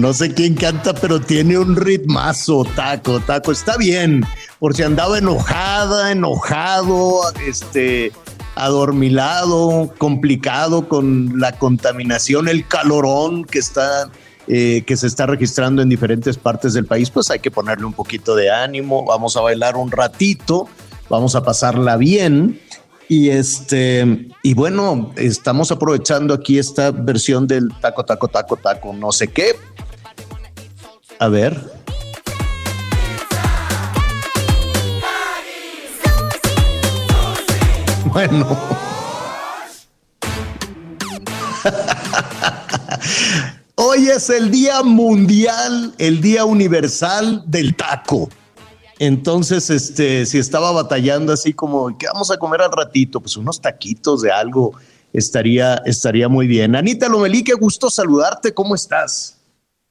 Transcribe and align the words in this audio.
No 0.00 0.12
sé 0.12 0.34
quién 0.34 0.54
canta, 0.54 0.92
pero 0.94 1.20
tiene 1.20 1.56
un 1.56 1.74
ritmazo, 1.74 2.64
taco, 2.76 3.18
taco. 3.20 3.50
Está 3.50 3.78
bien, 3.78 4.26
por 4.58 4.76
si 4.76 4.82
andaba 4.82 5.16
enojada, 5.16 6.12
enojado, 6.12 7.22
este, 7.46 8.12
adormilado, 8.56 9.90
complicado 9.96 10.86
con 10.86 11.40
la 11.40 11.52
contaminación, 11.52 12.48
el 12.48 12.68
calorón 12.68 13.46
que 13.46 13.58
está, 13.58 14.10
eh, 14.48 14.84
que 14.86 14.98
se 14.98 15.06
está 15.06 15.24
registrando 15.24 15.80
en 15.80 15.88
diferentes 15.88 16.36
partes 16.36 16.74
del 16.74 16.84
país, 16.84 17.08
pues 17.08 17.30
hay 17.30 17.38
que 17.38 17.50
ponerle 17.50 17.86
un 17.86 17.94
poquito 17.94 18.36
de 18.36 18.50
ánimo. 18.50 19.06
Vamos 19.06 19.36
a 19.38 19.40
bailar 19.40 19.76
un 19.76 19.90
ratito, 19.90 20.68
vamos 21.08 21.34
a 21.36 21.42
pasarla 21.42 21.96
bien. 21.96 22.60
Y 23.08 23.30
este, 23.30 24.28
y 24.42 24.52
bueno, 24.52 25.12
estamos 25.16 25.70
aprovechando 25.72 26.34
aquí 26.34 26.58
esta 26.58 26.90
versión 26.90 27.46
del 27.46 27.68
taco, 27.80 28.04
taco, 28.04 28.28
taco, 28.28 28.56
taco, 28.56 28.92
no 28.92 29.10
sé 29.10 29.28
qué. 29.28 29.54
A 31.18 31.28
ver. 31.28 31.76
Bueno. 38.06 38.46
Hoy 43.76 44.08
es 44.08 44.28
el 44.30 44.50
Día 44.50 44.82
Mundial, 44.82 45.94
el 45.98 46.20
Día 46.20 46.44
Universal 46.44 47.44
del 47.46 47.76
Taco. 47.76 48.28
Entonces, 48.98 49.70
este, 49.70 50.26
si 50.26 50.38
estaba 50.38 50.72
batallando 50.72 51.32
así 51.32 51.52
como, 51.52 51.96
¿qué 51.98 52.06
vamos 52.12 52.30
a 52.30 52.38
comer 52.38 52.62
al 52.62 52.72
ratito? 52.72 53.20
Pues 53.20 53.36
unos 53.36 53.60
taquitos 53.60 54.22
de 54.22 54.32
algo 54.32 54.72
estaría, 55.12 55.76
estaría 55.84 56.28
muy 56.28 56.46
bien. 56.46 56.76
Anita 56.76 57.08
Lomelí, 57.08 57.42
qué 57.42 57.54
gusto 57.54 57.90
saludarte, 57.90 58.54
¿cómo 58.54 58.74
estás? 58.74 59.35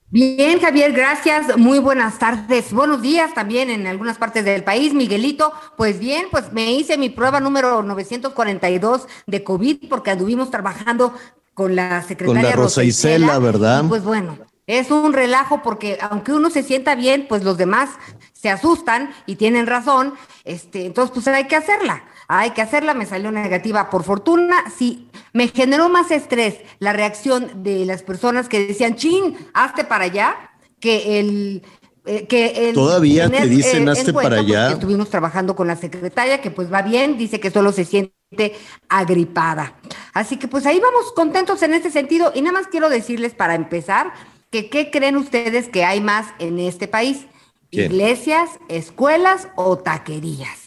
Bien, 0.10 0.60
Javier, 0.60 0.94
gracias. 0.94 1.58
Muy 1.58 1.80
buenas 1.80 2.20
tardes. 2.20 2.72
Buenos 2.72 3.02
días 3.02 3.34
también 3.34 3.70
en 3.70 3.88
algunas 3.88 4.18
partes 4.18 4.46
del 4.46 4.64
país. 4.64 4.94
Miguelito, 4.94 5.52
pues 5.78 6.00
bien, 6.00 6.28
pues 6.30 6.54
me 6.54 6.72
hice 6.74 6.98
mi 6.98 7.10
prueba 7.10 7.40
número 7.40 7.82
942 7.82 9.08
de 9.26 9.44
COVID 9.44 9.90
porque 9.90 10.12
anduvimos 10.12 10.52
trabajando 10.52 11.14
con 11.56 11.76
la 11.76 12.02
secretaria 12.04 12.42
Con 12.42 12.50
la 12.52 12.56
Rosa 12.56 12.84
Isela, 12.84 13.40
¿verdad? 13.40 13.84
Y 13.84 13.88
pues 13.88 14.04
bueno, 14.04 14.38
es 14.68 14.92
un 14.92 15.12
relajo 15.12 15.62
porque 15.64 15.98
aunque 16.02 16.34
uno 16.34 16.50
se 16.50 16.62
sienta 16.62 16.96
bien, 16.96 17.26
pues 17.28 17.44
los 17.44 17.58
demás 17.58 17.90
se 18.34 18.50
asustan 18.50 19.12
y 19.26 19.36
tienen 19.36 19.66
razón. 19.66 20.14
Este, 20.44 20.86
entonces, 20.86 21.12
pues 21.14 21.28
hay 21.28 21.46
que 21.46 21.56
hacerla. 21.56 22.04
Hay 22.28 22.52
que 22.52 22.62
hacerla, 22.62 22.94
me 22.94 23.06
salió 23.06 23.32
negativa. 23.32 23.90
Por 23.90 24.04
fortuna, 24.04 24.64
sí, 24.76 25.10
me 25.34 25.48
generó 25.48 25.90
más 25.90 26.12
estrés 26.12 26.56
la 26.80 26.94
reacción 26.94 27.64
de 27.64 27.86
las 27.86 28.04
personas 28.04 28.50
que 28.50 28.66
decían, 28.68 28.96
chin, 28.96 29.38
hazte 29.54 29.84
para 29.84 30.06
allá, 30.06 30.36
que 30.80 31.20
el... 31.20 31.64
eh, 32.06 32.26
que 32.28 32.70
el 32.70 32.74
Todavía 32.74 33.30
te 33.30 33.48
dicen, 33.48 33.88
eh, 33.88 33.92
"Hazte 33.92 34.14
cuenta, 34.14 34.30
para 34.30 34.42
allá". 34.42 34.72
Estuvimos 34.72 35.10
trabajando 35.10 35.56
con 35.56 35.68
la 35.68 35.76
secretaria, 35.76 36.42
que 36.42 36.52
pues 36.52 36.72
va 36.72 36.82
bien, 36.82 37.18
dice 37.18 37.40
que 37.40 37.52
solo 37.52 37.72
se 37.72 37.86
siente 37.86 38.56
agripada. 38.90 39.76
Así 40.14 40.38
que 40.38 40.48
pues 40.48 40.66
ahí 40.66 40.80
vamos 40.80 41.12
contentos 41.14 41.62
en 41.64 41.74
este 41.74 41.92
sentido. 41.92 42.32
Y 42.36 42.42
nada 42.42 42.60
más 42.60 42.68
quiero 42.68 42.90
decirles 42.90 43.34
para 43.34 43.56
empezar, 43.56 44.14
que 44.52 44.70
qué 44.70 44.90
creen 44.90 45.18
ustedes 45.18 45.68
que 45.68 45.84
hay 45.84 46.00
más 46.02 46.28
en 46.40 46.60
este 46.60 46.88
país? 46.88 47.26
Iglesias, 47.72 48.50
escuelas 48.70 49.50
o 49.56 49.78
taquerías. 49.78 50.65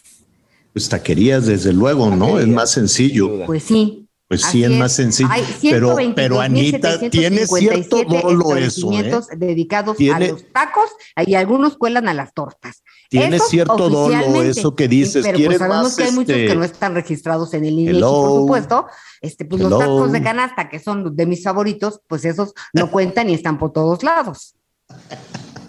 Pues 0.79 0.87
taquerías, 0.87 1.45
desde 1.45 1.73
luego, 1.73 2.09
¿no? 2.15 2.39
Es 2.39 2.47
más 2.47 2.71
sencillo. 2.71 3.45
Pues 3.45 3.63
sí. 3.63 4.07
Pues 4.29 4.43
sí, 4.43 4.63
es 4.63 4.71
más 4.71 4.93
sencillo. 4.93 5.27
Hay 5.29 5.43
Pero, 5.61 5.97
pero 6.15 6.39
Anita, 6.39 6.97
tiene 7.09 7.45
cierto 7.45 7.97
122.757 7.97 8.21
dolo 8.21 8.55
eso, 8.55 8.93
¿eh? 8.93 9.21
dedicados 9.35 9.97
a 9.99 10.19
los 10.21 10.45
tacos 10.53 10.89
y 11.25 11.33
algunos 11.33 11.75
cuelan 11.75 12.07
a 12.07 12.13
las 12.13 12.33
tortas. 12.33 12.81
Tiene 13.09 13.35
Esos 13.35 13.49
cierto 13.49 13.89
dolo 13.89 14.41
eso 14.41 14.73
que 14.73 14.87
dices. 14.87 15.25
Pero 15.25 15.35
¿Quieres 15.35 15.57
pues 15.57 15.69
sabemos 15.69 15.83
más, 15.83 15.95
que 15.97 16.03
hay 16.03 16.11
muchos 16.13 16.29
este, 16.29 16.47
que 16.47 16.55
no 16.55 16.63
están 16.63 16.93
registrados 16.93 17.53
en 17.53 17.65
el 17.65 17.77
INEGI, 17.77 17.99
por 17.99 18.39
supuesto. 18.39 18.87
Este, 19.19 19.43
pues 19.43 19.61
los 19.61 19.77
tacos 19.77 20.13
de 20.13 20.23
canasta, 20.23 20.69
que 20.69 20.79
son 20.79 21.13
de 21.13 21.25
mis 21.25 21.43
favoritos, 21.43 21.99
pues 22.07 22.23
esos 22.23 22.53
no 22.71 22.89
cuentan 22.89 23.29
y 23.29 23.33
están 23.33 23.57
por 23.57 23.73
todos 23.73 24.01
lados. 24.01 24.55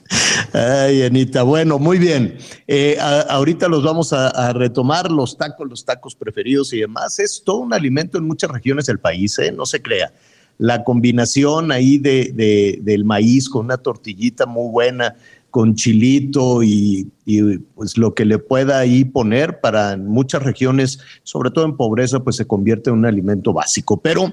Ay, 0.53 1.03
Anita, 1.03 1.43
bueno, 1.43 1.79
muy 1.79 1.99
bien. 1.99 2.37
Eh, 2.67 2.97
ahorita 3.01 3.69
los 3.69 3.83
vamos 3.85 4.13
a, 4.13 4.53
retomar, 4.53 5.11
los 5.11 5.37
tacos, 5.37 5.69
los 5.69 5.85
tacos 5.85 6.15
preferidos 6.15 6.73
y 6.73 6.81
demás. 6.81 7.19
Es 7.19 7.43
todo 7.45 7.59
un 7.59 7.73
alimento 7.73 8.19
en 8.19 8.25
muchas 8.25 8.51
regiones 8.51 8.87
del 8.87 8.99
país, 8.99 9.39
¿eh? 9.39 9.53
no 9.53 9.67
se 9.67 9.81
crea. 9.81 10.13
La 10.59 10.85
combinación 10.85 11.73
ahí 11.73 11.99
de, 11.99 12.33
de- 12.35 12.79
del 12.83 13.05
maíz 13.05 13.49
con 13.49 13.67
una 13.67 13.79
tortillita 13.79 14.45
muy 14.47 14.71
buena, 14.71 15.17
con 15.51 15.75
chilito 15.75 16.63
y, 16.63 17.09
y, 17.25 17.59
pues 17.59 17.97
lo 17.97 18.15
que 18.15 18.25
le 18.25 18.39
pueda 18.39 18.79
ahí 18.79 19.05
poner 19.05 19.61
para 19.61 19.97
muchas 19.97 20.43
regiones, 20.43 20.99
sobre 21.23 21.51
todo 21.51 21.65
en 21.65 21.77
pobreza, 21.77 22.21
pues 22.21 22.37
se 22.37 22.47
convierte 22.47 22.91
en 22.91 22.97
un 22.97 23.07
alimento 23.07 23.53
básico. 23.53 23.97
Pero 24.01 24.33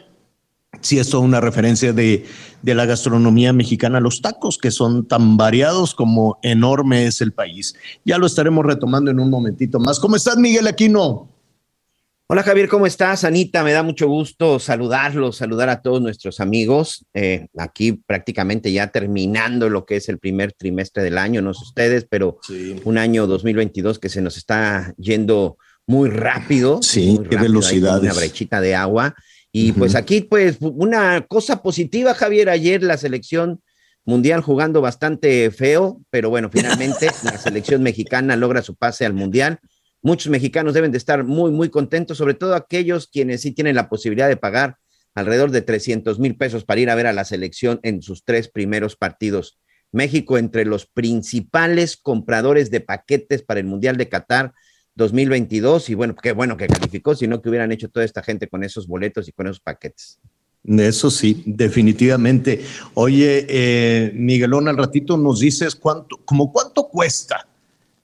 sí 0.81 0.99
es 0.99 1.09
toda 1.09 1.23
una 1.23 1.41
referencia 1.41 1.93
de, 1.93 2.25
de 2.61 2.75
la 2.75 2.85
gastronomía 2.85 3.53
mexicana, 3.53 3.99
los 3.99 4.21
tacos 4.21 4.57
que 4.57 4.71
son 4.71 5.07
tan 5.07 5.37
variados 5.37 5.95
como 5.95 6.39
enorme 6.41 7.05
es 7.05 7.21
el 7.21 7.33
país. 7.33 7.75
Ya 8.05 8.17
lo 8.17 8.27
estaremos 8.27 8.65
retomando 8.65 9.11
en 9.11 9.19
un 9.19 9.29
momentito 9.29 9.79
más. 9.79 9.99
¿Cómo 9.99 10.15
estás, 10.15 10.37
Miguel 10.37 10.67
Aquino? 10.67 11.29
Hola 12.29 12.43
Javier, 12.43 12.67
¿cómo 12.67 12.85
estás? 12.85 13.23
Anita, 13.23 13.63
me 13.63 13.71
da 13.71 13.83
mucho 13.83 14.09
gusto 14.09 14.59
saludarlos, 14.59 15.37
saludar 15.37 15.69
a 15.69 15.81
todos 15.81 16.01
nuestros 16.01 16.41
amigos. 16.41 17.05
Eh, 17.13 17.47
aquí 17.57 17.93
prácticamente 17.93 18.73
ya 18.73 18.87
terminando 18.87 19.69
lo 19.69 19.85
que 19.85 19.95
es 19.95 20.09
el 20.09 20.19
primer 20.19 20.51
trimestre 20.51 21.03
del 21.03 21.17
año, 21.17 21.41
no 21.41 21.53
sé 21.53 21.63
ustedes, 21.63 22.05
pero 22.09 22.37
un 22.83 22.97
año 22.97 23.27
2022 23.27 23.97
que 23.99 24.09
se 24.09 24.21
nos 24.21 24.35
está 24.35 24.93
yendo 24.97 25.57
muy 25.85 26.09
rápido. 26.09 26.83
Sí, 26.83 27.11
muy 27.11 27.29
qué 27.29 27.37
rápido, 27.37 27.41
velocidades. 27.43 28.11
Una 28.11 28.13
brechita 28.13 28.59
de 28.59 28.75
agua. 28.75 29.15
Y 29.51 29.71
pues 29.71 29.95
aquí, 29.95 30.21
pues 30.21 30.57
una 30.61 31.25
cosa 31.27 31.61
positiva, 31.61 32.13
Javier, 32.13 32.49
ayer 32.49 32.83
la 32.83 32.97
selección 32.97 33.61
mundial 34.05 34.41
jugando 34.41 34.81
bastante 34.81 35.51
feo, 35.51 36.01
pero 36.09 36.29
bueno, 36.29 36.49
finalmente 36.51 37.07
la 37.23 37.37
selección 37.37 37.83
mexicana 37.83 38.35
logra 38.35 38.61
su 38.61 38.75
pase 38.75 39.05
al 39.05 39.13
mundial. 39.13 39.59
Muchos 40.01 40.29
mexicanos 40.29 40.73
deben 40.73 40.91
de 40.91 40.97
estar 40.97 41.23
muy, 41.23 41.51
muy 41.51 41.69
contentos, 41.69 42.17
sobre 42.17 42.33
todo 42.33 42.55
aquellos 42.55 43.07
quienes 43.07 43.41
sí 43.41 43.51
tienen 43.51 43.75
la 43.75 43.89
posibilidad 43.89 44.27
de 44.27 44.37
pagar 44.37 44.77
alrededor 45.15 45.51
de 45.51 45.61
300 45.61 46.19
mil 46.19 46.37
pesos 46.37 46.63
para 46.63 46.79
ir 46.79 46.89
a 46.89 46.95
ver 46.95 47.07
a 47.07 47.13
la 47.13 47.25
selección 47.25 47.79
en 47.83 48.01
sus 48.01 48.23
tres 48.23 48.47
primeros 48.49 48.95
partidos. 48.95 49.59
México 49.91 50.37
entre 50.37 50.65
los 50.65 50.85
principales 50.85 51.97
compradores 51.97 52.69
de 52.69 52.81
paquetes 52.81 53.41
para 53.41 53.59
el 53.59 53.65
Mundial 53.65 53.97
de 53.97 54.09
Qatar 54.09 54.53
2022 54.97 55.91
y 55.91 55.93
bueno, 55.93 56.15
qué 56.15 56.33
bueno 56.33 56.57
que 56.57 56.67
calificó, 56.67 57.15
sino 57.15 57.41
que 57.41 57.49
hubieran 57.49 57.71
hecho 57.71 57.87
toda 57.87 58.03
esta 58.03 58.23
gente 58.23 58.47
con 58.47 58.63
esos 58.63 58.87
boletos 58.87 59.29
y 59.29 59.31
con 59.31 59.45
esos 59.45 59.59
paquetes. 59.59 60.19
Eso 60.65 61.09
sí, 61.11 61.43
definitivamente. 61.45 62.65
Oye, 62.95 63.45
eh, 63.47 64.11
Miguelón, 64.15 64.67
al 64.67 64.75
ratito 64.75 65.15
nos 65.15 65.39
dices 65.39 65.75
cuánto, 65.75 66.17
como 66.25 66.51
cuánto 66.51 66.89
cuesta 66.89 67.47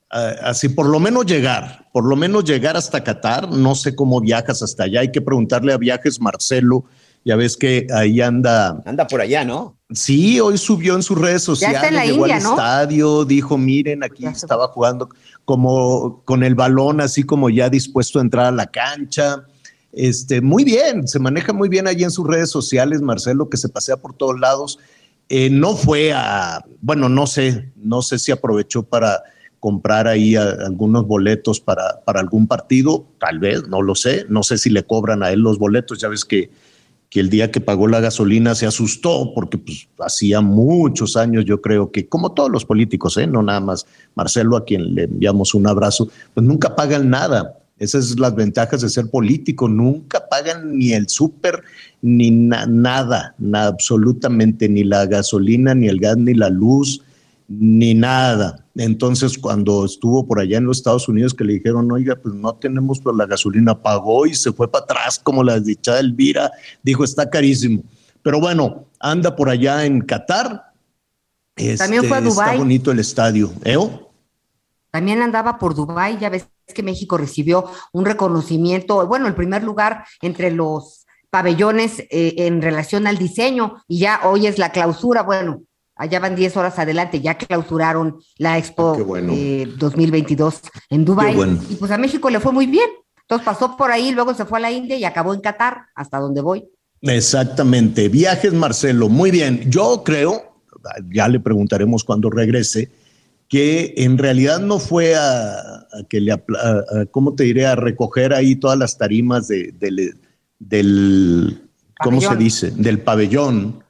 ah, 0.09 0.35
así 0.43 0.69
por 0.69 0.87
lo 0.87 0.99
menos 0.99 1.25
llegar, 1.25 1.89
por 1.91 2.05
lo 2.05 2.15
menos 2.15 2.45
llegar 2.45 2.77
hasta 2.77 3.03
Qatar. 3.03 3.49
No 3.49 3.75
sé 3.75 3.95
cómo 3.95 4.21
viajas 4.21 4.61
hasta 4.61 4.83
allá. 4.83 5.01
Hay 5.01 5.11
que 5.11 5.21
preguntarle 5.21 5.73
a 5.73 5.77
Viajes 5.77 6.21
Marcelo. 6.21 6.85
Ya 7.25 7.35
ves 7.35 7.57
que 7.57 7.87
ahí 7.93 8.21
anda. 8.21 8.81
Anda 8.85 9.07
por 9.07 9.19
allá, 9.21 9.43
¿no? 9.43 9.77
Sí, 9.91 10.39
hoy 10.39 10.57
subió 10.57 10.95
en 10.95 11.03
sus 11.03 11.17
redes 11.17 11.43
sociales, 11.43 11.77
está 11.77 11.87
en 11.87 11.95
la 11.95 12.05
llegó 12.05 12.25
India, 12.25 12.37
al 12.37 12.43
¿no? 12.43 12.49
estadio, 12.51 13.25
dijo, 13.25 13.57
miren, 13.57 14.03
aquí 14.03 14.23
Ya 14.23 14.31
estaba 14.31 14.67
jugando 14.67 15.09
como 15.45 16.21
con 16.25 16.43
el 16.43 16.55
balón, 16.55 17.01
así 17.01 17.23
como 17.23 17.49
ya 17.49 17.69
dispuesto 17.69 18.19
a 18.19 18.21
entrar 18.21 18.45
a 18.47 18.51
la 18.51 18.67
cancha. 18.67 19.45
Este, 19.91 20.41
muy 20.41 20.63
bien, 20.63 21.07
se 21.07 21.19
maneja 21.19 21.53
muy 21.53 21.69
bien 21.69 21.87
allí 21.87 22.03
en 22.03 22.11
sus 22.11 22.27
redes 22.27 22.49
sociales, 22.49 23.01
Marcelo, 23.01 23.49
que 23.49 23.57
se 23.57 23.69
pasea 23.69 23.97
por 23.97 24.13
todos 24.13 24.39
lados. 24.39 24.79
Eh, 25.29 25.49
no 25.49 25.75
fue 25.75 26.13
a, 26.13 26.65
bueno, 26.81 27.09
no 27.09 27.27
sé, 27.27 27.71
no 27.75 28.01
sé 28.01 28.19
si 28.19 28.31
aprovechó 28.31 28.83
para 28.83 29.23
comprar 29.59 30.07
ahí 30.07 30.35
algunos 30.35 31.07
boletos 31.07 31.61
para, 31.61 32.01
para 32.03 32.19
algún 32.19 32.47
partido, 32.47 33.05
tal 33.17 33.39
vez, 33.39 33.67
no 33.69 33.81
lo 33.81 33.95
sé, 33.95 34.25
no 34.27 34.43
sé 34.43 34.57
si 34.57 34.69
le 34.69 34.83
cobran 34.83 35.23
a 35.23 35.31
él 35.31 35.39
los 35.39 35.57
boletos, 35.57 35.99
ya 35.99 36.09
ves 36.09 36.25
que, 36.25 36.51
que 37.13 37.19
el 37.19 37.29
día 37.29 37.51
que 37.51 37.61
pagó 37.61 37.87
la 37.87 37.99
gasolina 37.99 38.55
se 38.55 38.65
asustó 38.65 39.33
porque 39.35 39.59
pues, 39.59 39.87
hacía 39.99 40.41
muchos 40.41 41.15
años, 41.15 41.45
yo 41.45 41.61
creo 41.61 41.91
que, 41.91 42.07
como 42.07 42.31
todos 42.31 42.49
los 42.49 42.65
políticos, 42.65 43.17
¿eh? 43.17 43.27
no 43.27 43.43
nada 43.43 43.59
más 43.59 43.85
Marcelo, 44.15 44.57
a 44.57 44.65
quien 44.65 44.95
le 44.95 45.03
enviamos 45.03 45.53
un 45.53 45.67
abrazo, 45.67 46.09
pues 46.33 46.43
nunca 46.43 46.75
pagan 46.75 47.11
nada. 47.11 47.59
Esas 47.77 48.07
son 48.07 48.19
las 48.19 48.33
ventajas 48.33 48.81
de 48.81 48.89
ser 48.89 49.11
político, 49.11 49.69
nunca 49.69 50.27
pagan 50.27 50.75
ni 50.75 50.93
el 50.93 51.07
súper, 51.07 51.61
ni 52.01 52.31
na- 52.31 52.65
nada, 52.65 53.35
nada, 53.37 53.67
absolutamente, 53.67 54.67
ni 54.67 54.83
la 54.83 55.05
gasolina, 55.05 55.75
ni 55.75 55.89
el 55.89 55.99
gas, 55.99 56.17
ni 56.17 56.33
la 56.33 56.49
luz, 56.49 57.03
ni 57.47 57.93
nada. 57.93 58.62
Entonces, 58.75 59.37
cuando 59.37 59.85
estuvo 59.85 60.25
por 60.25 60.39
allá 60.39 60.57
en 60.57 60.65
los 60.65 60.77
Estados 60.77 61.07
Unidos, 61.07 61.33
que 61.33 61.43
le 61.43 61.53
dijeron, 61.53 61.91
oiga, 61.91 62.15
pues 62.15 62.33
no 62.33 62.55
tenemos 62.55 62.99
pues, 62.99 63.15
la 63.15 63.27
gasolina, 63.27 63.79
pagó 63.79 64.25
y 64.25 64.33
se 64.33 64.51
fue 64.51 64.69
para 64.69 64.83
atrás, 64.85 65.19
como 65.19 65.43
la 65.43 65.59
desdichada 65.59 65.99
Elvira, 65.99 66.51
dijo, 66.81 67.03
está 67.03 67.29
carísimo. 67.29 67.83
Pero 68.23 68.39
bueno, 68.39 68.85
anda 68.99 69.35
por 69.35 69.49
allá 69.49 69.85
en 69.85 70.01
Qatar. 70.01 70.71
También 71.77 72.03
fue 72.05 72.17
a 72.17 72.19
Este, 72.19 72.29
Está 72.29 72.43
Dubái. 72.43 72.57
bonito 72.57 72.91
el 72.91 72.99
estadio. 72.99 73.51
¿Eo? 73.63 74.11
También 74.89 75.21
andaba 75.21 75.59
por 75.59 75.75
Dubái, 75.75 76.17
ya 76.19 76.29
ves 76.29 76.47
que 76.73 76.81
México 76.83 77.17
recibió 77.17 77.65
un 77.91 78.05
reconocimiento, 78.05 79.05
bueno, 79.05 79.27
el 79.27 79.35
primer 79.35 79.63
lugar 79.63 80.05
entre 80.21 80.49
los 80.49 81.05
pabellones 81.29 81.99
eh, 82.09 82.35
en 82.37 82.61
relación 82.61 83.05
al 83.05 83.17
diseño 83.17 83.83
y 83.87 83.99
ya 83.99 84.21
hoy 84.23 84.47
es 84.47 84.57
la 84.57 84.71
clausura, 84.71 85.23
bueno, 85.23 85.63
allá 86.03 86.19
van 86.19 86.35
10 86.35 86.57
horas 86.57 86.77
adelante, 86.79 87.21
ya 87.21 87.37
clausuraron 87.37 88.17
la 88.37 88.57
Expo 88.57 88.95
Qué 88.97 89.03
bueno. 89.03 89.31
eh, 89.35 89.67
2022 89.77 90.59
en 90.89 91.05
Dubái 91.05 91.33
bueno. 91.35 91.59
y 91.69 91.75
pues 91.75 91.91
a 91.91 91.97
México 91.97 92.29
le 92.29 92.39
fue 92.39 92.51
muy 92.51 92.65
bien. 92.67 92.89
Entonces 93.21 93.45
pasó 93.45 93.77
por 93.77 93.89
ahí, 93.89 94.11
luego 94.11 94.33
se 94.33 94.43
fue 94.45 94.59
a 94.59 94.61
la 94.61 94.71
India 94.71 94.97
y 94.97 95.05
acabó 95.05 95.33
en 95.33 95.39
Qatar, 95.39 95.85
hasta 95.95 96.19
donde 96.19 96.41
voy. 96.41 96.65
Exactamente. 97.01 98.09
Viajes, 98.09 98.53
Marcelo. 98.53 99.07
Muy 99.07 99.31
bien. 99.31 99.69
Yo 99.71 100.03
creo, 100.03 100.59
ya 101.13 101.27
le 101.29 101.39
preguntaremos 101.39 102.03
cuando 102.03 102.29
regrese, 102.29 102.91
que 103.47 103.93
en 103.97 104.17
realidad 104.17 104.59
no 104.59 104.79
fue 104.79 105.15
a, 105.15 105.51
a 105.53 106.03
que 106.09 106.19
le, 106.19 106.31
a- 106.33 106.35
a- 106.35 107.05
¿cómo 107.11 107.33
te 107.33 107.43
diré? 107.45 107.65
A 107.65 107.75
recoger 107.75 108.33
ahí 108.33 108.55
todas 108.55 108.77
las 108.77 108.97
tarimas 108.97 109.47
de- 109.47 109.73
del, 109.79 110.17
del, 110.59 111.61
¿cómo 112.03 112.19
se 112.19 112.35
dice? 112.35 112.71
Del 112.71 112.99
pabellón, 112.99 113.82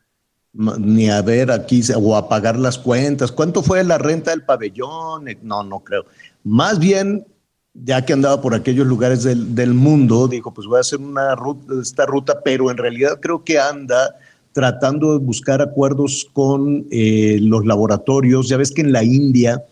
ni 0.54 1.10
a 1.10 1.22
ver 1.22 1.52
aquí, 1.52 1.82
o 1.96 2.16
a 2.16 2.30
pagar 2.30 2.58
las 2.60 2.78
cuentas. 2.78 3.32
¿Cuánto 3.32 3.64
fue 3.64 3.84
la 3.84 3.98
renta 3.98 4.32
del 4.32 4.44
pabellón? 4.44 5.28
Eh, 5.28 5.38
No, 5.42 5.64
no 5.64 5.80
creo. 5.80 6.06
Más 6.44 6.80
bien, 6.80 7.26
ya 7.74 8.06
que 8.06 8.14
andaba 8.14 8.42
por 8.42 8.54
aquellos 8.54 8.86
lugares 8.86 9.24
del, 9.24 9.56
del 9.56 9.74
mundo, 9.74 10.28
dijo, 10.28 10.54
pues 10.54 10.68
voy 10.68 10.78
a 10.78 10.82
hacer 10.82 11.00
una 11.00 11.36
ruta, 11.36 11.74
esta 11.82 12.06
ruta, 12.06 12.42
pero 12.44 12.70
en 12.70 12.78
realidad 12.78 13.20
creo 13.20 13.44
que 13.44 13.58
anda 13.58 14.16
tratando 14.52 15.14
de 15.14 15.26
buscar 15.26 15.62
acuerdos 15.62 16.28
con 16.32 16.86
eh, 16.92 17.40
los 17.42 17.66
laboratorios. 17.66 18.48
Ya 18.48 18.58
ves 18.58 18.72
que 18.72 18.82
en 18.82 18.92
la 18.92 19.04
India 19.04 19.64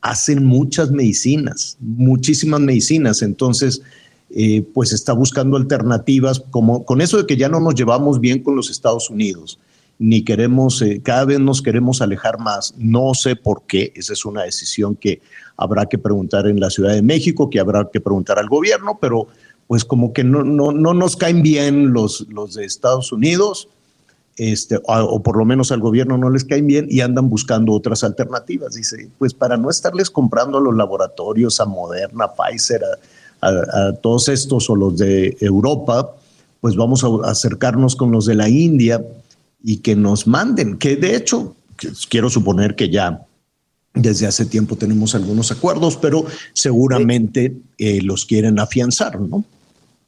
hacen 0.00 0.46
muchas 0.46 0.90
medicinas, 0.92 1.76
muchísimas 1.80 2.60
medicinas, 2.60 3.20
entonces 3.22 3.82
eh, 4.30 4.62
pues 4.72 4.92
está 4.92 5.12
buscando 5.12 5.56
alternativas, 5.56 6.40
como 6.50 6.84
con 6.84 7.00
eso 7.00 7.18
de 7.18 7.26
que 7.26 7.36
ya 7.36 7.48
no 7.48 7.60
nos 7.60 7.74
llevamos 7.74 8.20
bien 8.20 8.42
con 8.42 8.56
los 8.56 8.70
Estados 8.70 9.10
Unidos, 9.10 9.58
ni 10.00 10.22
queremos, 10.24 10.80
eh, 10.80 11.00
cada 11.04 11.26
vez 11.26 11.38
nos 11.40 11.60
queremos 11.60 12.00
alejar 12.00 12.38
más, 12.38 12.74
no 12.78 13.12
sé 13.12 13.36
por 13.36 13.62
qué, 13.66 13.92
esa 13.94 14.14
es 14.14 14.24
una 14.24 14.44
decisión 14.44 14.96
que 14.96 15.20
habrá 15.58 15.84
que 15.84 15.98
preguntar 15.98 16.46
en 16.46 16.58
la 16.58 16.70
Ciudad 16.70 16.94
de 16.94 17.02
México, 17.02 17.50
que 17.50 17.60
habrá 17.60 17.86
que 17.92 18.00
preguntar 18.00 18.38
al 18.38 18.48
gobierno, 18.48 18.98
pero 18.98 19.28
pues 19.66 19.84
como 19.84 20.14
que 20.14 20.24
no, 20.24 20.42
no, 20.42 20.72
no 20.72 20.94
nos 20.94 21.16
caen 21.16 21.42
bien 21.42 21.92
los, 21.92 22.26
los 22.30 22.54
de 22.54 22.64
Estados 22.64 23.12
Unidos, 23.12 23.68
este, 24.36 24.80
o, 24.86 25.22
por 25.22 25.36
lo 25.36 25.44
menos 25.44 25.70
al 25.70 25.80
gobierno 25.80 26.16
no 26.16 26.30
les 26.30 26.46
caen 26.46 26.66
bien 26.66 26.86
y 26.88 27.02
andan 27.02 27.28
buscando 27.28 27.74
otras 27.74 28.02
alternativas. 28.02 28.74
Dice, 28.74 29.10
pues 29.18 29.34
para 29.34 29.58
no 29.58 29.68
estarles 29.68 30.08
comprando 30.08 30.56
a 30.56 30.60
los 30.62 30.74
laboratorios, 30.74 31.60
a 31.60 31.66
Moderna, 31.66 32.30
Pfizer, 32.32 32.80
a, 33.42 33.46
a- 33.46 33.88
a 33.88 33.92
todos 33.96 34.28
estos 34.30 34.70
o 34.70 34.76
los 34.76 34.96
de 34.96 35.36
Europa, 35.40 36.14
pues 36.62 36.74
vamos 36.74 37.04
a 37.04 37.30
acercarnos 37.30 37.96
con 37.96 38.10
los 38.12 38.24
de 38.24 38.34
la 38.34 38.48
India 38.48 39.04
y 39.62 39.78
que 39.78 39.96
nos 39.96 40.26
manden, 40.26 40.78
que 40.78 40.96
de 40.96 41.16
hecho, 41.16 41.56
quiero 42.08 42.30
suponer 42.30 42.74
que 42.74 42.88
ya 42.88 43.26
desde 43.94 44.26
hace 44.26 44.46
tiempo 44.46 44.76
tenemos 44.76 45.14
algunos 45.14 45.50
acuerdos, 45.50 45.96
pero 45.96 46.24
seguramente 46.52 47.54
eh, 47.78 48.00
los 48.02 48.24
quieren 48.24 48.58
afianzar, 48.58 49.20
¿no? 49.20 49.44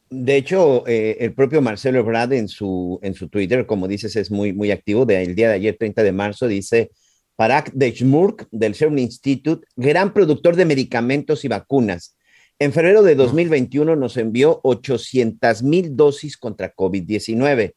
De 0.08 0.36
hecho, 0.36 0.86
eh, 0.86 1.16
el 1.20 1.32
propio 1.32 1.62
Marcelo 1.62 1.98
Ebrard 1.98 2.34
en 2.34 2.46
su, 2.46 3.00
en 3.02 3.14
su 3.14 3.28
Twitter, 3.28 3.64
como 3.64 3.88
dices, 3.88 4.14
es 4.16 4.30
muy, 4.30 4.52
muy 4.52 4.70
activo. 4.70 5.06
De, 5.06 5.22
el 5.22 5.34
día 5.34 5.48
de 5.48 5.54
ayer, 5.54 5.76
30 5.78 6.02
de 6.02 6.12
marzo, 6.12 6.46
dice, 6.46 6.90
Parag 7.34 7.72
Deshmurk 7.72 8.46
del 8.50 8.74
Serum 8.74 8.98
Institute, 8.98 9.66
gran 9.74 10.12
productor 10.12 10.54
de 10.54 10.66
medicamentos 10.66 11.46
y 11.46 11.48
vacunas. 11.48 12.14
En 12.58 12.72
febrero 12.72 13.02
de 13.02 13.14
2021 13.14 13.96
nos 13.96 14.18
envió 14.18 14.60
800 14.62 15.62
mil 15.62 15.96
dosis 15.96 16.36
contra 16.36 16.74
COVID-19, 16.74 17.72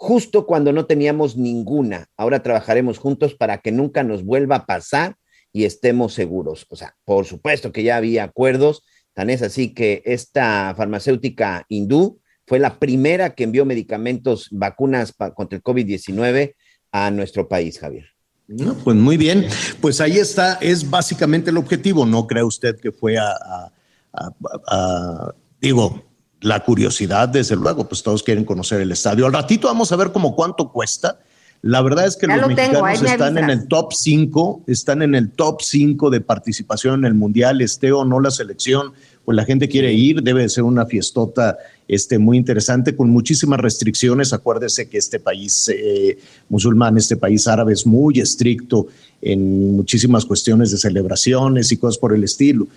justo 0.00 0.46
cuando 0.46 0.72
no 0.72 0.86
teníamos 0.86 1.36
ninguna. 1.36 2.06
Ahora 2.16 2.42
trabajaremos 2.42 2.98
juntos 2.98 3.34
para 3.34 3.58
que 3.58 3.72
nunca 3.72 4.04
nos 4.04 4.24
vuelva 4.24 4.56
a 4.56 4.66
pasar 4.66 5.16
y 5.52 5.64
estemos 5.64 6.14
seguros. 6.14 6.66
O 6.70 6.76
sea, 6.76 6.94
por 7.04 7.24
supuesto 7.26 7.72
que 7.72 7.82
ya 7.82 7.96
había 7.96 8.24
acuerdos 8.24 8.84
Tan 9.18 9.30
es 9.30 9.42
así 9.42 9.74
que 9.74 10.00
esta 10.04 10.72
farmacéutica 10.76 11.66
hindú 11.68 12.20
fue 12.46 12.60
la 12.60 12.78
primera 12.78 13.34
que 13.34 13.42
envió 13.42 13.64
medicamentos, 13.64 14.46
vacunas 14.52 15.12
contra 15.34 15.56
el 15.56 15.62
COVID-19 15.64 16.54
a 16.92 17.10
nuestro 17.10 17.48
país, 17.48 17.80
Javier. 17.80 18.04
No, 18.46 18.74
pues 18.74 18.96
muy 18.96 19.16
bien, 19.16 19.44
pues 19.80 20.00
ahí 20.00 20.18
está, 20.18 20.54
es 20.60 20.88
básicamente 20.88 21.50
el 21.50 21.56
objetivo. 21.56 22.06
¿No 22.06 22.28
cree 22.28 22.44
usted 22.44 22.76
que 22.78 22.92
fue 22.92 23.18
a- 23.18 23.72
digo, 25.60 26.04
la 26.40 26.60
curiosidad, 26.60 27.28
desde 27.28 27.56
luego, 27.56 27.88
pues 27.88 28.02
todos 28.02 28.22
quieren 28.22 28.44
conocer 28.44 28.80
el 28.80 28.92
estadio. 28.92 29.26
Al 29.26 29.32
ratito 29.32 29.68
vamos 29.68 29.90
a 29.92 29.96
ver 29.96 30.12
como 30.12 30.34
cuánto 30.34 30.70
cuesta. 30.70 31.18
La 31.60 31.82
verdad 31.82 32.06
es 32.06 32.16
que 32.16 32.28
Ya 32.28 32.36
los 32.36 32.50
lo 32.50 32.54
tengo, 32.54 32.84
ahí 32.84 33.00
mexicanos 33.00 33.02
me 33.02 33.10
están 33.10 33.38
en 33.38 33.50
el 33.50 33.66
top 33.66 33.92
5, 33.92 34.62
están 34.68 35.02
en 35.02 35.14
el 35.16 35.30
top 35.30 35.60
5 35.60 36.10
de 36.10 36.20
participación 36.20 37.00
en 37.00 37.06
el 37.06 37.14
Mundial, 37.14 37.60
esté 37.60 37.90
o 37.90 38.04
no 38.04 38.20
la 38.20 38.30
selección, 38.30 38.92
pues 39.24 39.34
la 39.34 39.44
gente 39.44 39.68
quiere 39.68 39.92
ir, 39.92 40.22
debe 40.22 40.42
de 40.42 40.48
ser 40.48 40.62
una 40.62 40.86
fiestota 40.86 41.58
este, 41.88 42.18
muy 42.18 42.36
interesante, 42.38 42.94
con 42.94 43.10
muchísimas 43.10 43.58
restricciones. 43.58 44.32
Acuérdese 44.32 44.88
que 44.88 44.98
este 44.98 45.18
país 45.18 45.68
eh, 45.68 46.18
musulmán, 46.48 46.96
este 46.96 47.16
país 47.16 47.48
árabe 47.48 47.72
es 47.72 47.84
muy 47.84 48.20
estricto 48.20 48.86
en 49.20 49.74
muchísimas 49.74 50.24
cuestiones 50.24 50.70
de 50.70 50.78
celebraciones 50.78 51.72
y 51.72 51.76
cosas 51.76 51.98
por 51.98 52.14
el 52.14 52.22
estilo. 52.22 52.68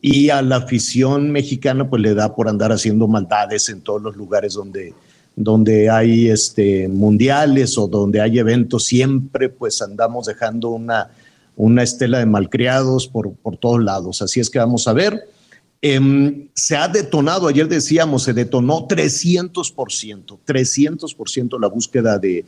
Y 0.00 0.30
a 0.30 0.40
la 0.42 0.56
afición 0.56 1.30
mexicana 1.30 1.88
pues 1.88 2.00
le 2.00 2.14
da 2.14 2.34
por 2.34 2.48
andar 2.48 2.72
haciendo 2.72 3.06
maldades 3.06 3.68
en 3.68 3.82
todos 3.82 4.00
los 4.00 4.16
lugares 4.16 4.54
donde, 4.54 4.94
donde 5.36 5.90
hay 5.90 6.28
este, 6.28 6.88
mundiales 6.88 7.76
o 7.76 7.86
donde 7.86 8.20
hay 8.20 8.38
eventos, 8.38 8.84
siempre 8.84 9.48
pues 9.48 9.82
andamos 9.82 10.26
dejando 10.26 10.70
una, 10.70 11.10
una 11.56 11.82
estela 11.82 12.18
de 12.18 12.26
malcriados 12.26 13.06
por, 13.06 13.32
por 13.34 13.56
todos 13.58 13.82
lados. 13.82 14.22
Así 14.22 14.40
es 14.40 14.48
que 14.48 14.58
vamos 14.58 14.88
a 14.88 14.94
ver. 14.94 15.28
Em, 15.82 16.48
se 16.54 16.76
ha 16.76 16.88
detonado, 16.88 17.48
ayer 17.48 17.68
decíamos, 17.68 18.24
se 18.24 18.32
detonó 18.34 18.86
300%, 18.86 20.38
300% 20.46 21.60
la 21.60 21.68
búsqueda 21.68 22.18
de, 22.18 22.44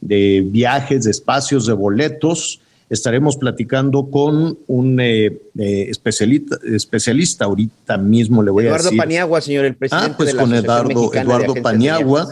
de 0.00 0.44
viajes, 0.46 1.04
de 1.04 1.10
espacios, 1.10 1.66
de 1.66 1.72
boletos. 1.72 2.60
Estaremos 2.88 3.36
platicando 3.36 4.08
con 4.10 4.58
un 4.68 5.00
eh, 5.00 5.26
eh, 5.58 5.86
especialista, 5.88 6.56
especialista, 6.64 7.44
ahorita 7.46 7.96
mismo 7.98 8.42
le 8.42 8.50
voy 8.52 8.64
a 8.64 8.68
Eduardo 8.68 8.84
decir. 8.84 8.98
Paniagua, 8.98 9.40
señor, 9.40 9.64
el 9.64 9.74
presidente 9.76 10.10
Ah, 10.12 10.16
pues 10.16 10.28
de 10.28 10.34
la 10.34 10.42
con 10.42 10.52
Asociación 10.52 10.90
Eduardo, 10.92 11.14
Eduardo 11.14 11.54
de 11.54 11.62
Paniagua, 11.62 12.28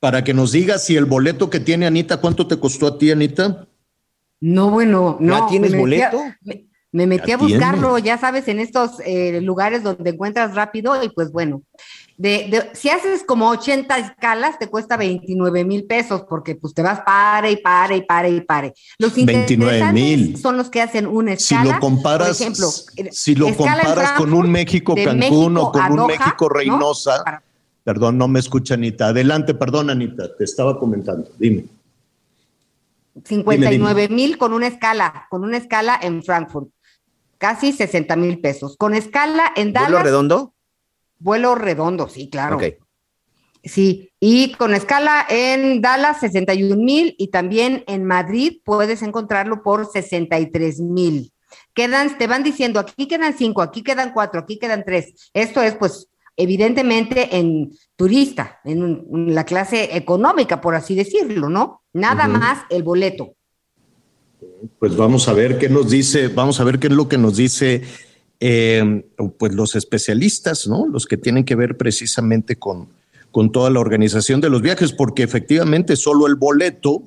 para 0.00 0.24
que 0.24 0.34
nos 0.34 0.50
diga 0.50 0.78
si 0.78 0.96
el 0.96 1.04
boleto 1.04 1.48
que 1.50 1.60
tiene 1.60 1.86
Anita, 1.86 2.16
¿cuánto 2.16 2.46
te 2.48 2.58
costó 2.58 2.88
a 2.88 2.98
ti, 2.98 3.12
Anita? 3.12 3.68
No, 4.40 4.70
bueno, 4.70 5.18
no. 5.20 5.38
¿Ya 5.38 5.46
tienes 5.46 5.70
me 5.70 5.84
metí 5.84 6.00
a- 6.02 6.10
boleto? 6.10 6.34
me, 6.42 6.66
Me 6.90 7.06
metí 7.06 7.30
a 7.30 7.36
buscarlo, 7.36 7.94
tiene. 7.94 8.08
ya 8.08 8.18
sabes, 8.18 8.48
en 8.48 8.58
estos 8.58 8.98
eh, 9.06 9.40
lugares 9.40 9.84
donde 9.84 10.10
encuentras 10.10 10.54
rápido 10.56 11.00
y 11.02 11.10
pues 11.10 11.30
bueno, 11.30 11.62
de, 12.22 12.46
de- 12.50 12.70
si 12.74 12.88
haces 12.88 13.24
como 13.24 13.48
80 13.48 13.98
escalas 13.98 14.56
te 14.56 14.68
cuesta 14.68 14.96
29 14.96 15.64
mil 15.64 15.84
pesos 15.86 16.22
porque 16.28 16.54
pues 16.54 16.72
te 16.72 16.80
vas 16.80 17.00
pare 17.00 17.50
y 17.50 17.56
pare 17.56 17.96
y 17.96 18.02
pare 18.02 18.30
y 18.30 18.40
pare. 18.42 18.74
Los 18.98 19.12
29,000. 19.16 19.60
interesantes 20.20 20.40
son 20.40 20.56
los 20.56 20.70
que 20.70 20.80
hacen 20.82 21.08
una 21.08 21.36
Si 21.36 21.54
escala. 21.54 21.74
lo 21.74 21.80
comparas, 21.80 22.28
por 22.28 22.36
ejemplo, 22.40 22.68
si 23.10 23.34
lo 23.34 23.52
comparas 23.56 24.12
con 24.12 24.32
un 24.32 24.48
México 24.52 24.94
Cancún 24.94 25.18
México 25.54 25.62
o 25.68 25.72
con 25.72 25.98
un 26.00 26.06
México 26.06 26.44
¿no? 26.44 26.48
Reynosa, 26.48 27.24
Para- 27.24 27.42
perdón, 27.82 28.18
no 28.18 28.28
me 28.28 28.38
escucha 28.38 28.74
Anita. 28.74 29.08
Adelante, 29.08 29.54
perdón, 29.54 29.90
Anita, 29.90 30.32
te 30.36 30.44
estaba 30.44 30.78
comentando. 30.78 31.28
Dime. 31.40 31.64
59 33.24 34.08
mil 34.10 34.38
con 34.38 34.52
una 34.52 34.68
escala, 34.68 35.26
con 35.28 35.42
una 35.42 35.56
escala 35.56 35.98
en 36.00 36.22
Frankfurt. 36.22 36.68
Casi 37.38 37.72
60 37.72 38.14
mil 38.14 38.38
pesos. 38.38 38.76
Con 38.76 38.94
escala 38.94 39.52
en 39.56 39.72
¿Vuelo 39.72 39.88
Dallas, 39.88 40.02
redondo? 40.04 40.54
Vuelo 41.22 41.54
redondo, 41.54 42.08
sí, 42.08 42.28
claro. 42.28 42.56
Ok. 42.56 42.64
Sí, 43.64 44.10
y 44.18 44.52
con 44.54 44.74
escala 44.74 45.24
en 45.28 45.80
Dallas 45.80 46.18
61 46.20 46.76
mil 46.76 47.14
y 47.16 47.28
también 47.28 47.84
en 47.86 48.04
Madrid 48.04 48.58
puedes 48.64 49.02
encontrarlo 49.02 49.62
por 49.62 49.86
63 49.90 50.80
mil. 50.80 51.32
Quedan, 51.74 52.18
te 52.18 52.26
van 52.26 52.42
diciendo, 52.42 52.80
aquí 52.80 53.06
quedan 53.06 53.36
cinco, 53.38 53.62
aquí 53.62 53.82
quedan 53.84 54.12
cuatro, 54.12 54.40
aquí 54.40 54.58
quedan 54.58 54.82
tres. 54.84 55.30
Esto 55.32 55.62
es, 55.62 55.76
pues, 55.76 56.08
evidentemente 56.36 57.36
en 57.36 57.70
turista, 57.94 58.58
en, 58.64 58.82
un- 58.82 59.06
en 59.28 59.34
la 59.34 59.44
clase 59.44 59.96
económica, 59.96 60.60
por 60.60 60.74
así 60.74 60.94
decirlo, 60.96 61.48
¿no? 61.48 61.82
Nada 61.92 62.26
más 62.26 62.64
el 62.68 62.82
boleto. 62.82 63.34
Pues 64.78 64.96
vamos 64.96 65.28
a 65.28 65.34
ver 65.34 65.58
qué 65.58 65.68
nos 65.68 65.88
dice, 65.90 66.28
vamos 66.28 66.58
a 66.58 66.64
ver 66.64 66.78
qué 66.80 66.88
es 66.88 66.92
lo 66.92 67.08
que 67.08 67.18
nos 67.18 67.36
dice 67.36 67.82
eh, 68.44 69.04
pues 69.38 69.54
los 69.54 69.76
especialistas, 69.76 70.66
¿no? 70.66 70.88
Los 70.88 71.06
que 71.06 71.16
tienen 71.16 71.44
que 71.44 71.54
ver 71.54 71.76
precisamente 71.76 72.56
con, 72.56 72.88
con 73.30 73.52
toda 73.52 73.70
la 73.70 73.78
organización 73.78 74.40
de 74.40 74.50
los 74.50 74.62
viajes, 74.62 74.92
porque 74.92 75.22
efectivamente 75.22 75.94
solo 75.94 76.26
el 76.26 76.34
boleto, 76.34 77.04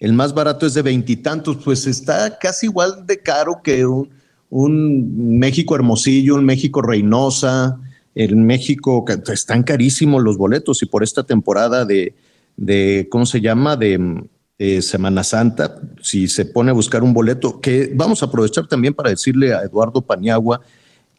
el 0.00 0.14
más 0.14 0.34
barato 0.34 0.66
es 0.66 0.74
de 0.74 0.82
veintitantos, 0.82 1.58
pues 1.64 1.86
está 1.86 2.40
casi 2.40 2.66
igual 2.66 3.06
de 3.06 3.20
caro 3.20 3.60
que 3.62 3.86
un, 3.86 4.10
un 4.50 5.38
México 5.38 5.76
Hermosillo, 5.76 6.34
un 6.34 6.44
México 6.44 6.82
Reynosa, 6.82 7.78
el 8.16 8.34
México, 8.34 9.04
están 9.32 9.62
carísimos 9.62 10.24
los 10.24 10.36
boletos 10.36 10.82
y 10.82 10.86
por 10.86 11.04
esta 11.04 11.22
temporada 11.22 11.84
de, 11.84 12.16
de 12.56 13.06
¿cómo 13.12 13.26
se 13.26 13.40
llama? 13.40 13.76
De, 13.76 14.26
de 14.58 14.82
Semana 14.82 15.24
Santa, 15.24 15.80
si 16.00 16.28
se 16.28 16.44
pone 16.44 16.70
a 16.70 16.74
buscar 16.74 17.02
un 17.02 17.12
boleto, 17.12 17.60
que 17.60 17.90
vamos 17.94 18.22
a 18.22 18.26
aprovechar 18.26 18.66
también 18.66 18.94
para 18.94 19.10
decirle 19.10 19.52
a 19.52 19.62
Eduardo 19.62 20.00
Paniagua, 20.02 20.60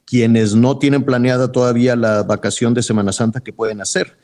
quienes 0.06 0.56
no 0.56 0.78
tienen 0.78 1.04
planeada 1.04 1.52
todavía 1.52 1.96
la 1.96 2.24
vacación 2.24 2.74
de 2.74 2.84
Semana 2.84 3.12
Santa, 3.12 3.42
que 3.42 3.52
pueden 3.52 3.82
hacer. 3.82 4.18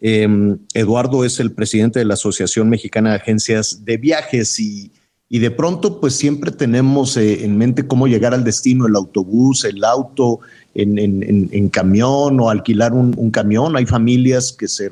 Eh, 0.00 0.28
Eduardo 0.74 1.24
es 1.24 1.40
el 1.40 1.52
presidente 1.52 1.98
de 1.98 2.04
la 2.04 2.14
Asociación 2.14 2.68
Mexicana 2.68 3.10
de 3.10 3.16
Agencias 3.16 3.84
de 3.84 3.96
Viajes 3.96 4.60
y, 4.60 4.92
y 5.28 5.38
de 5.38 5.50
pronto 5.50 5.98
pues 6.00 6.14
siempre 6.14 6.50
tenemos 6.50 7.16
eh, 7.16 7.44
en 7.44 7.56
mente 7.56 7.86
cómo 7.86 8.06
llegar 8.06 8.34
al 8.34 8.44
destino, 8.44 8.86
el 8.86 8.96
autobús, 8.96 9.64
el 9.64 9.82
auto, 9.82 10.40
en, 10.74 10.98
en- 10.98 11.68
camión 11.70 12.38
o 12.40 12.50
alquilar 12.50 12.92
un, 12.92 13.30
camión. 13.30 13.76
Hay 13.76 13.86
familias 13.86 14.52
que 14.52 14.68
se, 14.68 14.90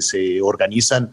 se 0.00 0.40
organizan, 0.42 1.10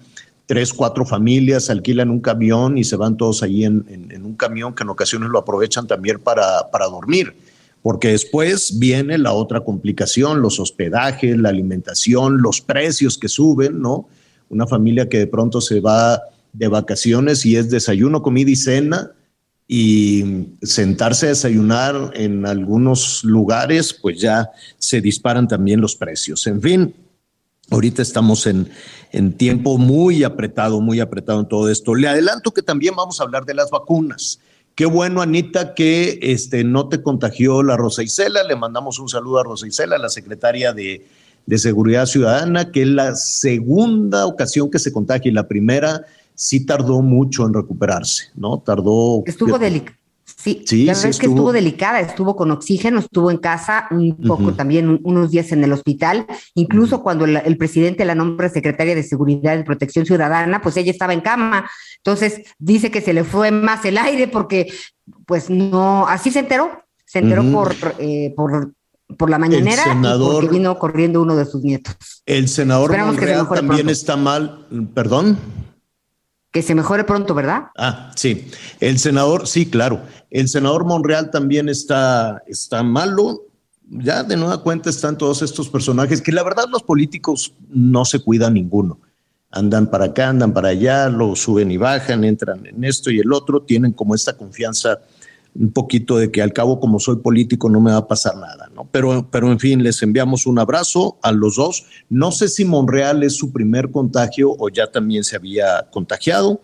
tres, 0.50 0.74
cuatro 0.74 1.06
familias, 1.06 1.70
alquilan 1.70 2.10
un 2.10 2.22
camión 2.22 2.76
y 2.80 2.84
se 2.84 2.96
van 2.96 3.18
todos 3.18 3.44
en, 3.44 3.86
en- 3.88 4.12
en 4.12 4.26
un 4.26 4.34
camión 4.36 4.74
que 4.74 4.82
en 4.82 4.90
ocasiones 4.90 5.30
lo 5.30 5.38
aprovechan 5.38 5.86
también 5.86 6.18
para, 6.20 6.72
para 6.72 6.88
dormir 6.88 7.36
porque 7.84 8.08
después 8.10 8.78
viene 8.80 9.18
la 9.20 9.32
otra 9.32 9.62
complicación, 9.62 10.42
los 10.42 10.60
hospedajes, 10.60 11.38
la 11.38 11.50
alimentación, 11.50 12.42
los 12.42 12.62
precios 12.62 13.18
que 13.18 13.30
suben, 13.30 13.80
¿no? 13.80 14.10
Una 14.50 14.66
familia 14.68 15.08
que 15.08 15.20
de 15.20 15.28
pronto 15.28 15.62
se 15.62 15.80
va 15.80 16.20
de 16.52 16.68
vacaciones 16.68 17.46
y 17.46 17.56
es 17.56 17.70
desayuno, 17.70 18.22
comida 18.24 18.50
y 18.50 18.56
cena 18.56 19.12
y 19.68 20.48
sentarse 20.64 21.28
a 21.28 21.30
desayunar 21.30 22.12
en 22.16 22.46
algunos 22.48 23.24
lugares, 23.24 23.94
pues 23.94 24.20
ya 24.20 24.50
se 24.78 25.00
disparan 25.00 25.48
también 25.48 25.80
los 25.80 25.96
precios. 25.96 26.48
En 26.48 26.60
fin, 26.62 26.94
Ahorita 27.72 28.02
estamos 28.02 28.48
en, 28.48 28.70
en 29.12 29.34
tiempo 29.34 29.78
muy 29.78 30.24
apretado, 30.24 30.82
muy 30.82 31.00
apretado 31.00 31.40
en 31.40 31.48
todo 31.48 31.70
esto. 31.70 31.96
Le 31.96 32.08
adelanto 32.08 32.52
que 32.52 32.62
también 32.62 32.96
vamos 32.96 33.20
a 33.20 33.24
hablar 33.24 33.46
de 33.46 33.54
las 33.54 33.70
vacunas. 33.70 34.40
Qué 34.76 34.86
bueno, 34.86 35.22
Anita, 35.22 35.74
que 35.74 36.20
este, 36.22 36.64
no 36.64 36.88
te 36.88 37.04
contagió 37.04 37.64
la 37.64 37.76
Rosa 37.76 38.02
Isela. 38.02 38.44
Le 38.44 38.56
mandamos 38.56 38.98
un 39.00 39.10
saludo 39.10 39.40
a 39.40 39.44
Rosa 39.44 39.68
Isela, 39.68 39.98
la 39.98 40.10
secretaria 40.10 40.74
de, 40.74 41.06
de 41.46 41.58
Seguridad 41.58 42.06
Ciudadana, 42.06 42.72
que 42.72 42.84
es 42.84 42.88
la 42.88 43.16
segunda 43.16 44.26
ocasión 44.26 44.72
que 44.72 44.80
se 44.80 44.94
contagia 44.94 45.30
y 45.30 45.34
la 45.34 45.48
primera 45.48 46.06
sí 46.34 46.66
tardó 46.66 47.02
mucho 47.02 47.46
en 47.46 47.54
recuperarse, 47.54 48.30
¿no? 48.36 48.60
Tardó. 48.60 49.24
Estuvo 49.26 49.60
delicado. 49.60 49.98
Sí, 50.38 50.64
Sí, 50.66 50.86
la 50.86 50.94
sí 50.94 51.00
verdad 51.00 51.10
es 51.10 51.18
que 51.20 51.26
estuvo- 51.26 51.36
estuvo 51.36 51.52
delicada, 51.54 52.00
estuvo 52.00 52.36
con 52.36 52.52
oxígeno, 52.52 53.00
estuvo 53.00 53.32
en 53.32 53.38
casa 53.38 53.88
un 53.92 54.16
poco 54.18 54.54
también, 54.54 54.88
un- 54.90 55.00
unos 55.04 55.32
días 55.32 55.52
en 55.52 55.64
el 55.64 55.74
hospital, 55.74 56.26
incluso 56.56 57.02
cuando 57.04 57.26
la- 57.28 57.40
el 57.40 57.58
presidente 57.58 58.06
la 58.06 58.16
nombra 58.16 58.50
secretaria 58.50 58.96
de 58.96 59.04
Seguridad 59.04 59.58
y 59.58 59.64
Protección 59.64 60.06
Ciudadana, 60.06 60.62
pues 60.62 60.78
ella 60.78 60.92
estaba 60.92 61.14
en 61.14 61.22
cama, 61.22 61.70
entonces 61.98 62.42
dice 62.58 62.92
que 62.92 63.02
se 63.02 63.14
le 63.14 63.24
fue 63.24 63.52
más 63.52 63.84
el 63.86 63.98
aire 63.98 64.28
porque 64.28 64.72
pues 65.26 65.50
no, 65.50 66.08
así 66.08 66.32
se 66.32 66.40
enteró, 66.40 66.70
se 67.06 67.20
enteró 67.20 67.44
por, 67.52 67.76
eh, 67.98 68.34
por, 68.36 68.74
por 69.18 69.30
la 69.30 69.40
mañanera 69.40 69.84
senador- 69.84 70.42
porque 70.42 70.50
vino 70.50 70.78
corriendo 70.78 71.22
uno 71.22 71.36
de 71.36 71.46
sus 71.46 71.64
nietos. 71.64 71.96
El 72.28 72.48
senador 72.48 72.96
Monreal 72.96 73.48
también 73.50 73.68
pronto. 73.78 73.92
está 73.92 74.16
mal. 74.16 74.68
Perdón. 74.94 75.38
Que 76.52 76.62
se 76.62 76.74
mejore 76.74 77.04
pronto, 77.04 77.36
¿verdad? 77.36 77.68
Ah, 77.78 78.12
sí. 78.16 78.48
El 78.80 78.98
senador, 78.98 79.48
sí, 79.48 79.70
claro. 79.70 80.02
El 80.32 80.48
senador 80.48 80.86
Monreal 80.86 81.30
también 81.30 81.70
está, 81.70 82.42
está 82.48 82.82
malo. 82.82 83.44
Ya 83.90 84.24
de 84.24 84.36
nueva 84.36 84.62
cuenta 84.62 84.90
están 84.90 85.18
todos 85.18 85.42
estos 85.42 85.70
personajes 85.70 86.22
que 86.22 86.32
la 86.32 86.44
verdad 86.44 86.66
los 86.70 86.84
políticos 86.84 87.54
no 87.70 88.06
se 88.06 88.20
cuidan 88.20 88.56
ninguno. 88.56 89.00
Andan 89.52 89.90
para 89.90 90.06
acá, 90.06 90.30
andan 90.30 90.54
para 90.54 90.70
allá, 90.70 91.10
lo 91.10 91.36
suben 91.36 91.72
y 91.72 91.78
bajan, 91.78 92.24
entran 92.24 92.66
en 92.66 92.84
esto 92.84 93.10
y 93.10 93.20
el 93.20 93.34
otro, 93.34 93.62
tienen 93.62 93.94
como 93.94 94.14
esta 94.14 94.38
confianza 94.38 95.00
un 95.56 95.72
poquito 95.72 96.18
de 96.18 96.32
que 96.32 96.42
al 96.42 96.54
cabo 96.54 96.80
como 96.80 97.00
soy 97.00 97.18
político 97.18 97.70
no 97.70 97.82
me 97.82 97.92
va 97.92 97.98
a 97.98 98.08
pasar 98.08 98.36
nada, 98.36 98.70
¿no? 98.74 98.88
Pero, 98.92 99.30
pero 99.32 99.52
en 99.52 99.60
fin, 99.60 99.84
les 99.84 100.02
enviamos 100.04 100.46
un 100.46 100.60
abrazo 100.60 101.18
a 101.22 101.32
los 101.32 101.56
dos. 101.56 101.86
No 102.10 102.32
sé 102.32 102.48
si 102.48 102.66
Monreal 102.66 103.24
es 103.24 103.36
su 103.36 103.52
primer 103.52 103.92
contagio 103.92 104.56
o 104.58 104.70
ya 104.70 104.92
también 104.92 105.24
se 105.24 105.36
había 105.36 105.90
contagiado 105.92 106.62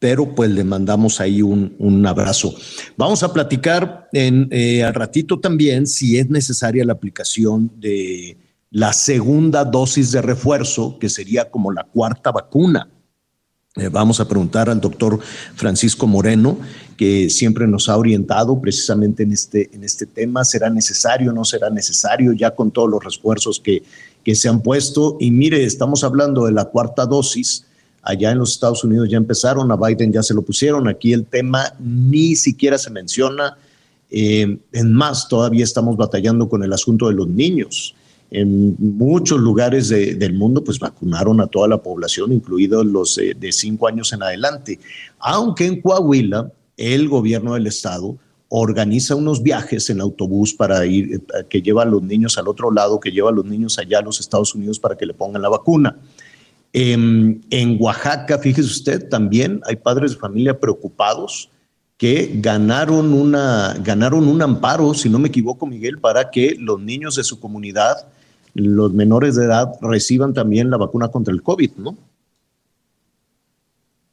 pero 0.00 0.34
pues 0.34 0.50
le 0.50 0.64
mandamos 0.64 1.20
ahí 1.20 1.42
un, 1.42 1.76
un 1.78 2.04
abrazo. 2.06 2.54
Vamos 2.96 3.22
a 3.22 3.32
platicar 3.32 4.08
en, 4.12 4.48
eh, 4.50 4.82
al 4.82 4.94
ratito 4.94 5.38
también 5.38 5.86
si 5.86 6.18
es 6.18 6.28
necesaria 6.30 6.84
la 6.86 6.94
aplicación 6.94 7.70
de 7.76 8.38
la 8.70 8.92
segunda 8.92 9.64
dosis 9.64 10.10
de 10.10 10.22
refuerzo, 10.22 10.98
que 10.98 11.08
sería 11.08 11.50
como 11.50 11.70
la 11.70 11.84
cuarta 11.84 12.32
vacuna. 12.32 12.88
Eh, 13.76 13.88
vamos 13.88 14.18
a 14.18 14.26
preguntar 14.26 14.68
al 14.68 14.80
doctor 14.80 15.20
Francisco 15.54 16.08
Moreno, 16.08 16.58
que 16.96 17.30
siempre 17.30 17.68
nos 17.68 17.88
ha 17.88 17.96
orientado 17.96 18.60
precisamente 18.60 19.22
en 19.22 19.30
este, 19.30 19.70
en 19.72 19.84
este 19.84 20.06
tema. 20.06 20.44
¿Será 20.44 20.68
necesario 20.70 21.30
o 21.30 21.34
no 21.34 21.44
será 21.44 21.70
necesario? 21.70 22.32
Ya 22.32 22.52
con 22.52 22.72
todos 22.72 22.90
los 22.90 23.04
refuerzos 23.04 23.60
que, 23.60 23.84
que 24.24 24.34
se 24.34 24.48
han 24.48 24.60
puesto. 24.60 25.16
Y 25.20 25.30
mire, 25.30 25.64
estamos 25.64 26.02
hablando 26.02 26.46
de 26.46 26.52
la 26.52 26.64
cuarta 26.64 27.06
dosis. 27.06 27.64
Allá 28.02 28.32
en 28.32 28.38
los 28.38 28.50
Estados 28.50 28.82
Unidos 28.82 29.08
ya 29.08 29.18
empezaron, 29.18 29.70
a 29.70 29.76
Biden 29.76 30.12
ya 30.12 30.24
se 30.24 30.34
lo 30.34 30.42
pusieron. 30.42 30.88
Aquí 30.88 31.12
el 31.12 31.24
tema 31.24 31.72
ni 31.78 32.34
siquiera 32.34 32.76
se 32.76 32.90
menciona. 32.90 33.56
Eh, 34.10 34.58
en 34.72 34.92
más, 34.92 35.28
todavía 35.28 35.62
estamos 35.62 35.96
batallando 35.96 36.48
con 36.48 36.64
el 36.64 36.72
asunto 36.72 37.06
de 37.06 37.14
los 37.14 37.28
niños. 37.28 37.94
En 38.30 38.76
muchos 38.78 39.40
lugares 39.40 39.88
de- 39.88 40.14
del 40.14 40.34
mundo, 40.34 40.62
pues 40.62 40.78
vacunaron 40.78 41.40
a 41.40 41.46
toda 41.48 41.66
la 41.68 41.78
población, 41.82 42.32
incluidos 42.32 42.86
los 42.86 43.18
eh, 43.18 43.34
de 43.38 43.50
cinco 43.50 43.88
años 43.88 44.12
en 44.12 44.22
adelante. 44.22 44.78
Aunque 45.18 45.66
en 45.66 45.80
Coahuila, 45.80 46.52
el 46.76 47.08
gobierno 47.08 47.54
del 47.54 47.66
estado 47.66 48.16
organiza 48.48 49.14
unos 49.14 49.42
viajes 49.42 49.90
en 49.90 50.00
autobús 50.00 50.54
para 50.54 50.84
ir, 50.86 51.14
eh, 51.14 51.44
que 51.48 51.60
lleva 51.62 51.82
a 51.82 51.86
los 51.86 52.02
niños 52.02 52.38
al 52.38 52.48
otro 52.48 52.70
lado, 52.70 52.98
que 53.00 53.10
lleva 53.10 53.30
a 53.30 53.32
los 53.32 53.44
niños 53.44 53.78
allá 53.78 53.98
a 53.98 54.02
los 54.02 54.20
Estados 54.20 54.54
Unidos 54.54 54.78
para 54.78 54.96
que 54.96 55.06
le 55.06 55.14
pongan 55.14 55.42
la 55.42 55.48
vacuna. 55.48 55.96
En, 56.72 57.44
en 57.50 57.76
Oaxaca, 57.80 58.38
fíjese 58.38 58.68
usted, 58.68 59.08
también 59.08 59.60
hay 59.66 59.74
padres 59.76 60.12
de 60.12 60.18
familia 60.18 60.58
preocupados 60.58 61.50
que 61.96 62.30
ganaron, 62.36 63.12
una, 63.12 63.76
ganaron 63.84 64.26
un 64.26 64.40
amparo, 64.40 64.94
si 64.94 65.08
no 65.10 65.18
me 65.18 65.28
equivoco, 65.28 65.66
Miguel, 65.66 65.98
para 65.98 66.30
que 66.30 66.56
los 66.58 66.80
niños 66.80 67.16
de 67.16 67.24
su 67.24 67.38
comunidad, 67.40 68.06
los 68.54 68.92
menores 68.92 69.36
de 69.36 69.44
edad, 69.44 69.72
reciban 69.80 70.34
también 70.34 70.70
la 70.70 70.76
vacuna 70.76 71.08
contra 71.08 71.32
el 71.32 71.42
COVID, 71.42 71.72
¿no? 71.76 71.96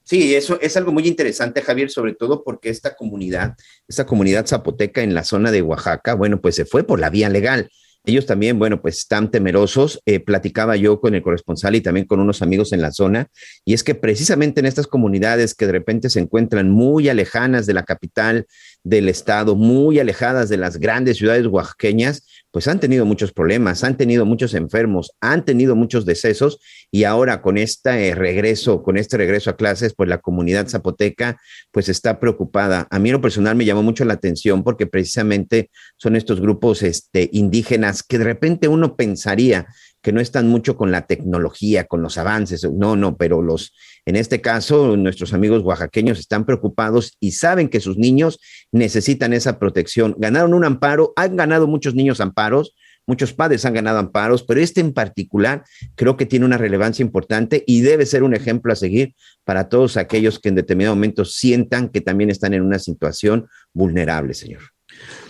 Sí, 0.04 0.36
eso 0.36 0.58
es 0.62 0.78
algo 0.78 0.94
muy 0.94 1.06
interesante, 1.06 1.62
Javier, 1.62 1.90
sobre 1.90 2.14
todo 2.14 2.44
porque 2.46 2.70
esta 2.70 2.96
comunidad, 2.96 3.58
esta 3.90 4.06
comunidad 4.06 4.48
zapoteca 4.48 5.04
en 5.04 5.14
la 5.14 5.26
zona 5.26 5.52
de 5.52 5.62
Oaxaca, 5.62 6.14
bueno, 6.14 6.40
pues 6.40 6.56
se 6.56 6.64
fue 6.64 6.84
por 6.84 7.00
la 7.00 7.10
vía 7.10 7.28
legal. 7.28 7.70
Ellos 8.06 8.26
también, 8.26 8.58
bueno, 8.58 8.82
pues 8.82 9.00
están 9.00 9.32
temerosos. 9.32 10.00
Eh, 10.06 10.22
platicaba 10.22 10.78
yo 10.78 11.02
con 11.02 11.14
el 11.14 11.22
corresponsal 11.22 11.76
y 11.76 11.82
también 11.82 12.06
con 12.06 12.22
unos 12.22 12.42
amigos 12.42 12.72
en 12.72 12.82
la 12.82 12.94
zona, 12.94 13.28
y 13.66 13.74
es 13.74 13.84
que 13.84 13.96
precisamente 13.96 14.62
en 14.62 14.66
estas 14.66 14.88
comunidades 14.88 15.54
que 15.54 15.66
de 15.66 15.74
repente 15.74 16.10
se 16.10 16.22
encuentran 16.22 16.72
muy 16.72 17.10
alejanas 17.10 17.66
de 17.66 17.74
la 17.74 17.84
capital 17.84 18.48
del 18.84 19.10
estado, 19.10 19.56
muy 19.56 20.00
alejadas 20.00 20.48
de 20.48 20.56
las 20.56 20.78
grandes 20.78 21.18
ciudades 21.18 21.48
oaxaqueñas, 21.48 22.26
pues 22.52 22.68
han 22.68 22.80
tenido 22.80 23.06
muchos 23.06 23.34
problemas, 23.34 23.84
han 23.84 23.98
tenido 23.98 24.26
muchos 24.26 24.54
enfermos, 24.54 25.12
han 25.22 25.46
tenido 25.46 25.76
muchos 25.76 26.06
decesos 26.06 26.60
y 26.92 27.04
ahora 27.04 27.42
con 27.42 27.58
este 27.58 28.16
regreso, 28.16 28.84
con 28.84 28.98
este 28.98 29.18
regreso 29.18 29.50
a 29.50 29.58
clases, 29.58 29.94
pues 29.96 30.10
la 30.10 30.20
comunidad 30.20 30.68
zapoteca 30.68 31.38
pues 31.72 31.90
está 31.90 32.20
preocupada. 32.20 32.88
A 32.90 33.00
mí 33.00 33.10
en 33.10 33.14
lo 33.14 33.22
personal 33.22 33.56
me 33.56 33.66
llamó 33.66 33.84
mucho 33.84 34.06
la 34.06 34.14
atención 34.14 34.64
porque 34.64 34.88
precisamente 34.88 35.70
son 35.98 36.16
estos 36.16 36.42
grupos 36.42 36.84
este, 36.84 37.30
indígenas 37.34 38.04
que 38.04 38.18
de 38.18 38.24
repente 38.24 38.68
uno 38.68 38.96
pensaría 38.96 39.68
que 40.02 40.12
no 40.12 40.22
están 40.22 40.48
mucho 40.48 40.78
con 40.78 40.92
la 40.92 41.08
tecnología, 41.08 41.86
con 41.86 42.02
los 42.02 42.18
avances, 42.18 42.64
no, 42.72 42.96
no, 42.96 43.18
pero 43.18 43.42
los, 43.42 43.74
en 44.06 44.16
este 44.16 44.42
caso, 44.42 44.96
nuestros 44.96 45.34
amigos 45.34 45.64
oaxaqueños 45.64 46.20
están 46.20 46.46
preocupados 46.46 47.18
y 47.20 47.32
saben 47.32 47.70
que 47.70 47.80
sus 47.80 47.98
niños 47.98 48.40
necesitan 48.72 49.34
esa 49.34 49.60
protección. 49.60 50.16
Ganaron 50.18 50.54
un 50.54 50.66
amparo, 50.66 51.14
han 51.16 51.36
ganado 51.36 51.68
muchos 51.68 51.96
niños 51.96 52.22
amparos, 52.22 52.76
muchos 53.08 53.34
padres 53.34 53.66
han 53.66 53.74
ganado 53.74 53.98
amparos, 54.00 54.44
pero 54.44 54.60
este 54.60 54.82
en 54.82 54.94
particular 54.94 55.64
creo 55.96 56.18
que 56.18 56.26
tiene 56.26 56.46
una 56.46 56.58
relevancia 56.58 57.04
importante 57.04 57.64
y 57.66 57.82
debe 57.82 58.06
ser 58.06 58.24
un 58.24 58.36
ejemplo 58.36 58.74
a 58.74 58.76
seguir 58.76 59.16
para 59.46 59.70
todos 59.70 59.98
aquellos 59.98 60.40
que 60.40 60.50
en 60.50 60.56
determinado 60.56 60.96
momento 60.96 61.26
sientan 61.26 61.90
que 61.90 62.02
también 62.02 62.30
están 62.30 62.54
en 62.54 62.62
una 62.62 62.80
situación 62.80 63.48
vulnerable, 63.74 64.34
señor. 64.34 64.62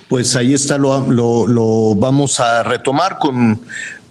Pues 0.08 0.36
ahí 0.36 0.54
está, 0.54 0.78
lo, 0.78 1.12
lo, 1.12 1.48
lo 1.48 1.96
vamos 1.96 2.40
a 2.40 2.64
retomar 2.64 3.20
con 3.20 3.60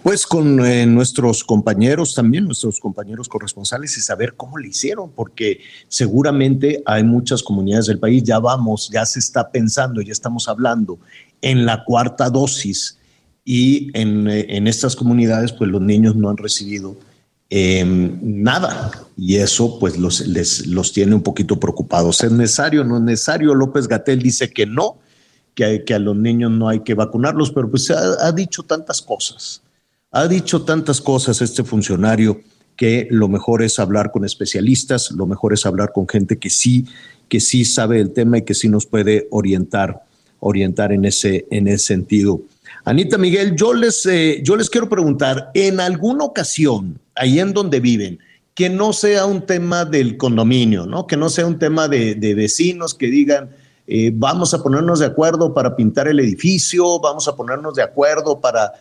pues 0.06 0.24
con 0.24 0.64
eh, 0.64 0.86
nuestros 0.86 1.42
compañeros 1.42 2.14
también, 2.14 2.44
nuestros 2.44 2.78
compañeros 2.78 3.28
corresponsales 3.28 3.98
y 3.98 4.00
saber 4.00 4.34
cómo 4.36 4.56
le 4.56 4.68
hicieron, 4.68 5.10
porque 5.10 5.58
seguramente 5.88 6.80
hay 6.86 7.02
muchas 7.02 7.42
comunidades 7.42 7.86
del 7.86 7.98
país, 7.98 8.22
ya 8.22 8.38
vamos, 8.38 8.88
ya 8.88 9.04
se 9.04 9.18
está 9.18 9.50
pensando, 9.50 10.00
ya 10.00 10.12
estamos 10.12 10.46
hablando 10.46 11.00
en 11.42 11.66
la 11.66 11.82
cuarta 11.82 12.30
dosis 12.30 12.98
y 13.44 13.90
en, 13.98 14.28
eh, 14.28 14.46
en 14.50 14.68
estas 14.68 14.94
comunidades 14.94 15.50
pues 15.50 15.68
los 15.72 15.82
niños 15.82 16.14
no 16.14 16.30
han 16.30 16.36
recibido 16.36 16.96
em, 17.50 18.16
nada 18.22 18.92
y 19.16 19.38
eso 19.38 19.76
pues 19.80 19.98
los, 19.98 20.24
les, 20.24 20.68
los 20.68 20.92
tiene 20.92 21.16
un 21.16 21.22
poquito 21.24 21.58
preocupados. 21.58 22.22
¿Es 22.22 22.30
necesario? 22.30 22.84
¿No 22.84 22.98
es 22.98 23.02
necesario? 23.02 23.56
López 23.56 23.88
Gatel 23.88 24.22
dice 24.22 24.52
que 24.52 24.66
no, 24.66 24.98
que, 25.56 25.82
que 25.82 25.94
a 25.94 25.98
los 25.98 26.14
niños 26.14 26.52
no 26.52 26.68
hay 26.68 26.84
que 26.84 26.94
vacunarlos, 26.94 27.50
pero 27.50 27.68
pues 27.68 27.90
ha, 27.90 28.24
ha 28.24 28.30
dicho 28.30 28.62
tantas 28.62 29.02
cosas 29.02 29.62
ha 30.16 30.28
dicho 30.28 30.62
tantas 30.62 31.02
cosas 31.02 31.42
este 31.42 31.62
funcionario 31.62 32.40
que 32.74 33.06
lo 33.10 33.28
mejor 33.28 33.62
es 33.62 33.78
hablar 33.78 34.10
con 34.12 34.24
especialistas, 34.24 35.10
lo 35.10 35.26
mejor 35.26 35.52
es 35.52 35.66
hablar 35.66 35.92
con 35.92 36.08
gente 36.08 36.38
que 36.38 36.48
sí, 36.48 36.86
que 37.28 37.38
sí 37.38 37.66
sabe 37.66 38.00
el 38.00 38.12
tema 38.12 38.38
y 38.38 38.42
que 38.42 38.54
sí 38.54 38.70
nos 38.70 38.86
puede 38.86 39.28
orientar, 39.30 40.04
orientar 40.40 40.92
en 40.92 41.04
ese, 41.04 41.46
en 41.50 41.68
ese 41.68 41.84
sentido. 41.84 42.40
Anita 42.86 43.18
Miguel, 43.18 43.56
yo 43.56 43.74
les, 43.74 44.06
eh, 44.06 44.40
yo 44.42 44.56
les 44.56 44.70
quiero 44.70 44.88
preguntar, 44.88 45.50
en 45.52 45.80
alguna 45.80 46.24
ocasión, 46.24 46.98
ahí 47.14 47.38
en 47.38 47.52
donde 47.52 47.80
viven, 47.80 48.18
que 48.54 48.70
no 48.70 48.94
sea 48.94 49.26
un 49.26 49.44
tema 49.44 49.84
del 49.84 50.16
condominio, 50.16 50.86
¿no? 50.86 51.06
Que 51.06 51.18
no 51.18 51.28
sea 51.28 51.46
un 51.46 51.58
tema 51.58 51.88
de, 51.88 52.34
vecinos 52.34 52.94
que 52.94 53.08
digan, 53.08 53.50
eh, 53.86 54.12
vamos 54.14 54.54
a 54.54 54.62
ponernos 54.62 55.00
de 55.00 55.06
acuerdo 55.06 55.52
para 55.52 55.76
pintar 55.76 56.08
el 56.08 56.20
edificio, 56.20 57.00
vamos 57.00 57.28
a 57.28 57.36
ponernos 57.36 57.74
de 57.74 57.82
acuerdo 57.82 58.40
para 58.40 58.72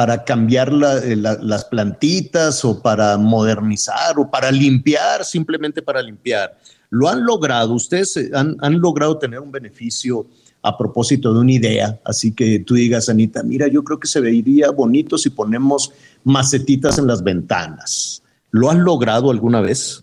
para 0.00 0.24
cambiar 0.24 0.72
eh, 1.04 1.14
las 1.14 1.66
plantitas 1.66 2.64
o 2.64 2.80
para 2.80 3.18
modernizar 3.18 4.18
o 4.18 4.30
para 4.30 4.50
limpiar, 4.50 5.26
simplemente 5.26 5.82
para 5.82 6.00
limpiar. 6.00 6.56
Lo 6.88 7.06
han 7.06 7.22
logrado, 7.22 7.74
ustedes 7.74 8.16
eh, 8.16 8.30
han, 8.32 8.56
han, 8.62 8.80
logrado 8.80 9.18
tener 9.18 9.40
un 9.40 9.52
beneficio 9.52 10.26
a 10.62 10.78
propósito 10.78 11.34
de 11.34 11.40
una 11.40 11.52
idea, 11.52 12.00
así 12.02 12.32
que 12.32 12.60
tú 12.60 12.76
digas, 12.76 13.10
Anita, 13.10 13.42
mira, 13.42 13.68
yo 13.68 13.84
creo 13.84 14.00
que 14.00 14.08
se 14.08 14.20
vería 14.20 14.70
bonito 14.70 15.18
si 15.18 15.28
ponemos 15.28 15.92
macetitas 16.24 16.96
en 16.96 17.06
las 17.06 17.22
ventanas. 17.22 18.22
¿Lo 18.52 18.70
han 18.70 18.82
logrado 18.82 19.30
alguna 19.30 19.60
vez? 19.60 20.02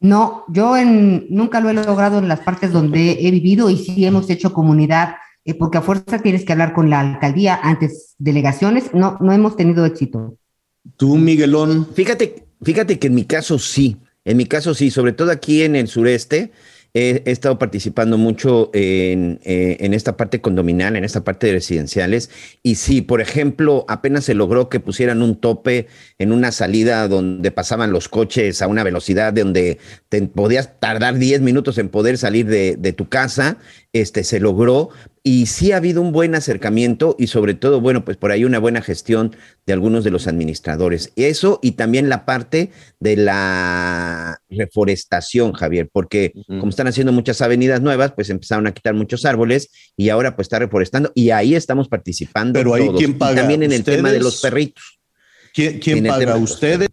No, 0.00 0.42
yo 0.48 0.76
en, 0.76 1.28
nunca 1.30 1.60
lo 1.60 1.70
he 1.70 1.74
logrado 1.74 2.18
en 2.18 2.26
las 2.26 2.40
partes 2.40 2.72
donde 2.72 3.12
he 3.20 3.30
vivido 3.30 3.70
y 3.70 3.76
sí 3.76 4.04
hemos 4.04 4.28
hecho 4.28 4.52
comunidad 4.52 5.14
eh, 5.48 5.54
porque 5.54 5.78
a 5.78 5.82
fuerza 5.82 6.18
tienes 6.18 6.44
que 6.44 6.52
hablar 6.52 6.74
con 6.74 6.90
la 6.90 7.00
alcaldía 7.00 7.58
antes 7.62 8.14
delegaciones, 8.18 8.92
no, 8.92 9.16
no 9.20 9.32
hemos 9.32 9.56
tenido 9.56 9.86
éxito. 9.86 10.36
Tú, 10.98 11.16
Miguelón. 11.16 11.88
Fíjate, 11.94 12.46
fíjate 12.62 12.98
que 12.98 13.06
en 13.06 13.14
mi 13.14 13.24
caso 13.24 13.58
sí, 13.58 13.96
en 14.26 14.36
mi 14.36 14.44
caso 14.44 14.74
sí, 14.74 14.90
sobre 14.90 15.12
todo 15.12 15.30
aquí 15.30 15.62
en 15.62 15.74
el 15.74 15.88
sureste, 15.88 16.52
he, 16.94 17.22
estado 17.26 17.58
participando 17.58 18.18
mucho 18.18 18.70
en, 18.72 19.40
eh, 19.44 19.78
en, 19.80 19.94
esta 19.94 20.16
parte 20.16 20.40
condominal, 20.40 20.96
en 20.96 21.04
esta 21.04 21.24
parte 21.24 21.46
de 21.46 21.54
residenciales. 21.54 22.30
Y 22.62 22.76
sí, 22.76 23.02
por 23.02 23.20
ejemplo, 23.20 23.84
apenas 23.88 24.24
se 24.24 24.34
logró 24.34 24.68
que 24.68 24.80
pusieran 24.80 25.22
un 25.22 25.36
tope 25.36 25.86
en 26.18 26.32
una 26.32 26.52
salida 26.52 27.08
donde 27.08 27.50
pasaban 27.50 27.92
los 27.92 28.08
coches 28.08 28.62
a 28.62 28.66
una 28.66 28.84
velocidad 28.84 29.32
de 29.32 29.42
donde 29.42 29.78
te 30.08 30.22
podías 30.22 30.78
tardar 30.80 31.18
10 31.18 31.40
minutos 31.40 31.78
en 31.78 31.88
poder 31.88 32.18
salir 32.18 32.46
de, 32.46 32.76
de 32.76 32.92
tu 32.92 33.08
casa, 33.08 33.58
este, 33.92 34.24
se 34.24 34.40
logró, 34.40 34.90
y 35.22 35.46
sí 35.46 35.72
ha 35.72 35.76
habido 35.76 36.00
un 36.00 36.12
buen 36.12 36.34
acercamiento 36.34 37.16
y 37.18 37.28
sobre 37.28 37.54
todo, 37.54 37.80
bueno, 37.80 38.04
pues 38.04 38.16
por 38.16 38.30
ahí 38.30 38.44
una 38.44 38.58
buena 38.58 38.82
gestión 38.82 39.36
de 39.66 39.72
algunos 39.72 40.04
de 40.04 40.10
los 40.10 40.26
administradores. 40.26 41.12
Eso 41.16 41.60
y 41.62 41.72
también 41.72 42.08
la 42.08 42.24
parte 42.24 42.70
de 43.00 43.16
la 43.16 44.40
reforestación, 44.48 45.52
Javier, 45.52 45.88
porque 45.92 46.32
como 46.46 46.70
están 46.70 46.86
haciendo 46.86 47.12
muchas 47.12 47.40
avenidas 47.42 47.80
nuevas, 47.80 48.12
pues 48.12 48.30
empezaron 48.30 48.66
a 48.66 48.72
quitar 48.72 48.94
muchos 48.94 49.24
árboles 49.24 49.70
y 49.96 50.08
ahora 50.08 50.36
pues 50.36 50.46
está 50.46 50.58
reforestando 50.58 51.12
y 51.14 51.30
ahí 51.30 51.54
estamos 51.54 51.88
participando. 51.88 52.58
Pero 52.58 52.74
ahí 52.74 52.88
quién 52.96 53.18
paga. 53.18 53.36
también 53.36 53.62
en 53.62 53.72
el 53.72 53.84
tema 53.84 54.10
de 54.12 54.20
los 54.20 54.40
perritos. 54.40 54.98
¿Quién, 55.54 55.78
quién 55.78 56.04
paga? 56.06 56.36
¿Ustedes? 56.36 56.88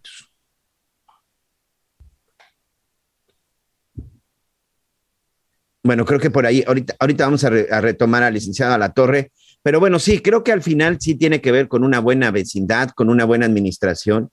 Bueno, 5.86 6.04
creo 6.04 6.20
que 6.20 6.32
por 6.32 6.48
ahí, 6.48 6.64
ahorita, 6.66 6.96
ahorita 7.00 7.26
vamos 7.26 7.44
a, 7.44 7.52
retomar 7.52 8.24
a 8.24 8.32
licenciada 8.32 8.76
La 8.76 8.92
Torre, 8.92 9.32
pero 9.62 9.80
bueno, 9.80 10.00
sí, 10.00 10.20
creo 10.20 10.44
que 10.44 10.52
al 10.52 10.64
final 10.64 10.98
sí 11.00 11.14
tiene 11.14 11.42
que 11.42 11.52
ver 11.52 11.68
con 11.68 11.84
una 11.84 12.00
buena 12.00 12.32
vecindad, 12.32 12.90
con 12.90 13.08
una 13.08 13.24
buena 13.24 13.46
administración 13.46 14.32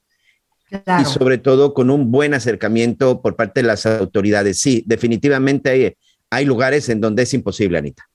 y 0.70 1.04
sobre 1.04 1.36
todo 1.36 1.74
con 1.74 1.90
un 1.90 2.10
buen 2.10 2.32
acercamiento 2.32 3.20
por 3.20 3.36
parte 3.36 3.60
de 3.60 3.66
las 3.66 3.84
autoridades. 3.84 4.60
Sí, 4.60 4.82
definitivamente 4.86 5.94
hay, 6.30 6.44
lugares 6.46 6.88
en 6.88 7.02
donde 7.02 7.24
es 7.24 7.34
imposible, 7.34 7.76
Anita. 7.76 8.08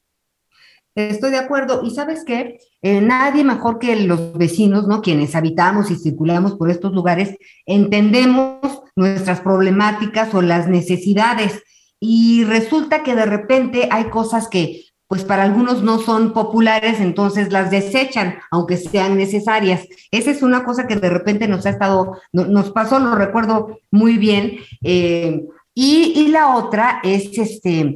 Estoy 0.95 1.29
de 1.29 1.37
acuerdo. 1.37 1.83
Y 1.83 1.91
sabes 1.91 2.23
qué, 2.25 2.57
eh, 2.81 3.01
nadie 3.01 3.43
mejor 3.43 3.77
que 3.77 3.95
los 3.97 4.35
vecinos, 4.35 4.87
¿no? 4.87 5.03
Quienes 5.03 5.35
habitamos 5.35 5.91
y 5.91 5.95
circulamos 5.95 6.55
por 6.55 6.71
estos 6.71 6.91
lugares, 6.91 7.37
entendemos 7.67 8.81
nuestras 8.95 9.41
problemáticas 9.41 10.33
o 10.33 10.41
las 10.41 10.67
necesidades 10.67 11.61
y 11.99 12.43
resulta 12.43 13.03
que 13.03 13.15
de 13.15 13.25
repente 13.25 13.89
hay 13.91 14.05
cosas 14.05 14.47
que 14.47 14.83
pues 15.07 15.23
para 15.23 15.43
algunos 15.43 15.83
no 15.83 15.99
son 15.99 16.33
populares, 16.33 16.99
entonces 16.99 17.51
las 17.51 17.71
desechan, 17.71 18.39
aunque 18.51 18.75
sean 18.75 19.15
necesarias. 19.15 19.87
Esa 20.11 20.31
es 20.31 20.43
una 20.43 20.65
cosa 20.65 20.85
que 20.85 20.97
de 20.97 21.09
repente 21.09 21.47
nos 21.47 21.65
ha 21.65 21.69
estado, 21.69 22.19
nos 22.33 22.71
pasó, 22.71 22.99
lo 22.99 23.15
recuerdo 23.15 23.79
muy 23.89 24.17
bien. 24.17 24.59
Eh, 24.83 25.45
y, 25.73 26.13
y, 26.13 26.27
la 26.27 26.55
otra 26.55 26.99
es 27.03 27.37
este, 27.37 27.95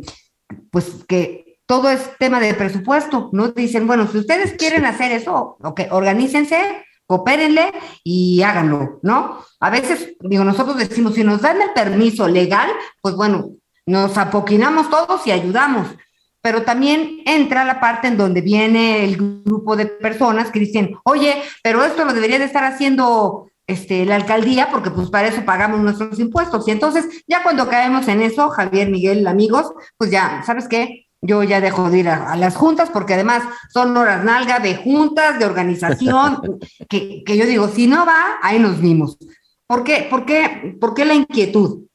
pues 0.70 1.04
que 1.06 1.58
todo 1.66 1.90
es 1.90 2.12
tema 2.18 2.40
de 2.40 2.54
presupuesto, 2.54 3.30
¿no? 3.34 3.50
Dicen, 3.50 3.88
bueno, 3.88 4.08
si 4.08 4.20
ustedes 4.20 4.54
quieren 4.54 4.86
hacer 4.86 5.12
eso, 5.12 5.58
ok, 5.62 5.82
organícense, 5.92 6.86
coopérenle 7.08 7.74
y 8.06 8.42
háganlo, 8.42 9.00
¿no? 9.02 9.40
A 9.60 9.70
veces, 9.70 10.16
digo, 10.22 10.46
nosotros 10.46 10.78
decimos, 10.78 11.16
si 11.16 11.26
nos 11.26 11.42
dan 11.42 11.62
el 11.62 11.72
permiso 11.72 12.28
legal, 12.28 12.70
pues 13.02 13.16
bueno, 13.16 13.52
nos 13.91 14.17
apoquinamos 14.17 14.89
todos 14.89 15.27
y 15.27 15.32
ayudamos. 15.32 15.88
Pero 16.41 16.63
también 16.63 17.21
entra 17.25 17.65
la 17.65 17.80
parte 17.80 18.08
en 18.08 18.17
donde 18.17 18.41
viene 18.41 19.04
el 19.04 19.17
grupo 19.17 19.75
de 19.75 19.86
personas 19.86 20.49
que 20.49 20.60
dicen, 20.60 20.95
oye, 21.04 21.36
pero 21.62 21.84
esto 21.84 22.04
lo 22.06 22.13
debería 22.13 22.39
de 22.39 22.45
estar 22.45 22.63
haciendo 22.63 23.51
este, 23.67 24.06
la 24.06 24.15
alcaldía 24.15 24.69
porque 24.71 24.89
pues 24.89 25.10
para 25.12 25.27
eso 25.27 25.45
pagamos 25.45 25.82
nuestros 25.82 26.17
impuestos. 26.19 26.67
Y 26.67 26.71
entonces 26.71 27.23
ya 27.27 27.43
cuando 27.43 27.67
caemos 27.67 28.08
en 28.08 28.21
eso, 28.21 28.49
Javier, 28.49 28.89
Miguel, 28.89 29.27
amigos, 29.27 29.71
pues 29.97 30.10
ya, 30.10 30.41
¿sabes 30.43 30.67
qué? 30.67 31.06
Yo 31.21 31.43
ya 31.43 31.62
dejo 31.62 31.91
de 31.91 31.99
ir 31.99 32.10
a, 32.10 32.36
las 32.38 32.56
juntas 32.56 32.89
porque 32.89 33.13
además 33.13 33.43
son 33.71 33.95
horas 33.95 34.23
nalga 34.23 34.60
de 34.60 34.75
juntas, 34.77 35.38
de 35.38 35.45
organización, 35.45 36.60
que, 36.89 37.23
que 37.23 37.38
yo 37.38 37.45
digo, 37.45 37.67
si 37.67 37.86
no 37.86 38.06
va, 38.06 38.39
ahí 38.41 38.58
nos 38.58 38.82
vimos. 38.82 39.17
¿Por 39.67 39.84
qué? 39.84 40.08
¿Por 40.10 40.25
qué? 40.25 40.75
¿Por 40.82 40.95
qué 40.95 41.06
la 41.06 41.13
inquietud? 41.13 41.90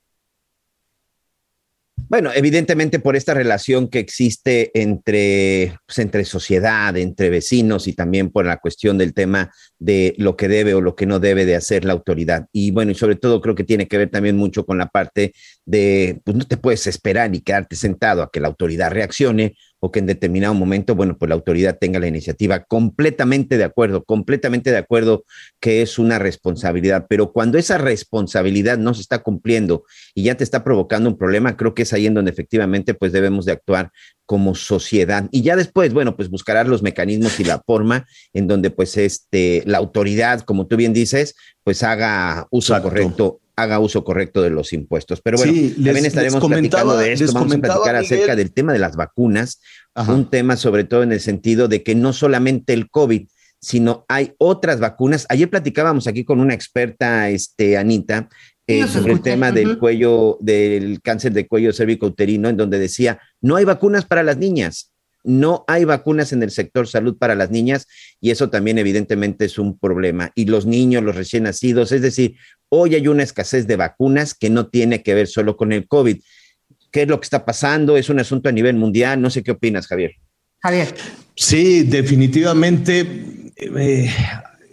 Bueno, 2.08 2.30
evidentemente 2.32 3.00
por 3.00 3.16
esta 3.16 3.34
relación 3.34 3.88
que 3.88 3.98
existe 3.98 4.70
entre, 4.80 5.76
pues, 5.86 5.98
entre 5.98 6.24
sociedad, 6.24 6.96
entre 6.96 7.30
vecinos 7.30 7.88
y 7.88 7.94
también 7.94 8.30
por 8.30 8.46
la 8.46 8.58
cuestión 8.58 8.96
del 8.96 9.12
tema 9.12 9.50
de 9.80 10.14
lo 10.18 10.36
que 10.36 10.46
debe 10.46 10.74
o 10.74 10.80
lo 10.80 10.94
que 10.94 11.06
no 11.06 11.18
debe 11.18 11.44
de 11.44 11.56
hacer 11.56 11.84
la 11.84 11.94
autoridad. 11.94 12.46
Y 12.52 12.70
bueno, 12.70 12.92
y 12.92 12.94
sobre 12.94 13.16
todo 13.16 13.40
creo 13.40 13.56
que 13.56 13.64
tiene 13.64 13.88
que 13.88 13.98
ver 13.98 14.10
también 14.10 14.36
mucho 14.36 14.64
con 14.64 14.78
la 14.78 14.86
parte 14.86 15.32
de, 15.64 16.20
pues 16.24 16.36
no 16.36 16.46
te 16.46 16.56
puedes 16.56 16.86
esperar 16.86 17.34
y 17.34 17.40
quedarte 17.40 17.74
sentado 17.74 18.22
a 18.22 18.30
que 18.30 18.40
la 18.40 18.48
autoridad 18.48 18.92
reaccione 18.92 19.56
o 19.86 19.92
que 19.92 20.00
en 20.00 20.06
determinado 20.06 20.52
momento, 20.52 20.96
bueno, 20.96 21.16
pues 21.16 21.28
la 21.28 21.36
autoridad 21.36 21.78
tenga 21.78 22.00
la 22.00 22.08
iniciativa 22.08 22.64
completamente 22.64 23.56
de 23.56 23.62
acuerdo, 23.62 24.02
completamente 24.02 24.72
de 24.72 24.78
acuerdo 24.78 25.24
que 25.60 25.80
es 25.80 26.00
una 26.00 26.18
responsabilidad, 26.18 27.06
pero 27.08 27.30
cuando 27.30 27.56
esa 27.56 27.78
responsabilidad 27.78 28.78
no 28.78 28.94
se 28.94 29.02
está 29.02 29.22
cumpliendo 29.22 29.84
y 30.12 30.24
ya 30.24 30.34
te 30.34 30.42
está 30.42 30.64
provocando 30.64 31.08
un 31.08 31.16
problema, 31.16 31.56
creo 31.56 31.72
que 31.72 31.82
es 31.82 31.92
ahí 31.92 32.06
en 32.06 32.14
donde 32.14 32.32
efectivamente 32.32 32.94
pues 32.94 33.12
debemos 33.12 33.44
de 33.44 33.52
actuar 33.52 33.92
como 34.24 34.56
sociedad. 34.56 35.28
Y 35.30 35.42
ya 35.42 35.54
después, 35.54 35.92
bueno, 35.92 36.16
pues 36.16 36.28
buscarás 36.28 36.66
los 36.66 36.82
mecanismos 36.82 37.38
y 37.38 37.44
la 37.44 37.62
forma 37.64 38.08
en 38.32 38.48
donde 38.48 38.70
pues 38.70 38.96
este 38.96 39.62
la 39.66 39.78
autoridad, 39.78 40.40
como 40.40 40.66
tú 40.66 40.76
bien 40.76 40.92
dices, 40.92 41.36
pues 41.62 41.84
haga 41.84 42.48
uso 42.50 42.80
correcto 42.82 43.40
haga 43.56 43.78
uso 43.78 44.04
correcto 44.04 44.42
de 44.42 44.50
los 44.50 44.72
impuestos. 44.72 45.22
Pero 45.22 45.38
bueno, 45.38 45.52
también 45.52 46.04
estaremos 46.04 46.46
platicando 46.46 46.96
de 46.96 47.12
esto. 47.12 47.32
Vamos 47.32 47.54
a 47.54 47.58
platicar 47.58 47.96
acerca 47.96 48.36
del 48.36 48.52
tema 48.52 48.72
de 48.72 48.78
las 48.78 48.96
vacunas, 48.96 49.60
un 50.08 50.28
tema 50.28 50.56
sobre 50.56 50.84
todo 50.84 51.02
en 51.02 51.12
el 51.12 51.20
sentido 51.20 51.66
de 51.66 51.82
que 51.82 51.94
no 51.94 52.12
solamente 52.12 52.74
el 52.74 52.90
COVID, 52.90 53.26
sino 53.60 54.04
hay 54.08 54.34
otras 54.38 54.78
vacunas. 54.78 55.26
Ayer 55.30 55.48
platicábamos 55.48 56.06
aquí 56.06 56.24
con 56.24 56.40
una 56.40 56.54
experta, 56.54 57.30
este, 57.30 57.78
Anita, 57.78 58.28
eh, 58.66 58.86
sobre 58.86 59.14
el 59.14 59.22
tema 59.22 59.52
del 59.52 59.78
cuello, 59.78 60.36
del 60.40 61.00
cáncer 61.00 61.32
de 61.32 61.46
cuello 61.46 61.72
cérvico-uterino, 61.72 62.48
en 62.48 62.56
donde 62.56 62.78
decía, 62.78 63.18
no 63.40 63.56
hay 63.56 63.64
vacunas 63.64 64.04
para 64.04 64.22
las 64.22 64.36
niñas 64.36 64.92
no 65.26 65.64
hay 65.66 65.84
vacunas 65.84 66.32
en 66.32 66.42
el 66.42 66.52
sector 66.52 66.86
salud 66.86 67.18
para 67.18 67.34
las 67.34 67.50
niñas 67.50 67.88
y 68.20 68.30
eso 68.30 68.48
también 68.48 68.78
evidentemente 68.78 69.44
es 69.44 69.58
un 69.58 69.76
problema. 69.76 70.30
Y 70.36 70.44
los 70.46 70.66
niños, 70.66 71.02
los 71.02 71.16
recién 71.16 71.42
nacidos, 71.42 71.90
es 71.90 72.00
decir, 72.00 72.36
hoy 72.68 72.94
hay 72.94 73.08
una 73.08 73.22
escasez 73.22 73.66
de 73.66 73.76
vacunas 73.76 74.34
que 74.34 74.50
no 74.50 74.66
tiene 74.66 75.02
que 75.02 75.14
ver 75.14 75.26
solo 75.26 75.56
con 75.56 75.72
el 75.72 75.86
COVID. 75.86 76.18
¿Qué 76.90 77.02
es 77.02 77.08
lo 77.08 77.20
que 77.20 77.24
está 77.24 77.44
pasando? 77.44 77.96
Es 77.96 78.08
un 78.08 78.20
asunto 78.20 78.48
a 78.48 78.52
nivel 78.52 78.76
mundial. 78.76 79.20
No 79.20 79.30
sé 79.30 79.42
qué 79.42 79.52
opinas, 79.52 79.86
Javier. 79.86 80.12
Javier. 80.60 80.94
Sí, 81.34 81.82
definitivamente 81.82 83.52
eh, 83.56 84.10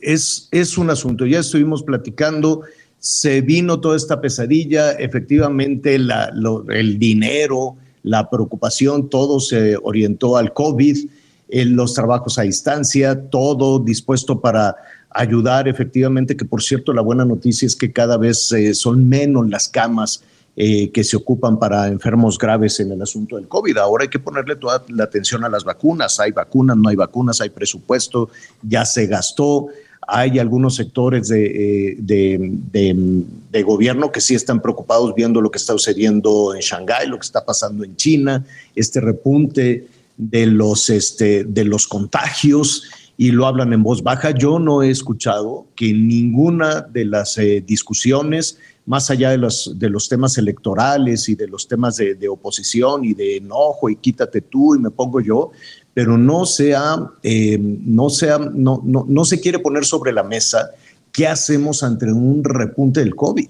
es, 0.02 0.48
es 0.52 0.78
un 0.78 0.90
asunto. 0.90 1.26
Ya 1.26 1.40
estuvimos 1.40 1.84
platicando 1.84 2.64
se 3.04 3.42
vino 3.42 3.82
toda 3.82 3.98
esta 3.98 4.22
pesadilla, 4.22 4.94
efectivamente 4.94 5.96
el 5.96 7.00
dinero, 7.00 7.76
la 8.02 8.30
preocupación, 8.30 9.10
todo 9.10 9.42
se 9.42 9.76
orientó 9.84 10.38
al 10.38 10.54
COVID, 10.54 11.10
en 11.50 11.76
los 11.76 11.94
trabajos 11.94 12.40
a 12.40 12.44
distancia, 12.44 13.30
todo 13.30 13.80
dispuesto 13.80 14.40
para 14.40 14.78
ayudar 15.14 15.68
efectivamente, 15.68 16.36
que 16.36 16.46
por 16.46 16.62
cierto 16.62 16.94
la 16.94 17.02
buena 17.02 17.26
noticia 17.26 17.66
es 17.66 17.76
que 17.76 17.92
cada 17.92 18.18
vez 18.18 18.52
eh, 18.52 18.74
son 18.74 19.08
menos 19.08 19.48
las 19.50 19.68
camas 19.68 20.24
eh, 20.56 20.92
que 20.92 21.04
se 21.04 21.18
ocupan 21.18 21.58
para 21.58 21.88
enfermos 21.88 22.38
graves 22.38 22.80
en 22.80 22.92
el 22.92 23.02
asunto 23.02 23.38
del 23.38 23.48
COVID. 23.48 23.78
Ahora 23.78 24.04
hay 24.04 24.10
que 24.10 24.20
ponerle 24.20 24.56
toda 24.56 24.84
la 24.90 25.06
atención 25.06 25.44
a 25.44 25.50
las 25.50 25.64
vacunas. 25.64 26.20
Hay 26.20 26.32
vacunas, 26.32 26.78
no 26.78 26.90
hay 26.90 26.96
vacunas, 26.96 27.42
hay 27.42 27.50
presupuesto, 27.50 28.30
ya 28.62 28.86
se 28.86 29.08
gastó. 29.08 29.70
Hay 30.08 30.38
algunos 30.38 30.76
sectores 30.76 31.32
eh, 31.32 31.96
de, 31.98 33.64
gobierno 33.64 34.12
que 34.12 34.22
sí 34.22 34.36
están 34.36 34.62
preocupados 34.62 35.16
viendo 35.16 35.42
lo 35.42 35.50
que 35.50 35.58
está 35.58 35.74
sucediendo 35.74 36.54
en 36.54 36.62
Shanghái, 36.62 37.08
lo 37.08 37.18
que 37.18 37.26
está 37.26 37.44
pasando 37.44 37.84
en 37.84 37.96
China, 37.96 38.46
este 38.76 39.02
repunte 39.02 39.88
de 40.18 40.46
los, 40.46 40.92
este, 40.92 41.46
de 41.46 41.64
los 41.64 41.88
contagios 41.88 42.84
y 43.18 43.32
lo 43.32 43.46
hablan 43.46 43.74
en 43.74 43.84
voz 43.84 44.04
baja. 44.04 44.32
Yo 44.32 44.60
no 44.60 44.82
he 44.82 44.90
escuchado 44.90 45.68
que 45.76 45.94
ninguna 45.94 46.82
de 46.82 47.06
las 47.06 47.38
eh, 47.38 47.64
discusiones, 47.66 48.58
más 48.86 49.10
allá 49.10 49.30
de 49.30 49.38
los, 49.38 49.74
de 49.78 49.90
los 49.90 50.10
temas 50.10 50.38
electorales 50.38 51.30
y 51.30 51.36
de 51.36 51.48
los 51.48 51.68
temas 51.68 51.96
de, 51.98 52.16
de, 52.16 52.28
oposición 52.28 53.06
y 53.06 53.14
de 53.14 53.38
enojo 53.38 53.90
y 53.90 53.96
quítate 53.96 54.42
tú 54.42 54.76
y 54.76 54.80
me 54.80 54.90
pongo 54.90 55.22
yo, 55.22 55.52
pero 55.94 56.18
no, 56.18 56.46
sea, 56.46 56.98
eh, 57.22 57.58
no, 57.60 58.10
sea, 58.10 58.40
no, 58.40 58.82
no, 58.84 59.06
no 59.08 59.26
se 59.26 59.40
quiere 59.40 59.60
poner 59.60 59.86
sobre 59.86 60.12
la 60.12 60.24
mesa 60.24 60.72
qué 61.12 61.28
hacemos 61.28 61.84
ante 61.84 62.12
un 62.12 62.44
repunte 62.44 63.00
del 63.00 63.16
COVID. 63.16 63.50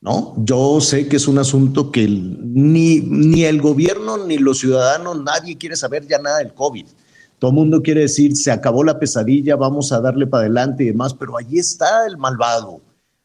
¿no? 0.00 0.34
Yo 0.38 0.80
sé 0.80 1.08
que 1.08 1.16
es 1.16 1.28
un 1.28 1.38
asunto 1.38 1.90
que 1.90 2.08
ni, 2.08 3.00
ni 3.00 3.44
el 3.44 3.60
gobierno 3.60 4.26
ni 4.26 4.38
los 4.38 4.58
ciudadanos, 4.58 5.22
nadie 5.22 5.56
quiere 5.56 5.76
saber 5.76 6.06
ya 6.06 6.18
nada 6.18 6.38
del 6.38 6.54
COVID. 6.54 6.86
Todo 7.40 7.52
el 7.52 7.56
mundo 7.56 7.80
quiere 7.80 8.02
decir, 8.02 8.36
se 8.36 8.52
acabó 8.52 8.84
la 8.84 8.98
pesadilla, 8.98 9.56
vamos 9.56 9.92
a 9.92 10.00
darle 10.00 10.26
para 10.26 10.42
adelante 10.42 10.84
y 10.84 10.88
demás, 10.88 11.14
pero 11.14 11.38
allí 11.38 11.58
está 11.58 12.06
el 12.06 12.18
malvado. 12.18 12.82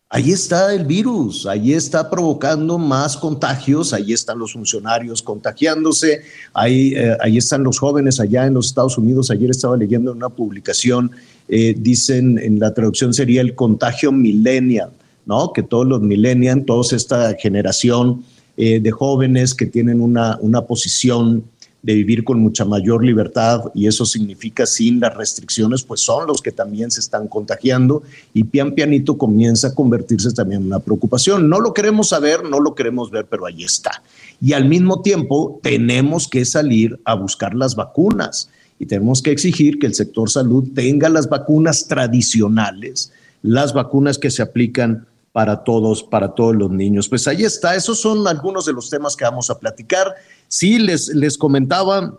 Ahí 0.08 0.32
está 0.32 0.74
el 0.74 0.86
virus, 0.86 1.46
ahí 1.46 1.74
está 1.74 2.10
provocando 2.10 2.78
más 2.78 3.18
contagios, 3.18 3.92
ahí 3.92 4.14
están 4.14 4.40
los 4.40 4.54
funcionarios 4.54 5.22
contagiándose, 5.22 6.22
ahí, 6.54 6.94
eh, 6.96 7.18
ahí 7.20 7.38
están 7.38 7.66
los 7.66 7.78
jóvenes 7.78 8.22
allá 8.22 8.46
en 8.46 8.54
los 8.54 8.68
Estados 8.68 8.98
Unidos. 8.98 9.30
Ayer 9.32 9.50
estaba 9.50 9.76
leyendo 9.76 10.14
una 10.14 10.30
publicación, 10.30 11.12
eh, 11.50 11.76
dicen 11.78 12.38
en 12.38 12.58
la 12.58 12.74
traducción 12.74 13.14
sería 13.14 13.42
el 13.42 13.54
contagio 13.54 14.14
millennial, 14.14 14.92
¿no? 15.26 15.52
Que 15.52 15.62
todos 15.62 15.86
los 15.86 16.00
millennials, 16.00 16.66
toda 16.66 16.96
esta 16.96 17.34
generación 17.34 18.24
eh, 18.56 18.80
de 18.80 18.92
jóvenes 18.92 19.54
que 19.54 19.66
tienen 19.66 20.00
una, 20.00 20.38
una 20.40 20.62
posición 20.62 21.44
de 21.86 21.94
vivir 21.94 22.24
con 22.24 22.40
mucha 22.40 22.66
mayor 22.66 23.06
libertad 23.06 23.66
y 23.76 23.86
eso 23.86 24.06
significa 24.06 24.66
sin 24.66 25.00
las 25.00 25.16
restricciones, 25.16 25.84
pues 25.84 26.02
son 26.02 26.26
los 26.26 26.42
que 26.42 26.52
también 26.52 26.90
se 26.90 27.00
están 27.00 27.28
contagiando 27.28 28.02
y 28.34 28.44
pian 28.44 28.72
pianito 28.72 29.20
comienza 29.20 29.68
a 29.68 29.76
convertirse 29.76 30.32
también 30.32 30.62
en 30.62 30.68
una 30.68 30.80
preocupación. 30.80 31.48
No 31.48 31.60
lo 31.60 31.76
queremos 31.76 32.10
saber, 32.10 32.44
no 32.44 32.60
lo 32.60 32.74
queremos 32.74 33.12
ver, 33.12 33.28
pero 33.30 33.46
ahí 33.46 33.64
está. 33.64 34.02
Y 34.42 34.54
al 34.54 34.66
mismo 34.66 35.04
tiempo 35.04 35.60
tenemos 35.62 36.28
que 36.28 36.44
salir 36.44 37.00
a 37.06 37.14
buscar 37.14 37.54
las 37.54 37.76
vacunas 37.76 38.50
y 38.80 38.88
tenemos 38.88 39.22
que 39.22 39.30
exigir 39.30 39.78
que 39.78 39.86
el 39.86 39.94
sector 39.94 40.28
salud 40.32 40.64
tenga 40.74 41.08
las 41.10 41.30
vacunas 41.30 41.88
tradicionales, 41.88 43.12
las 43.44 43.74
vacunas 43.74 44.18
que 44.18 44.32
se 44.32 44.42
aplican 44.42 45.06
para 45.36 45.66
todos, 45.66 46.02
para 46.02 46.34
todos 46.34 46.56
los 46.56 46.72
niños. 46.72 47.10
Pues 47.10 47.28
ahí 47.28 47.44
está, 47.44 47.76
esos 47.76 48.00
son 48.00 48.26
algunos 48.26 48.66
de 48.66 48.72
los 48.72 48.90
temas 48.90 49.18
que 49.18 49.26
vamos 49.26 49.50
a 49.50 49.60
platicar. 49.60 50.16
Sí, 50.48 50.80
les, 50.80 51.10
les 51.10 51.38
comentaba 51.38 52.18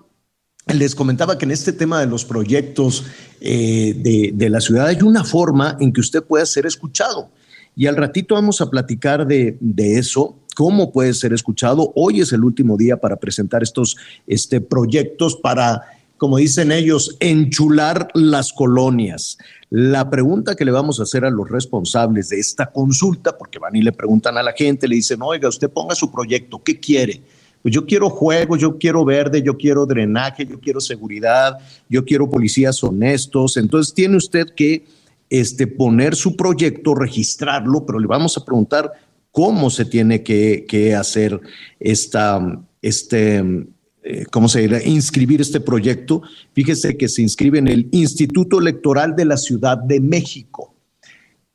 les 0.67 0.95
comentaba 0.95 1.39
que 1.39 1.47
en 1.47 1.53
este 1.53 1.73
tema 1.73 1.99
de 2.01 2.07
los 2.07 2.27
proyectos 2.27 3.07
eh, 3.41 4.33
de, 4.35 4.51
la 4.51 4.61
ciudad 4.61 4.89
hay 4.89 5.01
una 5.01 5.25
forma 5.25 5.79
en 5.81 5.95
que 5.95 6.01
usted 6.03 6.23
pueda 6.25 6.45
ser 6.45 6.67
escuchado. 6.67 7.31
Y 7.75 7.87
al 7.87 7.97
ratito 7.97 8.35
vamos 8.35 8.61
a 8.61 8.69
platicar 8.69 9.27
de, 9.27 9.57
eso, 9.79 10.37
cómo 10.55 10.93
puede 10.93 11.15
ser 11.15 11.33
escuchado. 11.33 11.93
Hoy 11.95 12.21
es 12.21 12.35
el 12.35 12.45
último 12.45 12.77
día 12.77 12.99
para 12.99 13.17
presentar 13.17 13.63
estos 13.63 13.97
este, 14.27 14.61
proyectos 14.61 15.37
para, 15.37 15.81
como 16.19 16.37
dicen 16.37 16.71
ellos, 16.71 17.17
enchular 17.21 18.09
las 18.13 18.53
colonias. 18.53 19.39
La 19.71 20.09
pregunta 20.09 20.55
que 20.55 20.65
le 20.65 20.71
vamos 20.71 21.01
a 21.01 21.03
hacer 21.03 21.25
a 21.25 21.31
los 21.31 21.49
responsables 21.51 22.29
de 22.29 22.39
esta 22.39 22.67
consulta, 22.67 23.37
porque 23.37 23.59
van 23.59 23.75
y 23.75 23.83
le 23.83 23.93
preguntan 23.93 24.39
a 24.39 24.43
la 24.43 24.53
gente, 24.53 24.87
le 24.87 24.97
dicen, 24.97 25.21
oiga, 25.23 25.49
usted 25.49 25.69
ponga 25.71 25.95
su 25.95 26.13
proyecto, 26.13 26.63
¿qué 26.63 26.79
quiere? 26.79 27.23
Pues 27.63 27.75
yo 27.75 27.85
quiero 27.85 28.09
juego, 28.09 28.57
yo 28.57 28.79
quiero 28.79 29.05
verde, 29.05 29.43
yo 29.43 29.57
quiero 29.57 29.87
drenaje, 29.87 30.47
yo 30.47 30.61
quiero 30.61 30.81
seguridad, 30.81 31.59
yo 31.89 32.05
quiero 32.05 32.31
policías 32.31 32.83
honestos. 32.85 33.57
Entonces 33.57 33.93
tiene 33.93 34.17
usted 34.17 34.47
que 34.55 34.87
este, 35.29 35.67
poner 35.67 36.15
su 36.15 36.37
proyecto, 36.37 36.95
registrarlo, 36.95 37.85
pero 37.85 37.99
le 37.99 38.07
vamos 38.07 38.37
a 38.37 38.45
preguntar 38.45 38.93
cómo 39.33 39.69
se 39.71 39.85
tiene 39.85 40.23
que, 40.23 40.95
hacer 40.95 41.41
esta, 41.81 42.63
este, 42.81 43.67
eh, 44.09 44.25
¿cómo 44.31 44.49
se 44.49 44.61
dirá? 44.61 44.83
Inscribir 44.85 45.41
este 45.41 45.59
proyecto. 45.59 46.23
Fíjese 46.53 46.97
que 46.97 47.09
se 47.09 47.23
inscribe 47.23 47.59
en 47.59 47.67
el 47.67 47.89
Instituto 47.91 48.61
Electoral 48.61 49.17
de 49.17 49.25
la 49.25 49.37
Ciudad 49.37 49.77
de 49.77 49.99
México. 49.99 50.73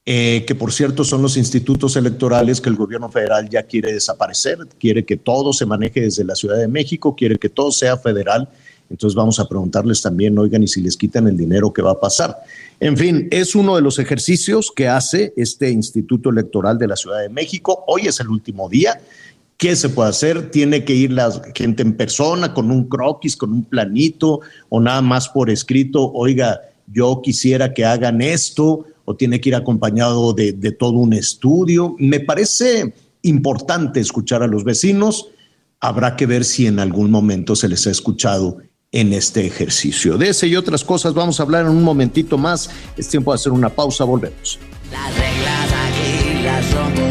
Eh, 0.03 0.43
que 0.47 0.55
por 0.55 0.73
cierto 0.73 1.03
son 1.03 1.21
los 1.21 1.37
institutos 1.37 1.95
electorales 1.95 2.59
que 2.59 2.69
el 2.69 2.75
gobierno 2.75 3.09
federal 3.09 3.47
ya 3.47 3.61
quiere 3.63 3.93
desaparecer, 3.93 4.57
quiere 4.79 5.05
que 5.05 5.15
todo 5.15 5.53
se 5.53 5.67
maneje 5.67 6.01
desde 6.01 6.23
la 6.23 6.33
Ciudad 6.33 6.57
de 6.57 6.67
México, 6.67 7.15
quiere 7.15 7.37
que 7.37 7.49
todo 7.49 7.71
sea 7.71 7.95
federal. 7.97 8.49
Entonces 8.89 9.15
vamos 9.15 9.39
a 9.39 9.47
preguntarles 9.47 10.01
también, 10.01 10.37
oigan, 10.37 10.63
y 10.63 10.67
si 10.67 10.81
les 10.81 10.97
quitan 10.97 11.27
el 11.27 11.37
dinero, 11.37 11.71
¿qué 11.71 11.81
va 11.81 11.91
a 11.91 11.99
pasar? 11.99 12.35
En 12.79 12.97
fin, 12.97 13.27
es 13.31 13.55
uno 13.55 13.75
de 13.75 13.81
los 13.81 13.99
ejercicios 13.99 14.73
que 14.75 14.89
hace 14.89 15.33
este 15.37 15.69
Instituto 15.69 16.31
Electoral 16.31 16.77
de 16.77 16.87
la 16.87 16.97
Ciudad 16.97 17.21
de 17.21 17.29
México. 17.29 17.85
Hoy 17.87 18.07
es 18.07 18.19
el 18.19 18.27
último 18.27 18.67
día. 18.67 18.99
¿Qué 19.61 19.75
se 19.75 19.89
puede 19.89 20.09
hacer? 20.09 20.49
Tiene 20.49 20.83
que 20.85 20.95
ir 20.95 21.11
la 21.11 21.31
gente 21.53 21.83
en 21.83 21.95
persona 21.95 22.51
con 22.51 22.71
un 22.71 22.89
croquis, 22.89 23.37
con 23.37 23.53
un 23.53 23.63
planito 23.63 24.39
o 24.69 24.79
nada 24.79 25.03
más 25.03 25.29
por 25.29 25.51
escrito, 25.51 26.11
oiga, 26.13 26.61
yo 26.87 27.21
quisiera 27.23 27.71
que 27.71 27.85
hagan 27.85 28.23
esto 28.23 28.85
o 29.05 29.15
tiene 29.15 29.39
que 29.39 29.49
ir 29.49 29.55
acompañado 29.55 30.33
de, 30.33 30.53
todo 30.71 30.93
un 30.93 31.13
estudio. 31.13 31.95
Me 31.99 32.19
parece 32.19 32.91
importante 33.21 33.99
escuchar 33.99 34.41
a 34.41 34.47
los 34.47 34.63
vecinos, 34.63 35.27
habrá 35.79 36.15
que 36.15 36.25
ver 36.25 36.43
si 36.43 36.65
en 36.65 36.79
algún 36.79 37.11
momento 37.11 37.55
se 37.55 37.67
les 37.67 37.85
ha 37.85 37.91
escuchado 37.91 38.57
en 38.91 39.13
este 39.13 39.45
ejercicio. 39.45 40.17
De 40.17 40.29
ese 40.29 40.47
y 40.47 40.55
otras 40.55 40.83
cosas 40.83 41.13
vamos 41.13 41.39
a 41.39 41.43
hablar 41.43 41.65
en 41.65 41.71
un 41.73 41.83
momentito 41.83 42.35
más. 42.35 42.71
Es 42.97 43.07
tiempo 43.09 43.31
de 43.31 43.35
hacer 43.35 43.51
una 43.51 43.69
pausa, 43.69 44.05
volvemos. 44.05 44.57
Las 44.91 45.15
reglas 45.15 45.71
aquí 45.71 46.43
las 46.43 46.73
rompo 46.73 47.10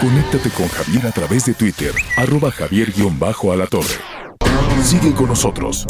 Conéctate 0.00 0.50
con 0.50 0.68
Javier 0.68 1.06
a 1.06 1.12
través 1.12 1.46
de 1.46 1.54
Twitter, 1.54 1.92
arroba 2.16 2.50
javier-alatorre. 2.50 4.23
Sigue 4.82 5.14
con 5.14 5.28
nosotros. 5.28 5.86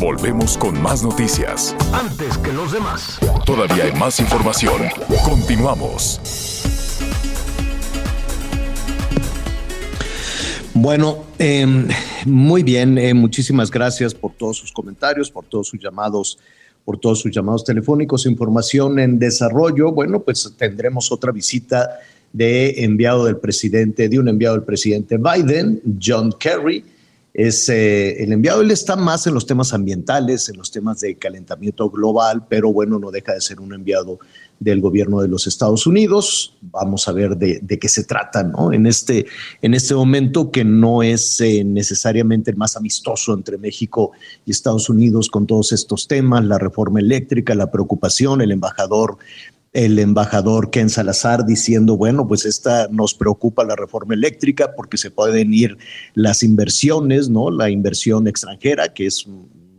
Volvemos 0.00 0.58
con 0.58 0.80
más 0.82 1.02
noticias. 1.02 1.74
Antes 1.92 2.36
que 2.38 2.52
los 2.52 2.72
demás. 2.72 3.18
Todavía 3.46 3.84
hay 3.84 3.92
más 3.92 4.20
información. 4.20 4.82
Continuamos. 5.24 6.20
Bueno, 10.74 11.24
eh, 11.38 11.66
muy 12.26 12.62
bien, 12.62 12.98
eh, 12.98 13.14
muchísimas 13.14 13.70
gracias 13.70 14.12
por 14.12 14.32
todos 14.32 14.56
sus 14.56 14.72
comentarios, 14.72 15.30
por 15.30 15.44
todos 15.44 15.68
sus 15.68 15.80
llamados, 15.80 16.38
por 16.84 16.98
todos 16.98 17.20
sus 17.20 17.30
llamados 17.30 17.64
telefónicos, 17.64 18.26
información 18.26 18.98
en 18.98 19.18
desarrollo. 19.18 19.92
Bueno, 19.92 20.20
pues 20.20 20.52
tendremos 20.58 21.10
otra 21.12 21.32
visita 21.32 21.98
de 22.32 22.84
enviado 22.84 23.24
del 23.24 23.36
presidente, 23.36 24.08
de 24.08 24.18
un 24.18 24.28
enviado 24.28 24.56
del 24.56 24.64
presidente 24.64 25.16
Biden, 25.16 25.80
John 26.02 26.32
Kerry. 26.38 26.84
Es 27.34 27.68
eh, 27.68 28.22
el 28.22 28.32
enviado, 28.32 28.60
él 28.60 28.70
está 28.70 28.94
más 28.94 29.26
en 29.26 29.34
los 29.34 29.44
temas 29.44 29.74
ambientales, 29.74 30.48
en 30.48 30.56
los 30.56 30.70
temas 30.70 31.00
de 31.00 31.16
calentamiento 31.16 31.90
global, 31.90 32.46
pero 32.48 32.72
bueno, 32.72 33.00
no 33.00 33.10
deja 33.10 33.34
de 33.34 33.40
ser 33.40 33.60
un 33.60 33.74
enviado 33.74 34.20
del 34.60 34.80
gobierno 34.80 35.20
de 35.20 35.26
los 35.26 35.48
Estados 35.48 35.84
Unidos. 35.84 36.56
Vamos 36.60 37.08
a 37.08 37.12
ver 37.12 37.36
de, 37.36 37.58
de 37.60 37.78
qué 37.80 37.88
se 37.88 38.04
trata, 38.04 38.44
¿no? 38.44 38.72
En 38.72 38.86
este, 38.86 39.26
en 39.62 39.74
este 39.74 39.96
momento 39.96 40.52
que 40.52 40.64
no 40.64 41.02
es 41.02 41.40
eh, 41.40 41.64
necesariamente 41.64 42.52
el 42.52 42.56
más 42.56 42.76
amistoso 42.76 43.34
entre 43.34 43.58
México 43.58 44.12
y 44.46 44.52
Estados 44.52 44.88
Unidos 44.88 45.28
con 45.28 45.44
todos 45.46 45.72
estos 45.72 46.06
temas, 46.06 46.44
la 46.44 46.58
reforma 46.58 47.00
eléctrica, 47.00 47.56
la 47.56 47.70
preocupación, 47.70 48.42
el 48.42 48.52
embajador 48.52 49.18
el 49.74 49.98
embajador 49.98 50.70
Ken 50.70 50.88
Salazar 50.88 51.44
diciendo, 51.44 51.96
bueno, 51.96 52.26
pues 52.28 52.46
esta 52.46 52.86
nos 52.88 53.12
preocupa 53.12 53.64
la 53.64 53.74
reforma 53.74 54.14
eléctrica 54.14 54.72
porque 54.74 54.96
se 54.96 55.10
pueden 55.10 55.52
ir 55.52 55.76
las 56.14 56.44
inversiones, 56.44 57.28
¿no? 57.28 57.50
La 57.50 57.68
inversión 57.70 58.28
extranjera, 58.28 58.94
que 58.94 59.06
es 59.06 59.26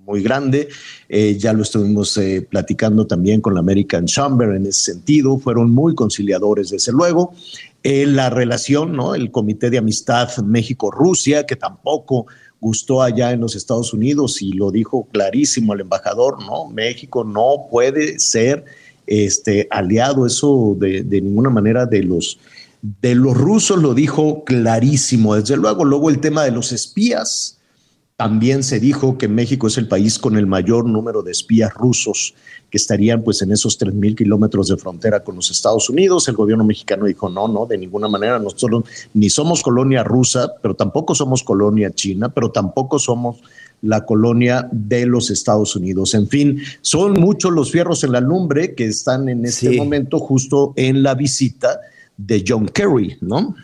muy 0.05 0.21
grande. 0.21 0.67
Eh, 1.07 1.37
ya 1.39 1.53
lo 1.53 1.63
estuvimos 1.63 2.17
eh, 2.17 2.45
platicando 2.47 3.07
también 3.07 3.39
con 3.39 3.53
la 3.53 3.61
American 3.61 4.05
Chamber 4.05 4.49
en 4.49 4.67
ese 4.67 4.93
sentido. 4.93 5.37
Fueron 5.37 5.71
muy 5.71 5.95
conciliadores, 5.95 6.71
desde 6.71 6.91
luego. 6.91 7.33
Eh, 7.81 8.05
la 8.05 8.29
relación, 8.29 8.93
¿no? 8.97 9.15
El 9.15 9.31
Comité 9.31 9.69
de 9.69 9.77
Amistad 9.77 10.29
México-Rusia, 10.39 11.45
que 11.45 11.55
tampoco 11.55 12.25
gustó 12.59 13.01
allá 13.01 13.31
en 13.31 13.39
los 13.39 13.55
Estados 13.55 13.93
Unidos 13.93 14.41
y 14.41 14.51
lo 14.51 14.71
dijo 14.71 15.07
clarísimo 15.11 15.73
el 15.73 15.81
embajador, 15.81 16.43
¿no? 16.43 16.67
México 16.67 17.23
no 17.23 17.67
puede 17.71 18.19
ser 18.19 18.65
este, 19.07 19.67
aliado, 19.71 20.25
eso 20.25 20.75
de, 20.79 21.03
ninguna 21.03 21.49
manera 21.49 21.85
de 21.85 22.03
los, 22.03 22.39
de 22.81 23.15
los 23.15 23.35
rusos 23.35 23.81
lo 23.81 23.93
dijo 23.93 24.43
clarísimo. 24.43 25.35
Desde 25.35 25.57
luego, 25.57 25.85
luego 25.85 26.09
el 26.09 26.19
tema 26.19 26.43
de 26.43 26.51
los 26.51 26.71
espías, 26.71 27.55
también 28.17 28.63
se 28.63 28.79
dijo 28.79 29.17
que 29.17 29.27
México 29.27 29.67
es 29.67 29.77
el 29.77 29.89
país 29.89 30.17
con 30.17 30.37
el 30.37 30.47
mayor 30.47 30.85
número 30.85 31.21
de 31.21 31.31
espías 31.31 31.73
rusos 31.73 32.33
que 32.69 32.77
estarían 32.77 33.23
pues 33.23 33.41
en 33.41 33.51
esos 33.51 33.77
3.000 33.77 34.15
kilómetros 34.15 34.69
de 34.69 34.77
frontera 34.77 35.21
con 35.21 35.35
los 35.35 35.51
Estados 35.51 35.89
Unidos. 35.89 36.27
El 36.29 36.35
gobierno 36.35 36.63
mexicano 36.63 37.05
dijo, 37.05 37.29
no, 37.29 37.49
no, 37.49 37.65
de 37.65 37.77
ninguna 37.77 38.07
manera, 38.07 38.39
nosotros 38.39 38.85
ni 39.13 39.29
somos 39.29 39.61
colonia 39.61 40.01
rusa, 40.03 40.53
pero 40.61 40.75
tampoco 40.75 41.13
somos 41.13 41.43
colonia 41.43 41.91
china, 41.91 42.29
pero 42.29 42.51
tampoco 42.51 42.99
somos 42.99 43.41
la 43.81 44.05
colonia 44.05 44.67
de 44.71 45.05
los 45.05 45.29
Estados 45.31 45.75
Unidos. 45.75 46.13
En 46.13 46.27
fin, 46.27 46.59
son 46.81 47.13
muchos 47.13 47.51
los 47.51 47.71
fierros 47.71 48.03
en 48.03 48.11
la 48.11 48.21
lumbre 48.21 48.73
que 48.75 48.85
están 48.85 49.29
en 49.29 49.45
este 49.45 49.69
Sí. 49.71 49.77
momento 49.77 50.19
justo 50.19 50.73
en 50.75 51.03
la 51.03 51.13
visita 51.15 51.79
de 52.17 52.43
John 52.47 52.67
Kerry, 52.67 53.17
¿no? 53.21 53.55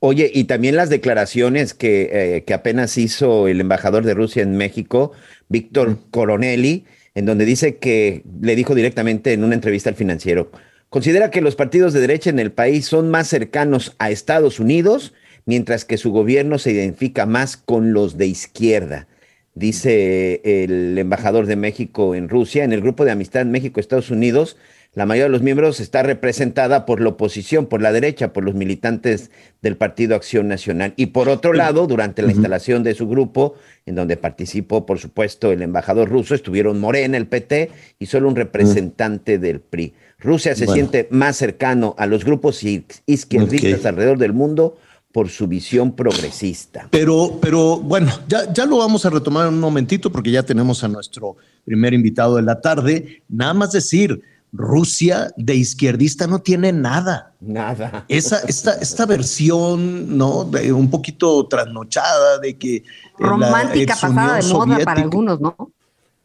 Oye, 0.00 0.30
y 0.34 0.44
también 0.44 0.76
las 0.76 0.90
declaraciones 0.90 1.72
que, 1.72 2.10
eh, 2.12 2.44
que 2.44 2.52
apenas 2.52 2.98
hizo 2.98 3.48
el 3.48 3.60
embajador 3.60 4.04
de 4.04 4.12
Rusia 4.12 4.42
en 4.42 4.56
México, 4.56 5.12
Víctor 5.48 5.98
Coronelli, 6.10 6.84
en 7.14 7.24
donde 7.24 7.46
dice 7.46 7.76
que 7.76 8.22
le 8.42 8.54
dijo 8.56 8.74
directamente 8.74 9.32
en 9.32 9.44
una 9.44 9.54
entrevista 9.54 9.88
al 9.88 9.96
financiero, 9.96 10.50
considera 10.90 11.30
que 11.30 11.40
los 11.40 11.56
partidos 11.56 11.92
de 11.94 12.00
derecha 12.00 12.28
en 12.28 12.38
el 12.38 12.52
país 12.52 12.86
son 12.86 13.10
más 13.10 13.28
cercanos 13.28 13.94
a 13.98 14.10
Estados 14.10 14.60
Unidos, 14.60 15.14
mientras 15.46 15.84
que 15.84 15.96
su 15.96 16.10
gobierno 16.10 16.58
se 16.58 16.72
identifica 16.72 17.24
más 17.24 17.56
con 17.56 17.92
los 17.92 18.18
de 18.18 18.26
izquierda. 18.26 19.06
Dice 19.54 20.40
el 20.44 20.98
embajador 20.98 21.46
de 21.46 21.54
México 21.54 22.16
en 22.16 22.28
Rusia, 22.28 22.64
en 22.64 22.72
el 22.72 22.80
grupo 22.80 23.04
de 23.04 23.12
amistad 23.12 23.46
México-Estados 23.46 24.10
Unidos, 24.10 24.56
la 24.94 25.06
mayoría 25.06 25.24
de 25.26 25.30
los 25.30 25.42
miembros 25.42 25.78
está 25.80 26.02
representada 26.02 26.84
por 26.86 27.00
la 27.00 27.10
oposición, 27.10 27.66
por 27.66 27.80
la 27.80 27.92
derecha, 27.92 28.32
por 28.32 28.42
los 28.44 28.54
militantes 28.54 29.30
del 29.62 29.76
Partido 29.76 30.16
Acción 30.16 30.48
Nacional. 30.48 30.92
Y 30.96 31.06
por 31.06 31.28
otro 31.28 31.52
lado, 31.52 31.86
durante 31.86 32.22
la 32.22 32.32
instalación 32.32 32.82
de 32.82 32.94
su 32.94 33.08
grupo, 33.08 33.54
en 33.86 33.94
donde 33.94 34.16
participó, 34.16 34.86
por 34.86 34.98
supuesto, 34.98 35.52
el 35.52 35.62
embajador 35.62 36.08
ruso, 36.10 36.34
estuvieron 36.34 36.80
Morena, 36.80 37.16
el 37.16 37.26
PT, 37.26 37.70
y 38.00 38.06
solo 38.06 38.28
un 38.28 38.36
representante 38.36 39.38
del 39.38 39.60
PRI. 39.60 39.94
Rusia 40.18 40.54
se 40.56 40.64
Bueno. 40.66 40.74
siente 40.74 41.08
más 41.10 41.36
cercano 41.36 41.94
a 41.98 42.06
los 42.06 42.24
grupos 42.24 42.62
iz- 42.64 43.02
izquierdistas 43.06 43.84
alrededor 43.86 44.18
del 44.18 44.32
mundo 44.32 44.78
por 45.14 45.28
su 45.28 45.46
visión 45.46 45.92
progresista. 45.92 46.88
Pero, 46.90 47.38
pero 47.40 47.76
bueno, 47.76 48.10
ya, 48.26 48.52
ya 48.52 48.66
lo 48.66 48.78
vamos 48.78 49.06
a 49.06 49.10
retomar 49.10 49.46
en 49.46 49.54
un 49.54 49.60
momentito 49.60 50.10
porque 50.10 50.32
ya 50.32 50.42
tenemos 50.42 50.82
a 50.82 50.88
nuestro 50.88 51.36
primer 51.64 51.94
invitado 51.94 52.34
de 52.34 52.42
la 52.42 52.60
tarde. 52.60 53.22
Nada 53.28 53.54
más 53.54 53.70
decir, 53.70 54.20
Rusia 54.52 55.32
de 55.36 55.54
izquierdista 55.54 56.26
no 56.26 56.40
tiene 56.40 56.72
nada. 56.72 57.32
Nada. 57.40 58.04
Esa, 58.08 58.40
esta, 58.48 58.72
esta 58.72 59.06
versión, 59.06 60.18
¿no? 60.18 60.42
De 60.42 60.72
un 60.72 60.90
poquito 60.90 61.46
trasnochada 61.46 62.38
de 62.38 62.58
que. 62.58 62.82
la 63.20 63.28
Romántica 63.28 63.94
pasada 63.94 64.40
de 64.40 64.52
moda 64.52 64.78
para 64.84 65.02
algunos, 65.02 65.40
¿no? 65.40 65.56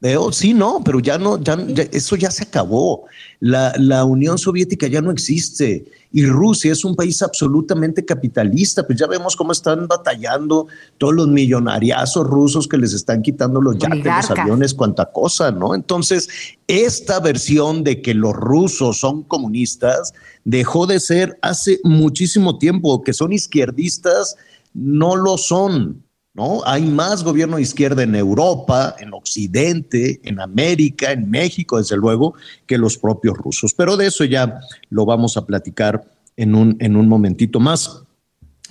Eh, 0.02 0.16
oh, 0.16 0.32
sí, 0.32 0.54
no, 0.54 0.82
pero 0.84 1.00
ya 1.02 1.18
no, 1.18 1.38
ya, 1.44 1.58
ya- 1.68 1.84
eso 1.92 2.16
ya 2.16 2.32
se 2.32 2.44
acabó. 2.44 3.04
La, 3.42 3.74
la 3.78 4.06
Unión 4.06 4.38
Soviética 4.38 4.88
ya 4.88 5.02
no 5.02 5.12
existe 5.12 5.86
y 6.12 6.26
Rusia 6.26 6.72
es 6.72 6.84
un 6.86 6.96
país 6.96 7.22
absolutamente 7.22 8.06
capitalista. 8.06 8.88
Pues 8.88 8.98
ya 8.98 9.08
vemos 9.08 9.36
cómo 9.36 9.52
están 9.52 9.88
batallando 9.88 10.68
todos 10.98 11.14
los 11.14 11.28
millonariazos 11.28 12.26
rusos 12.26 12.68
que 12.68 12.78
les 12.78 12.94
están 12.94 13.22
quitando 13.22 13.62
los 13.62 13.78
yates, 13.78 14.06
los 14.06 14.32
aviones, 14.44 14.74
cuanta 14.74 15.06
cosa, 15.12 15.52
¿no? 15.52 15.76
Entonces, 15.76 16.30
esta 16.68 17.20
versión 17.20 17.84
de 17.84 18.02
que 18.02 18.14
los 18.14 18.34
rusos 18.34 19.00
son 19.02 19.24
comunistas 19.24 20.14
dejó 20.46 20.88
de 20.88 21.00
ser 21.02 21.38
hace 21.42 21.80
muchísimo 21.84 22.58
tiempo, 22.58 23.02
que 23.04 23.12
son 23.14 23.34
izquierdistas, 23.34 24.38
no 24.74 25.16
lo 25.18 25.38
son. 25.38 26.04
¿No? 26.34 26.62
Hay 26.66 26.84
más 26.84 27.24
gobierno 27.24 27.58
de 27.58 27.64
izquierda 27.64 28.04
en 28.04 28.16
Europa, 28.16 28.96
en 29.00 29.14
Occidente, 29.14 30.20
en 30.24 30.40
América, 30.40 31.12
en 31.12 31.30
México, 31.30 31.78
desde 31.78 31.98
luego, 31.98 32.34
que 32.68 32.78
los 32.78 32.98
propios 32.98 33.38
rusos. 33.38 33.74
Pero 33.74 33.98
de 33.98 34.08
eso 34.08 34.24
ya 34.26 34.60
lo 34.90 35.06
vamos 35.06 35.38
a 35.38 35.46
platicar 35.46 36.04
en 36.38 36.56
un, 36.56 36.78
en 36.80 36.96
un 36.96 37.08
momentito 37.08 37.60
más, 37.60 38.04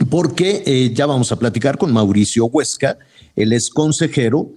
porque 0.08 0.62
eh, 0.64 0.92
ya 0.94 1.06
vamos 1.06 1.32
a 1.32 1.38
platicar 1.38 1.76
con 1.76 1.92
Mauricio 1.92 2.46
Huesca, 2.46 2.98
él 3.34 3.52
es 3.52 3.68
consejero 3.68 4.50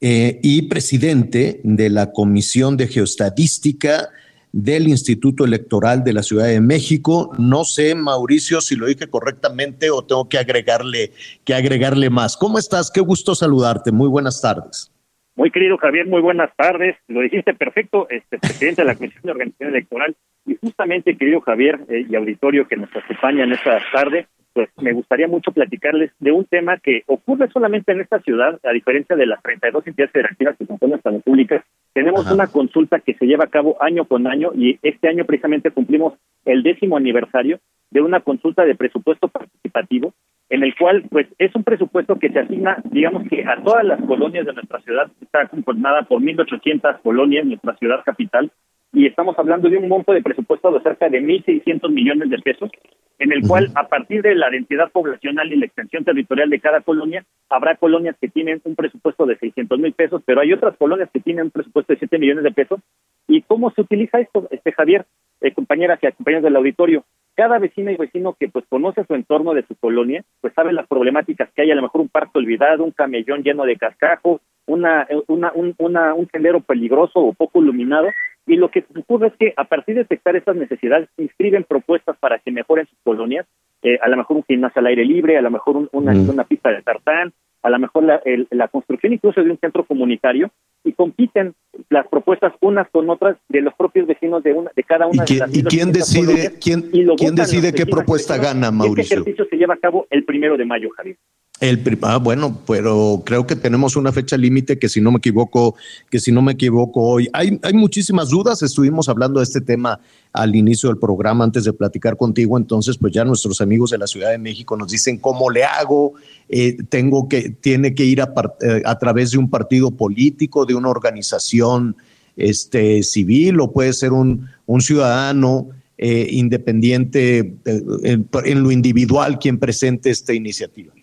eh, 0.00 0.40
y 0.42 0.62
presidente 0.62 1.60
de 1.62 1.90
la 1.90 2.12
Comisión 2.12 2.76
de 2.76 2.88
Geostadística 2.88 4.08
del 4.52 4.88
Instituto 4.88 5.44
Electoral 5.44 6.04
de 6.04 6.12
la 6.12 6.22
Ciudad 6.22 6.46
de 6.46 6.60
México. 6.60 7.32
No 7.38 7.64
sé, 7.64 7.94
Mauricio, 7.94 8.60
si 8.60 8.76
lo 8.76 8.86
dije 8.86 9.08
correctamente 9.08 9.90
o 9.90 10.02
tengo 10.02 10.28
que 10.28 10.38
agregarle, 10.38 11.12
que 11.44 11.54
agregarle 11.54 12.10
más. 12.10 12.36
¿Cómo 12.36 12.58
estás? 12.58 12.90
Qué 12.90 13.00
gusto 13.00 13.34
saludarte. 13.34 13.92
Muy 13.92 14.08
buenas 14.08 14.40
tardes. 14.40 14.92
Muy 15.36 15.50
querido 15.50 15.78
Javier, 15.78 16.06
muy 16.06 16.20
buenas 16.20 16.50
tardes. 16.56 16.96
Lo 17.08 17.20
dijiste 17.20 17.54
perfecto, 17.54 18.08
este 18.10 18.38
presidente 18.38 18.82
de 18.82 18.86
la 18.86 18.94
Comisión 18.94 19.22
de 19.22 19.30
Organización 19.30 19.70
Electoral. 19.70 20.16
Y 20.46 20.56
justamente, 20.56 21.16
querido 21.16 21.40
Javier 21.40 21.80
eh, 21.88 22.04
y 22.08 22.14
auditorio 22.14 22.66
que 22.66 22.76
nos 22.76 22.94
acompaña 22.94 23.44
en 23.44 23.52
esta 23.52 23.80
tarde, 23.92 24.26
pues 24.52 24.68
me 24.78 24.92
gustaría 24.92 25.28
mucho 25.28 25.52
platicarles 25.52 26.10
de 26.18 26.32
un 26.32 26.44
tema 26.44 26.78
que 26.78 27.02
ocurre 27.06 27.48
solamente 27.50 27.92
en 27.92 28.00
esta 28.00 28.20
ciudad, 28.20 28.58
a 28.64 28.72
diferencia 28.72 29.16
de 29.16 29.26
las 29.26 29.42
32 29.42 29.86
entidades 29.86 30.12
federativas 30.12 30.56
que 30.58 30.66
componen 30.66 30.96
esta 30.96 31.10
república. 31.10 31.64
Tenemos 31.92 32.26
Ajá. 32.26 32.34
una 32.34 32.46
consulta 32.46 33.00
que 33.00 33.14
se 33.14 33.26
lleva 33.26 33.44
a 33.44 33.50
cabo 33.50 33.80
año 33.82 34.04
con 34.04 34.26
año 34.26 34.50
y 34.54 34.78
este 34.82 35.08
año 35.08 35.24
precisamente 35.24 35.70
cumplimos 35.70 36.14
el 36.44 36.62
décimo 36.62 36.96
aniversario 36.96 37.60
de 37.90 38.00
una 38.00 38.20
consulta 38.20 38.64
de 38.64 38.74
presupuesto 38.74 39.28
participativo 39.28 40.14
en 40.50 40.64
el 40.64 40.74
cual 40.76 41.04
pues 41.08 41.28
es 41.38 41.54
un 41.54 41.62
presupuesto 41.62 42.18
que 42.18 42.28
se 42.28 42.40
asigna, 42.40 42.82
digamos 42.90 43.26
que 43.28 43.44
a 43.44 43.62
todas 43.62 43.84
las 43.84 44.02
colonias 44.02 44.44
de 44.44 44.52
nuestra 44.52 44.80
ciudad, 44.80 45.10
está 45.22 45.46
conformada 45.46 46.02
por 46.02 46.20
1.800 46.20 47.00
colonias 47.02 47.44
en 47.44 47.50
nuestra 47.50 47.76
ciudad 47.76 48.02
capital, 48.04 48.50
y 48.92 49.06
estamos 49.06 49.38
hablando 49.38 49.68
de 49.68 49.78
un 49.78 49.88
monto 49.88 50.12
de 50.12 50.22
presupuesto 50.22 50.72
de 50.72 50.80
cerca 50.80 51.08
de 51.08 51.22
1.600 51.22 51.90
millones 51.90 52.28
de 52.30 52.38
pesos, 52.38 52.70
en 53.18 53.32
el 53.32 53.46
cual 53.46 53.70
a 53.76 53.86
partir 53.86 54.22
de 54.22 54.34
la 54.34 54.50
densidad 54.50 54.90
poblacional 54.90 55.52
y 55.52 55.56
la 55.56 55.66
extensión 55.66 56.04
territorial 56.04 56.50
de 56.50 56.58
cada 56.58 56.80
colonia, 56.80 57.24
habrá 57.48 57.76
colonias 57.76 58.16
que 58.20 58.28
tienen 58.28 58.60
un 58.64 58.74
presupuesto 58.74 59.26
de 59.26 59.36
600 59.36 59.78
mil 59.78 59.92
pesos, 59.92 60.22
pero 60.24 60.40
hay 60.40 60.52
otras 60.52 60.76
colonias 60.76 61.08
que 61.12 61.20
tienen 61.20 61.44
un 61.44 61.50
presupuesto 61.50 61.92
de 61.92 61.98
7 61.98 62.18
millones 62.18 62.44
de 62.44 62.50
pesos. 62.50 62.80
¿Y 63.28 63.42
cómo 63.42 63.70
se 63.70 63.82
utiliza 63.82 64.18
esto, 64.18 64.48
este 64.50 64.72
Javier, 64.72 65.06
eh, 65.40 65.52
compañeras 65.52 66.00
y 66.02 66.10
compañeros 66.12 66.44
del 66.44 66.56
auditorio? 66.56 67.04
Cada 67.36 67.58
vecina 67.58 67.92
y 67.92 67.96
vecino 67.96 68.34
que 68.38 68.48
pues 68.48 68.64
conoce 68.68 69.04
su 69.04 69.14
entorno 69.14 69.54
de 69.54 69.64
su 69.66 69.76
colonia, 69.76 70.24
pues 70.40 70.52
sabe 70.54 70.72
las 70.72 70.88
problemáticas 70.88 71.48
que 71.54 71.62
hay, 71.62 71.70
a 71.70 71.76
lo 71.76 71.82
mejor 71.82 72.00
un 72.00 72.08
parque 72.08 72.38
olvidado, 72.38 72.82
un 72.82 72.90
camellón 72.90 73.44
lleno 73.44 73.64
de 73.64 73.76
cascajos, 73.76 74.40
una, 74.66 75.06
una, 75.28 75.52
un, 75.54 75.74
una, 75.78 76.14
un 76.14 76.28
sendero 76.28 76.60
peligroso 76.60 77.20
o 77.20 77.32
poco 77.32 77.62
iluminado, 77.62 78.08
y 78.46 78.56
lo 78.56 78.70
que 78.70 78.84
ocurre 78.98 79.28
es 79.28 79.34
que 79.38 79.54
a 79.56 79.64
partir 79.64 79.94
de 79.94 80.02
detectar 80.02 80.34
estas 80.36 80.56
necesidades, 80.56 81.08
inscriben 81.18 81.64
propuestas 81.64 82.16
para 82.18 82.38
que 82.38 82.50
mejoren 82.50 82.86
sus 82.86 82.98
colonias, 83.04 83.46
eh, 83.82 83.98
a 84.02 84.08
lo 84.08 84.16
mejor 84.16 84.38
un 84.38 84.44
gimnasio 84.44 84.80
al 84.80 84.86
aire 84.86 85.04
libre, 85.04 85.36
a 85.38 85.42
lo 85.42 85.50
mejor 85.50 85.76
un- 85.76 85.88
una, 85.92 86.12
una 86.12 86.44
pista 86.44 86.70
de 86.70 86.82
tartán, 86.82 87.32
a 87.62 87.70
lo 87.70 87.78
mejor 87.78 88.02
la, 88.04 88.16
el- 88.24 88.46
la 88.50 88.68
construcción 88.68 89.12
incluso 89.12 89.42
de 89.42 89.50
un 89.50 89.58
centro 89.58 89.84
comunitario, 89.84 90.50
y 90.82 90.92
compiten 90.92 91.54
las 91.90 92.08
propuestas 92.08 92.54
unas 92.60 92.88
con 92.88 93.10
otras 93.10 93.36
de 93.50 93.60
los 93.60 93.74
propios 93.74 94.06
vecinos 94.06 94.42
de 94.42 94.54
una 94.54 94.70
de 94.74 94.82
cada 94.82 95.06
¿Y 95.06 95.10
una 95.12 95.24
de 95.24 95.26
quién, 95.26 95.38
las 95.40 95.56
y 95.56 95.62
quién 95.64 95.88
1.800 95.88 95.92
decide, 95.92 96.26
colonias, 96.26 96.52
quién, 96.62 96.78
y 96.92 97.16
quién 97.16 97.34
decide 97.34 97.72
qué 97.74 97.82
y 97.82 97.84
propuesta 97.90 98.36
gana, 98.38 98.66
y 98.66 98.70
Este 98.70 98.72
Mauricio? 98.72 99.14
ejercicio 99.16 99.44
se 99.50 99.56
lleva 99.56 99.74
a 99.74 99.76
cabo 99.78 100.06
el 100.10 100.24
primero 100.24 100.56
de 100.56 100.64
mayo, 100.64 100.88
Javier. 100.96 101.16
El, 101.60 101.98
ah, 102.02 102.16
bueno, 102.16 102.58
pero 102.66 103.22
creo 103.24 103.46
que 103.46 103.54
tenemos 103.54 103.94
una 103.94 104.12
fecha 104.12 104.38
límite 104.38 104.78
que 104.78 104.88
si 104.88 105.00
no 105.00 105.10
me 105.12 105.18
equivoco, 105.18 105.76
que 106.08 106.18
si 106.18 106.32
no 106.32 106.40
me 106.40 106.52
equivoco 106.52 107.02
hoy. 107.02 107.28
Hay, 107.34 107.60
hay 107.62 107.74
muchísimas 107.74 108.30
dudas. 108.30 108.62
Estuvimos 108.62 109.10
hablando 109.10 109.40
de 109.40 109.44
este 109.44 109.60
tema 109.60 110.00
al 110.32 110.56
inicio 110.56 110.88
del 110.88 110.98
programa 110.98 111.44
antes 111.44 111.64
de 111.64 111.74
platicar 111.74 112.16
contigo. 112.16 112.56
Entonces, 112.56 112.96
pues 112.96 113.12
ya 113.12 113.26
nuestros 113.26 113.60
amigos 113.60 113.90
de 113.90 113.98
la 113.98 114.06
Ciudad 114.06 114.30
de 114.30 114.38
México 114.38 114.74
nos 114.74 114.90
dicen 114.90 115.18
cómo 115.18 115.50
le 115.50 115.64
hago. 115.64 116.14
Eh, 116.48 116.78
tengo 116.88 117.28
que, 117.28 117.50
tiene 117.50 117.94
que 117.94 118.04
ir 118.04 118.22
a, 118.22 118.32
eh, 118.62 118.82
a 118.86 118.98
través 118.98 119.32
de 119.32 119.38
un 119.38 119.50
partido 119.50 119.90
político, 119.90 120.64
de 120.64 120.74
una 120.74 120.88
organización 120.88 121.94
este, 122.36 123.02
civil 123.02 123.60
o 123.60 123.70
puede 123.70 123.92
ser 123.92 124.12
un, 124.12 124.48
un 124.66 124.80
ciudadano 124.80 125.68
eh, 125.98 126.28
independiente 126.30 127.56
eh, 127.66 128.18
en 128.44 128.62
lo 128.62 128.70
individual 128.70 129.38
quien 129.38 129.58
presente 129.58 130.08
esta 130.08 130.32
iniciativa. 130.32 130.94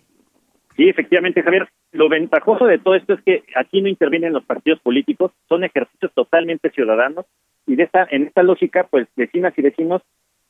Sí, 0.78 0.88
efectivamente, 0.88 1.42
Javier. 1.42 1.68
Lo 1.90 2.08
ventajoso 2.08 2.66
de 2.66 2.78
todo 2.78 2.94
esto 2.94 3.14
es 3.14 3.22
que 3.22 3.42
aquí 3.56 3.82
no 3.82 3.88
intervienen 3.88 4.32
los 4.32 4.44
partidos 4.44 4.78
políticos, 4.78 5.32
son 5.48 5.64
ejercicios 5.64 6.12
totalmente 6.14 6.70
ciudadanos 6.70 7.26
y 7.66 7.74
de 7.74 7.82
esta, 7.82 8.06
en 8.08 8.28
esta 8.28 8.44
lógica, 8.44 8.86
pues 8.88 9.08
vecinas 9.16 9.52
y 9.56 9.62
vecinos 9.62 10.02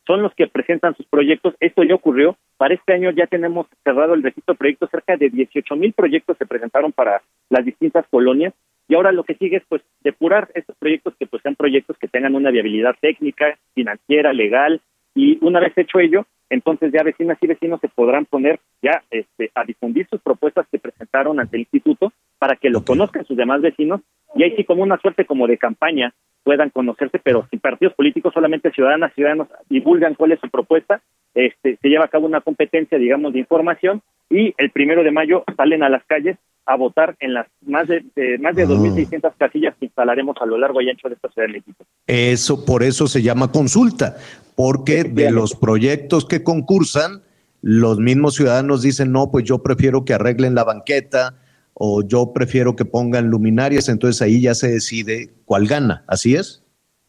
son 0.06 0.22
los 0.22 0.34
que 0.34 0.46
presentan 0.46 0.94
sus 0.96 1.06
proyectos. 1.06 1.54
Esto 1.60 1.82
ya 1.82 1.94
ocurrió. 1.94 2.36
Para 2.58 2.74
este 2.74 2.92
año 2.92 3.10
ya 3.10 3.26
tenemos 3.26 3.68
cerrado 3.82 4.12
el 4.12 4.22
registro 4.22 4.52
de 4.52 4.58
proyectos. 4.58 4.90
Cerca 4.90 5.16
de 5.16 5.30
18 5.30 5.76
mil 5.76 5.94
proyectos 5.94 6.36
se 6.36 6.44
presentaron 6.44 6.92
para 6.92 7.22
las 7.48 7.64
distintas 7.64 8.06
colonias. 8.10 8.52
Y 8.86 8.96
ahora 8.96 9.12
lo 9.12 9.24
que 9.24 9.34
sigue 9.34 9.56
es 9.56 9.62
pues 9.66 9.80
depurar 10.02 10.50
estos 10.54 10.76
proyectos 10.76 11.14
que 11.18 11.26
pues 11.26 11.42
sean 11.42 11.56
proyectos 11.56 11.96
que 11.96 12.08
tengan 12.08 12.34
una 12.34 12.50
viabilidad 12.50 12.96
técnica, 13.00 13.58
financiera, 13.74 14.34
legal. 14.34 14.82
Y 15.14 15.38
una 15.42 15.60
vez 15.60 15.72
hecho 15.76 16.00
ello, 16.00 16.26
entonces 16.50 16.92
ya 16.92 17.02
vecinas 17.02 17.38
y 17.40 17.46
vecinos 17.46 17.80
se 17.80 17.88
podrán 17.88 18.24
poner 18.24 18.60
ya 18.82 19.02
este, 19.10 19.50
a 19.54 19.64
difundir 19.64 20.06
sus 20.08 20.20
propuestas 20.20 20.66
que 20.70 20.78
presentaron 20.78 21.40
ante 21.40 21.56
el 21.56 21.62
instituto 21.62 22.12
para 22.38 22.56
que 22.56 22.70
lo 22.70 22.84
conozcan 22.84 23.24
sus 23.26 23.36
demás 23.36 23.60
vecinos 23.60 24.00
y 24.34 24.42
ahí 24.42 24.54
sí 24.56 24.64
como 24.64 24.82
una 24.82 24.98
suerte 24.98 25.24
como 25.24 25.46
de 25.46 25.58
campaña 25.58 26.12
puedan 26.44 26.70
conocerse, 26.70 27.18
pero 27.18 27.46
sin 27.50 27.60
partidos 27.60 27.94
políticos, 27.94 28.32
solamente 28.32 28.70
ciudadanas, 28.70 29.12
ciudadanos 29.14 29.48
divulgan 29.68 30.14
cuál 30.14 30.32
es 30.32 30.40
su 30.40 30.48
propuesta, 30.48 31.02
este, 31.34 31.76
se 31.76 31.88
lleva 31.88 32.06
a 32.06 32.08
cabo 32.08 32.26
una 32.26 32.40
competencia, 32.40 32.96
digamos, 32.96 33.32
de 33.32 33.40
información 33.40 34.00
y 34.30 34.54
el 34.56 34.70
primero 34.70 35.02
de 35.02 35.10
mayo 35.10 35.44
salen 35.56 35.82
a 35.82 35.88
las 35.88 36.04
calles 36.04 36.38
a 36.68 36.76
votar 36.76 37.16
en 37.20 37.34
las 37.34 37.46
más 37.66 37.88
de, 37.88 38.04
de- 38.14 38.38
más 38.38 38.54
de 38.54 38.62
Ah. 38.64 38.66
2.600 38.66 39.32
casillas 39.38 39.74
que 39.80 39.86
instalaremos 39.86 40.36
a 40.40 40.46
lo 40.46 40.58
largo 40.58 40.80
y 40.80 40.90
ancho 40.90 41.08
de 41.08 41.14
esta 41.14 41.28
Ciudad 41.30 41.48
de 41.48 41.54
México. 41.54 41.84
Eso, 42.06 42.64
por 42.64 42.82
eso 42.82 43.06
se 43.06 43.22
llama 43.22 43.50
consulta, 43.50 44.16
porque 44.54 45.04
de 45.04 45.30
los 45.30 45.54
proyectos 45.54 46.24
que 46.26 46.42
concursan, 46.42 47.22
los 47.62 47.98
mismos 47.98 48.34
ciudadanos 48.34 48.82
dicen, 48.82 49.10
no, 49.12 49.30
pues 49.30 49.44
yo 49.44 49.62
prefiero 49.62 50.04
que 50.04 50.14
arreglen 50.14 50.54
la 50.54 50.64
banqueta 50.64 51.34
o 51.74 52.02
yo 52.06 52.32
prefiero 52.32 52.76
que 52.76 52.84
pongan 52.84 53.28
luminarias, 53.30 53.88
entonces 53.88 54.20
ahí 54.22 54.40
ya 54.42 54.54
se 54.54 54.68
decide 54.68 55.30
cuál 55.44 55.66
gana, 55.66 56.04
¿así 56.06 56.34
es? 56.34 56.62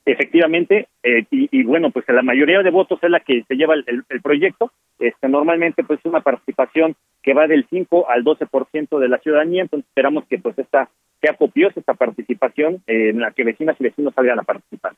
Efectivamente, 0.05 0.87
eh, 1.03 1.25
y, 1.29 1.49
y 1.51 1.63
bueno, 1.63 1.91
pues 1.91 2.05
la 2.07 2.21
mayoría 2.21 2.61
de 2.63 2.71
votos 2.71 2.99
es 3.01 3.09
la 3.09 3.19
que 3.19 3.43
se 3.47 3.55
lleva 3.55 3.75
el, 3.75 4.03
proyecto. 4.21 4.71
Este, 4.97 5.29
normalmente, 5.29 5.83
pues 5.83 5.99
es 5.99 6.05
una 6.05 6.21
participación 6.21 6.95
que 7.21 7.33
va 7.33 7.47
del 7.47 7.65
5 7.69 8.09
al 8.09 8.23
12% 8.23 8.99
de 8.99 9.09
la 9.09 9.19
ciudadanía, 9.19 9.63
entonces 9.63 9.87
esperamos 9.87 10.25
que 10.27 10.39
pues 10.39 10.57
esta 10.57 10.89
sea 11.21 11.35
copiosa 11.35 11.79
esta 11.79 11.93
participación 11.93 12.81
eh, 12.87 13.09
en 13.09 13.19
la 13.19 13.31
que 13.31 13.43
vecinas 13.43 13.75
y 13.79 13.83
vecinos 13.83 14.13
salgan 14.15 14.39
a 14.39 14.43
participar. 14.43 14.93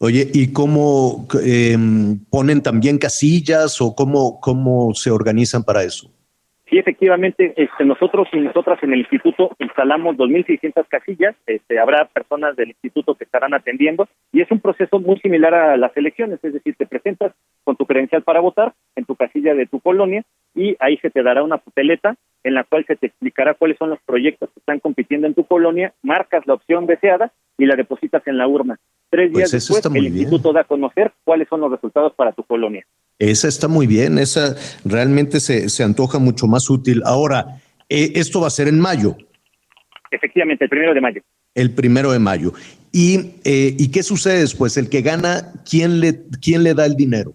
Oye, 0.00 0.26
¿y 0.32 0.52
cómo 0.52 1.26
eh, 1.44 1.76
ponen 2.30 2.62
también 2.62 2.98
casillas 2.98 3.80
o 3.80 3.94
cómo, 3.94 4.40
cómo 4.40 4.94
se 4.94 5.10
organizan 5.10 5.64
para 5.64 5.82
eso? 5.82 6.10
Sí, 6.68 6.76
efectivamente, 6.76 7.54
este, 7.56 7.84
nosotros 7.86 8.28
y 8.32 8.40
nosotras 8.40 8.78
en 8.82 8.92
el 8.92 9.00
instituto 9.00 9.56
instalamos 9.58 10.16
2.600 10.16 10.86
casillas, 10.86 11.34
este, 11.46 11.78
habrá 11.78 12.04
personas 12.06 12.56
del 12.56 12.68
instituto 12.68 13.14
que 13.14 13.24
estarán 13.24 13.54
atendiendo 13.54 14.06
y 14.32 14.42
es 14.42 14.50
un 14.50 14.60
proceso 14.60 15.00
muy 15.00 15.18
similar 15.20 15.54
a 15.54 15.76
las 15.78 15.96
elecciones, 15.96 16.38
es 16.42 16.52
decir, 16.52 16.74
te 16.76 16.86
presentas 16.86 17.32
con 17.64 17.76
tu 17.76 17.86
credencial 17.86 18.22
para 18.22 18.40
votar 18.40 18.74
en 18.96 19.06
tu 19.06 19.16
casilla 19.16 19.54
de 19.54 19.64
tu 19.64 19.80
colonia 19.80 20.24
y 20.54 20.76
ahí 20.78 20.98
se 20.98 21.08
te 21.08 21.22
dará 21.22 21.42
una 21.42 21.56
papeleta 21.56 22.16
en 22.44 22.52
la 22.52 22.64
cual 22.64 22.84
se 22.86 22.96
te 22.96 23.06
explicará 23.06 23.54
cuáles 23.54 23.78
son 23.78 23.88
los 23.88 24.00
proyectos 24.02 24.50
que 24.50 24.60
están 24.60 24.80
compitiendo 24.80 25.26
en 25.26 25.34
tu 25.34 25.44
colonia, 25.44 25.94
marcas 26.02 26.46
la 26.46 26.54
opción 26.54 26.86
deseada 26.86 27.32
y 27.56 27.64
la 27.64 27.76
depositas 27.76 28.26
en 28.26 28.36
la 28.36 28.46
urna. 28.46 28.78
Tres 29.08 29.30
Pues 29.32 29.50
días 29.50 29.52
después, 29.52 29.86
el 29.86 29.92
bien. 29.92 30.16
instituto 30.16 30.52
da 30.52 30.60
a 30.60 30.64
conocer 30.64 31.12
cuáles 31.24 31.48
son 31.48 31.60
los 31.62 31.70
resultados 31.70 32.12
para 32.12 32.32
tu 32.32 32.42
colonia. 32.42 32.84
Esa 33.18 33.48
está 33.48 33.66
muy 33.68 33.86
bien, 33.86 34.18
esa 34.18 34.54
realmente 34.84 35.40
se, 35.40 35.68
se 35.68 35.82
antoja 35.82 36.18
mucho 36.18 36.46
más 36.46 36.70
útil. 36.70 37.02
Ahora, 37.04 37.60
eh, 37.88 38.12
esto 38.14 38.40
va 38.40 38.46
a 38.46 38.50
ser 38.50 38.68
en 38.68 38.78
mayo, 38.78 39.16
Efectivamente, 40.10 40.64
el 40.64 40.70
primero 40.70 40.94
de 40.94 41.00
mayo. 41.02 41.20
el 41.54 41.74
primero 41.74 42.12
de 42.12 42.18
mayo. 42.18 42.52
¿Y, 42.92 43.34
eh, 43.44 43.74
¿y 43.78 43.90
qué 43.90 44.02
sucede 44.02 44.40
después? 44.40 44.76
El 44.78 44.88
que 44.88 45.02
gana, 45.02 45.52
¿quién 45.68 46.00
le, 46.00 46.22
quién 46.40 46.62
le 46.62 46.72
da 46.72 46.86
el 46.86 46.94
dinero? 46.96 47.34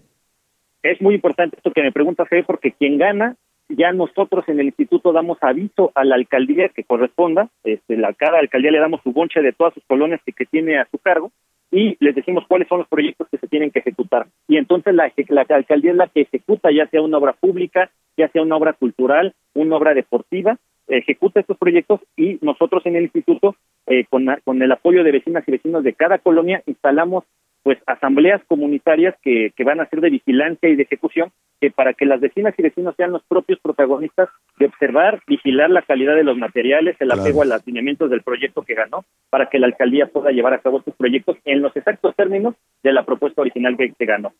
Es 0.82 1.00
muy 1.00 1.14
importante 1.14 1.56
esto 1.56 1.70
que 1.72 1.82
me 1.82 1.92
preguntas, 1.92 2.28
Fede, 2.28 2.42
porque 2.42 2.72
quien 2.72 2.98
gana, 2.98 3.36
ya 3.68 3.92
nosotros 3.92 4.44
en 4.48 4.58
el 4.58 4.66
instituto 4.66 5.12
damos 5.12 5.38
aviso 5.40 5.92
a 5.94 6.04
la 6.04 6.16
alcaldía 6.16 6.68
que 6.70 6.82
corresponda, 6.82 7.48
este, 7.62 7.96
la 7.96 8.12
cada 8.12 8.38
alcaldía 8.40 8.72
le 8.72 8.80
damos 8.80 9.00
su 9.04 9.12
bonche 9.12 9.40
de 9.40 9.52
todas 9.52 9.72
sus 9.74 9.84
colonias 9.84 10.20
que, 10.26 10.32
que 10.32 10.46
tiene 10.46 10.78
a 10.78 10.88
su 10.90 10.98
cargo 10.98 11.30
y 11.74 11.96
les 11.98 12.14
decimos 12.14 12.44
cuáles 12.46 12.68
son 12.68 12.78
los 12.78 12.88
proyectos 12.88 13.26
que 13.28 13.36
se 13.36 13.48
tienen 13.48 13.72
que 13.72 13.80
ejecutar. 13.80 14.28
Y 14.46 14.58
entonces 14.58 14.94
la, 14.94 15.10
alcaldía 15.48 15.90
es 15.90 15.96
la 15.96 16.06
que 16.06 16.20
ejecuta, 16.20 16.70
ya 16.70 16.86
sea 16.86 17.02
una 17.02 17.18
obra 17.18 17.32
pública, 17.32 17.90
ya 18.16 18.28
sea 18.28 18.42
una 18.42 18.54
obra 18.54 18.74
cultural, 18.74 19.34
una 19.54 19.76
obra 19.76 19.92
deportiva, 19.92 20.56
ejecuta 20.86 21.40
estos 21.40 21.58
proyectos 21.58 22.00
y 22.16 22.38
nosotros 22.42 22.86
en 22.86 22.94
el 22.94 23.04
instituto, 23.04 23.56
eh, 23.86 24.04
con, 24.08 24.24
con 24.44 24.62
el 24.62 24.70
apoyo 24.70 25.02
de 25.02 25.10
vecinas 25.10 25.42
y 25.48 25.50
vecinos 25.50 25.82
de 25.82 25.94
cada 25.94 26.18
colonia, 26.18 26.62
instalamos 26.66 27.24
pues 27.64 27.78
asambleas 27.86 28.40
comunitarias 28.46 29.16
que, 29.20 29.50
que 29.56 29.64
van 29.64 29.80
a 29.80 29.86
ser 29.86 30.00
de 30.00 30.10
vigilancia 30.10 30.68
y 30.68 30.76
de 30.76 30.84
ejecución, 30.84 31.32
que 31.60 31.70
para 31.70 31.94
que 31.94 32.04
las 32.04 32.20
vecinas 32.20 32.54
y 32.58 32.62
vecinos 32.62 32.94
sean 32.96 33.12
los 33.12 33.22
propios 33.24 33.58
protagonistas 33.62 34.28
de 34.58 34.66
observar, 34.66 35.22
vigilar 35.26 35.70
la 35.70 35.82
calidad 35.82 36.14
de 36.14 36.24
los 36.24 36.36
materiales, 36.36 36.96
el 37.00 37.08
Claro. 37.08 37.22
apego 37.22 37.42
a 37.42 37.44
los 37.46 37.66
lineamientos 37.66 38.10
del 38.10 38.22
proyecto 38.22 38.62
que 38.62 38.74
ganó, 38.74 39.04
para 39.30 39.48
que 39.48 39.58
la 39.58 39.66
alcaldía 39.66 40.06
pueda 40.08 40.30
llevar 40.30 40.52
a 40.54 40.60
cabo 40.60 40.78
estos 40.78 40.94
proyectos 40.96 41.36
en 41.44 41.62
los 41.62 41.74
exactos 41.76 42.14
términos 42.16 42.54
de 42.82 42.92
la 42.92 43.04
propuesta 43.06 43.40
original 43.40 43.76
que, 43.76 43.92
que 43.98 44.04
ganó. 44.04 44.32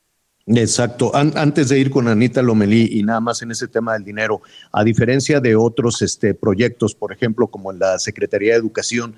Exacto. 0.46 1.14
An- 1.16 1.32
antes 1.36 1.70
de 1.70 1.78
ir 1.78 1.90
con 1.90 2.06
Anita 2.06 2.42
Lomelí 2.42 2.88
y 2.98 3.02
nada 3.02 3.20
más 3.20 3.40
en 3.42 3.50
ese 3.50 3.66
tema 3.66 3.94
del 3.94 4.04
dinero, 4.04 4.42
a 4.72 4.84
diferencia 4.84 5.40
de 5.40 5.56
otros 5.56 6.02
este, 6.02 6.34
proyectos, 6.34 6.94
por 6.94 7.12
ejemplo, 7.12 7.46
como 7.46 7.72
en 7.72 7.78
la 7.78 7.98
Secretaría 7.98 8.52
de 8.52 8.58
Educación, 8.58 9.14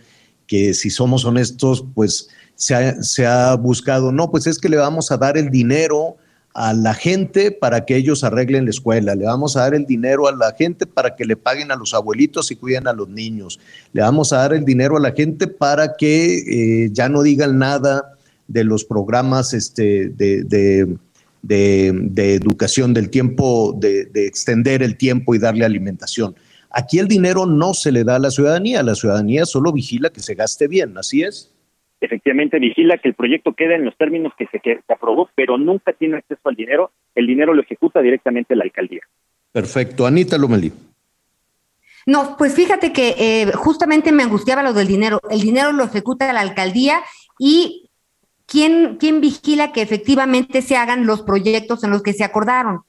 que 0.46 0.72
si 0.74 0.90
somos 0.90 1.24
honestos, 1.24 1.84
pues 1.94 2.30
se 2.54 2.74
ha, 2.76 2.92
se 3.02 3.26
ha 3.26 3.56
buscado, 3.56 4.12
no, 4.12 4.30
pues 4.30 4.46
es 4.46 4.60
que 4.60 4.68
le 4.68 4.76
vamos 4.76 5.10
a 5.10 5.16
dar 5.16 5.36
el 5.36 5.50
dinero 5.50 6.16
a 6.58 6.72
la 6.72 6.94
gente 6.94 7.50
para 7.52 7.84
que 7.84 7.96
ellos 7.96 8.24
arreglen 8.24 8.64
la 8.64 8.70
escuela, 8.70 9.14
le 9.14 9.26
vamos 9.26 9.58
a 9.58 9.60
dar 9.60 9.74
el 9.74 9.84
dinero 9.84 10.26
a 10.26 10.34
la 10.34 10.54
gente 10.54 10.86
para 10.86 11.14
que 11.14 11.26
le 11.26 11.36
paguen 11.36 11.70
a 11.70 11.76
los 11.76 11.92
abuelitos 11.92 12.50
y 12.50 12.56
cuiden 12.56 12.88
a 12.88 12.94
los 12.94 13.10
niños, 13.10 13.60
le 13.92 14.00
vamos 14.00 14.32
a 14.32 14.38
dar 14.38 14.54
el 14.54 14.64
dinero 14.64 14.96
a 14.96 15.00
la 15.00 15.12
gente 15.12 15.48
para 15.48 15.96
que 15.96 16.84
eh, 16.84 16.88
ya 16.92 17.10
no 17.10 17.22
digan 17.22 17.58
nada 17.58 18.16
de 18.48 18.64
los 18.64 18.86
programas 18.86 19.52
este, 19.52 20.08
de, 20.08 20.44
de, 20.44 20.96
de, 21.42 21.92
de 21.92 22.34
educación 22.34 22.94
del 22.94 23.10
tiempo, 23.10 23.76
de, 23.78 24.06
de 24.06 24.26
extender 24.26 24.82
el 24.82 24.96
tiempo 24.96 25.34
y 25.34 25.38
darle 25.38 25.66
alimentación. 25.66 26.36
Aquí 26.70 26.98
el 26.98 27.06
dinero 27.06 27.44
no 27.44 27.74
se 27.74 27.92
le 27.92 28.02
da 28.02 28.16
a 28.16 28.18
la 28.18 28.30
ciudadanía, 28.30 28.82
la 28.82 28.94
ciudadanía 28.94 29.44
solo 29.44 29.74
vigila 29.74 30.08
que 30.08 30.22
se 30.22 30.34
gaste 30.34 30.68
bien, 30.68 30.96
¿así 30.96 31.22
es? 31.22 31.50
Efectivamente 32.00 32.58
vigila 32.58 32.98
que 32.98 33.08
el 33.08 33.14
proyecto 33.14 33.54
quede 33.54 33.76
en 33.76 33.84
los 33.84 33.96
términos 33.96 34.32
que 34.38 34.46
se, 34.48 34.60
que 34.60 34.80
se 34.86 34.92
aprobó, 34.92 35.30
pero 35.34 35.58
nunca 35.58 35.92
tiene 35.92 36.18
acceso 36.18 36.48
al 36.48 36.54
dinero. 36.54 36.92
El 37.14 37.26
dinero 37.26 37.54
lo 37.54 37.62
ejecuta 37.62 38.00
directamente 38.00 38.54
la 38.54 38.64
alcaldía. 38.64 39.02
Perfecto. 39.52 40.06
Anita 40.06 40.36
Lomelí. 40.36 40.72
No, 42.06 42.36
pues 42.36 42.54
fíjate 42.54 42.92
que 42.92 43.16
eh, 43.18 43.52
justamente 43.52 44.12
me 44.12 44.22
angustiaba 44.22 44.62
lo 44.62 44.72
del 44.72 44.86
dinero. 44.86 45.20
El 45.28 45.40
dinero 45.40 45.72
lo 45.72 45.84
ejecuta 45.84 46.32
la 46.32 46.40
alcaldía 46.40 47.00
y 47.38 47.90
¿quién, 48.46 48.96
quién 49.00 49.20
vigila 49.20 49.72
que 49.72 49.82
efectivamente 49.82 50.62
se 50.62 50.76
hagan 50.76 51.06
los 51.06 51.22
proyectos 51.22 51.82
en 51.82 51.90
los 51.90 52.02
que 52.02 52.12
se 52.12 52.22
acordaron? 52.22 52.82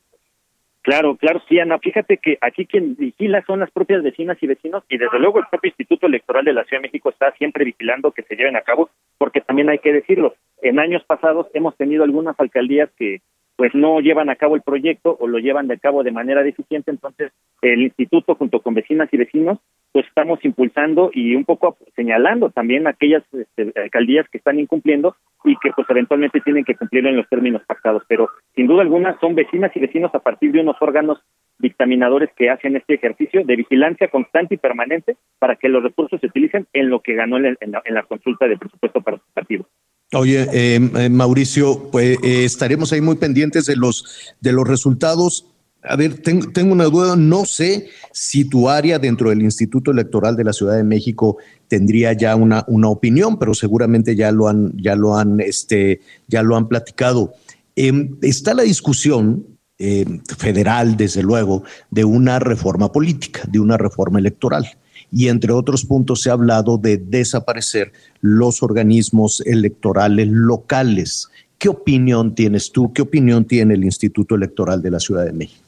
Claro, 0.88 1.18
claro, 1.18 1.42
sí, 1.50 1.60
Ana. 1.60 1.80
Fíjate 1.80 2.16
que 2.16 2.38
aquí 2.40 2.66
quien 2.66 2.96
vigila 2.96 3.44
son 3.46 3.60
las 3.60 3.70
propias 3.72 4.02
vecinas 4.02 4.38
y 4.40 4.48
vecinos 4.48 4.86
y 4.88 4.98
desde 4.98 5.20
luego 5.20 5.40
el 5.40 5.46
propio 5.52 5.68
Instituto 5.68 6.08
Electoral 6.08 6.46
de 6.46 6.54
la 6.54 6.64
Ciudad 6.64 6.82
de 6.82 6.88
México 6.88 7.10
está 7.10 7.34
siempre 7.34 7.66
vigilando 7.66 8.14
que 8.14 8.24
se 8.24 8.38
lleven 8.38 8.56
a 8.56 8.62
cabo 8.62 8.90
porque 9.18 9.42
también 9.42 9.68
hay 9.68 9.80
que 9.80 9.92
decirlo. 9.92 10.36
En 10.62 10.80
años 10.80 11.04
pasados 11.04 11.48
hemos 11.54 11.76
tenido 11.76 12.06
algunas 12.06 12.40
alcaldías 12.40 12.90
que 12.98 13.20
pues 13.58 13.76
no 13.76 14.00
llevan 14.00 14.30
a 14.30 14.38
cabo 14.38 14.56
el 14.56 14.62
proyecto 14.62 15.18
o 15.20 15.28
lo 15.28 15.40
llevan 15.40 15.68
de 15.68 15.78
cabo 15.78 16.04
de 16.04 16.12
manera 16.12 16.42
deficiente, 16.42 16.90
entonces 16.90 17.34
el 17.62 17.82
instituto 17.82 18.36
junto 18.36 18.62
con 18.62 18.74
vecinas 18.74 19.10
y 19.12 19.18
vecinos 19.18 19.60
pues 19.98 20.06
estamos 20.10 20.38
impulsando 20.46 21.10
y 21.12 21.34
un 21.34 21.44
poco 21.44 21.76
señalando 21.96 22.52
también 22.52 22.86
aquellas 22.86 23.24
este, 23.34 23.74
alcaldías 23.82 24.28
que 24.32 24.38
están 24.38 24.60
incumpliendo 24.60 25.16
y 25.44 25.56
que 25.58 25.72
pues 25.76 25.90
eventualmente 25.90 26.40
tienen 26.42 26.64
que 26.66 26.76
cumplir 26.76 27.08
en 27.08 27.18
los 27.18 27.28
términos 27.28 27.64
pactados, 27.66 28.04
pero 28.08 28.30
sin 28.56 28.68
duda 28.68 28.84
alguna 28.84 29.20
son 29.20 29.34
vecinas 29.34 29.72
y 29.74 29.80
vecinos 29.80 30.14
a 30.14 30.20
partir 30.20 30.52
de 30.52 30.60
unos 30.60 30.76
órganos 30.82 31.18
dictaminadoras 31.58 32.30
que 32.38 32.52
hacen 32.52 32.76
este 32.76 32.94
ejercicio 32.94 33.44
de 33.44 33.56
vigilancia 33.56 34.08
constante 34.10 34.54
y 34.54 34.58
permanente 34.60 35.18
para 35.40 35.56
que 35.56 35.68
los 35.68 35.82
recursos 35.82 36.22
se 36.22 36.28
utilicen 36.28 36.68
en 36.74 36.92
lo 36.92 37.00
que 37.00 37.16
ganó 37.16 37.38
en, 37.38 37.58
la, 37.60 37.82
en 37.84 37.94
la 37.96 38.04
consulta 38.04 38.48
de 38.48 38.56
presupuesto 38.56 39.02
participativo. 39.02 39.66
Oye, 40.14 40.44
eh, 40.54 40.80
eh, 40.96 41.10
Mauricio, 41.10 41.90
pues 41.92 42.20
eh, 42.24 42.46
estaremos 42.46 42.94
ahí 42.94 43.02
muy 43.02 43.16
pendientes 43.16 43.66
de 43.66 43.76
los 43.76 44.36
de 44.42 44.54
los 44.54 44.68
resultados. 44.68 45.57
A 45.84 45.96
ver, 45.96 46.20
tengo, 46.22 46.52
tengo, 46.52 46.74
una 46.74 46.86
duda, 46.86 47.16
no 47.16 47.46
sé 47.46 47.88
si 48.12 48.46
tu 48.46 48.70
área 48.70 49.00
dentro 49.00 49.30
del 49.30 49.42
Instituto 49.42 49.92
Electoral 49.92 50.36
de 50.36 50.44
la 50.44 50.54
Ciudad 50.54 50.76
de 50.76 50.84
México 50.84 51.38
tendría 51.68 52.14
ya 52.14 52.36
una, 52.36 52.66
una 52.68 52.90
opinión, 52.90 53.38
pero 53.38 53.54
seguramente 53.54 54.16
ya 54.16 54.32
lo 54.32 54.48
han, 54.48 54.74
ya 54.76 54.96
lo 54.96 55.18
han, 55.18 55.40
este, 55.40 56.02
ya 56.28 56.44
lo 56.44 56.56
han 56.56 56.68
platicado. 56.68 57.34
Eh, 57.76 58.10
está 58.22 58.54
la 58.54 58.64
discusión 58.64 59.46
eh, 59.80 60.06
federal, 60.38 60.98
desde 60.98 61.22
luego, 61.22 61.64
de 61.92 62.04
una 62.04 62.40
reforma 62.40 62.92
política, 62.92 63.44
de 63.48 63.60
una 63.60 63.78
reforma 63.78 64.18
electoral. 64.18 64.66
Y 65.12 65.28
entre 65.28 65.54
otros 65.54 65.86
puntos 65.86 66.22
se 66.22 66.32
ha 66.32 66.34
hablado 66.34 66.80
de 66.80 66.98
desaparecer 66.98 67.94
los 68.20 68.64
organismos 68.64 69.42
electorales 69.46 70.28
locales. 70.30 71.30
¿Qué 71.60 71.70
opinión 71.70 72.34
tienes 72.34 72.72
tú? 72.72 72.92
¿Qué 72.92 73.04
opinión 73.04 73.46
tiene 73.46 73.76
el 73.76 73.84
Instituto 73.84 74.34
Electoral 74.34 74.82
de 74.82 74.92
la 74.92 75.00
Ciudad 75.00 75.26
de 75.26 75.34
México? 75.34 75.67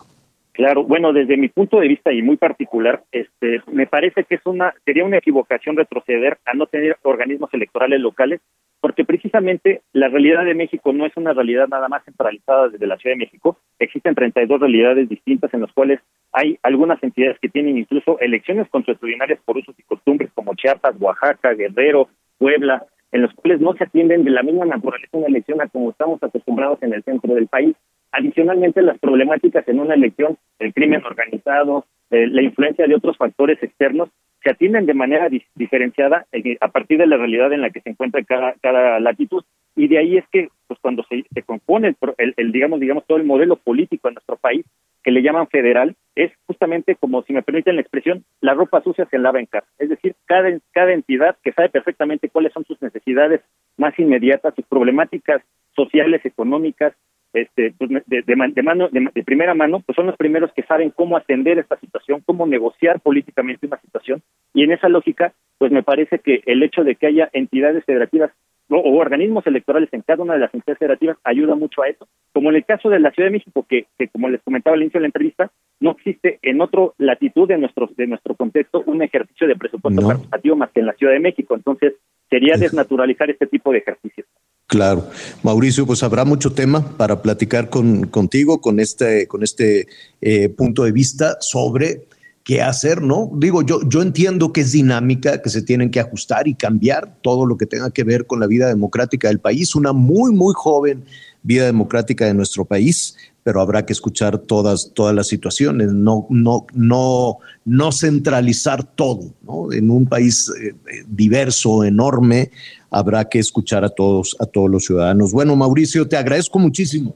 Claro, 0.59 0.83
bueno, 0.83 1.13
desde 1.13 1.37
mi 1.37 1.47
punto 1.47 1.79
de 1.79 1.87
vista 1.87 2.11
y 2.11 2.21
muy 2.21 2.35
particular, 2.35 3.01
este, 3.13 3.61
me 3.71 3.87
parece 3.87 4.25
que 4.25 4.35
es 4.35 4.41
una 4.43 4.73
sería 4.83 5.05
una 5.05 5.19
equivocación 5.19 5.77
retroceder 5.77 6.37
a 6.43 6.53
no 6.53 6.65
tener 6.65 6.97
organismos 7.03 7.49
electorales 7.53 8.01
locales, 8.01 8.41
porque 8.81 9.05
precisamente 9.05 9.83
la 9.93 10.09
realidad 10.09 10.43
de 10.43 10.55
México 10.55 10.91
no 10.91 11.05
es 11.05 11.15
una 11.15 11.31
realidad 11.31 11.69
nada 11.69 11.87
más 11.87 12.03
centralizada 12.03 12.67
desde 12.67 12.87
la 12.87 12.97
Ciudad 12.97 13.15
de 13.15 13.19
México. 13.19 13.57
Existen 13.79 14.15
32 14.15 14.59
realidades 14.59 15.07
distintas 15.07 15.53
en 15.53 15.61
las 15.61 15.71
cuales 15.71 16.01
hay 16.33 16.59
algunas 16.61 17.01
entidades 17.01 17.39
que 17.39 17.47
tienen 17.47 17.77
incluso 17.77 18.19
elecciones 18.19 18.67
consuetudinarias 18.67 19.39
por 19.45 19.57
usos 19.57 19.79
y 19.79 19.83
costumbres, 19.83 20.29
como 20.35 20.55
Chiapas, 20.55 20.93
Oaxaca, 20.99 21.53
Guerrero, 21.53 22.09
Puebla, 22.37 22.85
en 23.13 23.21
los 23.21 23.33
cuales 23.33 23.61
no 23.61 23.75
se 23.75 23.85
atienden 23.85 24.25
de 24.25 24.31
la 24.31 24.43
misma 24.43 24.65
naturaleza 24.65 25.07
una 25.17 25.27
elección 25.27 25.61
a 25.61 25.69
como 25.69 25.91
estamos 25.91 26.21
acostumbrados 26.21 26.83
en 26.83 26.93
el 26.93 27.03
centro 27.03 27.33
del 27.33 27.47
país. 27.47 27.77
Adicionalmente, 28.11 28.81
las 28.81 28.97
problemáticas 28.99 29.67
en 29.67 29.79
una 29.79 29.93
elección, 29.93 30.37
el 30.59 30.73
crimen 30.73 31.05
organizado, 31.05 31.85
eh, 32.09 32.27
la 32.27 32.41
influencia 32.41 32.87
de 32.87 32.95
otros 32.95 33.17
factores 33.17 33.61
externos, 33.61 34.09
se 34.43 34.49
atienden 34.49 34.85
de 34.85 34.93
manera 34.93 35.29
di 35.29 35.43
diferenciada 35.55 36.25
eh, 36.31 36.57
a 36.61 36.69
partir 36.69 36.97
de 36.97 37.07
la 37.07 37.17
realidad 37.17 37.51
en 37.53 37.61
la 37.61 37.69
que 37.69 37.81
se 37.81 37.89
encuentra 37.89 38.23
cada, 38.23 38.53
cada 38.61 38.99
latitud. 38.99 39.43
Y 39.75 39.87
de 39.87 39.97
ahí 39.97 40.17
es 40.17 40.27
que, 40.31 40.49
pues 40.67 40.79
cuando 40.81 41.03
se, 41.03 41.25
se 41.33 41.43
compone 41.43 41.95
el, 42.17 42.33
el, 42.35 42.51
digamos, 42.51 42.79
digamos, 42.79 43.05
todo 43.05 43.17
el 43.17 43.25
modelo 43.25 43.57
político 43.57 44.07
en 44.07 44.15
nuestro 44.15 44.37
país, 44.37 44.65
que 45.03 45.11
le 45.11 45.21
llaman 45.21 45.47
federal, 45.47 45.95
es 46.15 46.31
justamente 46.45 46.95
como, 46.95 47.21
si 47.23 47.33
me 47.33 47.43
permiten 47.43 47.75
la 47.75 47.81
expresión, 47.81 48.23
la 48.41 48.53
ropa 48.53 48.81
sucia 48.81 49.05
se 49.05 49.17
lava 49.17 49.39
en 49.39 49.45
casa. 49.45 49.67
Es 49.77 49.89
decir, 49.89 50.15
cada, 50.25 50.49
cada 50.71 50.91
entidad 50.91 51.37
que 51.43 51.53
sabe 51.53 51.69
perfectamente 51.69 52.29
cuáles 52.29 52.51
son 52.53 52.65
sus 52.65 52.81
necesidades 52.81 53.41
más 53.77 53.97
inmediatas, 53.97 54.55
sus 54.55 54.65
problemáticas 54.65 55.41
sociales, 55.75 56.25
económicas, 56.25 56.93
este, 57.33 57.73
pues, 57.77 57.89
de, 57.89 58.01
de, 58.07 58.23
de, 58.23 58.35
mano, 58.63 58.89
de, 58.89 59.09
de, 59.13 59.23
primera 59.23 59.53
mano, 59.53 59.81
pues 59.85 59.95
son 59.95 60.07
los 60.07 60.17
primeros 60.17 60.51
que 60.53 60.63
saben 60.63 60.91
cómo 60.91 61.17
atender 61.17 61.59
esta 61.59 61.79
situación, 61.79 62.21
cómo 62.25 62.47
negociar 62.47 62.99
políticamente 63.01 63.67
una 63.67 63.79
situación. 63.79 64.21
Y 64.53 64.63
en 64.63 64.71
esa 64.71 64.89
lógica, 64.89 65.33
pues 65.57 65.71
me 65.71 65.83
parece 65.83 66.19
que 66.19 66.41
el 66.45 66.63
hecho 66.63 66.83
de 66.83 66.95
que 66.95 67.07
haya 67.07 67.29
entidades 67.33 67.85
federativas 67.85 68.31
o, 68.69 68.77
o 68.77 68.97
organismos 68.97 69.45
electorales 69.47 69.89
en 69.91 70.01
cada 70.01 70.23
una 70.23 70.33
de 70.33 70.39
las 70.39 70.53
entidades 70.53 70.79
federativas 70.79 71.17
ayuda 71.23 71.55
mucho 71.55 71.81
a 71.81 71.87
eso. 71.87 72.07
Como 72.33 72.49
en 72.49 72.55
el 72.55 72.65
caso 72.65 72.89
de 72.89 72.99
la 72.99 73.11
Ciudad 73.11 73.27
de 73.27 73.33
México, 73.33 73.65
que, 73.67 73.87
que 73.97 74.07
como 74.07 74.29
les 74.29 74.41
comentaba 74.41 74.75
al 74.75 74.81
inicio 74.81 74.99
de 74.99 75.03
la 75.03 75.07
entrevista, 75.07 75.51
no 75.79 75.91
existe 75.91 76.39
en 76.41 76.61
otra 76.61 76.87
latitud 76.97 77.47
de 77.47 77.57
nuestro, 77.57 77.89
de 77.95 78.07
nuestro 78.07 78.35
contexto 78.35 78.83
un 78.85 79.01
ejercicio 79.01 79.47
de 79.47 79.55
presupuesto 79.55 80.01
no. 80.01 80.07
participativo 80.07 80.55
más 80.55 80.71
que 80.71 80.79
en 80.81 80.85
la 80.85 80.93
Ciudad 80.93 81.13
de 81.13 81.19
México. 81.19 81.55
Entonces, 81.55 81.95
sería 82.29 82.55
desnaturalizar 82.57 83.29
este 83.29 83.47
tipo 83.47 83.71
de 83.71 83.79
ejercicios. 83.79 84.27
Claro. 84.69 85.09
Mauricio, 85.41 85.87
pues 85.87 86.03
habrá 86.03 86.25
mucho 86.25 86.53
tema 86.53 86.95
para 86.95 87.23
platicar 87.23 87.71
con, 87.71 88.05
contigo 88.05 88.61
con 88.61 88.79
este, 88.79 89.27
con 89.27 89.41
este 89.41 89.87
eh, 90.21 90.49
punto 90.49 90.83
de 90.83 90.91
vista 90.91 91.37
sobre 91.39 92.05
qué 92.43 92.61
hacer, 92.61 93.01
¿no? 93.01 93.31
Digo, 93.33 93.63
yo, 93.63 93.81
yo 93.89 94.03
entiendo 94.03 94.53
que 94.53 94.61
es 94.61 94.71
dinámica, 94.71 95.41
que 95.41 95.49
se 95.49 95.63
tienen 95.63 95.89
que 95.89 95.99
ajustar 95.99 96.47
y 96.47 96.53
cambiar 96.53 97.17
todo 97.23 97.47
lo 97.47 97.57
que 97.57 97.65
tenga 97.65 97.89
que 97.89 98.03
ver 98.03 98.27
con 98.27 98.39
la 98.39 98.45
vida 98.45 98.67
democrática 98.67 99.29
del 99.29 99.39
país, 99.39 99.73
una 99.73 99.91
muy, 99.91 100.33
muy 100.33 100.53
joven 100.55 101.03
vida 101.41 101.65
democrática 101.65 102.25
de 102.25 102.35
nuestro 102.35 102.63
país, 102.63 103.15
pero 103.49 103.61
habrá 103.61 103.83
que 103.83 103.93
escuchar 103.93 104.37
todas, 104.37 104.93
todas 104.93 105.15
las 105.15 105.27
situaciones, 105.27 105.91
no, 105.91 106.27
no, 106.29 106.67
no, 106.75 107.39
no 107.65 107.91
centralizar 107.91 108.83
todo, 108.83 109.33
¿no? 109.41 109.73
En 109.73 109.89
un 109.89 110.07
país 110.07 110.53
eh, 110.61 110.75
diverso, 111.07 111.83
enorme, 111.83 112.51
habrá 112.91 113.27
que 113.27 113.39
escuchar 113.39 113.83
a 113.83 113.89
todos, 113.89 114.37
a 114.39 114.45
todos 114.45 114.69
los 114.69 114.85
ciudadanos. 114.85 115.31
Bueno, 115.31 115.55
Mauricio, 115.55 116.07
te 116.07 116.15
agradezco 116.15 116.59
muchísimo. 116.59 117.15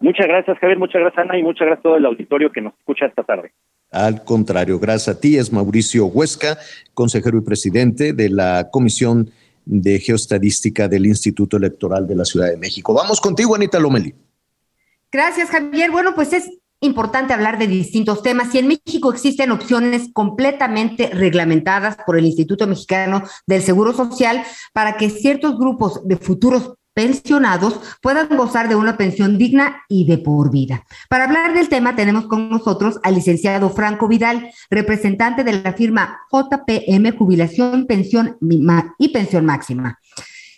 Muchas 0.00 0.26
gracias, 0.26 0.58
Javier, 0.58 0.78
muchas 0.78 1.00
gracias, 1.00 1.24
Ana, 1.24 1.38
y 1.38 1.42
muchas 1.42 1.64
gracias 1.64 1.78
a 1.78 1.82
todo 1.82 1.96
el 1.96 2.04
auditorio 2.04 2.52
que 2.52 2.60
nos 2.60 2.74
escucha 2.74 3.06
esta 3.06 3.22
tarde. 3.22 3.50
Al 3.90 4.22
contrario, 4.24 4.78
gracias 4.78 5.16
a 5.16 5.18
ti, 5.18 5.38
es 5.38 5.50
Mauricio 5.50 6.04
Huesca, 6.08 6.58
consejero 6.92 7.38
y 7.38 7.40
presidente 7.40 8.12
de 8.12 8.28
la 8.28 8.68
Comisión 8.70 9.30
de 9.64 9.98
Geoestadística 9.98 10.88
del 10.88 11.06
Instituto 11.06 11.56
Electoral 11.56 12.06
de 12.06 12.16
la 12.16 12.26
Ciudad 12.26 12.50
de 12.50 12.58
México. 12.58 12.92
Vamos 12.92 13.18
contigo, 13.18 13.54
Anita 13.54 13.80
Lomeli. 13.80 14.12
Gracias, 15.10 15.50
Javier. 15.50 15.90
Bueno, 15.90 16.14
pues 16.14 16.32
es 16.32 16.50
importante 16.80 17.32
hablar 17.32 17.58
de 17.58 17.66
distintos 17.66 18.22
temas 18.22 18.54
y 18.54 18.58
en 18.58 18.68
México 18.68 19.12
existen 19.12 19.50
opciones 19.50 20.10
completamente 20.12 21.10
reglamentadas 21.10 21.96
por 22.06 22.18
el 22.18 22.26
Instituto 22.26 22.66
Mexicano 22.66 23.22
del 23.46 23.62
Seguro 23.62 23.92
Social 23.92 24.44
para 24.72 24.96
que 24.96 25.10
ciertos 25.10 25.58
grupos 25.58 26.06
de 26.06 26.16
futuros 26.16 26.74
pensionados 26.94 27.80
puedan 28.02 28.28
gozar 28.36 28.68
de 28.68 28.74
una 28.74 28.96
pensión 28.96 29.38
digna 29.38 29.82
y 29.88 30.04
de 30.06 30.18
por 30.18 30.50
vida. 30.50 30.84
Para 31.08 31.24
hablar 31.24 31.54
del 31.54 31.68
tema 31.68 31.94
tenemos 31.94 32.26
con 32.26 32.50
nosotros 32.50 32.98
al 33.04 33.14
licenciado 33.14 33.70
Franco 33.70 34.08
Vidal, 34.08 34.50
representante 34.68 35.44
de 35.44 35.62
la 35.62 35.72
firma 35.74 36.20
JPM 36.32 37.16
Jubilación, 37.16 37.86
Pensión 37.86 38.36
y 38.98 39.08
Pensión 39.10 39.46
Máxima. 39.46 40.00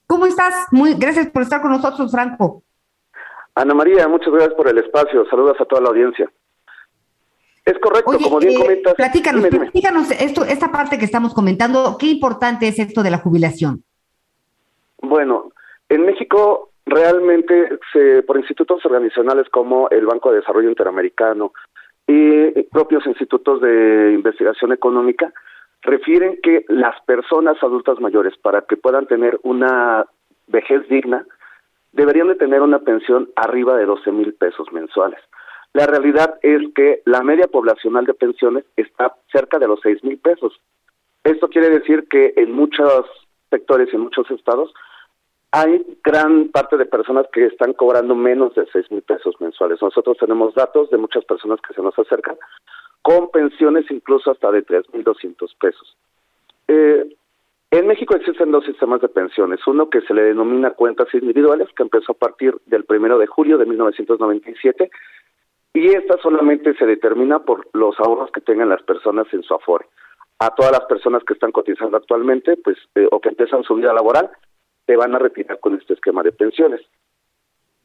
¿Cómo 0.07 0.27
estás? 0.27 0.55
Muy 0.71 0.95
gracias 0.95 1.29
por 1.29 1.43
estar 1.43 1.61
con 1.61 1.73
nosotros, 1.73 2.11
Franco. 2.11 2.65
Ana 3.55 3.75
María, 3.75 4.09
muchas 4.09 4.33
gracias 4.33 4.55
por 4.55 4.69
el 4.69 4.79
espacio. 4.79 5.27
Saludos 5.29 5.57
a 5.61 5.65
toda 5.65 5.83
la 5.83 5.89
audiencia. 5.89 6.31
Es 7.65 7.79
correcto, 7.79 8.11
Oye, 8.11 8.25
como 8.25 8.39
bien 8.39 8.53
eh, 8.53 8.59
comentas. 8.59 8.95
Platícanos, 8.95 9.45
Dime, 9.45 9.59
platícanos 9.59 10.11
esto, 10.11 10.45
esta 10.45 10.73
parte 10.73 10.99
que 10.99 11.05
estamos 11.05 11.35
comentando, 11.35 11.97
qué 11.99 12.07
importante 12.07 12.69
es 12.69 12.79
esto 12.79 13.03
de 13.03 13.11
la 13.11 13.19
jubilación. 13.19 13.85
Bueno, 15.03 15.53
en 15.89 16.07
México 16.07 16.71
realmente 16.87 17.79
se, 17.93 18.23
por 18.23 18.39
institutos 18.39 18.85
organizacionales 18.85 19.49
como 19.51 19.89
el 19.91 20.07
Banco 20.07 20.31
de 20.31 20.39
Desarrollo 20.39 20.69
Interamericano 20.69 21.53
y 22.07 22.63
propios 22.65 23.07
institutos 23.07 23.61
de 23.61 24.13
investigación 24.15 24.73
económica 24.73 25.33
refieren 25.83 26.39
que 26.43 26.65
las 26.69 27.01
personas 27.03 27.57
adultas 27.63 28.01
mayores 28.01 28.37
para 28.39 28.63
que 28.63 28.77
puedan 28.77 29.07
tener 29.07 29.39
una 29.43 30.07
vejez 30.49 30.87
digna 30.89 31.25
deberían 31.93 32.29
de 32.29 32.37
tener 32.37 32.63
una 32.63 32.81
pensión 32.81 33.31
arriba 33.37 33.77
de 33.77 33.87
12 33.87 34.13
mil 34.13 34.35
pesos 34.35 34.71
mensuales. 34.73 35.21
La 35.73 35.87
realidad 35.87 36.39
es 36.43 36.63
que 36.75 37.03
la 37.05 37.23
media 37.23 37.47
poblacional 37.47 38.05
de 38.05 38.15
pensiones 38.15 38.65
está 38.77 39.15
cerca 39.31 39.59
de 39.59 39.69
los 39.69 39.81
6 39.83 40.03
mil 40.03 40.19
pesos. 40.19 40.61
Esto 41.23 41.49
quiere 41.49 41.71
decir 41.71 42.09
que 42.09 42.33
en 42.37 42.53
muchos 42.53 43.07
sectores 43.51 43.93
en 43.93 44.01
muchos 44.01 44.31
estados 44.31 44.73
hay 45.53 45.85
gran 46.05 46.49
parte 46.49 46.77
de 46.77 46.87
personas 46.87 47.27
que 47.33 47.47
están 47.47 47.73
cobrando 47.73 48.15
menos 48.15 48.55
de 48.55 48.67
6 48.73 48.91
mil 48.91 49.03
pesos 49.03 49.35
mensuales. 49.41 49.83
Nosotros 49.83 50.17
tenemos 50.19 50.55
datos 50.55 50.91
de 50.91 50.97
muchas 50.97 51.25
personas 51.25 51.61
que 51.61 51.75
se 51.75 51.83
nos 51.83 51.99
acercan 51.99 52.37
con 53.03 53.31
pensiones 53.31 53.91
incluso 53.91 54.31
hasta 54.31 54.51
de 54.51 54.65
3.200 54.65 55.55
pesos. 55.59 55.97
Eh, 56.69 57.17
en 57.71 57.87
México 57.87 58.17
existen 58.17 58.51
dos 58.51 58.65
sistemas 58.65 59.01
de 59.01 59.09
pensiones, 59.09 59.65
uno 59.67 59.89
que 59.89 60.01
se 60.01 60.13
le 60.13 60.23
denomina 60.23 60.73
cuentas 60.73 61.13
individuales, 61.15 61.69
que 61.77 61.85
empezó 61.85 62.13
a 62.13 62.19
partir 62.19 62.57
del 62.67 62.85
primero 62.85 63.19
de 63.19 63.29
julio 63.29 63.59
de 63.59 63.67
1997, 63.67 64.91
y 65.73 65.87
esta 65.89 66.17
solamente 66.19 66.75
se 66.75 66.85
determina 66.85 67.41
por 67.41 67.69
los 67.73 67.99
ahorros 68.01 68.33
que 68.33 68.41
tengan 68.41 68.69
las 68.69 68.83
personas 68.83 69.33
en 69.33 69.45
su 69.45 69.55
Afore. 69.55 69.87
A 70.41 70.55
todas 70.55 70.73
las 70.73 70.85
personas 70.87 71.23
que 71.23 71.35
están 71.35 71.53
cotizando 71.53 71.97
actualmente, 71.97 72.57
pues, 72.57 72.77
eh, 72.97 73.07
o 73.11 73.21
que 73.21 73.29
empiezan 73.29 73.63
su 73.63 73.77
vida 73.77 73.93
laboral, 73.93 74.31
se 74.87 74.97
van 74.97 75.15
a 75.15 75.19
retirar 75.21 75.61
con 75.61 75.75
este 75.77 75.95
esquema 75.95 76.25
de 76.25 76.33
pensiones. 76.33 76.81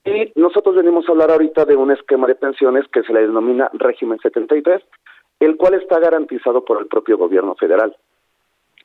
Y 0.03 0.31
nosotros 0.35 0.75
venimos 0.75 1.07
a 1.07 1.11
hablar 1.11 1.31
ahorita 1.31 1.65
de 1.65 1.75
un 1.75 1.91
esquema 1.91 2.25
de 2.25 2.35
pensiones 2.35 2.87
que 2.87 3.03
se 3.03 3.13
le 3.13 3.21
denomina 3.21 3.69
régimen 3.73 4.17
73, 4.19 4.81
el 5.41 5.57
cual 5.57 5.75
está 5.75 5.99
garantizado 5.99 6.65
por 6.65 6.79
el 6.79 6.87
propio 6.87 7.17
gobierno 7.17 7.55
federal. 7.55 7.95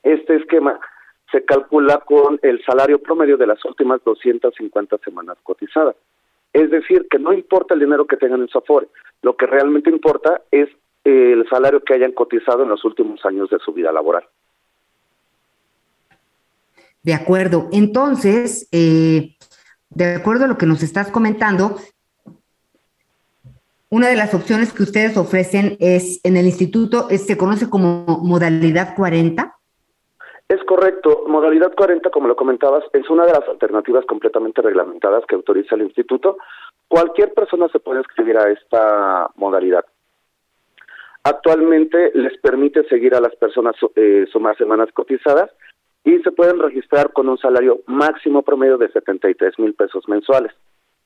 Este 0.03 0.37
esquema 0.37 0.81
se 1.31 1.45
calcula 1.45 1.99
con 1.99 2.39
el 2.43 2.63
salario 2.65 2.99
promedio 3.01 3.37
de 3.37 3.47
las 3.47 3.65
últimas 3.65 4.03
250 4.05 4.99
semanas 4.99 5.39
cotizadas. 5.43 5.97
Es 6.53 6.71
decir, 6.71 7.07
que 7.11 7.19
no 7.19 7.33
importa 7.33 7.75
el 7.75 7.81
dinero 7.81 8.07
que 8.07 8.17
tengan 8.17 8.41
en 8.41 8.49
su 8.49 8.59
Afore, 8.59 8.89
lo 9.23 9.37
que 9.37 9.47
realmente 9.47 9.91
importa 9.91 10.43
es 10.51 10.69
el 11.05 11.49
salario 11.49 11.83
que 11.83 11.95
hayan 11.95 12.13
cotizado 12.13 12.65
en 12.65 12.69
los 12.69 12.85
últimos 12.85 13.25
años 13.25 13.49
de 13.51 13.59
su 13.61 13.73
vida 13.73 13.93
laboral. 13.93 14.25
De 17.03 17.15
acuerdo. 17.15 17.69
Entonces, 17.73 18.69
eh, 18.73 19.37
de 19.91 20.15
acuerdo 20.15 20.45
a 20.45 20.49
lo 20.49 20.59
que 20.59 20.67
nos 20.67 20.83
estás 20.83 21.11
comentando, 21.11 21.77
una 23.89 24.09
de 24.09 24.17
las 24.17 24.35
opciones 24.35 24.73
que 24.73 24.83
ustedes 24.83 25.17
ofrecen 25.17 25.77
es 25.81 26.21
en 26.25 26.37
el 26.37 26.47
instituto, 26.47 27.09
se 27.09 27.37
conoce 27.37 27.71
como 27.71 28.21
modalidad 28.23 28.95
40. 28.95 29.57
Es 30.51 30.63
correcto. 30.65 31.25
Modalidad 31.29 31.73
40, 31.77 32.11
como 32.11 32.27
lo 32.27 32.35
comentabas, 32.35 32.83
es 32.93 33.09
una 33.09 33.25
de 33.25 33.33
las 33.33 33.49
alternativas 33.49 34.05
completamente 34.05 34.61
reglamentadas 34.61 35.25
que 35.27 35.37
autoriza 35.37 35.77
el 35.77 35.83
instituto. 35.83 36.39
Cualquier 36.89 37.33
persona 37.35 37.69
se 37.69 37.79
puede 37.79 38.01
inscribir 38.01 38.37
a 38.37 38.51
esta 38.51 39.31
modalidad. 39.37 39.85
Actualmente 41.23 42.11
les 42.15 42.37
permite 42.41 42.83
seguir 42.89 43.15
a 43.15 43.21
las 43.21 43.37
personas 43.37 43.77
eh, 43.95 44.27
sumar 44.33 44.57
semanas 44.57 44.89
cotizadas 44.93 45.53
y 46.03 46.19
se 46.19 46.33
pueden 46.33 46.59
registrar 46.59 47.13
con 47.13 47.29
un 47.29 47.39
salario 47.39 47.83
máximo 47.87 48.43
promedio 48.43 48.77
de 48.77 48.91
73 48.91 49.57
mil 49.61 49.75
pesos 49.75 50.09
mensuales. 50.09 50.51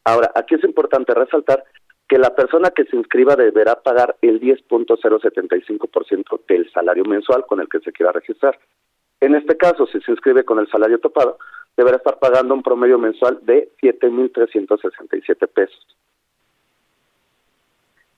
Ahora, 0.04 0.30
aquí 0.36 0.54
es 0.54 0.64
importante 0.64 1.12
resaltar 1.12 1.64
que 2.08 2.16
la 2.16 2.34
persona 2.34 2.70
que 2.70 2.84
se 2.84 2.96
inscriba 2.96 3.36
deberá 3.36 3.82
pagar 3.82 4.16
el 4.22 4.40
10.075% 4.40 6.40
del 6.48 6.72
salario 6.72 7.04
mensual 7.04 7.44
con 7.46 7.60
el 7.60 7.68
que 7.68 7.80
se 7.80 7.92
quiera 7.92 8.10
registrar. 8.10 8.58
En 9.24 9.34
este 9.34 9.56
caso, 9.56 9.86
si 9.86 9.98
se 10.02 10.10
inscribe 10.10 10.44
con 10.44 10.58
el 10.58 10.68
salario 10.68 11.00
topado, 11.00 11.38
deberá 11.78 11.96
estar 11.96 12.18
pagando 12.18 12.52
un 12.52 12.62
promedio 12.62 12.98
mensual 12.98 13.38
de 13.40 13.70
7.367 13.80 15.48
pesos. 15.48 15.96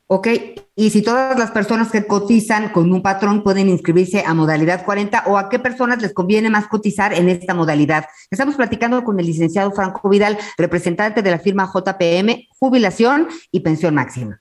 Ok, 0.08 0.26
y 0.74 0.90
si 0.90 1.04
todas 1.04 1.38
las 1.38 1.52
personas 1.52 1.92
que 1.92 2.08
cotizan 2.08 2.70
con 2.70 2.92
un 2.92 3.02
patrón 3.02 3.44
pueden 3.44 3.68
inscribirse 3.68 4.24
a 4.26 4.34
modalidad 4.34 4.84
40 4.84 5.24
o 5.28 5.38
a 5.38 5.48
qué 5.48 5.60
personas 5.60 6.02
les 6.02 6.12
conviene 6.12 6.50
más 6.50 6.66
cotizar 6.66 7.12
en 7.12 7.28
esta 7.28 7.54
modalidad. 7.54 8.06
Estamos 8.28 8.56
platicando 8.56 9.04
con 9.04 9.20
el 9.20 9.26
licenciado 9.26 9.70
Franco 9.70 10.08
Vidal, 10.08 10.36
representante 10.58 11.22
de 11.22 11.30
la 11.30 11.38
firma 11.38 11.70
JPM, 11.72 12.48
jubilación 12.58 13.28
y 13.52 13.60
pensión 13.60 13.94
máxima. 13.94 14.40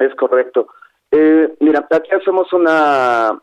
Es 0.00 0.12
correcto. 0.16 0.66
Eh, 1.12 1.54
mira, 1.60 1.86
aquí 1.90 2.10
hacemos 2.12 2.52
una, 2.52 3.40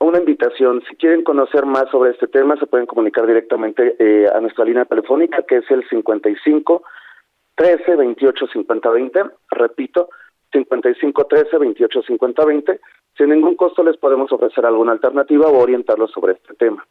una 0.00 0.18
invitación. 0.18 0.82
Si 0.88 0.96
quieren 0.96 1.22
conocer 1.22 1.64
más 1.66 1.88
sobre 1.90 2.10
este 2.10 2.26
tema, 2.26 2.56
se 2.56 2.66
pueden 2.66 2.86
comunicar 2.86 3.26
directamente 3.26 3.96
eh, 3.98 4.26
a 4.32 4.40
nuestra 4.40 4.64
línea 4.64 4.84
telefónica, 4.84 5.42
que 5.42 5.56
es 5.58 5.70
el 5.70 5.88
55 5.88 6.82
13 7.54 7.96
28 7.96 8.46
50 8.52 8.90
20. 8.90 9.24
Repito, 9.50 10.08
5513 10.52 11.50
285020. 11.50 12.80
Sin 13.16 13.30
ningún 13.30 13.56
costo 13.56 13.82
les 13.82 13.96
podemos 13.96 14.30
ofrecer 14.30 14.66
alguna 14.66 14.92
alternativa 14.92 15.48
o 15.48 15.58
orientarlos 15.58 16.10
sobre 16.10 16.34
este 16.34 16.54
tema. 16.54 16.86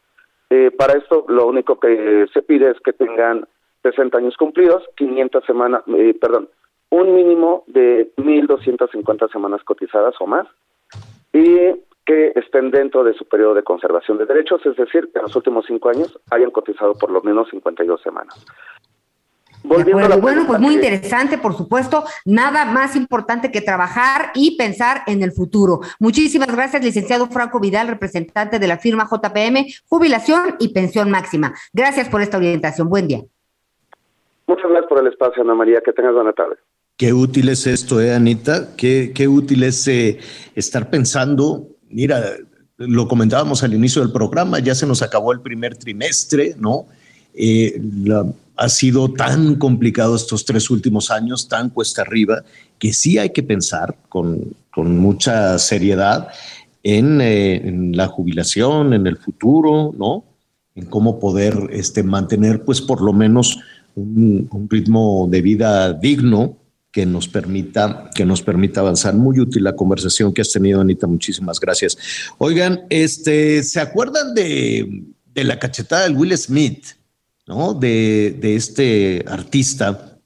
Eh, 0.50 0.70
para 0.76 0.94
esto, 0.94 1.24
lo 1.28 1.46
único 1.46 1.78
que 1.78 2.26
se 2.32 2.42
pide 2.42 2.70
es 2.70 2.80
que 2.80 2.92
tengan 2.92 3.46
60 3.82 4.18
años 4.18 4.36
cumplidos, 4.36 4.82
500 4.96 5.44
semanas, 5.44 5.82
eh, 5.88 6.14
perdón, 6.20 6.48
un 6.90 7.14
mínimo 7.14 7.64
de 7.66 8.12
1.250 8.16 9.30
semanas 9.30 9.62
cotizadas 9.64 10.14
o 10.20 10.26
más, 10.26 10.46
y 11.32 11.72
que 12.06 12.32
estén 12.36 12.70
dentro 12.70 13.02
de 13.02 13.12
su 13.14 13.26
periodo 13.26 13.54
de 13.54 13.64
conservación 13.64 14.16
de 14.16 14.26
derechos, 14.26 14.64
es 14.64 14.76
decir, 14.76 15.10
que 15.12 15.18
en 15.18 15.24
los 15.24 15.36
últimos 15.36 15.66
cinco 15.66 15.88
años 15.88 16.18
hayan 16.30 16.52
cotizado 16.52 16.94
por 16.94 17.10
lo 17.10 17.20
menos 17.20 17.48
52 17.50 18.00
semanas. 18.00 18.34
Bueno, 19.64 20.46
pues 20.46 20.60
muy 20.60 20.74
interesante, 20.74 21.38
por 21.38 21.54
supuesto. 21.54 22.04
Nada 22.24 22.64
más 22.64 22.94
importante 22.94 23.50
que 23.50 23.60
trabajar 23.60 24.30
y 24.34 24.56
pensar 24.56 25.02
en 25.08 25.22
el 25.22 25.32
futuro. 25.32 25.80
Muchísimas 25.98 26.54
gracias, 26.54 26.84
licenciado 26.84 27.26
Franco 27.26 27.58
Vidal, 27.58 27.88
representante 27.88 28.60
de 28.60 28.68
la 28.68 28.78
firma 28.78 29.08
JPM, 29.10 29.66
Jubilación 29.88 30.54
y 30.60 30.72
Pensión 30.72 31.10
Máxima. 31.10 31.52
Gracias 31.72 32.08
por 32.08 32.22
esta 32.22 32.36
orientación. 32.36 32.88
Buen 32.88 33.08
día. 33.08 33.22
Muchas 34.46 34.70
gracias 34.70 34.88
por 34.88 35.00
el 35.00 35.08
espacio, 35.08 35.42
Ana 35.42 35.54
María. 35.54 35.80
Que 35.84 35.92
tengas 35.92 36.14
buena 36.14 36.32
tarde. 36.32 36.56
Qué 36.96 37.12
útil 37.12 37.48
es 37.48 37.66
esto, 37.66 38.00
¿eh, 38.00 38.14
Anita? 38.14 38.76
Qué, 38.76 39.12
qué 39.12 39.26
útil 39.26 39.64
es 39.64 39.88
eh, 39.88 40.18
estar 40.54 40.88
pensando. 40.88 41.75
Mira, 41.90 42.36
lo 42.78 43.08
comentábamos 43.08 43.62
al 43.62 43.74
inicio 43.74 44.02
del 44.02 44.12
programa, 44.12 44.58
ya 44.58 44.74
se 44.74 44.86
nos 44.86 45.02
acabó 45.02 45.32
el 45.32 45.40
primer 45.40 45.76
trimestre, 45.76 46.54
¿no? 46.58 46.86
Eh, 47.34 47.80
ha 48.56 48.68
sido 48.68 49.12
tan 49.12 49.56
complicado 49.56 50.16
estos 50.16 50.44
tres 50.44 50.70
últimos 50.70 51.10
años, 51.10 51.48
tan 51.48 51.70
cuesta 51.70 52.02
arriba, 52.02 52.42
que 52.78 52.92
sí 52.92 53.18
hay 53.18 53.30
que 53.30 53.42
pensar 53.42 53.96
con, 54.08 54.54
mucha 54.76 55.58
seriedad 55.58 56.28
eh, 56.82 57.60
en, 57.64 57.96
la 57.96 58.08
jubilación, 58.08 58.92
en 58.92 59.06
el 59.06 59.16
futuro, 59.16 59.94
¿no? 59.96 60.24
En 60.74 60.84
cómo 60.86 61.18
poder 61.18 61.68
este, 61.70 62.02
mantener, 62.02 62.62
pues, 62.62 62.82
por 62.82 63.00
lo 63.00 63.14
menos 63.14 63.58
un, 63.94 64.68
ritmo 64.68 65.26
de 65.30 65.40
vida 65.40 65.92
digno 65.94 66.56
que 66.96 67.04
nos 67.04 67.28
permita, 67.28 68.10
que 68.14 68.24
nos 68.24 68.40
permita 68.40 68.80
avanzar. 68.80 69.12
Muy 69.12 69.38
útil 69.38 69.64
la 69.64 69.76
conversación 69.76 70.32
que 70.32 70.40
has 70.40 70.50
tenido, 70.50 70.80
Anita. 70.80 71.06
Muchísimas 71.06 71.60
gracias. 71.60 71.98
Oigan, 72.38 72.86
este, 72.88 73.62
¿se 73.62 73.80
acuerdan 73.80 74.32
de, 74.32 75.04
de 75.34 75.44
la 75.44 75.58
cachetada 75.58 76.04
del 76.04 76.16
Will 76.16 76.34
Smith? 76.38 76.86
¿no? 77.46 77.74
De, 77.74 78.56
este 78.56 79.26
artista, 79.28 80.18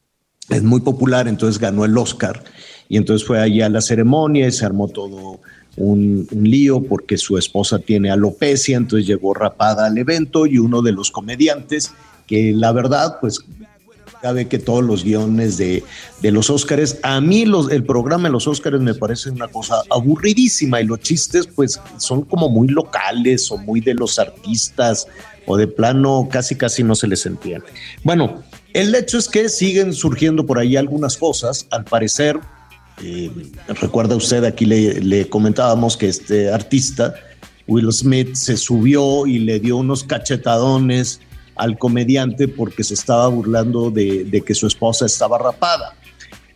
es 0.48 0.62
muy 0.62 0.80
popular, 0.80 1.26
entonces 1.26 1.60
ganó 1.60 1.84
el 1.84 1.98
Oscar 1.98 2.44
y 2.88 2.98
entonces 2.98 3.26
fue 3.26 3.40
allá 3.40 3.66
a 3.66 3.68
la 3.68 3.80
ceremonia 3.80 4.46
y 4.46 4.52
se 4.52 4.64
armó 4.64 4.86
todo 4.86 5.40
un, 5.76 6.28
lío 6.30 6.84
porque 6.84 7.18
su 7.18 7.36
esposa 7.36 7.80
tiene 7.80 8.12
alopecia, 8.12 8.76
entonces 8.76 9.08
llegó 9.08 9.34
rapada 9.34 9.86
al 9.86 9.98
evento 9.98 10.46
y 10.46 10.58
uno 10.58 10.82
de 10.82 10.92
los 10.92 11.10
comediantes, 11.10 11.92
que 12.28 12.52
la 12.52 12.70
verdad, 12.70 13.18
pues 13.20 13.40
sabe 14.22 14.48
que 14.48 14.58
todos 14.58 14.84
los 14.84 15.04
guiones 15.04 15.56
de, 15.56 15.82
de 16.20 16.30
los 16.30 16.50
Óscares, 16.50 16.98
a 17.02 17.20
mí 17.20 17.44
los, 17.46 17.70
el 17.70 17.84
programa 17.84 18.28
de 18.28 18.32
los 18.32 18.46
Óscares 18.46 18.80
me 18.80 18.94
parece 18.94 19.30
una 19.30 19.48
cosa 19.48 19.82
aburridísima 19.90 20.80
y 20.80 20.84
los 20.84 21.00
chistes 21.00 21.46
pues 21.46 21.80
son 21.96 22.22
como 22.22 22.48
muy 22.48 22.68
locales 22.68 23.50
o 23.50 23.56
muy 23.56 23.80
de 23.80 23.94
los 23.94 24.18
artistas 24.18 25.06
o 25.46 25.56
de 25.56 25.66
plano 25.66 26.28
casi 26.30 26.54
casi 26.54 26.82
no 26.82 26.94
se 26.94 27.06
les 27.06 27.24
entiende. 27.26 27.66
Bueno, 28.04 28.42
el 28.72 28.94
hecho 28.94 29.18
es 29.18 29.28
que 29.28 29.48
siguen 29.48 29.92
surgiendo 29.92 30.46
por 30.46 30.58
ahí 30.58 30.76
algunas 30.76 31.16
cosas, 31.16 31.66
al 31.70 31.84
parecer, 31.84 32.38
eh, 33.02 33.30
recuerda 33.80 34.14
usted, 34.14 34.44
aquí 34.44 34.66
le, 34.66 35.00
le 35.00 35.28
comentábamos 35.28 35.96
que 35.96 36.08
este 36.08 36.50
artista, 36.52 37.14
Will 37.66 37.90
Smith, 37.92 38.34
se 38.34 38.56
subió 38.56 39.26
y 39.26 39.38
le 39.38 39.58
dio 39.58 39.78
unos 39.78 40.04
cachetadones 40.04 41.20
al 41.60 41.76
comediante 41.76 42.48
porque 42.48 42.82
se 42.82 42.94
estaba 42.94 43.28
burlando 43.28 43.90
de, 43.90 44.24
de 44.24 44.40
que 44.40 44.54
su 44.54 44.66
esposa 44.66 45.04
estaba 45.04 45.36
rapada, 45.36 45.94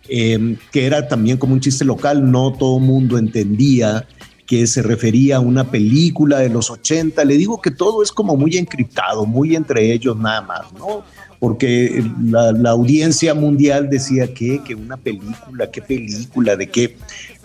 eh, 0.09 0.57
que 0.72 0.86
era 0.86 1.07
también 1.07 1.36
como 1.36 1.52
un 1.52 1.61
chiste 1.61 1.84
local, 1.84 2.30
no 2.30 2.55
todo 2.55 2.78
mundo 2.78 3.18
entendía 3.18 4.07
que 4.46 4.66
se 4.66 4.80
refería 4.80 5.36
a 5.36 5.40
una 5.40 5.70
película 5.70 6.38
de 6.38 6.48
los 6.48 6.70
80. 6.70 7.22
Le 7.26 7.36
digo 7.36 7.61
que 7.61 7.70
todo 7.70 8.02
es 8.02 8.12
como 8.12 8.34
muy 8.36 8.57
encriptado, 8.57 9.26
muy 9.26 9.55
entre 9.55 9.92
ellos 9.92 10.16
nada 10.16 10.40
más, 10.40 10.72
¿no? 10.72 11.05
Porque 11.38 12.02
la, 12.22 12.52
la 12.52 12.70
audiencia 12.70 13.34
mundial 13.34 13.90
decía 13.90 14.32
que, 14.32 14.62
que 14.64 14.74
una 14.74 14.96
película, 14.96 15.70
qué 15.70 15.82
película, 15.82 16.57
de 16.57 16.66
qué. 16.70 16.96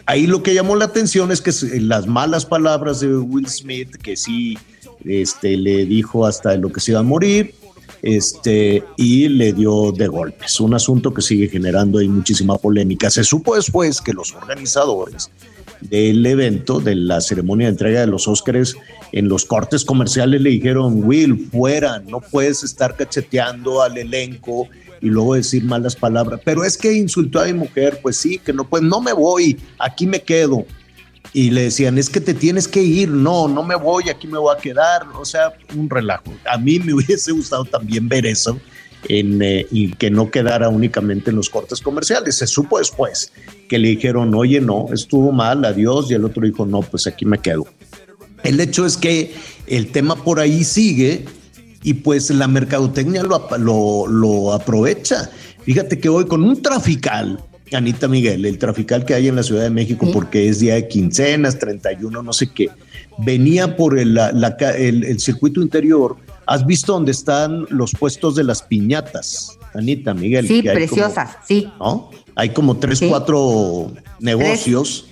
Ahí 0.05 0.27
lo 0.27 0.43
que 0.43 0.53
llamó 0.53 0.77
la 0.77 0.85
atención 0.85 1.29
es 1.33 1.41
que 1.41 1.51
las 1.81 2.07
malas 2.07 2.45
palabras 2.45 3.01
de 3.01 3.17
Will 3.17 3.49
Smith, 3.49 3.97
que 3.97 4.15
sí 4.15 4.57
este, 5.05 5.57
le 5.57 5.85
dijo 5.85 6.25
hasta 6.25 6.55
lo 6.55 6.71
que 6.71 6.79
se 6.79 6.91
iba 6.91 6.99
a 6.99 7.03
morir, 7.03 7.53
este, 8.01 8.83
y 8.97 9.27
le 9.27 9.53
dio 9.53 9.91
de 9.91 10.07
golpes. 10.07 10.59
Un 10.59 10.73
asunto 10.73 11.13
que 11.13 11.21
sigue 11.21 11.47
generando 11.49 11.99
ahí 11.99 12.07
muchísima 12.07 12.57
polémica. 12.57 13.09
Se 13.09 13.23
supo 13.23 13.55
después 13.55 14.01
que 14.01 14.13
los 14.13 14.33
organizadores 14.33 15.29
del 15.81 16.25
evento, 16.25 16.79
de 16.79 16.95
la 16.95 17.21
ceremonia 17.21 17.67
de 17.67 17.71
entrega 17.71 18.01
de 18.01 18.07
los 18.07 18.27
Óscares, 18.27 18.75
en 19.11 19.27
los 19.27 19.45
cortes 19.45 19.85
comerciales 19.85 20.41
le 20.41 20.51
dijeron, 20.51 21.03
Will, 21.03 21.47
fuera, 21.51 21.99
no 21.99 22.21
puedes 22.21 22.63
estar 22.63 22.95
cacheteando 22.95 23.81
al 23.81 23.97
elenco 23.97 24.67
y 25.01 25.07
luego 25.07 25.35
decir 25.35 25.63
malas 25.63 25.95
palabras. 25.95 26.41
Pero 26.43 26.63
es 26.63 26.77
que 26.77 26.93
insultó 26.93 27.39
a 27.39 27.45
mi 27.45 27.53
mujer, 27.53 27.99
pues 28.01 28.17
sí, 28.17 28.37
que 28.37 28.53
no, 28.53 28.67
pues 28.67 28.83
no 28.83 29.01
me 29.01 29.13
voy, 29.13 29.57
aquí 29.77 30.05
me 30.05 30.21
quedo. 30.21 30.65
Y 31.31 31.51
le 31.51 31.63
decían, 31.63 31.97
es 31.97 32.09
que 32.09 32.21
te 32.21 32.33
tienes 32.33 32.67
que 32.67 32.81
ir, 32.81 33.09
no, 33.09 33.47
no 33.47 33.63
me 33.63 33.75
voy, 33.75 34.09
aquí 34.09 34.27
me 34.27 34.39
voy 34.39 34.55
a 34.55 34.59
quedar. 34.59 35.05
O 35.15 35.25
sea, 35.25 35.53
un 35.75 35.89
relajo. 35.89 36.33
A 36.49 36.57
mí 36.57 36.79
me 36.79 36.93
hubiese 36.95 37.31
gustado 37.31 37.65
también 37.65 38.09
ver 38.09 38.25
eso 38.25 38.59
en, 39.07 39.41
eh, 39.41 39.65
y 39.71 39.93
que 39.93 40.09
no 40.09 40.31
quedara 40.31 40.69
únicamente 40.69 41.29
en 41.29 41.37
los 41.37 41.49
cortes 41.49 41.81
comerciales. 41.81 42.37
Se 42.37 42.47
supo 42.47 42.79
después 42.79 43.31
que 43.67 43.77
le 43.77 43.89
dijeron, 43.89 44.33
oye, 44.33 44.59
no, 44.59 44.87
estuvo 44.91 45.31
mal, 45.31 45.63
adiós, 45.63 46.09
y 46.09 46.15
el 46.15 46.25
otro 46.25 46.45
dijo, 46.45 46.65
no, 46.65 46.81
pues 46.81 47.05
aquí 47.07 47.25
me 47.25 47.37
quedo. 47.37 47.67
El 48.43 48.59
hecho 48.59 48.85
es 48.85 48.97
que 48.97 49.33
el 49.67 49.91
tema 49.91 50.15
por 50.15 50.39
ahí 50.39 50.63
sigue 50.63 51.25
y 51.83 51.93
pues 51.95 52.29
la 52.29 52.47
mercadotecnia 52.47 53.23
lo, 53.23 54.07
lo 54.07 54.53
aprovecha. 54.53 55.29
Fíjate 55.63 55.99
que 55.99 56.09
hoy 56.09 56.25
con 56.25 56.43
un 56.43 56.61
trafical, 56.61 57.39
Anita 57.73 58.07
Miguel, 58.07 58.45
el 58.45 58.57
trafical 58.57 59.05
que 59.05 59.13
hay 59.13 59.27
en 59.27 59.35
la 59.35 59.43
Ciudad 59.43 59.63
de 59.63 59.69
México, 59.69 60.09
porque 60.11 60.47
es 60.49 60.59
día 60.59 60.75
de 60.75 60.87
quincenas, 60.87 61.57
31, 61.59 62.21
no 62.23 62.33
sé 62.33 62.47
qué, 62.51 62.69
venía 63.19 63.75
por 63.75 63.97
el, 63.99 64.13
la- 64.13 64.29
el- 64.77 65.03
el 65.03 65.19
circuito 65.19 65.61
interior. 65.61 66.17
¿Has 66.47 66.65
visto 66.65 66.93
dónde 66.93 67.11
están 67.11 67.65
los 67.69 67.91
puestos 67.93 68.35
de 68.35 68.43
las 68.43 68.63
piñatas, 68.63 69.57
Anita 69.75 70.13
Miguel? 70.13 70.47
Sí, 70.47 70.61
Que 70.63 70.71
hay 70.71 70.87
como- 70.87 71.01
preciosas, 71.03 71.37
sí. 71.47 71.67
¿no? 71.79 72.09
Hay 72.35 72.49
como 72.49 72.77
tres, 72.77 73.01
cuatro 73.07 73.91
negocios 74.19 75.05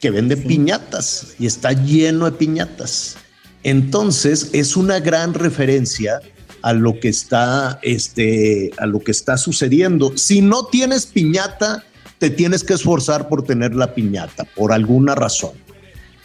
que 0.00 0.10
venden 0.10 0.42
piñatas 0.42 1.34
y 1.38 1.46
está 1.46 1.72
lleno 1.72 2.24
de 2.24 2.32
piñatas. 2.32 3.16
Entonces 3.62 4.50
es 4.52 4.76
una 4.76 4.98
gran 5.00 5.34
referencia 5.34 6.20
a 6.62 6.72
lo 6.72 6.98
que 7.00 7.08
está, 7.08 7.78
este, 7.82 8.70
a 8.78 8.86
lo 8.86 9.00
que 9.00 9.10
está 9.10 9.36
sucediendo. 9.36 10.16
Si 10.16 10.40
no 10.40 10.66
tienes 10.66 11.06
piñata, 11.06 11.84
te 12.18 12.30
tienes 12.30 12.64
que 12.64 12.74
esforzar 12.74 13.28
por 13.28 13.44
tener 13.44 13.74
la 13.74 13.94
piñata, 13.94 14.44
por 14.56 14.72
alguna 14.72 15.14
razón. 15.14 15.52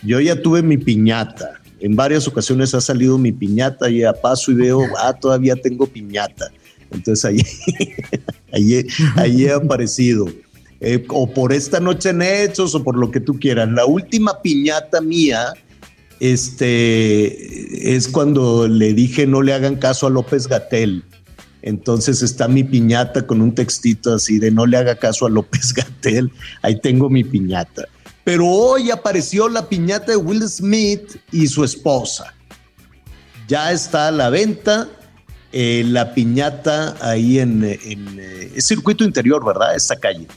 Yo 0.01 0.19
ya 0.19 0.41
tuve 0.41 0.61
mi 0.61 0.77
piñata. 0.77 1.61
En 1.79 1.95
varias 1.95 2.27
ocasiones 2.27 2.73
ha 2.73 2.81
salido 2.81 3.17
mi 3.17 3.31
piñata 3.31 3.89
y 3.89 4.03
a 4.03 4.13
paso 4.13 4.51
y 4.51 4.55
veo, 4.55 4.81
ah, 4.99 5.13
todavía 5.13 5.55
tengo 5.55 5.85
piñata. 5.85 6.51
Entonces 6.91 7.25
ahí, 7.25 7.39
ahí, 8.53 8.85
ahí 9.15 9.45
he 9.45 9.51
aparecido. 9.51 10.27
Eh, 10.79 11.05
o 11.09 11.31
por 11.31 11.53
esta 11.53 11.79
noche 11.79 12.09
en 12.09 12.21
Hechos 12.21 12.75
o 12.75 12.83
por 12.83 12.97
lo 12.97 13.09
que 13.09 13.21
tú 13.21 13.39
quieras. 13.39 13.69
La 13.69 13.85
última 13.85 14.41
piñata 14.41 14.99
mía 14.99 15.53
este, 16.23 17.95
es 17.95 18.07
cuando 18.07 18.65
le 18.69 18.93
dije 18.93 19.27
no 19.27 19.41
le 19.41 19.53
hagan 19.53 19.75
caso 19.75 20.07
a 20.07 20.09
López 20.09 20.47
Gatel. 20.47 21.03
Entonces 21.61 22.21
está 22.21 22.47
mi 22.47 22.63
piñata 22.63 23.27
con 23.27 23.41
un 23.41 23.53
textito 23.53 24.13
así 24.13 24.39
de 24.39 24.49
no 24.49 24.65
le 24.65 24.77
haga 24.77 24.95
caso 24.95 25.25
a 25.25 25.29
López 25.29 25.73
Gatel. 25.75 26.31
Ahí 26.61 26.79
tengo 26.79 27.09
mi 27.09 27.25
piñata. 27.25 27.89
Pero 28.23 28.47
hoy 28.47 28.89
apareció 28.89 29.49
la 29.49 29.67
piñata 29.67 30.13
de 30.13 30.17
Will 30.17 30.47
Smith 30.47 31.17
y 31.33 31.45
su 31.47 31.65
esposa. 31.65 32.33
Ya 33.49 33.73
está 33.73 34.07
a 34.07 34.11
la 34.11 34.29
venta 34.29 34.87
eh, 35.51 35.83
la 35.85 36.13
piñata 36.13 36.95
ahí 37.01 37.39
en, 37.39 37.65
en 37.65 38.17
eh, 38.17 38.53
es 38.55 38.65
circuito 38.65 39.03
interior, 39.03 39.45
¿verdad? 39.45 39.75
Esta 39.75 39.97
calle. 39.97 40.27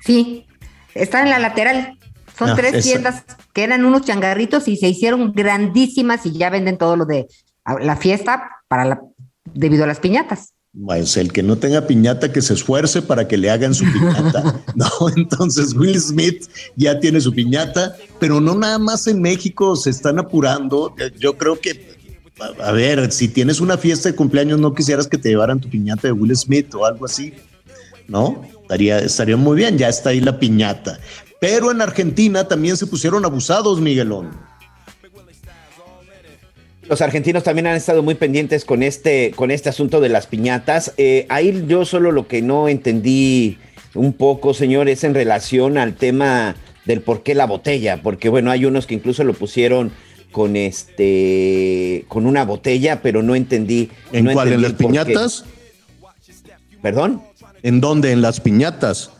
Sí, 0.00 0.46
está 0.94 1.22
en 1.22 1.28
la 1.28 1.38
lateral. 1.38 1.97
Son 2.38 2.54
tres 2.54 2.84
tiendas 2.84 3.24
que 3.52 3.64
eran 3.64 3.84
unos 3.84 4.02
changarritos 4.02 4.68
y 4.68 4.76
se 4.76 4.88
hicieron 4.88 5.32
grandísimas 5.32 6.24
y 6.24 6.32
ya 6.32 6.50
venden 6.50 6.78
todo 6.78 6.96
lo 6.96 7.04
de 7.04 7.26
la 7.80 7.96
fiesta 7.96 8.50
para 8.68 8.84
la, 8.84 9.00
debido 9.54 9.84
a 9.84 9.86
las 9.86 9.98
piñatas. 9.98 10.52
Pues 10.84 11.16
el 11.16 11.32
que 11.32 11.42
no 11.42 11.56
tenga 11.56 11.86
piñata, 11.86 12.30
que 12.30 12.42
se 12.42 12.54
esfuerce 12.54 13.02
para 13.02 13.26
que 13.26 13.36
le 13.36 13.50
hagan 13.50 13.74
su 13.74 13.84
piñata. 13.84 14.60
no, 14.76 14.88
entonces 15.16 15.74
Will 15.74 16.00
Smith 16.00 16.46
ya 16.76 17.00
tiene 17.00 17.20
su 17.20 17.34
piñata, 17.34 17.96
pero 18.20 18.40
no 18.40 18.54
nada 18.54 18.78
más 18.78 19.06
en 19.06 19.20
México 19.20 19.74
se 19.74 19.90
están 19.90 20.18
apurando. 20.18 20.94
Yo 21.18 21.36
creo 21.36 21.58
que, 21.58 21.96
a, 22.38 22.68
a 22.68 22.72
ver, 22.72 23.10
si 23.10 23.28
tienes 23.28 23.60
una 23.60 23.76
fiesta 23.76 24.10
de 24.10 24.14
cumpleaños, 24.14 24.60
no 24.60 24.74
quisieras 24.74 25.08
que 25.08 25.18
te 25.18 25.30
llevaran 25.30 25.58
tu 25.58 25.68
piñata 25.68 26.08
de 26.08 26.12
Will 26.12 26.36
Smith 26.36 26.72
o 26.74 26.84
algo 26.84 27.06
así, 27.06 27.34
¿no? 28.06 28.42
Estaría, 28.62 28.98
estaría 28.98 29.36
muy 29.36 29.56
bien, 29.56 29.78
ya 29.78 29.88
está 29.88 30.10
ahí 30.10 30.20
la 30.20 30.38
piñata. 30.38 31.00
Pero 31.40 31.70
en 31.70 31.80
Argentina 31.80 32.48
también 32.48 32.76
se 32.76 32.86
pusieron 32.86 33.24
abusados, 33.24 33.80
Miguelón. 33.80 34.30
Los 36.88 37.02
argentinos 37.02 37.44
también 37.44 37.66
han 37.66 37.76
estado 37.76 38.02
muy 38.02 38.14
pendientes 38.14 38.64
con 38.64 38.82
este, 38.82 39.32
con 39.36 39.50
este 39.50 39.68
asunto 39.68 40.00
de 40.00 40.08
las 40.08 40.26
piñatas. 40.26 40.94
Eh, 40.96 41.26
ahí 41.28 41.64
yo 41.68 41.84
solo 41.84 42.12
lo 42.12 42.26
que 42.26 42.40
no 42.40 42.66
entendí 42.68 43.58
un 43.94 44.14
poco, 44.14 44.54
señor, 44.54 44.88
es 44.88 45.04
en 45.04 45.14
relación 45.14 45.76
al 45.76 45.94
tema 45.94 46.56
del 46.86 47.02
por 47.02 47.22
qué 47.22 47.34
la 47.34 47.44
botella, 47.44 48.02
porque 48.02 48.30
bueno, 48.30 48.50
hay 48.50 48.64
unos 48.64 48.86
que 48.86 48.94
incluso 48.94 49.22
lo 49.22 49.34
pusieron 49.34 49.92
con 50.32 50.56
este, 50.56 52.06
con 52.08 52.26
una 52.26 52.46
botella, 52.46 53.02
pero 53.02 53.22
no 53.22 53.34
entendí. 53.34 53.90
¿En 54.12 54.24
no 54.24 54.32
cuál? 54.32 54.52
¿En 54.52 54.62
las 54.62 54.72
qué. 54.72 54.78
piñatas? 54.78 55.44
¿Perdón? 56.80 57.22
¿En 57.62 57.82
dónde? 57.82 58.12
¿En 58.12 58.22
las 58.22 58.40
piñatas? 58.40 59.10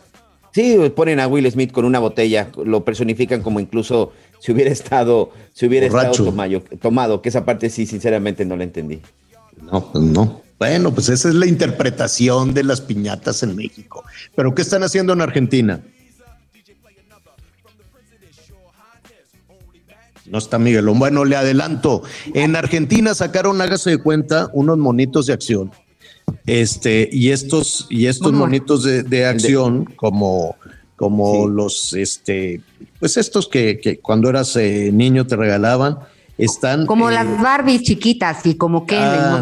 Sí, 0.59 0.77
ponen 0.97 1.21
a 1.21 1.29
Will 1.29 1.49
Smith 1.53 1.71
con 1.71 1.85
una 1.85 2.01
botella, 2.01 2.49
lo 2.65 2.85
personifican 2.85 3.43
como 3.43 3.61
incluso 3.61 4.13
si 4.41 4.51
hubiera 4.51 4.73
estado, 4.73 5.31
si 5.55 5.67
hubiera 5.67 5.87
Borracho. 5.87 6.11
estado 6.11 6.31
tomayo- 6.33 6.65
tomado, 6.81 7.23
que 7.23 7.29
esa 7.29 7.45
parte 7.45 7.71
sí, 7.71 7.87
sinceramente 7.87 8.45
no 8.45 8.57
la 8.57 8.65
entendí. 8.65 9.01
No, 9.63 9.93
pues 9.93 10.03
no. 10.03 10.43
Bueno, 10.59 10.93
pues 10.93 11.11
esa 11.11 11.29
es 11.29 11.37
la 11.37 11.47
interpretación 11.47 12.55
de 12.55 12.65
las 12.65 12.81
piñatas 12.81 13.45
en 13.45 13.55
México. 13.55 14.03
Pero 14.35 14.53
¿qué 14.53 14.63
están 14.63 14.83
haciendo 14.83 15.13
en 15.13 15.21
Argentina? 15.21 15.81
No 20.27 20.39
está 20.39 20.59
Miguelón. 20.59 20.99
Bueno, 20.99 21.25
le 21.25 21.37
adelanto. 21.37 22.03
En 22.35 22.57
Argentina 22.57 23.15
sacaron, 23.15 23.61
hágase 23.61 23.91
de 23.91 23.99
cuenta, 23.99 24.51
unos 24.53 24.77
monitos 24.77 25.27
de 25.27 25.35
acción. 25.35 25.71
Este, 26.47 27.09
y 27.13 27.31
estos, 27.31 27.87
y 27.91 28.07
estos 28.07 28.33
monitos 28.33 28.83
de, 28.83 29.03
de 29.03 29.27
acción, 29.27 29.85
como, 29.97 30.57
como 30.97 31.49
los, 31.49 31.93
este, 31.93 32.61
pues 32.99 33.17
estos 33.17 33.49
que, 33.49 33.81
que 33.81 33.99
cuando 33.99 34.29
eras 34.29 34.57
eh, 34.57 34.91
niño 34.93 35.27
te 35.27 35.37
regalaban, 35.37 35.99
están. 36.37 36.87
Como 36.87 37.11
eh, 37.11 37.15
las 37.15 37.41
Barbies 37.41 37.83
chiquitas 37.83 38.45
y 38.47 38.55
como 38.55 38.87
Ken, 38.87 38.99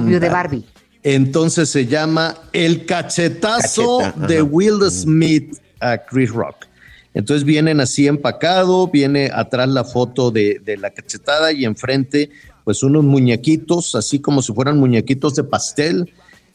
el 0.09 0.21
de. 0.21 0.29
Barbie. 0.29 0.65
Entonces 1.03 1.69
se 1.69 1.87
llama 1.87 2.35
El 2.53 2.85
cachetazo 2.85 3.99
Cacheta, 3.99 4.19
ajá. 4.19 4.27
de 4.27 4.43
Will 4.43 4.81
Smith 4.91 5.57
a 5.81 5.99
Chris 5.99 6.31
Rock. 6.31 6.67
Entonces 7.15 7.45
vienen 7.45 7.81
así 7.81 8.09
empacado, 8.09 8.89
viene 8.89 9.31
atrás 9.33 9.69
la 9.69 9.85
foto 9.85 10.31
de, 10.31 10.61
de 10.65 10.77
la 10.77 10.91
cachetada 10.91 11.53
y 11.53 11.65
enfrente 11.65 12.31
pues 12.67 12.83
unos 12.83 13.05
muñequitos, 13.05 13.95
así 13.95 14.19
como 14.19 14.43
si 14.43 14.53
fueran 14.53 14.77
muñequitos 14.77 15.37
de 15.37 15.45
pastel. 15.45 16.13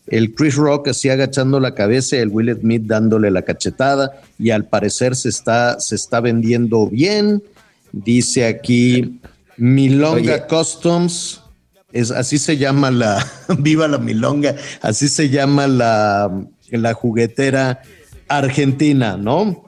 El 0.08 0.34
Chris 0.34 0.56
Rock 0.56 0.89
así 0.89 1.10
agachando 1.10 1.60
la 1.60 1.76
cabeza 1.76 2.16
y 2.16 2.20
el 2.20 2.30
Will 2.30 2.58
Smith 2.60 2.84
dándole 2.86 3.32
la 3.32 3.43
cachetada 3.43 4.22
y 4.38 4.49
al 4.49 4.66
parecer 4.66 5.16
se 5.16 5.30
está, 5.30 5.80
se 5.80 5.95
está 5.95 6.20
vendiendo 6.20 6.88
bien. 6.88 7.43
Dice 7.91 8.45
aquí 8.45 9.20
Milonga 9.58 10.34
Oye. 10.34 10.43
Customs. 10.49 11.41
Es, 11.93 12.10
así 12.10 12.38
se 12.38 12.58
llama 12.58 12.89
la, 12.89 13.26
viva 13.60 13.88
la 13.88 13.97
milonga, 13.97 14.56
así 14.82 15.10
se 15.10 15.30
llama 15.30 15.68
la, 15.68 16.32
la 16.70 16.93
juguetera 16.93 17.82
argentina, 18.30 19.18
¿no? 19.18 19.66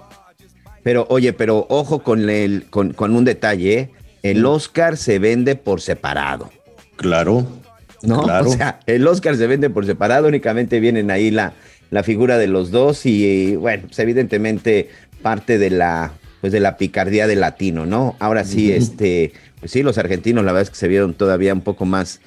Pero, 0.83 1.05
oye, 1.09 1.33
pero 1.33 1.65
ojo 1.69 2.01
con, 2.01 2.29
el, 2.29 2.65
con, 2.69 2.93
con 2.93 3.15
un 3.15 3.25
detalle, 3.25 3.79
¿eh? 3.79 3.91
El 4.23 4.45
Oscar 4.45 4.95
se 4.95 5.19
vende 5.19 5.55
por 5.55 5.81
separado. 5.81 6.49
Claro. 6.95 7.45
¿No? 8.03 8.21
Claro. 8.23 8.49
O 8.49 8.53
sea, 8.53 8.79
el 8.85 9.07
Oscar 9.07 9.35
se 9.35 9.47
vende 9.47 9.69
por 9.69 9.85
separado, 9.85 10.27
únicamente 10.27 10.79
vienen 10.79 11.11
ahí 11.11 11.31
la, 11.31 11.53
la 11.89 12.03
figura 12.03 12.37
de 12.37 12.47
los 12.47 12.71
dos 12.71 13.05
y, 13.05 13.55
bueno, 13.55 13.83
pues 13.87 13.99
evidentemente 13.99 14.89
parte 15.21 15.57
de 15.57 15.69
la, 15.69 16.13
pues 16.41 16.53
de 16.53 16.59
la 16.59 16.77
picardía 16.77 17.27
del 17.27 17.39
latino, 17.39 17.85
¿no? 17.85 18.15
Ahora 18.19 18.43
sí, 18.43 18.71
este, 18.71 19.33
pues 19.59 19.71
sí, 19.71 19.81
los 19.83 19.97
argentinos 19.97 20.43
la 20.43 20.51
verdad 20.51 20.63
es 20.63 20.69
que 20.69 20.75
se 20.75 20.87
vieron 20.87 21.13
todavía 21.13 21.53
un 21.53 21.61
poco 21.61 21.85
más 21.85 22.19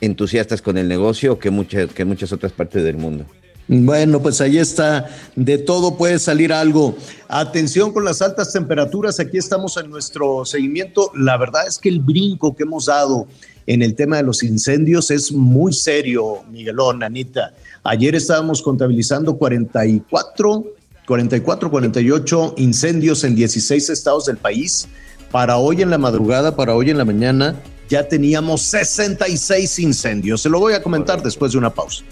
entusiastas 0.00 0.62
con 0.62 0.78
el 0.78 0.88
negocio 0.88 1.38
que 1.38 1.50
muchas, 1.50 1.92
que 1.92 2.04
muchas 2.04 2.32
otras 2.32 2.52
partes 2.52 2.84
del 2.84 2.96
mundo. 2.96 3.26
Bueno, 3.66 4.20
pues 4.20 4.40
ahí 4.40 4.58
está. 4.58 5.08
De 5.34 5.56
todo 5.56 5.96
puede 5.96 6.18
salir 6.18 6.52
algo. 6.52 6.96
Atención 7.28 7.92
con 7.92 8.04
las 8.04 8.20
altas 8.20 8.52
temperaturas. 8.52 9.20
Aquí 9.20 9.38
estamos 9.38 9.76
en 9.78 9.90
nuestro 9.90 10.44
seguimiento. 10.44 11.10
La 11.14 11.38
verdad 11.38 11.66
es 11.66 11.78
que 11.78 11.88
el 11.88 12.00
brinco 12.00 12.54
que 12.54 12.64
hemos 12.64 12.86
dado 12.86 13.26
en 13.66 13.82
el 13.82 13.94
tema 13.94 14.16
de 14.18 14.22
los 14.22 14.42
incendios 14.42 15.10
es 15.10 15.32
muy 15.32 15.72
serio, 15.72 16.42
Miguelón, 16.50 17.02
Anita. 17.02 17.54
Ayer 17.82 18.14
estábamos 18.14 18.62
contabilizando 18.62 19.36
44, 19.36 20.64
44, 21.06 21.70
48 21.70 22.54
incendios 22.58 23.24
en 23.24 23.34
16 23.34 23.90
estados 23.90 24.26
del 24.26 24.36
país. 24.36 24.88
Para 25.30 25.56
hoy 25.56 25.82
en 25.82 25.90
la 25.90 25.98
madrugada, 25.98 26.54
para 26.54 26.74
hoy 26.74 26.90
en 26.90 26.98
la 26.98 27.04
mañana, 27.04 27.56
ya 27.88 28.06
teníamos 28.06 28.62
66 28.62 29.78
incendios. 29.78 30.42
Se 30.42 30.48
lo 30.48 30.60
voy 30.60 30.74
a 30.74 30.82
comentar 30.82 31.22
después 31.22 31.52
de 31.52 31.58
una 31.58 31.70
pausa. 31.70 32.04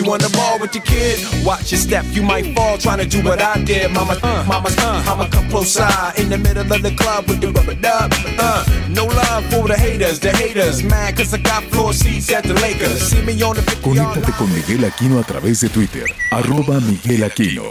You 0.00 0.10
on 0.12 0.18
the 0.18 0.30
ball 0.30 0.58
with 0.58 0.74
your 0.74 0.82
kid? 0.84 1.20
Watch 1.44 1.72
your 1.72 1.78
step, 1.78 2.06
you 2.12 2.22
might 2.22 2.56
fall 2.56 2.78
trying 2.78 3.00
to 3.00 3.06
do 3.06 3.22
what 3.22 3.42
I 3.42 3.62
did. 3.62 3.92
Mama, 3.92 4.16
uh, 4.22 4.44
mama, 4.48 4.70
uh, 4.78 5.04
I'ma 5.06 5.28
come 5.28 5.46
close 5.50 5.72
side 5.72 6.18
in 6.18 6.30
the 6.30 6.38
middle 6.38 6.62
of 6.72 6.80
the 6.80 6.90
club 6.96 7.28
with 7.28 7.42
the 7.42 7.52
rubber 7.52 7.74
dub. 7.74 8.10
Uh, 8.38 8.64
no 8.88 9.04
love 9.04 9.44
for 9.52 9.68
the 9.68 9.76
haters, 9.76 10.18
the 10.18 10.30
haters. 10.30 10.82
Mad 10.82 11.18
cause 11.18 11.34
I 11.34 11.38
got 11.42 11.64
floor 11.64 11.92
seats 11.92 12.32
at 12.32 12.44
the 12.44 12.54
Lakers. 12.54 13.10
See 13.10 13.20
me 13.20 13.42
on 13.42 13.56
the 13.56 13.62
50 13.62 13.90
yard 13.90 14.14
Conéctate 14.14 14.32
con 14.38 14.50
Miguel 14.54 14.84
Aquino 14.86 15.20
a 15.20 15.22
través 15.22 15.60
de 15.60 15.68
Twitter, 15.68 16.06
arroba 16.30 16.80
Miguel 16.80 17.22
Aquino. 17.24 17.64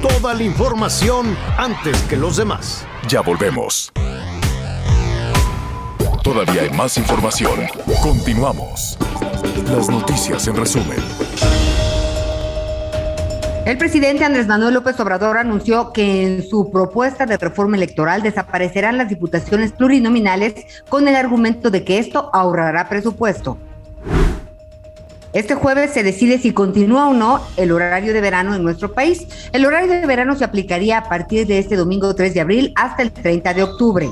Toda 0.00 0.32
la 0.32 0.42
información 0.42 1.36
antes 1.58 2.00
que 2.08 2.16
los 2.16 2.38
demás. 2.38 2.86
Ya 3.08 3.20
volvemos. 3.20 3.92
Todavía 6.22 6.62
hay 6.62 6.70
más 6.70 6.96
información. 6.96 7.60
Continuamos. 8.02 8.96
Las 9.56 9.88
noticias 9.88 10.46
en 10.46 10.56
resumen. 10.56 10.98
El 13.66 13.78
presidente 13.78 14.24
Andrés 14.24 14.46
Manuel 14.46 14.74
López 14.74 14.98
Obrador 15.00 15.38
anunció 15.38 15.92
que 15.92 16.22
en 16.24 16.48
su 16.48 16.70
propuesta 16.70 17.26
de 17.26 17.36
reforma 17.36 17.76
electoral 17.76 18.22
desaparecerán 18.22 18.96
las 18.96 19.08
diputaciones 19.08 19.72
plurinominales 19.72 20.54
con 20.88 21.08
el 21.08 21.16
argumento 21.16 21.70
de 21.70 21.84
que 21.84 21.98
esto 21.98 22.30
ahorrará 22.32 22.88
presupuesto. 22.88 23.58
Este 25.32 25.54
jueves 25.54 25.92
se 25.92 26.02
decide 26.02 26.38
si 26.38 26.52
continúa 26.52 27.08
o 27.08 27.14
no 27.14 27.40
el 27.56 27.70
horario 27.70 28.12
de 28.12 28.20
verano 28.20 28.54
en 28.54 28.62
nuestro 28.62 28.92
país. 28.92 29.26
El 29.52 29.64
horario 29.66 29.88
de 29.88 30.06
verano 30.06 30.34
se 30.34 30.44
aplicaría 30.44 30.98
a 30.98 31.08
partir 31.08 31.46
de 31.46 31.58
este 31.58 31.76
domingo 31.76 32.14
3 32.14 32.34
de 32.34 32.40
abril 32.40 32.72
hasta 32.74 33.02
el 33.02 33.12
30 33.12 33.54
de 33.54 33.62
octubre. 33.62 34.10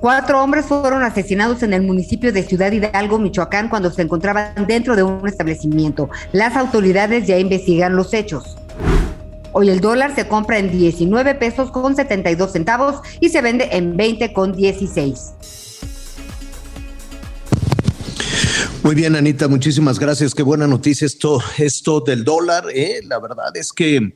Cuatro 0.00 0.40
hombres 0.40 0.66
fueron 0.66 1.02
asesinados 1.02 1.64
en 1.64 1.72
el 1.72 1.82
municipio 1.82 2.32
de 2.32 2.44
Ciudad 2.44 2.70
Hidalgo, 2.70 3.18
Michoacán, 3.18 3.68
cuando 3.68 3.90
se 3.90 4.02
encontraban 4.02 4.66
dentro 4.68 4.94
de 4.94 5.02
un 5.02 5.26
establecimiento. 5.26 6.08
Las 6.32 6.56
autoridades 6.56 7.26
ya 7.26 7.36
investigan 7.36 7.96
los 7.96 8.14
hechos. 8.14 8.56
Hoy 9.50 9.70
el 9.70 9.80
dólar 9.80 10.14
se 10.14 10.28
compra 10.28 10.58
en 10.58 10.70
19 10.70 11.34
pesos 11.34 11.72
con 11.72 11.96
72 11.96 12.52
centavos 12.52 13.00
y 13.20 13.30
se 13.30 13.42
vende 13.42 13.70
en 13.72 13.96
20 13.96 14.32
con 14.32 14.52
16. 14.52 15.32
Muy 18.84 18.94
bien, 18.94 19.16
Anita, 19.16 19.48
muchísimas 19.48 19.98
gracias. 19.98 20.32
Qué 20.32 20.44
buena 20.44 20.68
noticia 20.68 21.06
esto, 21.06 21.40
esto 21.58 22.00
del 22.00 22.22
dólar. 22.22 22.66
¿eh? 22.72 23.00
La 23.02 23.18
verdad 23.18 23.56
es 23.56 23.72
que 23.72 24.14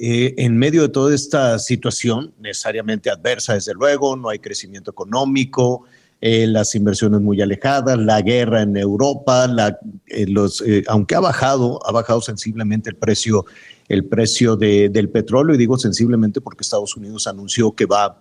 eh, 0.00 0.34
en 0.38 0.56
medio 0.56 0.82
de 0.82 0.88
toda 0.88 1.14
esta 1.14 1.58
situación, 1.58 2.32
necesariamente 2.40 3.10
adversa, 3.10 3.54
desde 3.54 3.74
luego, 3.74 4.16
no 4.16 4.30
hay 4.30 4.38
crecimiento 4.38 4.90
económico, 4.90 5.84
eh, 6.22 6.46
las 6.46 6.74
inversiones 6.74 7.20
muy 7.20 7.40
alejadas, 7.40 7.98
la 7.98 8.20
guerra 8.22 8.62
en 8.62 8.76
Europa, 8.76 9.46
la, 9.46 9.78
eh, 10.06 10.26
los, 10.26 10.62
eh, 10.62 10.84
aunque 10.88 11.14
ha 11.14 11.20
bajado, 11.20 11.80
ha 11.86 11.92
bajado 11.92 12.20
sensiblemente 12.20 12.90
el 12.90 12.96
precio, 12.96 13.44
el 13.88 14.04
precio 14.04 14.56
de- 14.56 14.88
del 14.88 15.08
petróleo, 15.08 15.54
y 15.54 15.58
digo 15.58 15.78
sensiblemente 15.78 16.40
porque 16.40 16.62
Estados 16.62 16.96
Unidos 16.96 17.26
anunció 17.26 17.72
que 17.72 17.86
va 17.86 18.18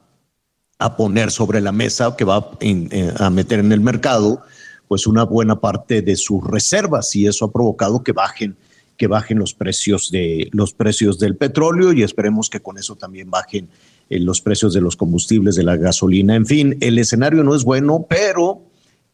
a 0.78 0.96
poner 0.96 1.30
sobre 1.32 1.60
la 1.62 1.72
mesa, 1.72 2.16
que 2.18 2.24
va 2.26 2.52
a 3.18 3.30
meter 3.30 3.60
en 3.60 3.72
el 3.72 3.82
mercado, 3.82 4.42
pues 4.88 5.06
una 5.06 5.24
buena 5.24 5.60
parte 5.60 6.02
de 6.02 6.16
sus 6.16 6.42
reservas 6.44 7.16
y 7.16 7.28
eso 7.28 7.46
ha 7.46 7.52
provocado 7.52 8.02
que 8.04 8.12
bajen 8.14 8.56
que 9.00 9.08
bajen 9.08 9.40
los 9.40 9.54
precios 9.54 10.12
de 10.12 10.50
los 10.52 10.74
precios 10.74 11.18
del 11.18 11.38
petróleo 11.38 11.94
y 11.94 12.04
esperemos 12.04 12.50
que 12.50 12.60
con 12.60 12.78
eso 12.78 12.98
también 12.98 13.32
bajen 13.32 13.70
eh, 14.10 14.20
los 14.20 14.42
precios 14.42 14.74
de 14.74 14.82
los 14.82 14.98
combustibles 14.98 15.56
de 15.56 15.64
la 15.64 15.78
gasolina. 15.78 16.36
En 16.36 16.46
fin, 16.46 16.78
el 16.82 17.00
escenario 17.00 17.42
no 17.46 17.56
es 17.56 17.64
bueno, 17.64 18.06
pero 18.10 18.62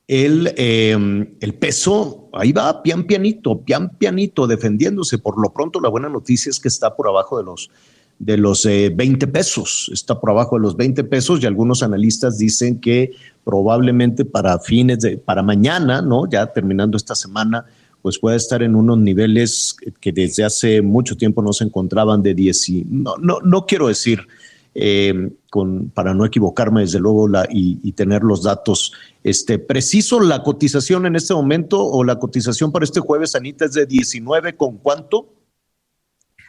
el, 0.07 0.51
eh, 0.57 0.97
el 1.39 1.53
peso 1.53 2.29
ahí 2.33 2.51
va 2.51 2.81
pian 2.81 3.03
pianito, 3.03 3.61
pian 3.61 3.95
pianito 3.95 4.47
defendiéndose. 4.47 5.19
Por 5.19 5.39
lo 5.39 5.53
pronto 5.53 5.79
la 5.79 5.89
buena 5.89 6.09
noticia 6.09 6.49
es 6.49 6.59
que 6.59 6.67
está 6.67 6.95
por 6.95 7.07
abajo 7.07 7.37
de 7.37 7.43
los 7.43 7.69
de 8.17 8.37
los 8.37 8.65
eh, 8.65 8.93
20 8.95 9.27
pesos, 9.27 9.89
está 9.93 10.19
por 10.19 10.29
abajo 10.29 10.55
de 10.55 10.61
los 10.61 10.77
20 10.77 11.03
pesos 11.03 11.41
y 11.41 11.45
algunos 11.45 11.83
analistas 11.83 12.37
dicen 12.37 12.79
que 12.79 13.11
probablemente 13.43 14.23
para 14.23 14.57
fines 14.59 15.01
de, 15.01 15.17
para 15.17 15.43
mañana, 15.43 16.01
¿no? 16.01 16.27
Ya 16.29 16.47
terminando 16.47 16.95
esta 16.95 17.13
semana, 17.13 17.65
pues 18.05 18.19
puede 18.19 18.37
estar 18.37 18.61
en 18.61 18.75
unos 18.75 18.99
niveles 18.99 19.75
que 19.99 20.11
desde 20.11 20.43
hace 20.43 20.83
mucho 20.83 21.17
tiempo 21.17 21.41
no 21.41 21.53
se 21.53 21.63
encontraban 21.63 22.21
de 22.21 22.35
10 22.35 22.69
y 22.69 22.85
no, 22.87 23.15
no, 23.17 23.39
no 23.39 23.65
quiero 23.65 23.87
decir 23.87 24.27
eh, 24.75 25.31
con, 25.49 25.89
para 25.89 26.13
no 26.13 26.23
equivocarme 26.23 26.81
desde 26.81 26.99
luego 26.99 27.27
la, 27.27 27.47
y, 27.49 27.79
y 27.81 27.93
tener 27.93 28.21
los 28.21 28.43
datos 28.43 28.93
este, 29.23 29.57
preciso, 29.57 30.19
la 30.19 30.43
cotización 30.43 31.07
en 31.07 31.15
este 31.15 31.33
momento 31.33 31.83
o 31.83 32.03
la 32.03 32.19
cotización 32.19 32.71
para 32.71 32.85
este 32.85 32.99
jueves, 32.99 33.33
Anita, 33.33 33.65
es 33.65 33.73
de 33.73 33.87
19 33.87 34.55
con 34.55 34.77
cuánto? 34.77 35.33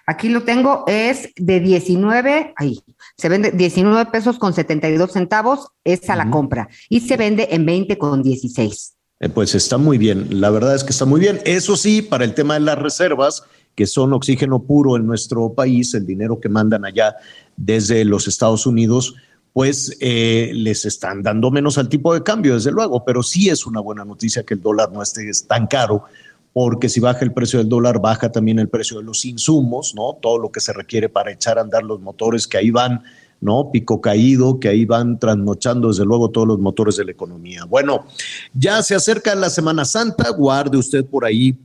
Aquí 0.06 0.28
lo 0.28 0.42
tengo, 0.42 0.84
es 0.86 1.30
de 1.36 1.60
19, 1.60 2.52
ahí, 2.54 2.80
se 3.16 3.30
vende 3.30 3.50
19 3.52 4.10
pesos 4.10 4.38
con 4.38 4.52
72 4.52 5.10
centavos, 5.10 5.68
es 5.84 6.10
a 6.10 6.16
la 6.16 6.30
compra, 6.30 6.68
y 6.90 7.00
se 7.00 7.16
vende 7.16 7.48
en 7.50 7.64
20 7.64 7.96
con 7.96 8.22
16. 8.22 8.95
Eh, 9.18 9.28
pues 9.30 9.54
está 9.54 9.78
muy 9.78 9.96
bien, 9.96 10.40
la 10.40 10.50
verdad 10.50 10.74
es 10.74 10.84
que 10.84 10.90
está 10.90 11.06
muy 11.06 11.20
bien. 11.20 11.40
Eso 11.44 11.76
sí, 11.76 12.02
para 12.02 12.24
el 12.24 12.34
tema 12.34 12.54
de 12.54 12.60
las 12.60 12.78
reservas, 12.78 13.44
que 13.74 13.86
son 13.86 14.12
oxígeno 14.12 14.62
puro 14.62 14.96
en 14.96 15.06
nuestro 15.06 15.52
país, 15.54 15.94
el 15.94 16.06
dinero 16.06 16.38
que 16.40 16.48
mandan 16.48 16.84
allá 16.84 17.16
desde 17.56 18.04
los 18.04 18.28
Estados 18.28 18.66
Unidos, 18.66 19.14
pues 19.54 19.96
eh, 20.00 20.50
les 20.52 20.84
están 20.84 21.22
dando 21.22 21.50
menos 21.50 21.78
al 21.78 21.88
tipo 21.88 22.12
de 22.12 22.22
cambio, 22.22 22.54
desde 22.54 22.70
luego, 22.70 23.06
pero 23.06 23.22
sí 23.22 23.48
es 23.48 23.64
una 23.66 23.80
buena 23.80 24.04
noticia 24.04 24.44
que 24.44 24.52
el 24.52 24.60
dólar 24.60 24.92
no 24.92 25.02
esté 25.02 25.30
tan 25.48 25.66
caro, 25.66 26.04
porque 26.52 26.90
si 26.90 27.00
baja 27.00 27.20
el 27.24 27.32
precio 27.32 27.58
del 27.58 27.68
dólar, 27.70 28.00
baja 28.00 28.30
también 28.30 28.58
el 28.58 28.68
precio 28.68 28.98
de 28.98 29.04
los 29.04 29.24
insumos, 29.24 29.94
¿no? 29.94 30.18
Todo 30.20 30.38
lo 30.38 30.52
que 30.52 30.60
se 30.60 30.74
requiere 30.74 31.08
para 31.08 31.32
echar 31.32 31.56
a 31.56 31.62
andar 31.62 31.84
los 31.84 32.00
motores 32.00 32.46
que 32.46 32.58
ahí 32.58 32.70
van, 32.70 33.02
¿no? 33.40 33.70
Pico 33.72 34.00
caído, 34.00 34.58
que 34.58 34.68
ahí 34.68 34.84
van 34.84 35.18
trasnochando 35.18 35.88
desde 35.88 36.04
luego 36.04 36.30
todos 36.30 36.46
los 36.46 36.58
motores 36.58 36.96
de 36.96 37.04
la 37.04 37.12
economía. 37.12 37.64
Bueno, 37.64 38.06
ya 38.54 38.82
se 38.82 38.94
acerca 38.94 39.34
la 39.34 39.50
Semana 39.50 39.84
Santa, 39.84 40.30
guarde 40.30 40.78
usted 40.78 41.04
por 41.04 41.24
ahí, 41.24 41.58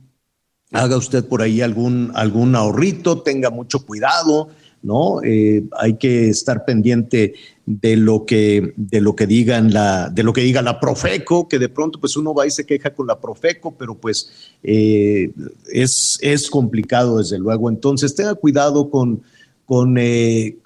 haga 0.72 0.96
usted 0.96 1.24
por 1.24 1.42
ahí 1.42 1.60
algún, 1.60 2.10
algún 2.14 2.54
ahorrito, 2.56 3.22
tenga 3.22 3.50
mucho 3.50 3.84
cuidado, 3.84 4.48
¿no? 4.82 5.22
Eh, 5.22 5.64
hay 5.78 5.94
que 5.94 6.28
estar 6.28 6.64
pendiente 6.64 7.34
de 7.64 7.96
lo 7.96 8.26
que, 8.26 8.74
de 8.76 9.00
lo 9.00 9.14
que 9.14 9.26
digan 9.26 9.72
la, 9.72 10.10
de 10.10 10.24
lo 10.24 10.32
que 10.32 10.40
diga 10.40 10.62
la 10.62 10.80
Profeco, 10.80 11.48
que 11.48 11.58
de 11.58 11.68
pronto 11.68 12.00
pues 12.00 12.16
uno 12.16 12.34
va 12.34 12.46
y 12.46 12.50
se 12.50 12.66
queja 12.66 12.92
con 12.92 13.06
la 13.06 13.20
Profeco, 13.20 13.74
pero 13.78 13.94
pues 13.94 14.30
eh, 14.62 15.30
es, 15.72 16.18
es 16.20 16.50
complicado 16.50 17.18
desde 17.18 17.38
luego. 17.38 17.70
Entonces 17.70 18.14
tenga 18.14 18.34
cuidado 18.34 18.90
con, 18.90 19.22
con 19.64 19.96
eh, 19.98 20.56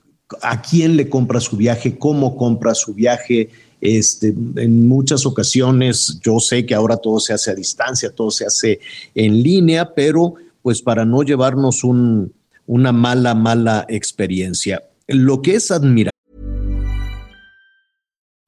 a 0.43 0.61
quién 0.61 0.97
le 0.97 1.09
compra 1.09 1.41
su 1.41 1.57
viaje, 1.57 1.99
cómo 1.99 2.37
compra 2.37 2.75
su 2.75 2.95
viaje. 2.95 3.49
Este, 3.81 4.29
en 4.29 4.89
muchas 4.89 5.27
ocasiones 5.27 6.19
yo 6.23 6.41
sé 6.41 6.65
que 6.65 6.75
ahora 6.75 6.97
todo 6.97 7.21
se 7.21 7.35
hace 7.35 7.51
a 7.51 7.55
distancia, 7.55 8.11
todo 8.11 8.31
se 8.31 8.47
hace 8.47 8.81
en 9.15 9.43
línea, 9.43 9.95
pero 9.95 10.35
pues 10.63 10.83
para 10.83 11.05
no 11.05 11.23
llevarnos 11.23 11.85
un, 11.85 12.33
una 12.67 12.93
mala, 12.93 13.35
mala 13.35 13.87
experiencia. 13.89 14.83
Lo 15.07 15.43
que 15.43 15.57
es 15.57 15.71
admirable. 15.71 16.11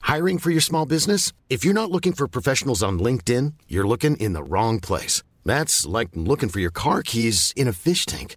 Hiring 0.02 0.38
for 0.38 0.50
your 0.50 0.62
small 0.62 0.86
business? 0.86 1.32
If 1.50 1.64
you're 1.64 1.74
not 1.74 1.90
looking 1.90 2.14
for 2.14 2.26
professionals 2.26 2.82
on 2.82 2.98
LinkedIn, 2.98 3.52
you're 3.68 3.86
looking 3.86 4.16
in 4.16 4.32
the 4.32 4.42
wrong 4.42 4.80
place. 4.80 5.22
That's 5.44 5.86
like 5.86 6.08
looking 6.14 6.48
for 6.48 6.60
your 6.60 6.72
car 6.72 7.02
keys 7.02 7.52
in 7.54 7.68
a 7.68 7.72
fish 7.72 8.06
tank. 8.06 8.36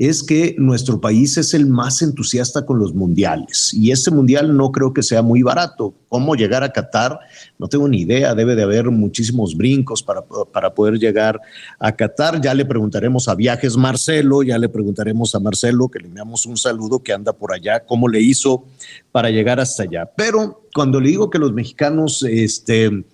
es 0.00 0.22
que 0.22 0.54
nuestro 0.56 0.98
país 0.98 1.36
es 1.36 1.52
el 1.52 1.66
más 1.66 2.00
entusiasta 2.00 2.64
con 2.64 2.78
los 2.78 2.94
mundiales 2.94 3.74
y 3.74 3.90
este 3.90 4.10
mundial 4.10 4.56
no 4.56 4.72
creo 4.72 4.94
que 4.94 5.02
sea 5.02 5.20
muy 5.20 5.42
barato. 5.42 5.92
¿Cómo 6.08 6.34
llegar 6.34 6.64
a 6.64 6.72
Qatar? 6.72 7.20
No 7.58 7.68
tengo 7.68 7.86
ni 7.86 8.00
idea, 8.00 8.34
debe 8.34 8.56
de 8.56 8.62
haber 8.62 8.90
muchísimos 8.90 9.54
brincos 9.54 10.02
para, 10.02 10.22
para 10.22 10.72
poder 10.72 10.94
llegar 10.94 11.38
a 11.78 11.92
Qatar. 11.92 12.40
Ya 12.40 12.54
le 12.54 12.64
preguntaremos 12.64 13.28
a 13.28 13.34
Viajes 13.34 13.76
Marcelo, 13.76 14.42
ya 14.42 14.56
le 14.56 14.70
preguntaremos 14.70 15.34
a 15.34 15.38
Marcelo, 15.38 15.88
que 15.88 15.98
le 15.98 16.06
enviamos 16.06 16.46
un 16.46 16.56
saludo 16.56 17.02
que 17.02 17.12
anda 17.12 17.34
por 17.34 17.52
allá, 17.52 17.84
cómo 17.84 18.08
le 18.08 18.22
hizo 18.22 18.64
para 19.12 19.28
llegar 19.28 19.60
hasta 19.60 19.82
allá. 19.82 20.10
Pero 20.16 20.62
cuando 20.74 20.98
le 20.98 21.10
digo 21.10 21.28
que 21.28 21.38
los 21.38 21.52
mexicanos, 21.52 22.22
este, 22.22 23.04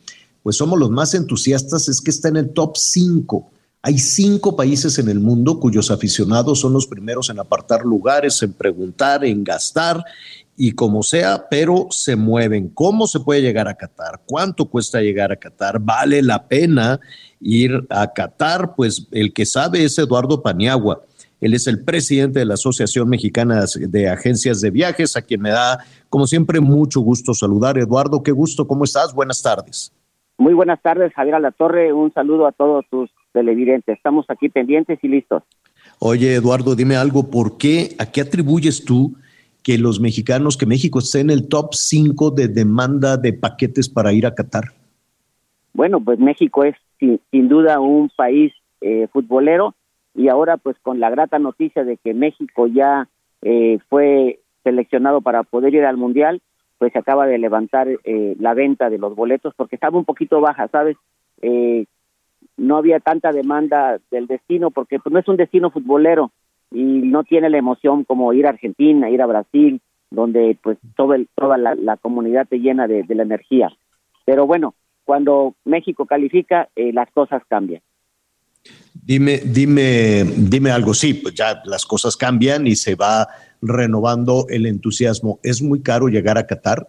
pues 0.45 0.55
somos 0.55 0.79
los 0.79 0.91
más 0.91 1.15
entusiastas, 1.15 1.89
es 1.89 2.01
que 2.01 2.13
está 2.13 2.29
en 2.29 2.37
el 2.37 2.51
top 2.51 2.77
5 2.77 3.51
hay 3.87 3.99
cinco 3.99 4.57
países 4.57 4.99
en 4.99 5.09
el 5.09 5.21
mundo 5.21 5.61
cuyos 5.61 5.93
aficionados 5.93 6.59
son 6.59 6.73
los 6.73 6.89
primeros 6.89 7.31
en 7.31 7.39
apartar 7.39 7.85
lugares, 7.85 8.43
en 8.43 8.53
preguntar, 8.53 9.25
en 9.25 9.45
gastar 9.45 10.03
y 10.57 10.73
como 10.73 11.05
sea, 11.05 11.47
pero 11.49 11.87
se 11.91 12.17
mueven. 12.17 12.69
¿Cómo 12.71 13.07
se 13.07 13.21
puede 13.21 13.43
llegar 13.43 13.69
a 13.69 13.77
Qatar? 13.77 14.23
¿Cuánto 14.27 14.65
cuesta 14.65 15.01
llegar 15.01 15.31
a 15.31 15.37
Qatar? 15.37 15.79
¿Vale 15.79 16.21
la 16.21 16.49
pena 16.49 16.99
ir 17.41 17.87
a 17.89 18.13
Qatar? 18.13 18.75
Pues 18.75 19.07
el 19.13 19.33
que 19.33 19.47
sabe 19.47 19.85
es 19.85 19.97
Eduardo 20.01 20.43
Paniagua. 20.43 21.03
Él 21.41 21.55
es 21.55 21.69
el 21.69 21.85
presidente 21.85 22.41
de 22.41 22.45
la 22.45 22.55
Asociación 22.55 23.09
Mexicana 23.09 23.67
de 23.79 24.09
Agencias 24.09 24.61
de 24.61 24.73
Viajes, 24.73 25.17
a 25.17 25.23
quien 25.23 25.43
me 25.43 25.51
da, 25.51 25.79
como 26.09 26.27
siempre, 26.27 26.59
mucho 26.59 27.03
gusto 27.03 27.35
saludar. 27.35 27.79
Eduardo, 27.79 28.21
qué 28.25 28.33
gusto, 28.33 28.67
¿cómo 28.67 28.83
estás? 28.83 29.15
Buenas 29.15 29.41
tardes. 29.41 29.93
Muy 30.39 30.55
buenas 30.55 30.83
tardes, 30.83 31.15
Javier 31.15 31.37
Alatorre. 31.37 31.93
Un 31.93 32.13
saludo 32.13 32.47
a 32.49 32.53
todos 32.53 32.85
tus 32.91 33.11
televidentes. 33.37 33.99
Estamos 33.99 34.25
aquí 34.31 34.49
pendientes 34.49 34.99
y 35.03 35.09
listos. 35.09 35.43
Oye, 35.99 36.35
Eduardo, 36.35 36.75
dime 36.75 36.97
algo, 36.97 37.31
¿por 37.31 37.59
qué, 37.59 37.91
a 37.99 38.07
qué 38.11 38.23
atribuyes 38.23 38.83
tú 38.83 39.15
que 39.63 39.77
los 39.77 40.01
mexicanos, 40.01 40.57
que 40.57 40.65
México 40.65 41.01
esté 41.01 41.21
en 41.21 41.29
el 41.29 41.49
top 41.49 41.75
5 41.75 42.31
de 42.31 42.49
demanda 42.49 43.19
de 43.19 43.35
paquetes 43.35 43.91
para 43.91 44.15
ir 44.15 44.25
a 44.25 44.35
Qatar? 44.35 44.65
Bueno, 45.75 46.01
pues 46.01 46.19
México 46.19 46.65
es 46.65 46.77
sin, 46.99 47.21
sin 47.31 47.49
duda 47.49 47.79
un 47.79 48.09
país 48.17 48.55
eh, 48.81 49.07
futbolero 49.13 49.75
y 50.15 50.29
ahora 50.29 50.57
pues 50.57 50.77
con 50.81 50.99
la 50.99 51.11
grata 51.11 51.39
noticia 51.39 51.85
de 51.85 51.99
que 51.99 52.15
México 52.15 52.67
ya 52.69 53.07
eh, 53.43 53.79
fue 53.91 54.41
seleccionado 54.65 55.21
para 55.21 55.43
poder 55.43 55.75
ir 55.75 55.85
al 55.85 55.99
Mundial, 55.99 56.41
pues 56.79 56.93
se 56.93 56.99
acaba 56.99 57.27
de 57.27 57.37
levantar 57.37 57.87
eh, 57.89 58.35
la 58.39 58.55
venta 58.55 58.89
de 58.89 58.97
los 58.97 59.15
boletos 59.15 59.53
porque 59.57 59.77
estaba 59.77 59.99
un 59.99 60.07
poquito 60.07 60.41
baja, 60.41 60.69
¿sabes? 60.69 60.97
Eh, 61.43 61.85
no 62.57 62.77
había 62.77 63.01
tanta 63.01 63.33
demanda 63.33 63.99
del 64.11 64.27
destino 64.27 64.71
porque 64.71 64.99
pues, 64.99 65.13
no 65.13 65.19
es 65.19 65.29
un 65.29 65.37
destino 65.37 65.71
futbolero 65.71 66.33
y 66.71 66.83
no 66.83 67.25
tiene 67.25 67.51
la 67.51 67.59
emoción 67.59 68.05
como 68.05 68.33
ir 68.33 68.47
a 68.47 68.51
Argentina, 68.51 69.11
ir 69.11 69.23
a 69.23 69.27
Brasil, 69.27 69.81
donde 70.11 70.59
pues 70.63 70.79
todo 70.97 71.15
el, 71.15 71.29
toda 71.35 71.59
la, 71.59 71.75
la 71.75 71.97
comunidad 71.97 72.47
te 72.49 72.59
llena 72.59 72.87
de, 72.87 73.03
de, 73.03 73.15
la 73.15 73.23
energía. 73.23 73.71
Pero 74.25 74.47
bueno, 74.47 74.75
cuando 75.05 75.55
México 75.65 76.07
califica, 76.07 76.69
eh, 76.75 76.93
las 76.93 77.11
cosas 77.13 77.43
cambian. 77.49 77.83
Dime, 78.95 79.39
dime, 79.45 80.25
dime 80.25 80.71
algo, 80.71 80.93
sí, 80.93 81.15
pues 81.15 81.35
ya 81.35 81.63
las 81.65 81.87
cosas 81.87 82.17
cambian 82.17 82.67
y 82.67 82.75
se 82.75 82.97
va 82.97 83.29
renovando 83.63 84.47
el 84.49 84.67
entusiasmo. 84.67 85.39
¿Es 85.45 85.63
muy 85.63 85.83
caro 85.83 86.09
llegar 86.09 86.39
a 86.39 86.47
Qatar? 86.47 86.89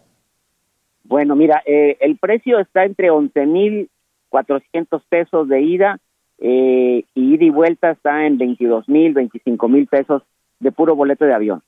Bueno, 1.04 1.36
mira, 1.36 1.62
eh, 1.66 1.98
el 2.02 2.18
precio 2.18 2.60
está 2.60 2.86
entre 2.86 3.12
11 3.12 3.46
mil 3.46 3.90
400 4.30 5.04
pesos 5.06 5.48
de 5.48 5.62
ida 5.62 6.00
eh, 6.40 7.04
y 7.16 7.34
ida 7.34 7.46
y 7.46 7.50
vuelta 7.50 7.92
está 7.92 8.26
en 8.26 8.38
22 8.38 8.88
mil, 8.90 9.14
25 9.14 9.68
mil 9.68 9.88
pesos 9.88 10.24
de 10.60 10.72
puro 10.72 10.96
boleto 10.96 11.26
de 11.26 11.34
avión. 11.34 11.62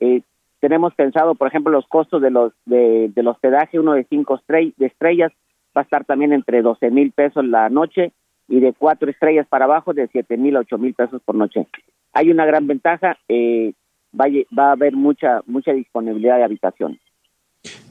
Eh, 0.00 0.22
tenemos 0.60 0.94
pensado, 0.94 1.34
por 1.34 1.48
ejemplo, 1.48 1.70
los 1.70 1.86
costos 1.86 2.22
de 2.22 2.30
los 2.30 2.52
de, 2.64 3.10
del 3.14 3.28
hospedaje, 3.28 3.78
uno 3.78 3.92
de 3.92 4.04
cinco 4.04 4.40
de 4.48 4.72
estrellas 4.86 5.32
va 5.76 5.82
a 5.82 5.84
estar 5.84 6.04
también 6.04 6.32
entre 6.32 6.62
12 6.62 6.90
mil 6.90 7.12
pesos 7.12 7.44
la 7.44 7.68
noche 7.68 8.12
y 8.48 8.60
de 8.60 8.72
cuatro 8.72 9.10
estrellas 9.10 9.46
para 9.48 9.64
abajo 9.64 9.92
de 9.92 10.08
7 10.08 10.36
mil, 10.36 10.56
8 10.56 10.78
mil 10.78 10.94
pesos 10.94 11.20
por 11.22 11.34
noche. 11.34 11.66
Hay 12.12 12.30
una 12.30 12.46
gran 12.46 12.66
ventaja, 12.66 13.18
eh, 13.28 13.72
va, 14.18 14.26
va 14.56 14.68
a 14.68 14.72
haber 14.72 14.94
mucha 14.94 15.42
mucha 15.46 15.72
disponibilidad 15.72 16.36
de 16.36 16.44
habitación. 16.44 16.98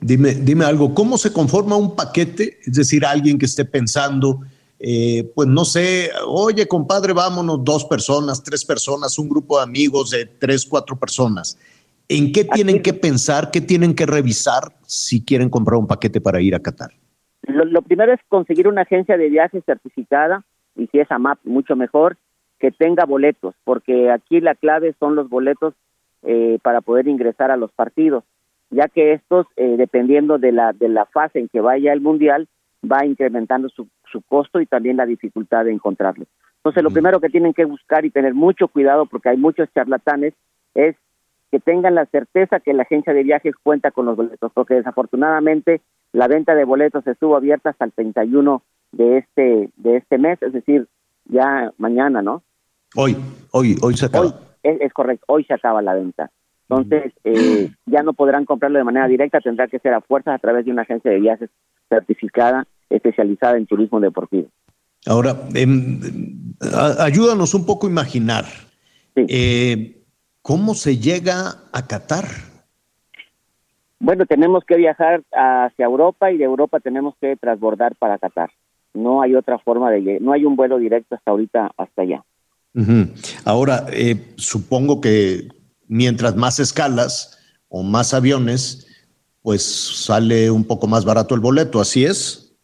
Dime, 0.05 0.33
dime 0.33 0.65
algo, 0.65 0.93
¿cómo 0.93 1.17
se 1.17 1.31
conforma 1.31 1.77
un 1.77 1.95
paquete? 1.95 2.59
Es 2.65 2.73
decir, 2.73 3.05
alguien 3.05 3.37
que 3.37 3.45
esté 3.45 3.63
pensando, 3.63 4.41
eh, 4.77 5.31
pues 5.33 5.47
no 5.47 5.63
sé, 5.63 6.11
oye, 6.27 6.67
compadre, 6.67 7.13
vámonos 7.13 7.63
dos 7.63 7.85
personas, 7.85 8.43
tres 8.43 8.65
personas, 8.65 9.17
un 9.17 9.29
grupo 9.29 9.57
de 9.57 9.63
amigos 9.63 10.09
de 10.09 10.25
tres, 10.25 10.65
cuatro 10.65 10.97
personas. 10.97 11.57
¿En 12.09 12.33
qué 12.33 12.43
tienen 12.43 12.81
que 12.81 12.93
pensar, 12.93 13.49
qué 13.49 13.61
tienen 13.61 13.95
que 13.95 14.05
revisar 14.05 14.73
si 14.85 15.23
quieren 15.23 15.49
comprar 15.49 15.79
un 15.79 15.87
paquete 15.87 16.19
para 16.19 16.41
ir 16.41 16.53
a 16.53 16.59
Qatar? 16.59 16.91
Lo, 17.43 17.63
lo 17.63 17.81
primero 17.81 18.13
es 18.13 18.19
conseguir 18.27 18.67
una 18.67 18.81
agencia 18.81 19.15
de 19.15 19.29
viajes 19.29 19.63
certificada, 19.65 20.43
y 20.75 20.87
si 20.87 20.99
es 20.99 21.09
AMAP, 21.09 21.39
mucho 21.45 21.77
mejor, 21.77 22.17
que 22.59 22.71
tenga 22.71 23.05
boletos, 23.05 23.55
porque 23.63 24.11
aquí 24.11 24.41
la 24.41 24.55
clave 24.55 24.95
son 24.99 25.15
los 25.15 25.29
boletos 25.29 25.75
eh, 26.23 26.59
para 26.61 26.81
poder 26.81 27.07
ingresar 27.07 27.51
a 27.51 27.57
los 27.57 27.71
partidos 27.71 28.25
ya 28.73 28.87
que 28.87 29.13
estos, 29.13 29.47
eh, 29.55 29.75
dependiendo 29.77 30.37
de 30.37 30.51
la, 30.51 30.73
de 30.73 30.89
la 30.89 31.05
fase 31.05 31.39
en 31.39 31.47
que 31.47 31.61
vaya 31.61 31.93
el 31.93 32.01
mundial, 32.01 32.47
va 32.83 33.05
incrementando 33.05 33.69
su, 33.69 33.87
su 34.11 34.21
costo 34.21 34.59
y 34.59 34.65
también 34.65 34.97
la 34.97 35.05
dificultad 35.05 35.65
de 35.65 35.71
encontrarlo. 35.71 36.25
Entonces, 36.57 36.83
lo 36.83 36.91
primero 36.91 37.19
que 37.19 37.29
tienen 37.29 37.53
que 37.53 37.65
buscar 37.65 38.05
y 38.05 38.09
tener 38.09 38.33
mucho 38.33 38.67
cuidado, 38.67 39.05
porque 39.05 39.29
hay 39.29 39.37
muchos 39.37 39.69
charlatanes, 39.73 40.33
es 40.73 40.95
que 41.51 41.59
tengan 41.59 41.93
la 41.93 42.05
certeza 42.07 42.59
que 42.59 42.73
la 42.73 42.83
agencia 42.83 43.13
de 43.13 43.23
viajes 43.23 43.53
cuenta 43.61 43.91
con 43.91 44.05
los 44.05 44.15
boletos, 44.15 44.51
porque 44.53 44.75
desafortunadamente 44.75 45.81
la 46.11 46.27
venta 46.27 46.55
de 46.55 46.65
boletos 46.65 47.05
estuvo 47.05 47.35
abierta 47.35 47.69
hasta 47.69 47.85
el 47.85 47.91
31 47.91 48.63
de 48.91 49.17
este 49.17 49.69
de 49.77 49.97
este 49.97 50.17
mes, 50.17 50.41
es 50.41 50.53
decir, 50.53 50.87
ya 51.25 51.71
mañana, 51.77 52.21
¿no? 52.21 52.41
Hoy, 52.95 53.15
hoy, 53.51 53.75
hoy 53.81 53.95
se 53.95 54.05
acaba. 54.05 54.25
Hoy, 54.25 54.33
es, 54.63 54.81
es 54.81 54.93
correcto, 54.93 55.25
hoy 55.27 55.43
se 55.43 55.53
acaba 55.53 55.81
la 55.81 55.93
venta. 55.93 56.31
Entonces, 56.79 57.13
eh, 57.23 57.69
ya 57.85 58.03
no 58.03 58.13
podrán 58.13 58.45
comprarlo 58.45 58.77
de 58.77 58.83
manera 58.83 59.07
directa, 59.07 59.39
tendrá 59.41 59.67
que 59.67 59.79
ser 59.79 59.93
a 59.93 60.01
fuerzas 60.01 60.35
a 60.35 60.39
través 60.39 60.65
de 60.65 60.71
una 60.71 60.83
agencia 60.83 61.11
de 61.11 61.19
viajes 61.19 61.49
certificada, 61.89 62.65
especializada 62.89 63.57
en 63.57 63.65
turismo 63.65 63.99
deportivo. 63.99 64.47
Ahora, 65.05 65.35
eh, 65.53 65.67
ayúdanos 66.99 67.53
un 67.53 67.65
poco 67.65 67.87
a 67.87 67.89
imaginar 67.89 68.45
sí. 69.15 69.25
eh, 69.27 70.01
cómo 70.41 70.73
se 70.73 70.97
llega 70.97 71.55
a 71.71 71.87
Qatar. 71.87 72.25
Bueno, 73.99 74.25
tenemos 74.25 74.63
que 74.65 74.75
viajar 74.75 75.23
hacia 75.31 75.85
Europa 75.85 76.31
y 76.31 76.37
de 76.37 76.45
Europa 76.45 76.79
tenemos 76.79 77.15
que 77.19 77.35
transbordar 77.35 77.95
para 77.95 78.17
Qatar. 78.17 78.51
No 78.93 79.21
hay 79.21 79.35
otra 79.35 79.57
forma 79.59 79.89
de 79.91 80.19
no 80.19 80.33
hay 80.33 80.45
un 80.45 80.55
vuelo 80.55 80.77
directo 80.77 81.15
hasta 81.15 81.31
ahorita 81.31 81.71
hasta 81.77 82.01
allá. 82.01 82.23
Uh 82.75 82.81
-huh. 82.81 83.41
Ahora, 83.45 83.85
eh, 83.91 84.33
supongo 84.35 84.99
que 84.99 85.47
mientras 85.87 86.35
más 86.35 86.59
escalas 86.59 87.39
o 87.69 87.83
más 87.83 88.13
aviones, 88.13 88.87
pues 89.41 89.63
sale 89.63 90.49
un 90.49 90.65
poco 90.65 90.87
más 90.87 91.05
barato 91.05 91.35
el 91.35 91.41
boleto, 91.41 91.79
¿así 91.79 92.05
es? 92.05 92.55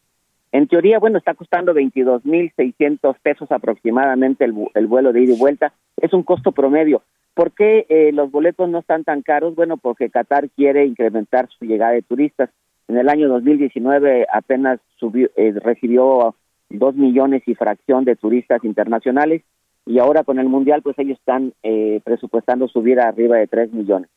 En 0.52 0.68
teoría, 0.68 0.98
bueno, 0.98 1.20
está 1.20 1.36
costando 1.36 1.74
22.600 1.74 3.16
pesos 3.22 3.52
aproximadamente 3.52 4.46
el, 4.46 4.56
el, 4.74 4.88
vuelo 4.88 5.14
de 5.14 5.22
ida 5.22 5.34
y 5.34 5.38
vuelta. 5.38 5.74
Es 5.98 6.14
un 6.14 6.24
costo 6.24 6.52
promedio. 6.52 7.04
¿Por 7.36 7.52
qué 7.52 7.86
eh, 7.90 8.12
los 8.14 8.32
boletos 8.32 8.68
no 8.70 8.80
están 8.80 9.04
tan 9.04 9.22
caros? 9.22 9.56
Bueno, 9.56 9.78
porque 9.78 10.10
Qatar 10.10 10.50
quiere 10.50 10.86
incrementar 10.86 11.48
su 11.50 11.66
llegada 11.66 11.92
de 11.92 12.02
turistas. 12.02 12.50
En 12.88 12.98
el 12.98 13.10
año 13.10 13.30
2019 13.30 14.26
apenas 14.34 14.80
subió, 14.98 15.30
eh, 15.36 15.54
recibió 15.64 16.36
dos 16.70 16.96
millones 16.96 17.44
y 17.46 17.54
fracción 17.54 18.04
de 18.04 18.16
turistas 18.16 18.64
internacionales 18.64 19.44
y 19.90 19.98
ahora 19.98 20.24
con 20.24 20.38
el 20.38 20.48
mundial 20.48 20.84
pues 20.84 20.98
ellos 21.00 21.18
están 21.18 21.54
eh, 21.64 22.00
presupuestando 22.04 22.68
subir 22.68 23.00
arriba 23.00 23.38
de 23.38 23.48
3 23.48 23.74
millones. 23.74 24.08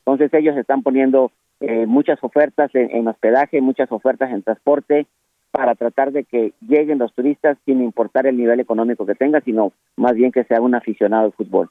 Entonces 0.00 0.34
ellos 0.34 0.56
están 0.56 0.82
poniendo 0.82 1.30
eh, 1.60 1.86
muchas 1.86 2.18
ofertas 2.22 2.74
en, 2.74 2.90
en, 2.90 3.06
hospedaje, 3.06 3.60
muchas 3.60 3.92
ofertas 3.92 4.32
en 4.32 4.42
transporte 4.42 5.06
para 5.52 5.76
tratar 5.76 6.10
de 6.10 6.24
que 6.24 6.52
lleguen 6.66 6.98
los 6.98 7.14
turistas 7.14 7.56
sin 7.64 7.80
importar 7.80 8.26
el 8.26 8.36
nivel 8.36 8.58
económico 8.58 9.06
que 9.06 9.14
tenga, 9.14 9.40
sino 9.42 9.72
más 9.96 10.14
bien 10.14 10.32
que 10.32 10.42
sea 10.42 10.60
un 10.60 10.74
aficionado 10.74 11.26
de 11.26 11.32
fútbol. 11.32 11.70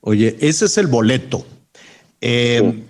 Oye, 0.00 0.36
ese 0.40 0.64
es 0.64 0.78
el 0.78 0.86
boleto. 0.86 1.44
Eh, 2.22 2.82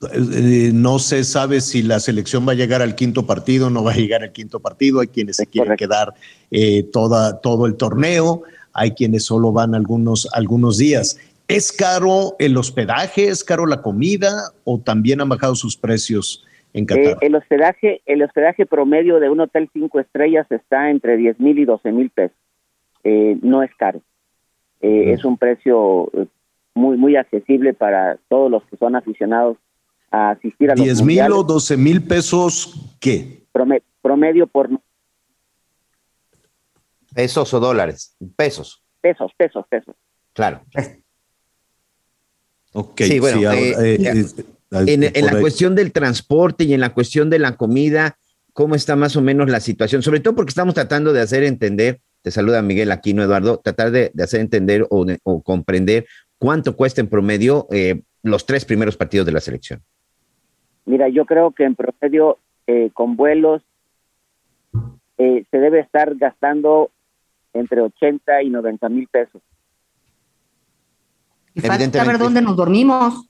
sí. 0.00 0.70
no 0.72 0.98
se 0.98 1.22
sabe 1.22 1.60
si 1.60 1.82
la 1.82 2.00
selección 2.00 2.46
va 2.48 2.52
a 2.52 2.56
llegar 2.56 2.82
al 2.82 2.96
quinto 2.96 3.26
partido, 3.26 3.70
no 3.70 3.84
va 3.84 3.92
a 3.92 3.96
llegar 3.96 4.24
al 4.24 4.32
quinto 4.32 4.58
partido, 4.58 5.00
hay 5.00 5.06
quienes 5.06 5.36
se 5.36 5.46
quieren 5.46 5.76
quedar 5.76 6.14
eh, 6.50 6.82
toda, 6.92 7.40
todo 7.40 7.66
el 7.66 7.76
torneo, 7.76 8.42
hay 8.76 8.92
quienes 8.92 9.24
solo 9.24 9.52
van 9.52 9.74
algunos, 9.74 10.28
algunos 10.32 10.78
días. 10.78 11.18
¿Es 11.48 11.72
caro 11.72 12.34
el 12.38 12.56
hospedaje, 12.56 13.28
es 13.28 13.42
caro 13.44 13.66
la 13.66 13.82
comida 13.82 14.52
o 14.64 14.78
también 14.78 15.20
han 15.20 15.28
bajado 15.28 15.54
sus 15.54 15.76
precios 15.76 16.44
en 16.72 16.84
Eh, 16.84 16.86
Qatar? 16.86 17.18
el 17.20 17.34
hospedaje, 17.34 18.02
el 18.06 18.22
hospedaje 18.22 18.66
promedio 18.66 19.20
de 19.20 19.30
un 19.30 19.40
hotel 19.40 19.68
cinco 19.72 20.00
estrellas 20.00 20.46
está 20.50 20.90
entre 20.90 21.16
10 21.16 21.38
mil 21.40 21.58
y 21.58 21.64
12 21.64 21.92
mil 21.92 22.10
pesos. 22.10 22.36
Eh, 23.04 23.38
no 23.42 23.62
es 23.62 23.70
caro. 23.78 24.00
Eh, 24.80 25.12
Es 25.12 25.24
un 25.24 25.36
precio 25.38 26.10
muy 26.74 26.96
muy 26.98 27.16
accesible 27.16 27.72
para 27.72 28.18
todos 28.28 28.50
los 28.50 28.62
que 28.64 28.76
son 28.76 28.94
aficionados 28.96 29.56
a 30.10 30.30
asistir 30.30 30.70
a 30.70 30.74
los 30.74 30.84
10 30.84 31.02
mil 31.02 31.32
o 31.32 31.42
12 31.42 31.76
mil 31.76 32.02
pesos, 32.02 32.74
¿qué? 33.00 33.42
Prome- 33.52 33.82
promedio 34.02 34.46
por 34.46 34.68
¿Pesos 37.16 37.52
o 37.54 37.60
dólares? 37.60 38.14
Pesos, 38.36 38.82
pesos, 39.00 39.32
pesos, 39.38 39.64
pesos. 39.68 39.96
claro. 40.34 40.60
Ok, 42.78 43.00
Sí, 43.04 43.18
bueno, 43.20 43.38
ahora, 43.38 43.54
eh, 43.58 43.94
eh, 43.94 44.24
eh, 44.86 45.10
En, 45.14 45.24
la 45.24 45.32
ahí. 45.32 45.40
cuestión 45.40 45.74
del 45.74 45.92
transporte 45.92 46.64
y 46.64 46.74
en 46.74 46.80
la 46.80 46.92
cuestión 46.92 47.30
de 47.30 47.38
la 47.38 47.56
comida, 47.56 48.18
¿cómo 48.52 48.74
está 48.74 48.96
más 48.96 49.16
o 49.16 49.22
menos 49.22 49.48
la 49.48 49.60
situación? 49.60 50.02
Sobre 50.02 50.20
todo 50.20 50.34
porque 50.34 50.50
estamos 50.50 50.74
tratando 50.74 51.14
de 51.14 51.22
hacer 51.22 51.42
entender, 51.44 52.00
te 52.20 52.30
saluda 52.30 52.60
Miguel 52.60 52.92
Aquino, 52.92 53.22
Eduardo, 53.22 53.56
tratar 53.64 53.92
de, 53.92 54.10
de 54.12 54.22
hacer 54.22 54.40
entender 54.42 54.86
o, 54.90 55.06
de- 55.06 55.18
o 55.22 55.42
comprender 55.42 56.04
cuánto 56.36 56.76
cuesta 56.76 57.00
en 57.00 57.08
promedio 57.08 57.66
eh, 57.70 58.02
los 58.22 58.44
tres 58.44 58.66
primeros 58.66 58.94
partidos 58.98 59.24
de 59.24 59.32
la 59.32 59.40
selección. 59.40 59.80
Mira, 60.84 61.08
yo 61.08 61.24
creo 61.24 61.52
que 61.52 61.64
en 61.64 61.76
promedio 61.76 62.38
eh, 62.66 62.90
con 62.92 63.16
vuelos 63.16 63.62
eh, 65.16 65.44
se 65.50 65.56
debe 65.58 65.80
estar 65.80 66.14
gastando 66.16 66.90
entre 67.58 67.80
80 67.80 68.42
y 68.42 68.50
90 68.50 68.88
mil 68.88 69.06
pesos. 69.08 69.42
Y 71.54 71.60
falta 71.60 72.04
ver 72.04 72.18
dónde 72.18 72.42
nos 72.42 72.56
dormimos. 72.56 73.28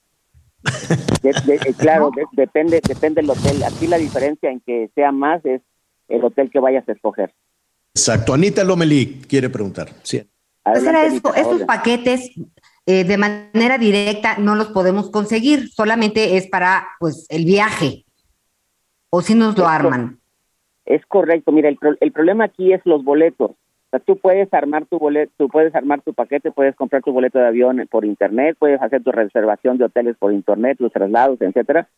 De- 1.23 1.33
de- 1.45 1.55
eh, 1.65 1.75
claro, 1.79 2.11
de- 2.15 2.25
depende, 2.33 2.81
depende 2.87 3.21
del 3.21 3.31
hotel. 3.31 3.63
Aquí 3.63 3.87
la 3.87 3.99
diferencia 3.99 4.51
en 4.51 4.61
que 4.61 4.91
sea 4.95 5.13
más 5.13 5.45
es 5.45 5.63
el 6.09 6.25
hotel 6.25 6.51
que 6.51 6.59
vayas 6.59 6.89
a 6.89 6.93
escoger. 6.93 7.33
Exacto. 7.95 8.35
Anita 8.35 8.65
Lomelí 8.65 9.23
quiere 9.29 9.49
preguntar. 9.49 9.89
Sí. 10.03 10.23
Pues 10.65 10.83
era 10.83 10.99
Adelante, 11.01 11.17
esto, 11.17 11.29
Anita, 11.33 11.41
estos 11.51 11.63
paquetes 11.67 12.31
eh, 12.87 13.05
de 13.05 13.17
manera 13.17 13.79
directa 13.79 14.39
no 14.39 14.57
los 14.57 14.69
podemos 14.69 15.11
conseguir, 15.11 15.69
solamente 15.71 16.37
es 16.37 16.49
para 16.49 16.89
pues 16.99 17.27
el 17.31 17.45
viaje. 17.45 18.05
O 19.11 19.23
si 19.23 19.35
nos 19.37 19.57
lo 19.57 19.69
arman. 19.69 20.19
Es 20.85 21.05
correcto. 21.07 21.53
Mira, 21.53 21.69
el, 21.69 21.77
pro- 21.77 21.97
el 22.01 22.13
problema 22.13 22.45
aquí 22.45 22.73
es 22.73 22.81
los 22.85 23.05
boletos. 23.05 23.53
Tú 24.05 24.17
puedes 24.17 24.53
armar 24.53 24.87
tu 24.87 24.99
boleto, 24.99 25.33
tú 25.37 25.49
puedes 25.49 25.75
armar 25.75 26.03
tu 26.03 26.13
paquete, 26.15 26.51
puedes 26.51 26.75
comprar 26.75 27.03
tu 27.03 27.13
boleto 27.13 27.39
de 27.39 27.47
avión 27.47 27.87
por 27.91 28.05
internet, 28.05 28.57
puedes 28.59 28.81
hacer 28.83 29.03
tu 29.03 29.13
reservación 29.13 29.79
de 29.79 29.85
hoteles 29.85 30.17
por 30.19 30.33
internet, 30.33 30.79
tus 30.79 30.93
traslados, 30.93 31.41
etcétera. 31.41 31.89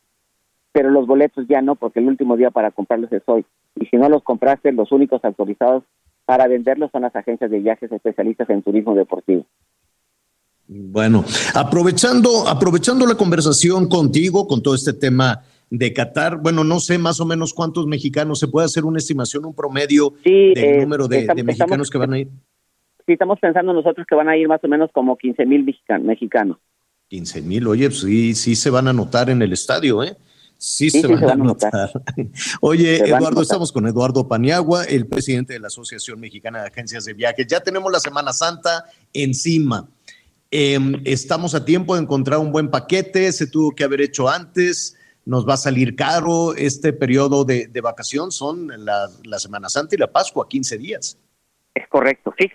Pero 0.72 0.90
los 0.90 1.06
boletos 1.06 1.46
ya 1.48 1.62
no, 1.62 1.74
porque 1.74 2.00
el 2.00 2.08
último 2.08 2.36
día 2.36 2.50
para 2.50 2.70
comprarlos 2.70 3.12
es 3.12 3.22
hoy. 3.26 3.44
Y 3.76 3.86
si 3.86 3.96
no 3.96 4.08
los 4.08 4.22
compraste, 4.22 4.72
los 4.72 4.92
únicos 4.92 5.24
autorizados 5.24 5.84
para 6.24 6.46
venderlos 6.46 6.90
son 6.90 7.02
las 7.02 7.16
agencias 7.16 7.50
de 7.50 7.58
viajes 7.58 7.90
especialistas 7.90 8.50
en 8.50 8.62
turismo 8.62 8.94
deportivo. 8.94 9.46
Bueno, 10.66 11.24
aprovechando, 11.54 12.46
aprovechando 12.46 13.06
la 13.06 13.14
conversación 13.14 13.88
contigo 13.88 14.46
con 14.46 14.62
todo 14.62 14.74
este 14.74 14.92
tema 14.92 15.42
de 15.70 15.92
Qatar, 15.92 16.38
bueno, 16.38 16.64
no 16.64 16.80
sé 16.80 16.98
más 16.98 17.20
o 17.20 17.26
menos 17.26 17.52
cuántos 17.52 17.86
mexicanos, 17.86 18.38
¿se 18.38 18.48
puede 18.48 18.64
hacer 18.66 18.84
una 18.84 18.98
estimación, 18.98 19.44
un 19.44 19.54
promedio 19.54 20.14
Sí, 20.24 20.54
del 20.54 20.58
eh, 20.64 20.80
número 20.82 21.06
de, 21.08 21.20
estamos- 21.20 21.36
de 21.36 21.42
mexicanos 21.44 21.70
estamos- 21.86 21.90
que 21.90 21.98
van 21.98 22.12
a 22.14 22.18
ir? 22.18 22.28
Sí, 23.06 23.12
estamos 23.12 23.38
pensando 23.40 23.72
nosotros 23.72 24.06
que 24.08 24.14
van 24.14 24.28
a 24.28 24.36
ir 24.36 24.48
más 24.48 24.62
o 24.62 24.68
menos 24.68 24.90
como 24.92 25.16
15 25.16 25.46
mil 25.46 25.64
mexicanos. 26.02 26.58
15 27.08 27.40
mil, 27.42 27.66
oye, 27.66 27.88
pues 27.88 28.00
sí, 28.00 28.34
sí 28.34 28.54
se 28.54 28.68
van 28.70 28.86
a 28.88 28.92
notar 28.92 29.30
en 29.30 29.40
el 29.42 29.52
estadio, 29.52 30.02
¿eh? 30.02 30.16
Sí, 30.60 30.90
Sí, 30.90 31.00
se 31.02 31.06
sí, 31.06 31.12
van 31.12 31.18
se 31.20 31.24
a 31.24 31.28
van 31.28 31.40
a 31.40 31.44
notar. 31.44 31.90
Oye, 32.60 32.96
Se 32.98 33.04
Eduardo, 33.04 33.42
estamos 33.42 33.70
con 33.70 33.86
Eduardo 33.86 34.26
Paniagua, 34.26 34.82
el 34.84 35.06
presidente 35.06 35.52
de 35.52 35.60
la 35.60 35.68
Asociación 35.68 36.18
Mexicana 36.18 36.62
de 36.62 36.66
Agencias 36.66 37.04
de 37.04 37.14
Viajes. 37.14 37.46
Ya 37.46 37.60
tenemos 37.60 37.92
la 37.92 38.00
Semana 38.00 38.32
Santa 38.32 38.84
encima. 39.12 39.88
Em, 40.50 41.00
estamos 41.04 41.54
a 41.54 41.64
tiempo 41.64 41.94
de 41.94 42.02
encontrar 42.02 42.40
un 42.40 42.50
buen 42.50 42.70
paquete, 42.70 43.30
se 43.30 43.46
tuvo 43.46 43.70
que 43.72 43.84
haber 43.84 44.00
hecho 44.00 44.28
antes, 44.28 44.96
nos 45.28 45.46
va 45.46 45.54
a 45.54 45.58
salir 45.58 45.94
caro. 45.94 46.54
Este 46.56 46.94
periodo 46.94 47.44
de, 47.44 47.68
de 47.68 47.80
vacación 47.82 48.32
son 48.32 48.68
la, 48.84 49.08
la 49.24 49.38
Semana 49.38 49.68
Santa 49.68 49.94
y 49.94 49.98
la 49.98 50.10
Pascua, 50.10 50.48
15 50.48 50.78
días. 50.78 51.20
Es 51.74 51.86
correcto, 51.88 52.34
sí. 52.38 52.50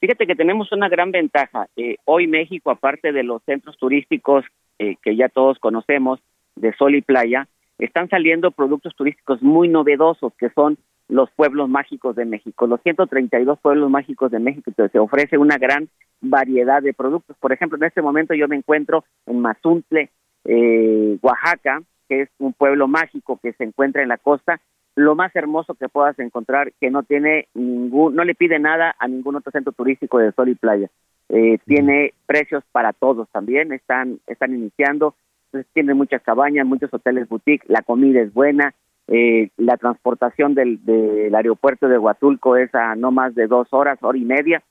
Fíjate 0.00 0.26
que 0.26 0.34
tenemos 0.34 0.72
una 0.72 0.88
gran 0.88 1.12
ventaja. 1.12 1.68
Eh, 1.76 1.96
hoy 2.06 2.26
México, 2.26 2.70
aparte 2.70 3.12
de 3.12 3.22
los 3.22 3.42
centros 3.44 3.76
turísticos 3.76 4.44
eh, 4.78 4.96
que 5.02 5.14
ya 5.14 5.28
todos 5.28 5.58
conocemos, 5.58 6.20
de 6.56 6.74
sol 6.74 6.94
y 6.94 7.02
playa, 7.02 7.48
están 7.78 8.08
saliendo 8.08 8.50
productos 8.50 8.94
turísticos 8.96 9.42
muy 9.42 9.68
novedosos 9.68 10.32
que 10.38 10.48
son 10.50 10.78
los 11.08 11.30
pueblos 11.32 11.68
mágicos 11.68 12.16
de 12.16 12.24
México. 12.24 12.66
Los 12.66 12.80
132 12.82 13.58
pueblos 13.60 13.90
mágicos 13.90 14.30
de 14.30 14.38
México 14.38 14.72
que 14.74 14.88
se 14.88 14.98
ofrece 14.98 15.36
una 15.36 15.58
gran 15.58 15.90
variedad 16.22 16.80
de 16.82 16.94
productos. 16.94 17.36
Por 17.38 17.52
ejemplo, 17.52 17.76
en 17.76 17.84
este 17.84 18.00
momento 18.00 18.32
yo 18.32 18.48
me 18.48 18.56
encuentro 18.56 19.04
en 19.26 19.40
Mazuntle, 19.40 20.10
eh, 20.44 21.18
Oaxaca, 21.22 21.82
que 22.08 22.22
es 22.22 22.28
un 22.38 22.52
pueblo 22.52 22.88
mágico 22.88 23.38
que 23.42 23.52
se 23.54 23.64
encuentra 23.64 24.02
en 24.02 24.08
la 24.08 24.18
costa, 24.18 24.60
lo 24.96 25.14
más 25.14 25.34
hermoso 25.34 25.74
que 25.74 25.88
puedas 25.88 26.18
encontrar, 26.18 26.72
que 26.80 26.90
no 26.90 27.02
tiene 27.02 27.48
ningún, 27.54 28.14
no 28.14 28.24
le 28.24 28.34
pide 28.34 28.58
nada 28.58 28.94
a 28.98 29.08
ningún 29.08 29.36
otro 29.36 29.50
centro 29.50 29.72
turístico 29.72 30.18
de 30.18 30.32
sol 30.32 30.48
y 30.48 30.54
playa. 30.54 30.88
Eh, 31.30 31.58
Tiene 31.66 32.12
precios 32.26 32.62
para 32.70 32.92
todos 32.92 33.28
también, 33.30 33.72
están, 33.72 34.20
están 34.26 34.54
iniciando, 34.54 35.14
entonces 35.46 35.70
tiene 35.72 35.94
muchas 35.94 36.22
cabañas, 36.22 36.66
muchos 36.66 36.92
hoteles 36.92 37.28
boutique, 37.28 37.64
la 37.66 37.82
comida 37.82 38.20
es 38.20 38.32
buena, 38.32 38.74
eh, 39.08 39.50
la 39.56 39.76
transportación 39.76 40.54
del, 40.54 40.84
del 40.84 41.34
aeropuerto 41.34 41.88
de 41.88 41.98
Huatulco 41.98 42.56
es 42.56 42.74
a 42.74 42.94
no 42.94 43.10
más 43.10 43.34
de 43.34 43.46
dos 43.46 43.68
horas, 43.72 43.98
hora 44.02 44.18
y 44.18 44.24
media. 44.24 44.62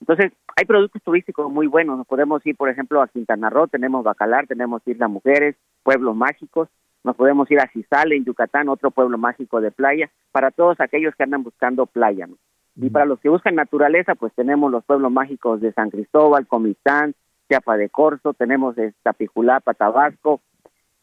Entonces, 0.00 0.32
hay 0.56 0.64
productos 0.66 1.02
turísticos 1.02 1.50
muy 1.50 1.66
buenos. 1.66 1.98
Nos 1.98 2.06
podemos 2.06 2.44
ir, 2.46 2.56
por 2.56 2.68
ejemplo, 2.68 3.02
a 3.02 3.08
Quintana 3.08 3.50
Roo, 3.50 3.68
tenemos 3.68 4.04
Bacalar, 4.04 4.46
tenemos 4.46 4.82
Isla 4.86 5.08
Mujeres, 5.08 5.56
pueblos 5.82 6.16
mágicos. 6.16 6.68
Nos 7.04 7.16
podemos 7.16 7.50
ir 7.50 7.60
a 7.60 7.70
Cizal, 7.72 8.12
en 8.12 8.24
Yucatán, 8.24 8.68
otro 8.68 8.90
pueblo 8.90 9.16
mágico 9.16 9.60
de 9.60 9.70
playa, 9.70 10.10
para 10.32 10.50
todos 10.50 10.80
aquellos 10.80 11.14
que 11.14 11.22
andan 11.22 11.42
buscando 11.42 11.86
playa. 11.86 12.26
¿no? 12.26 12.36
Y 12.76 12.90
para 12.90 13.06
los 13.06 13.20
que 13.20 13.28
buscan 13.28 13.54
naturaleza, 13.54 14.14
pues 14.14 14.32
tenemos 14.34 14.70
los 14.70 14.84
pueblos 14.84 15.10
mágicos 15.10 15.60
de 15.60 15.72
San 15.72 15.90
Cristóbal, 15.90 16.46
Comitán, 16.46 17.14
Chiapa 17.48 17.76
de 17.76 17.88
Corzo, 17.88 18.34
tenemos 18.34 18.74
Tapijulapa, 19.02 19.74
Tabasco. 19.74 20.40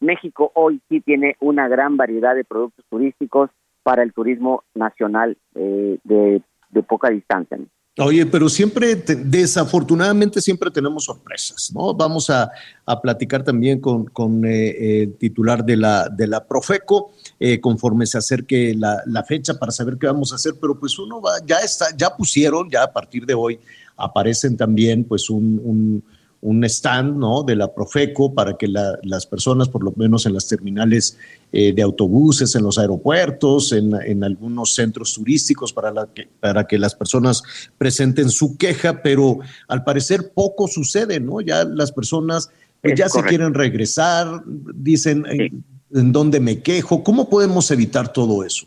México 0.00 0.52
hoy 0.54 0.80
sí 0.88 1.00
tiene 1.00 1.36
una 1.40 1.66
gran 1.68 1.96
variedad 1.96 2.34
de 2.34 2.44
productos 2.44 2.84
turísticos 2.90 3.50
para 3.82 4.02
el 4.02 4.12
turismo 4.12 4.62
nacional 4.74 5.36
eh, 5.54 5.98
de, 6.04 6.42
de 6.70 6.82
poca 6.82 7.08
distancia. 7.10 7.56
¿no? 7.56 7.66
Oye, 7.96 8.26
pero 8.26 8.48
siempre, 8.48 8.96
te- 8.96 9.14
desafortunadamente, 9.14 10.40
siempre 10.40 10.68
tenemos 10.68 11.04
sorpresas, 11.04 11.70
¿no? 11.72 11.94
Vamos 11.94 12.28
a, 12.28 12.50
a 12.84 13.00
platicar 13.00 13.44
también 13.44 13.80
con, 13.80 14.06
con 14.06 14.44
eh, 14.44 15.02
el 15.02 15.14
titular 15.14 15.64
de 15.64 15.76
la, 15.76 16.08
de 16.08 16.26
la 16.26 16.44
Profeco, 16.44 17.12
eh, 17.38 17.60
conforme 17.60 18.04
se 18.06 18.18
acerque 18.18 18.74
la, 18.76 19.00
la 19.06 19.22
fecha 19.22 19.54
para 19.54 19.70
saber 19.70 19.96
qué 19.96 20.08
vamos 20.08 20.32
a 20.32 20.34
hacer, 20.34 20.54
pero 20.60 20.76
pues 20.76 20.98
uno 20.98 21.20
va, 21.20 21.34
ya 21.46 21.58
está, 21.58 21.86
ya 21.96 22.10
pusieron, 22.16 22.68
ya 22.68 22.82
a 22.82 22.92
partir 22.92 23.24
de 23.26 23.34
hoy 23.34 23.60
aparecen 23.96 24.56
también 24.56 25.04
pues 25.04 25.30
un, 25.30 26.02
un 26.44 26.62
stand, 26.64 27.16
¿no? 27.16 27.42
De 27.42 27.56
la 27.56 27.72
Profeco 27.74 28.34
para 28.34 28.56
que 28.58 28.68
la- 28.68 28.98
las 29.02 29.26
personas, 29.26 29.68
por 29.68 29.82
lo 29.82 29.92
menos 29.96 30.26
en 30.26 30.34
las 30.34 30.46
terminales 30.46 31.18
eh, 31.52 31.72
de 31.72 31.82
autobuses, 31.82 32.54
en 32.54 32.62
los 32.64 32.76
aeropuertos, 32.78 33.72
en, 33.72 33.92
en 34.04 34.22
algunos 34.24 34.74
centros 34.74 35.14
turísticos, 35.14 35.72
para, 35.72 35.90
la 35.90 36.06
que, 36.12 36.28
para 36.40 36.66
que 36.66 36.78
las 36.78 36.94
personas 36.94 37.42
presenten 37.78 38.28
su 38.28 38.58
queja, 38.58 39.02
pero 39.02 39.38
al 39.68 39.84
parecer 39.84 40.32
poco 40.34 40.68
sucede, 40.68 41.18
¿no? 41.18 41.40
Ya 41.40 41.64
las 41.64 41.90
personas 41.92 42.50
pues, 42.82 42.92
Es 42.92 42.98
ya 42.98 43.08
se 43.08 43.22
quieren 43.22 43.54
regresar, 43.54 44.42
dicen, 44.46 45.24
¿en, 45.30 45.64
en 45.94 46.12
dónde 46.12 46.40
me 46.40 46.60
quejo? 46.60 47.02
¿Cómo 47.02 47.30
podemos 47.30 47.70
evitar 47.70 48.12
todo 48.12 48.44
eso? 48.44 48.66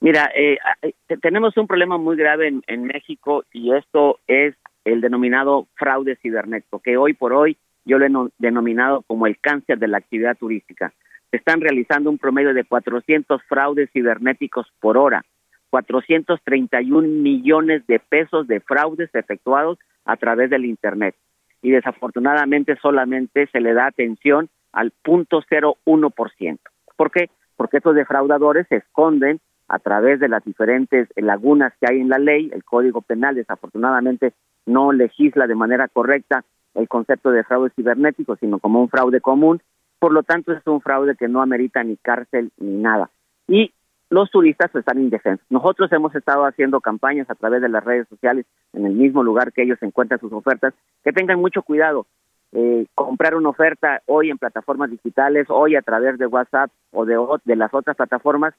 Mira, 0.00 0.28
eh, 0.34 0.56
eh, 0.82 0.92
te- 1.06 1.18
tenemos 1.18 1.56
un 1.56 1.68
problema 1.68 1.96
muy 1.98 2.16
grave 2.16 2.48
en, 2.48 2.62
en 2.66 2.82
México 2.82 3.44
y 3.52 3.72
esto 3.72 4.18
es 4.26 4.56
el 4.84 5.00
denominado 5.00 5.68
fraude 5.74 6.16
cibernético, 6.16 6.80
que 6.80 6.96
hoy 6.96 7.14
por 7.14 7.32
hoy 7.32 7.56
yo 7.84 7.98
lo 7.98 8.06
he 8.06 8.10
no- 8.10 8.30
denominado 8.38 9.02
como 9.02 9.26
el 9.26 9.38
cáncer 9.38 9.78
de 9.78 9.88
la 9.88 9.98
actividad 9.98 10.36
turística. 10.36 10.92
Se 11.30 11.36
están 11.38 11.60
realizando 11.60 12.10
un 12.10 12.18
promedio 12.18 12.52
de 12.54 12.64
400 12.64 13.42
fraudes 13.44 13.90
cibernéticos 13.92 14.66
por 14.80 14.96
hora, 14.98 15.24
431 15.70 17.08
millones 17.22 17.86
de 17.86 17.98
pesos 17.98 18.46
de 18.46 18.60
fraudes 18.60 19.10
efectuados 19.14 19.78
a 20.04 20.16
través 20.16 20.50
del 20.50 20.64
Internet. 20.64 21.14
Y 21.62 21.70
desafortunadamente 21.70 22.76
solamente 22.82 23.46
se 23.52 23.60
le 23.60 23.72
da 23.72 23.86
atención 23.86 24.48
al 24.72 24.92
0.01%. 25.04 26.58
¿Por 26.96 27.10
qué? 27.10 27.30
Porque 27.56 27.78
estos 27.78 27.94
defraudadores 27.94 28.66
se 28.68 28.76
esconden 28.76 29.40
a 29.68 29.78
través 29.78 30.20
de 30.20 30.28
las 30.28 30.44
diferentes 30.44 31.08
lagunas 31.16 31.72
que 31.80 31.86
hay 31.90 32.00
en 32.00 32.08
la 32.08 32.18
ley. 32.18 32.50
El 32.52 32.64
Código 32.64 33.00
Penal 33.00 33.34
desafortunadamente 33.36 34.32
no 34.66 34.92
legisla 34.92 35.46
de 35.46 35.54
manera 35.54 35.88
correcta 35.88 36.44
el 36.74 36.88
concepto 36.88 37.30
de 37.30 37.44
fraude 37.44 37.70
cibernético, 37.76 38.36
sino 38.36 38.58
como 38.58 38.80
un 38.80 38.88
fraude 38.88 39.20
común. 39.20 39.60
Por 39.98 40.12
lo 40.12 40.22
tanto, 40.22 40.52
es 40.52 40.66
un 40.66 40.80
fraude 40.80 41.16
que 41.16 41.28
no 41.28 41.42
amerita 41.42 41.82
ni 41.84 41.96
cárcel 41.96 42.50
ni 42.58 42.76
nada. 42.76 43.10
Y 43.46 43.72
los 44.10 44.30
turistas 44.30 44.74
están 44.74 45.00
indefensos. 45.00 45.46
Nosotros 45.48 45.90
hemos 45.92 46.14
estado 46.14 46.44
haciendo 46.44 46.80
campañas 46.80 47.30
a 47.30 47.34
través 47.34 47.62
de 47.62 47.68
las 47.68 47.82
redes 47.82 48.06
sociales 48.08 48.46
en 48.72 48.84
el 48.84 48.92
mismo 48.92 49.22
lugar 49.22 49.52
que 49.52 49.62
ellos 49.62 49.78
encuentran 49.80 50.20
sus 50.20 50.32
ofertas, 50.32 50.74
que 51.02 51.12
tengan 51.12 51.40
mucho 51.40 51.62
cuidado. 51.62 52.06
Eh, 52.52 52.84
comprar 52.94 53.34
una 53.34 53.48
oferta 53.48 54.02
hoy 54.04 54.28
en 54.28 54.36
plataformas 54.36 54.90
digitales, 54.90 55.46
hoy 55.48 55.76
a 55.76 55.80
través 55.80 56.18
de 56.18 56.26
WhatsApp 56.26 56.70
o 56.90 57.06
de, 57.06 57.56
las 57.56 57.72
otras 57.72 57.96
plataformas, 57.96 58.54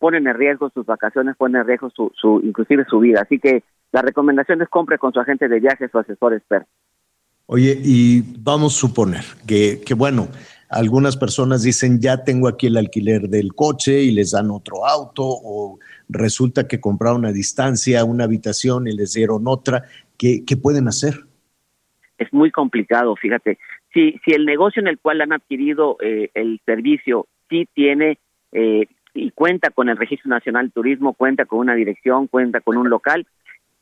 ponen 0.00 0.26
en 0.26 0.34
riesgo 0.34 0.70
sus 0.70 0.84
vacaciones, 0.84 1.36
ponen 1.36 1.60
en 1.60 1.68
riesgo 1.68 1.90
su, 1.90 2.10
su, 2.14 2.40
inclusive 2.42 2.84
su 2.86 2.98
vida. 2.98 3.20
Así 3.22 3.38
que 3.38 3.62
la 3.96 4.02
recomendación 4.02 4.60
es 4.60 4.68
compre 4.68 4.98
con 4.98 5.10
su 5.14 5.20
agente 5.20 5.48
de 5.48 5.58
viajes 5.58 5.90
o 5.94 5.98
asesor 5.98 6.34
experto. 6.34 6.68
Oye, 7.46 7.80
y 7.82 8.20
vamos 8.40 8.76
a 8.76 8.80
suponer 8.80 9.24
que, 9.46 9.80
que, 9.86 9.94
bueno, 9.94 10.28
algunas 10.68 11.16
personas 11.16 11.62
dicen, 11.62 11.98
ya 11.98 12.22
tengo 12.22 12.46
aquí 12.46 12.66
el 12.66 12.76
alquiler 12.76 13.22
del 13.22 13.54
coche 13.54 14.02
y 14.02 14.10
les 14.10 14.32
dan 14.32 14.50
otro 14.50 14.86
auto, 14.86 15.22
o 15.24 15.78
resulta 16.10 16.68
que 16.68 16.78
compraron 16.78 17.24
a 17.24 17.32
distancia 17.32 18.04
una 18.04 18.24
habitación 18.24 18.86
y 18.86 18.94
les 18.94 19.14
dieron 19.14 19.44
otra. 19.46 19.84
¿Qué, 20.18 20.44
qué 20.46 20.58
pueden 20.58 20.88
hacer? 20.88 21.14
Es 22.18 22.30
muy 22.34 22.50
complicado, 22.50 23.16
fíjate. 23.16 23.58
Si, 23.94 24.20
si 24.26 24.32
el 24.32 24.44
negocio 24.44 24.80
en 24.82 24.88
el 24.88 24.98
cual 24.98 25.22
han 25.22 25.32
adquirido 25.32 25.96
eh, 26.02 26.28
el 26.34 26.60
servicio 26.66 27.28
sí 27.48 27.66
tiene 27.72 28.18
eh, 28.52 28.88
y 29.14 29.30
cuenta 29.30 29.70
con 29.70 29.88
el 29.88 29.96
Registro 29.96 30.28
Nacional 30.28 30.66
de 30.66 30.72
Turismo, 30.72 31.14
cuenta 31.14 31.46
con 31.46 31.60
una 31.60 31.74
dirección, 31.74 32.26
cuenta 32.26 32.60
con 32.60 32.76
un 32.76 32.90
local, 32.90 33.26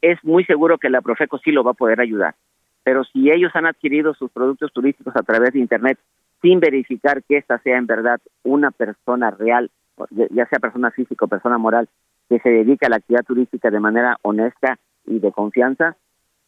es 0.04 0.22
muy 0.22 0.44
seguro 0.44 0.78
que 0.78 0.90
la 0.90 1.00
Profeco 1.00 1.38
sí 1.38 1.50
lo 1.50 1.64
va 1.64 1.70
a 1.70 1.74
poder 1.74 2.00
ayudar. 2.00 2.34
Pero 2.82 3.04
si 3.04 3.30
ellos 3.30 3.52
han 3.54 3.66
adquirido 3.66 4.12
sus 4.14 4.30
productos 4.30 4.70
turísticos 4.72 5.16
a 5.16 5.22
través 5.22 5.54
de 5.54 5.60
Internet 5.60 5.98
sin 6.42 6.60
verificar 6.60 7.22
que 7.22 7.38
esta 7.38 7.58
sea 7.60 7.78
en 7.78 7.86
verdad 7.86 8.20
una 8.42 8.70
persona 8.70 9.30
real, 9.30 9.70
ya 10.10 10.46
sea 10.46 10.58
persona 10.58 10.90
física 10.90 11.24
o 11.24 11.28
persona 11.28 11.56
moral, 11.56 11.88
que 12.28 12.38
se 12.40 12.50
dedica 12.50 12.86
a 12.86 12.90
la 12.90 12.96
actividad 12.96 13.24
turística 13.24 13.70
de 13.70 13.80
manera 13.80 14.18
honesta 14.20 14.78
y 15.06 15.20
de 15.20 15.32
confianza, 15.32 15.96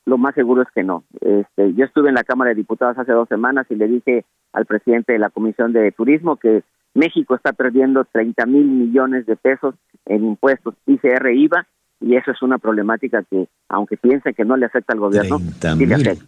lo 0.04 0.18
más 0.18 0.34
seguro 0.34 0.62
es 0.62 0.68
que 0.74 0.84
no. 0.84 1.04
Este, 1.20 1.72
yo 1.72 1.86
estuve 1.86 2.10
en 2.10 2.14
la 2.14 2.24
Cámara 2.24 2.50
de 2.50 2.56
Diputados 2.56 2.98
hace 2.98 3.12
dos 3.12 3.28
semanas 3.28 3.66
y 3.70 3.74
le 3.74 3.88
dije 3.88 4.24
al 4.52 4.66
presidente 4.66 5.14
de 5.14 5.18
la 5.18 5.30
Comisión 5.30 5.72
de 5.72 5.90
Turismo 5.92 6.36
que 6.36 6.62
México 6.92 7.34
está 7.34 7.52
perdiendo 7.52 8.04
30 8.04 8.44
mil 8.46 8.66
millones 8.66 9.24
de 9.24 9.36
pesos 9.36 9.74
en 10.04 10.24
impuestos 10.24 10.74
ICR 10.86 11.30
IVA 11.30 11.66
y 12.00 12.16
eso 12.16 12.30
es 12.30 12.42
una 12.42 12.58
problemática 12.58 13.22
que, 13.30 13.48
aunque 13.68 13.96
piensen 13.96 14.34
que 14.34 14.44
no 14.44 14.56
le 14.56 14.66
afecta 14.66 14.92
al 14.92 15.00
gobierno, 15.00 15.38
30 15.38 15.72
sí 15.74 15.86
le 15.86 15.96
mil. 15.96 16.06
afecta. 16.08 16.24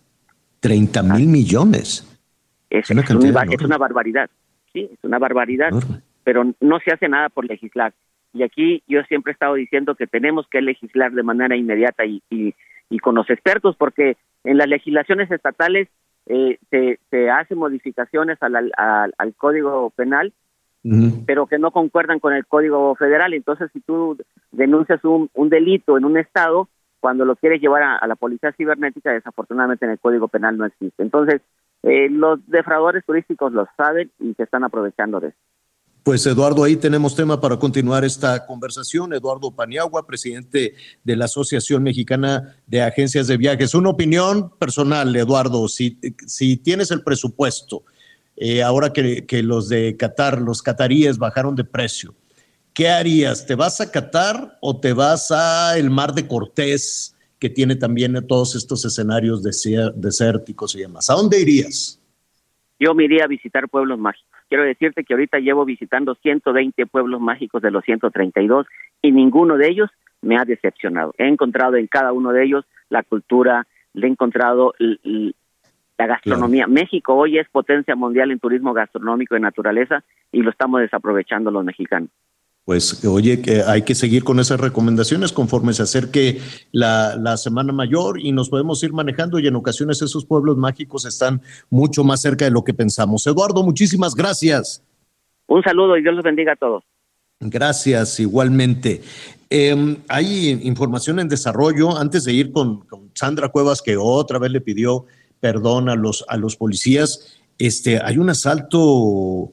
30 0.60 1.02
mil 1.04 1.28
millones. 1.28 2.18
Es, 2.70 2.90
una 2.90 3.02
es 3.02 3.10
una, 3.10 3.42
es 3.44 3.62
una 3.62 3.78
barbaridad, 3.78 4.28
sí, 4.72 4.88
es 4.92 4.98
una 5.02 5.18
barbaridad, 5.18 5.70
pero 6.24 6.44
no 6.60 6.78
se 6.80 6.92
hace 6.92 7.08
nada 7.08 7.28
por 7.28 7.46
legislar. 7.46 7.94
Y 8.34 8.42
aquí 8.42 8.82
yo 8.86 9.02
siempre 9.04 9.30
he 9.30 9.34
estado 9.34 9.54
diciendo 9.54 9.94
que 9.94 10.06
tenemos 10.06 10.46
que 10.50 10.60
legislar 10.60 11.12
de 11.12 11.22
manera 11.22 11.56
inmediata 11.56 12.04
y, 12.04 12.22
y, 12.28 12.54
y 12.90 12.98
con 12.98 13.14
los 13.14 13.30
expertos, 13.30 13.74
porque 13.76 14.16
en 14.44 14.58
las 14.58 14.68
legislaciones 14.68 15.30
estatales 15.30 15.88
eh, 16.26 16.58
se, 16.70 16.98
se 17.10 17.30
hacen 17.30 17.56
modificaciones 17.58 18.36
al, 18.42 18.54
al- 18.56 19.14
al 19.16 19.34
Código 19.34 19.90
Penal, 19.96 20.32
pero 21.26 21.46
que 21.46 21.58
no 21.58 21.70
concuerdan 21.70 22.20
con 22.20 22.32
el 22.32 22.46
Código 22.46 22.94
Federal. 22.94 23.34
Entonces, 23.34 23.70
si 23.72 23.80
tú 23.80 24.16
denuncias 24.52 25.04
un, 25.04 25.28
un 25.34 25.48
delito 25.48 25.98
en 25.98 26.04
un 26.04 26.16
estado, 26.16 26.68
cuando 27.00 27.24
lo 27.24 27.36
quieres 27.36 27.60
llevar 27.60 27.82
a, 27.82 27.96
a 27.96 28.06
la 28.06 28.16
policía 28.16 28.52
cibernética, 28.56 29.12
desafortunadamente 29.12 29.84
en 29.84 29.92
el 29.92 29.98
Código 29.98 30.28
Penal 30.28 30.56
no 30.56 30.64
existe. 30.64 31.02
Entonces, 31.02 31.42
eh, 31.82 32.08
los 32.10 32.40
defraudadores 32.46 33.04
turísticos 33.04 33.52
lo 33.52 33.66
saben 33.76 34.10
y 34.18 34.34
se 34.34 34.42
están 34.42 34.64
aprovechando 34.64 35.20
de 35.20 35.28
eso. 35.28 35.36
Pues 36.02 36.26
Eduardo, 36.26 36.64
ahí 36.64 36.76
tenemos 36.76 37.14
tema 37.14 37.38
para 37.38 37.58
continuar 37.58 38.02
esta 38.02 38.46
conversación. 38.46 39.12
Eduardo 39.12 39.50
Paniagua, 39.50 40.06
presidente 40.06 40.74
de 41.04 41.16
la 41.16 41.26
Asociación 41.26 41.82
Mexicana 41.82 42.56
de 42.66 42.80
Agencias 42.80 43.26
de 43.26 43.36
Viajes. 43.36 43.74
Una 43.74 43.90
opinión 43.90 44.50
personal, 44.58 45.14
Eduardo, 45.14 45.68
si, 45.68 45.98
si 46.26 46.56
tienes 46.56 46.90
el 46.92 47.02
presupuesto, 47.02 47.82
eh, 48.40 48.62
ahora 48.62 48.92
que, 48.92 49.42
los 49.42 49.68
de 49.68 49.96
Qatar, 49.96 50.40
los 50.40 50.62
cataríes 50.62 51.18
bajaron 51.18 51.56
de 51.56 51.64
precio, 51.64 52.14
¿qué 52.72 52.88
harías? 52.88 53.44
¿Te 53.46 53.56
vas 53.56 53.80
a 53.80 53.90
Qatar 53.90 54.56
o 54.60 54.78
te 54.78 54.92
vas 54.92 55.32
a 55.32 55.76
el 55.76 55.90
Mar 55.90 56.12
de 56.12 56.28
Cortés, 56.28 57.16
que 57.40 57.50
tiene 57.50 57.74
también 57.74 58.14
todos 58.28 58.54
estos 58.54 58.84
escenarios 58.84 59.42
desérticos 59.42 60.76
y 60.76 60.80
demás? 60.82 61.10
¿A 61.10 61.14
dónde 61.14 61.40
irías? 61.40 62.00
Yo 62.78 62.94
me 62.94 63.04
iría 63.04 63.24
a 63.24 63.26
visitar 63.26 63.68
pueblos 63.68 63.98
mágicos. 63.98 64.28
Quiero 64.48 64.62
decirte 64.62 65.02
que 65.02 65.14
ahorita 65.14 65.40
llevo 65.40 65.64
visitando 65.64 66.14
120 66.14 66.86
pueblos 66.86 67.20
mágicos 67.20 67.60
de 67.60 67.72
los 67.72 67.84
132 67.84 68.66
y 69.02 69.10
ninguno 69.10 69.56
de 69.56 69.68
ellos 69.68 69.90
me 70.22 70.36
ha 70.36 70.44
decepcionado. 70.44 71.12
He 71.18 71.26
encontrado 71.26 71.76
en 71.76 71.88
cada 71.88 72.12
uno 72.12 72.32
de 72.32 72.44
ellos 72.44 72.64
la 72.88 73.02
cultura, 73.02 73.66
le 73.94 74.06
he 74.06 74.10
encontrado 74.10 74.74
la 75.98 76.06
gastronomía. 76.06 76.66
México 76.66 77.14
hoy 77.14 77.38
es 77.38 77.48
potencia 77.48 77.96
mundial 77.96 78.30
en 78.30 78.38
turismo 78.38 78.72
gastronómico 78.72 79.36
y 79.36 79.40
naturaleza 79.40 80.04
y 80.32 80.42
lo 80.42 80.50
estamos 80.50 80.80
desaprovechando 80.80 81.50
los 81.50 81.64
mexicanos. 81.64 82.08
Pues 82.64 83.04
oye, 83.04 83.40
que 83.40 83.62
hay 83.62 83.82
que 83.82 83.94
seguir 83.94 84.24
con 84.24 84.38
esas 84.38 84.60
recomendaciones 84.60 85.32
conforme 85.32 85.72
se 85.72 85.82
acerque 85.82 86.38
la, 86.70 87.16
la 87.16 87.36
Semana 87.36 87.72
Mayor 87.72 88.20
y 88.20 88.30
nos 88.30 88.50
podemos 88.50 88.82
ir 88.84 88.92
manejando 88.92 89.38
y 89.38 89.46
en 89.46 89.56
ocasiones 89.56 90.02
esos 90.02 90.26
pueblos 90.26 90.56
mágicos 90.56 91.06
están 91.06 91.40
mucho 91.70 92.04
más 92.04 92.20
cerca 92.20 92.44
de 92.44 92.50
lo 92.50 92.62
que 92.62 92.74
pensamos. 92.74 93.26
Eduardo, 93.26 93.64
muchísimas 93.64 94.14
gracias. 94.14 94.84
Un 95.46 95.62
saludo 95.62 95.96
y 95.96 96.02
Dios 96.02 96.14
los 96.14 96.22
bendiga 96.22 96.52
a 96.52 96.56
todos. 96.56 96.84
Gracias, 97.40 98.20
igualmente. 98.20 99.00
Eh, 99.48 99.96
hay 100.08 100.50
información 100.64 101.20
en 101.20 101.28
desarrollo. 101.28 101.96
Antes 101.96 102.24
de 102.24 102.34
ir 102.34 102.52
con, 102.52 102.80
con 102.80 103.10
Sandra 103.14 103.48
Cuevas, 103.48 103.80
que 103.80 103.96
otra 103.96 104.38
vez 104.38 104.50
le 104.50 104.60
pidió 104.60 105.06
perdón 105.40 105.88
a 105.88 105.94
los, 105.94 106.24
a 106.28 106.36
los 106.36 106.56
policías, 106.56 107.26
este, 107.58 108.00
hay 108.02 108.18
un 108.18 108.30
asalto, 108.30 109.52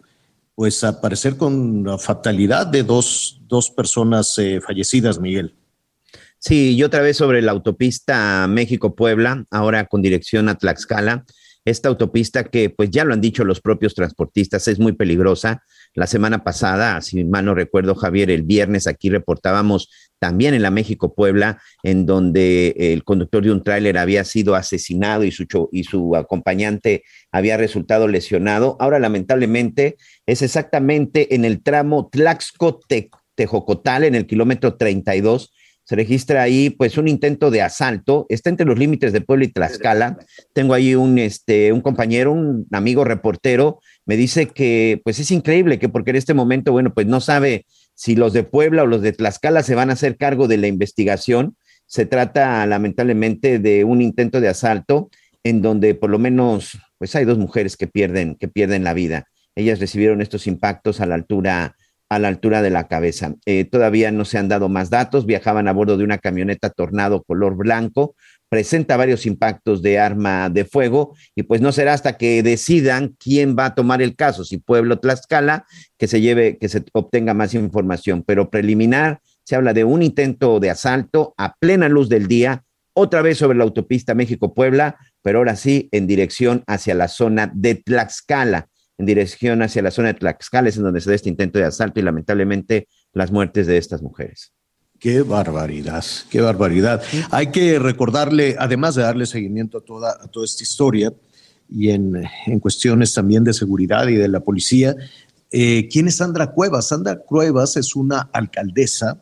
pues 0.53 0.83
a 0.83 1.01
parecer 1.01 1.37
con 1.37 1.83
la 1.83 1.97
fatalidad 1.97 2.67
de 2.67 2.83
dos, 2.83 3.41
dos 3.47 3.71
personas 3.71 4.37
eh, 4.37 4.61
fallecidas, 4.61 5.19
Miguel. 5.19 5.55
Sí, 6.37 6.75
y 6.75 6.83
otra 6.83 7.01
vez 7.01 7.17
sobre 7.17 7.41
la 7.41 7.51
autopista 7.51 8.45
México-Puebla, 8.47 9.45
ahora 9.49 9.87
con 9.87 10.03
dirección 10.03 10.47
a 10.47 10.55
Tlaxcala. 10.55 11.25
Esta 11.65 11.89
autopista 11.89 12.43
que, 12.43 12.69
pues 12.69 12.91
ya 12.91 13.03
lo 13.03 13.13
han 13.13 13.21
dicho 13.21 13.43
los 13.43 13.59
propios 13.59 13.95
transportistas, 13.95 14.67
es 14.67 14.77
muy 14.77 14.91
peligrosa. 14.91 15.63
La 15.95 16.07
semana 16.07 16.43
pasada, 16.43 16.99
si 16.99 17.23
mal 17.23 17.45
no 17.45 17.55
recuerdo, 17.55 17.95
Javier, 17.95 18.29
el 18.29 18.43
viernes 18.43 18.85
aquí 18.85 19.09
reportábamos 19.09 19.89
también 20.19 20.53
en 20.53 20.61
la 20.61 20.69
México-Puebla, 20.69 21.61
en 21.83 22.05
donde 22.05 22.75
el 22.77 23.05
conductor 23.05 23.43
de 23.43 23.51
un 23.51 23.63
tráiler 23.63 23.97
había 23.97 24.25
sido 24.25 24.55
asesinado 24.55 25.23
y 25.23 25.31
su, 25.31 25.69
y 25.71 25.85
su 25.85 26.17
acompañante 26.17 27.03
había 27.31 27.55
resultado 27.55 28.09
lesionado. 28.09 28.75
Ahora, 28.81 28.99
lamentablemente, 28.99 29.95
es 30.25 30.41
exactamente 30.41 31.33
en 31.33 31.45
el 31.45 31.63
tramo 31.63 32.09
Tlaxco-Tejocotal, 32.09 34.03
en 34.03 34.15
el 34.15 34.27
kilómetro 34.27 34.75
32, 34.75 35.53
se 35.85 35.95
registra 35.95 36.41
ahí 36.41 36.71
pues 36.71 36.97
un 36.97 37.07
intento 37.07 37.51
de 37.51 37.61
asalto, 37.61 38.25
está 38.29 38.49
entre 38.49 38.65
los 38.65 38.77
límites 38.77 39.13
de 39.13 39.21
Puebla 39.21 39.45
y 39.45 39.49
Tlaxcala. 39.49 40.17
Tengo 40.51 40.73
ahí 40.73 40.95
un, 40.95 41.19
este, 41.19 41.71
un 41.71 41.81
compañero, 41.81 42.31
un 42.33 42.67
amigo 42.71 43.03
reportero, 43.03 43.79
me 44.05 44.17
dice 44.17 44.47
que 44.47 44.99
pues 45.03 45.19
es 45.19 45.29
increíble 45.29 45.77
que 45.77 45.87
porque 45.87 46.09
en 46.09 46.17
este 46.17 46.33
momento, 46.33 46.71
bueno, 46.71 46.93
pues 46.93 47.05
no 47.05 47.21
sabe 47.21 47.65
si 47.93 48.15
los 48.15 48.33
de 48.33 48.43
Puebla 48.43 48.83
o 48.83 48.87
los 48.87 49.03
de 49.03 49.13
Tlaxcala 49.13 49.61
se 49.61 49.75
van 49.75 49.91
a 49.91 49.93
hacer 49.93 50.17
cargo 50.17 50.47
de 50.47 50.57
la 50.57 50.67
investigación. 50.67 51.55
Se 51.85 52.07
trata 52.07 52.65
lamentablemente 52.65 53.59
de 53.59 53.83
un 53.83 54.01
intento 54.01 54.41
de 54.41 54.47
asalto 54.47 55.09
en 55.43 55.61
donde 55.61 55.93
por 55.93 56.09
lo 56.09 56.17
menos 56.17 56.79
pues 56.97 57.15
hay 57.15 57.25
dos 57.25 57.37
mujeres 57.37 57.77
que 57.77 57.85
pierden, 57.85 58.35
que 58.35 58.47
pierden 58.47 58.83
la 58.83 58.95
vida. 58.95 59.27
Ellas 59.55 59.79
recibieron 59.79 60.21
estos 60.21 60.47
impactos 60.47 60.99
a 60.99 61.05
la 61.05 61.15
altura 61.15 61.75
a 62.09 62.19
la 62.19 62.27
altura 62.27 62.61
de 62.61 62.69
la 62.69 62.87
cabeza. 62.87 63.35
Eh, 63.45 63.65
todavía 63.65 64.11
no 64.11 64.25
se 64.25 64.37
han 64.37 64.47
dado 64.47 64.69
más 64.69 64.89
datos. 64.89 65.25
Viajaban 65.25 65.67
a 65.67 65.73
bordo 65.73 65.97
de 65.97 66.03
una 66.03 66.17
camioneta 66.17 66.69
Tornado 66.69 67.23
color 67.23 67.55
blanco. 67.55 68.15
Presenta 68.49 68.95
varios 68.95 69.25
impactos 69.25 69.81
de 69.81 69.99
arma 69.99 70.49
de 70.49 70.65
fuego 70.65 71.15
y 71.33 71.43
pues 71.43 71.61
no 71.61 71.71
será 71.71 71.93
hasta 71.93 72.17
que 72.17 72.43
decidan 72.43 73.15
quién 73.19 73.55
va 73.57 73.65
a 73.65 73.75
tomar 73.75 74.01
el 74.01 74.15
caso, 74.15 74.45
si 74.45 74.57
Pueblo 74.57 74.99
Tlaxcala, 74.99 75.65
que 75.97 76.07
se 76.07 76.21
lleve, 76.21 76.57
que 76.59 76.69
se 76.69 76.83
obtenga 76.93 77.33
más 77.33 77.55
información. 77.55 78.23
Pero 78.25 78.51
preliminar 78.51 79.19
se 79.43 79.55
habla 79.55 79.73
de 79.73 79.83
un 79.83 80.03
intento 80.03 80.59
de 80.59 80.69
asalto 80.69 81.33
a 81.37 81.55
plena 81.55 81.89
luz 81.89 82.07
del 82.07 82.27
día, 82.27 82.63
otra 82.93 83.21
vez 83.21 83.39
sobre 83.39 83.57
la 83.57 83.63
autopista 83.65 84.13
México-Puebla, 84.13 84.97
pero 85.21 85.39
ahora 85.39 85.55
sí 85.55 85.89
en 85.91 86.07
dirección 86.07 86.63
hacia 86.67 86.95
la 86.95 87.07
zona 87.07 87.51
de 87.53 87.75
Tlaxcala 87.75 88.69
en 88.97 89.05
dirección 89.05 89.61
hacia 89.61 89.81
la 89.81 89.91
zona 89.91 90.09
de 90.09 90.15
Tlaxcales, 90.15 90.77
en 90.77 90.83
donde 90.83 91.01
se 91.01 91.09
da 91.09 91.15
este 91.15 91.29
intento 91.29 91.59
de 91.59 91.65
asalto 91.65 91.99
y 91.99 92.03
lamentablemente 92.03 92.87
las 93.13 93.31
muertes 93.31 93.67
de 93.67 93.77
estas 93.77 94.01
mujeres. 94.01 94.51
Qué 94.99 95.21
barbaridad, 95.21 96.05
qué 96.29 96.41
barbaridad. 96.41 97.03
Hay 97.31 97.47
que 97.51 97.79
recordarle, 97.79 98.55
además 98.57 98.95
de 98.95 99.03
darle 99.03 99.25
seguimiento 99.25 99.79
a 99.79 99.81
toda, 99.81 100.17
a 100.21 100.27
toda 100.27 100.45
esta 100.45 100.63
historia 100.63 101.13
y 101.69 101.89
en, 101.89 102.23
en 102.45 102.59
cuestiones 102.59 103.13
también 103.13 103.43
de 103.43 103.53
seguridad 103.53 104.07
y 104.07 104.15
de 104.15 104.27
la 104.29 104.39
policía, 104.39 104.95
eh, 105.51 105.87
¿quién 105.89 106.07
es 106.07 106.17
Sandra 106.17 106.51
Cuevas? 106.51 106.89
Sandra 106.89 107.17
Cuevas 107.17 107.77
es 107.77 107.95
una 107.95 108.29
alcaldesa 108.33 109.21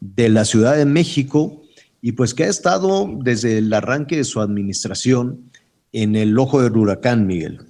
de 0.00 0.28
la 0.28 0.44
Ciudad 0.44 0.76
de 0.76 0.84
México 0.84 1.62
y 2.02 2.12
pues 2.12 2.34
que 2.34 2.44
ha 2.44 2.48
estado 2.48 3.10
desde 3.22 3.58
el 3.58 3.72
arranque 3.72 4.16
de 4.16 4.24
su 4.24 4.40
administración 4.40 5.50
en 5.92 6.16
el 6.16 6.38
ojo 6.38 6.62
del 6.62 6.76
huracán, 6.76 7.26
Miguel. 7.26 7.69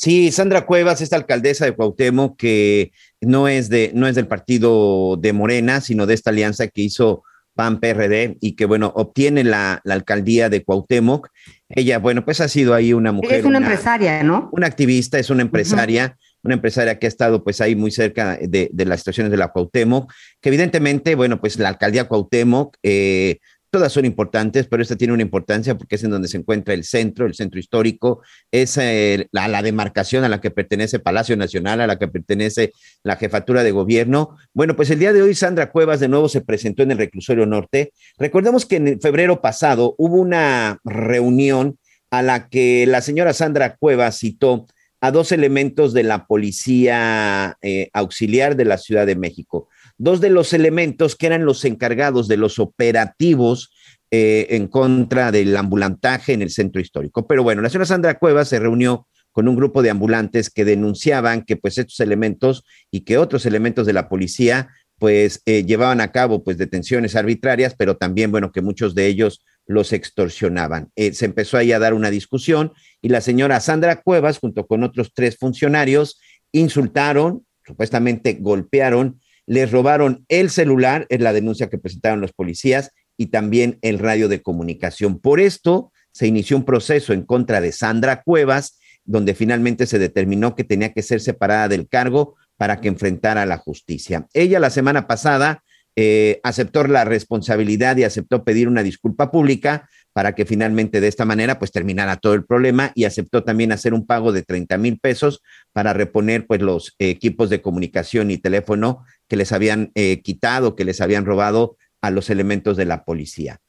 Sí, 0.00 0.32
Sandra 0.32 0.64
Cuevas, 0.64 1.02
esta 1.02 1.16
alcaldesa 1.16 1.66
de 1.66 1.72
Cuauhtémoc, 1.72 2.38
que 2.38 2.90
no 3.20 3.48
es, 3.48 3.68
de, 3.68 3.90
no 3.94 4.08
es 4.08 4.14
del 4.14 4.26
partido 4.26 5.18
de 5.18 5.34
Morena, 5.34 5.82
sino 5.82 6.06
de 6.06 6.14
esta 6.14 6.30
alianza 6.30 6.68
que 6.68 6.80
hizo 6.80 7.22
PAN-PRD 7.54 8.38
y 8.40 8.56
que, 8.56 8.64
bueno, 8.64 8.94
obtiene 8.96 9.44
la, 9.44 9.82
la, 9.84 9.92
alcaldía 9.92 10.48
de 10.48 10.64
Cuauhtémoc. 10.64 11.28
Ella, 11.68 11.98
bueno, 11.98 12.24
pues 12.24 12.40
ha 12.40 12.48
sido 12.48 12.72
ahí 12.72 12.94
una 12.94 13.12
mujer. 13.12 13.40
Es 13.40 13.44
una, 13.44 13.58
una 13.58 13.66
empresaria, 13.66 14.22
¿no? 14.22 14.48
Una 14.52 14.68
activista, 14.68 15.18
es 15.18 15.28
una 15.28 15.42
empresaria. 15.42 16.16
Uh 16.16 16.18
-huh 16.18 16.30
una 16.42 16.54
empresaria 16.54 16.98
que 16.98 17.06
ha 17.06 17.08
estado 17.08 17.44
pues 17.44 17.60
ahí 17.60 17.76
muy 17.76 17.90
cerca 17.90 18.38
de, 18.40 18.70
de, 18.72 18.84
las 18.86 19.00
situaciones 19.00 19.30
de 19.30 19.36
la 19.36 19.48
Cuauhtémoc, 19.48 20.12
que 20.40 20.48
evidentemente, 20.48 21.14
bueno, 21.14 21.40
pues 21.40 21.58
la 21.58 21.68
alcaldía 21.68 22.08
Cuauhtémoc, 22.08 22.76
eh, 22.82 23.38
todas 23.70 23.92
son 23.92 24.04
importantes, 24.04 24.66
pero 24.66 24.82
esta 24.82 24.96
tiene 24.96 25.14
una 25.14 25.22
importancia 25.22 25.76
porque 25.76 25.94
es 25.94 26.04
en 26.04 26.10
donde 26.10 26.28
se 26.28 26.36
encuentra 26.36 26.74
el 26.74 26.84
centro, 26.84 27.26
el 27.26 27.34
centro 27.34 27.60
histórico, 27.60 28.22
es 28.50 28.76
eh, 28.76 29.28
la, 29.32 29.62
demarcación 29.62 30.24
a 30.24 30.28
la 30.28 30.40
que 30.40 30.50
pertenece 30.50 30.98
Palacio 30.98 31.36
Nacional, 31.36 31.80
a 31.80 31.86
la 31.86 31.98
que 31.98 32.08
pertenece 32.08 32.72
la 33.04 33.16
jefatura 33.16 33.62
de 33.62 33.70
gobierno. 33.70 34.36
Bueno, 34.52 34.74
pues 34.74 34.90
el 34.90 34.98
día 34.98 35.12
de 35.12 35.22
hoy 35.22 35.34
Sandra 35.34 35.70
Cuevas 35.70 36.00
de 36.00 36.08
nuevo 36.08 36.28
se 36.28 36.40
presentó 36.40 36.82
en 36.82 36.90
el 36.90 36.98
reclusorio 36.98 37.46
norte. 37.46 37.92
Recordemos 38.18 38.66
que 38.66 38.76
en 38.76 39.00
febrero 39.00 39.40
pasado 39.40 39.94
hubo 39.98 40.16
una 40.16 40.78
reunión 40.84 41.78
a 42.10 42.22
la 42.22 42.48
que 42.48 42.86
la 42.86 43.00
señora 43.00 43.32
Sandra 43.32 43.76
Cuevas 43.76 44.18
citó 44.18 44.66
a 45.00 45.10
dos 45.10 45.32
elementos 45.32 45.94
de 45.94 46.02
la 46.02 46.26
policía 46.26 47.56
eh, 47.62 47.88
auxiliar 47.92 48.56
de 48.56 48.66
la 48.66 48.78
Ciudad 48.78 49.06
de 49.06 49.16
México. 49.16 49.68
Dos 50.02 50.22
de 50.22 50.30
los 50.30 50.54
elementos 50.54 51.14
que 51.14 51.26
eran 51.26 51.44
los 51.44 51.62
encargados 51.66 52.26
de 52.26 52.38
los 52.38 52.58
operativos 52.58 53.70
eh, 54.10 54.46
en 54.48 54.66
contra 54.66 55.30
del 55.30 55.54
ambulantaje 55.54 56.32
en 56.32 56.40
el 56.40 56.48
centro 56.48 56.80
histórico. 56.80 57.26
Pero 57.26 57.42
bueno, 57.42 57.60
la 57.60 57.68
señora 57.68 57.84
Sandra 57.84 58.18
Cuevas 58.18 58.48
se 58.48 58.58
reunió 58.58 59.06
con 59.30 59.46
un 59.46 59.56
grupo 59.56 59.82
de 59.82 59.90
ambulantes 59.90 60.48
que 60.48 60.64
denunciaban 60.64 61.42
que 61.42 61.58
pues 61.58 61.76
estos 61.76 62.00
elementos 62.00 62.64
y 62.90 63.02
que 63.02 63.18
otros 63.18 63.44
elementos 63.44 63.86
de 63.86 63.92
la 63.92 64.08
policía 64.08 64.70
pues 64.98 65.42
eh, 65.44 65.66
llevaban 65.66 66.00
a 66.00 66.12
cabo 66.12 66.42
pues 66.42 66.56
detenciones 66.56 67.14
arbitrarias, 67.14 67.74
pero 67.76 67.98
también 67.98 68.30
bueno 68.30 68.52
que 68.52 68.62
muchos 68.62 68.94
de 68.94 69.06
ellos 69.06 69.44
los 69.66 69.92
extorsionaban. 69.92 70.88
Eh, 70.96 71.12
se 71.12 71.26
empezó 71.26 71.58
ahí 71.58 71.72
a 71.72 71.78
dar 71.78 71.92
una 71.92 72.08
discusión 72.08 72.72
y 73.02 73.10
la 73.10 73.20
señora 73.20 73.60
Sandra 73.60 74.00
Cuevas, 74.00 74.38
junto 74.38 74.66
con 74.66 74.82
otros 74.82 75.12
tres 75.14 75.36
funcionarios, 75.36 76.18
insultaron, 76.52 77.44
supuestamente 77.66 78.38
golpearon, 78.40 79.20
les 79.50 79.72
robaron 79.72 80.24
el 80.28 80.48
celular, 80.48 81.06
es 81.08 81.18
la 81.18 81.32
denuncia 81.32 81.68
que 81.68 81.76
presentaron 81.76 82.20
los 82.20 82.32
policías, 82.32 82.92
y 83.16 83.26
también 83.26 83.80
el 83.82 83.98
radio 83.98 84.28
de 84.28 84.42
comunicación. 84.42 85.18
Por 85.18 85.40
esto 85.40 85.90
se 86.12 86.28
inició 86.28 86.56
un 86.56 86.64
proceso 86.64 87.12
en 87.12 87.22
contra 87.22 87.60
de 87.60 87.72
Sandra 87.72 88.22
Cuevas, 88.22 88.78
donde 89.04 89.34
finalmente 89.34 89.86
se 89.86 89.98
determinó 89.98 90.54
que 90.54 90.62
tenía 90.62 90.92
que 90.92 91.02
ser 91.02 91.20
separada 91.20 91.66
del 91.66 91.88
cargo 91.88 92.36
para 92.56 92.80
que 92.80 92.86
enfrentara 92.86 93.42
a 93.42 93.46
la 93.46 93.56
justicia. 93.56 94.28
Ella 94.34 94.60
la 94.60 94.70
semana 94.70 95.08
pasada 95.08 95.64
eh, 95.96 96.38
aceptó 96.44 96.84
la 96.84 97.04
responsabilidad 97.04 97.96
y 97.96 98.04
aceptó 98.04 98.44
pedir 98.44 98.68
una 98.68 98.84
disculpa 98.84 99.32
pública 99.32 99.88
para 100.12 100.34
que 100.34 100.44
finalmente 100.44 101.00
de 101.00 101.08
esta 101.08 101.24
manera 101.24 101.58
pues 101.58 101.72
terminara 101.72 102.16
todo 102.16 102.34
el 102.34 102.44
problema 102.44 102.92
y 102.94 103.04
aceptó 103.04 103.42
también 103.42 103.72
hacer 103.72 103.94
un 103.94 104.06
pago 104.06 104.32
de 104.32 104.42
30 104.42 104.78
mil 104.78 105.00
pesos 105.00 105.42
para 105.72 105.92
reponer 105.92 106.46
pues 106.46 106.60
los 106.60 106.94
equipos 106.98 107.50
de 107.50 107.60
comunicación 107.60 108.30
y 108.30 108.38
teléfono 108.38 109.04
que 109.30 109.36
les 109.36 109.52
habían 109.52 109.92
eh, 109.94 110.20
quitado, 110.22 110.74
que 110.74 110.84
les 110.84 111.00
habían 111.00 111.24
robado 111.24 111.76
a 112.02 112.10
los 112.10 112.28
elementos 112.28 112.76
de 112.76 112.84
la 112.84 113.04
policía. 113.04 113.60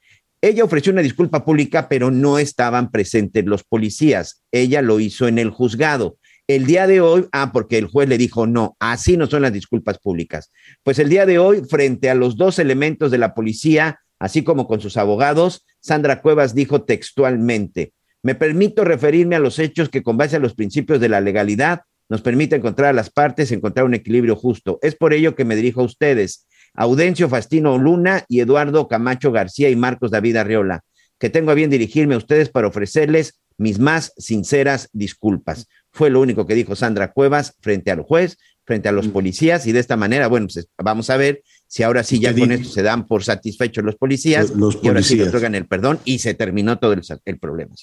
Ella 0.42 0.64
ofreció 0.64 0.92
una 0.92 1.02
disculpa 1.02 1.44
pública, 1.44 1.88
pero 1.88 2.10
no 2.10 2.38
estaban 2.38 2.90
presentes 2.90 3.46
los 3.46 3.62
policías. 3.62 4.42
Ella 4.50 4.82
lo 4.82 4.98
hizo 4.98 5.28
en 5.28 5.38
el 5.38 5.50
juzgado. 5.50 6.18
El 6.48 6.66
día 6.66 6.88
de 6.88 7.00
hoy, 7.00 7.28
ah, 7.30 7.52
porque 7.52 7.78
el 7.78 7.86
juez 7.86 8.08
le 8.08 8.18
dijo, 8.18 8.48
no, 8.48 8.76
así 8.80 9.16
no 9.16 9.28
son 9.28 9.42
las 9.42 9.52
disculpas 9.52 10.00
públicas. 10.00 10.50
Pues 10.82 10.98
el 10.98 11.08
día 11.08 11.26
de 11.26 11.38
hoy, 11.38 11.62
frente 11.70 12.10
a 12.10 12.16
los 12.16 12.36
dos 12.36 12.58
elementos 12.58 13.12
de 13.12 13.18
la 13.18 13.32
policía, 13.32 14.00
así 14.18 14.42
como 14.42 14.66
con 14.66 14.80
sus 14.80 14.96
abogados, 14.96 15.64
Sandra 15.78 16.20
Cuevas 16.20 16.56
dijo 16.56 16.82
textualmente, 16.82 17.92
me 18.24 18.34
permito 18.34 18.84
referirme 18.84 19.36
a 19.36 19.40
los 19.40 19.60
hechos 19.60 19.88
que 19.88 20.02
con 20.02 20.16
base 20.16 20.34
a 20.34 20.40
los 20.40 20.54
principios 20.54 20.98
de 20.98 21.08
la 21.08 21.20
legalidad 21.20 21.82
nos 22.12 22.20
permite 22.20 22.56
encontrar 22.56 22.90
a 22.90 22.92
las 22.92 23.08
partes, 23.08 23.52
encontrar 23.52 23.86
un 23.86 23.94
equilibrio 23.94 24.36
justo. 24.36 24.78
Es 24.82 24.94
por 24.94 25.14
ello 25.14 25.34
que 25.34 25.46
me 25.46 25.56
dirijo 25.56 25.80
a 25.80 25.84
ustedes, 25.84 26.46
Audencio 26.74 27.26
Fastino 27.26 27.78
Luna 27.78 28.26
y 28.28 28.40
Eduardo 28.40 28.86
Camacho 28.86 29.32
García 29.32 29.70
y 29.70 29.76
Marcos 29.76 30.10
David 30.10 30.36
Arriola, 30.36 30.82
que 31.18 31.30
tengo 31.30 31.52
a 31.52 31.54
bien 31.54 31.70
dirigirme 31.70 32.14
a 32.14 32.18
ustedes 32.18 32.50
para 32.50 32.68
ofrecerles 32.68 33.40
mis 33.56 33.78
más 33.78 34.12
sinceras 34.18 34.90
disculpas. 34.92 35.68
Fue 35.90 36.10
lo 36.10 36.20
único 36.20 36.46
que 36.46 36.54
dijo 36.54 36.76
Sandra 36.76 37.12
Cuevas 37.12 37.56
frente 37.60 37.90
al 37.90 38.02
juez, 38.02 38.36
frente 38.66 38.90
a 38.90 38.92
los 38.92 39.08
policías, 39.08 39.66
y 39.66 39.72
de 39.72 39.80
esta 39.80 39.96
manera, 39.96 40.28
bueno, 40.28 40.48
pues 40.52 40.68
vamos 40.76 41.08
a 41.08 41.16
ver 41.16 41.42
si 41.66 41.82
ahora 41.82 42.04
sí 42.04 42.20
ya 42.20 42.34
con 42.34 42.52
esto 42.52 42.68
se 42.68 42.82
dan 42.82 43.06
por 43.06 43.24
satisfechos 43.24 43.84
los 43.84 43.96
policías, 43.96 44.50
los, 44.50 44.74
los 44.74 44.84
y 44.84 44.88
ahora 44.88 45.02
sí 45.02 45.16
le 45.16 45.28
otorgan 45.28 45.54
el 45.54 45.66
perdón 45.66 45.98
y 46.04 46.18
se 46.18 46.34
terminó 46.34 46.78
todo 46.78 46.92
el, 46.92 47.00
el 47.24 47.38
problema. 47.38 47.74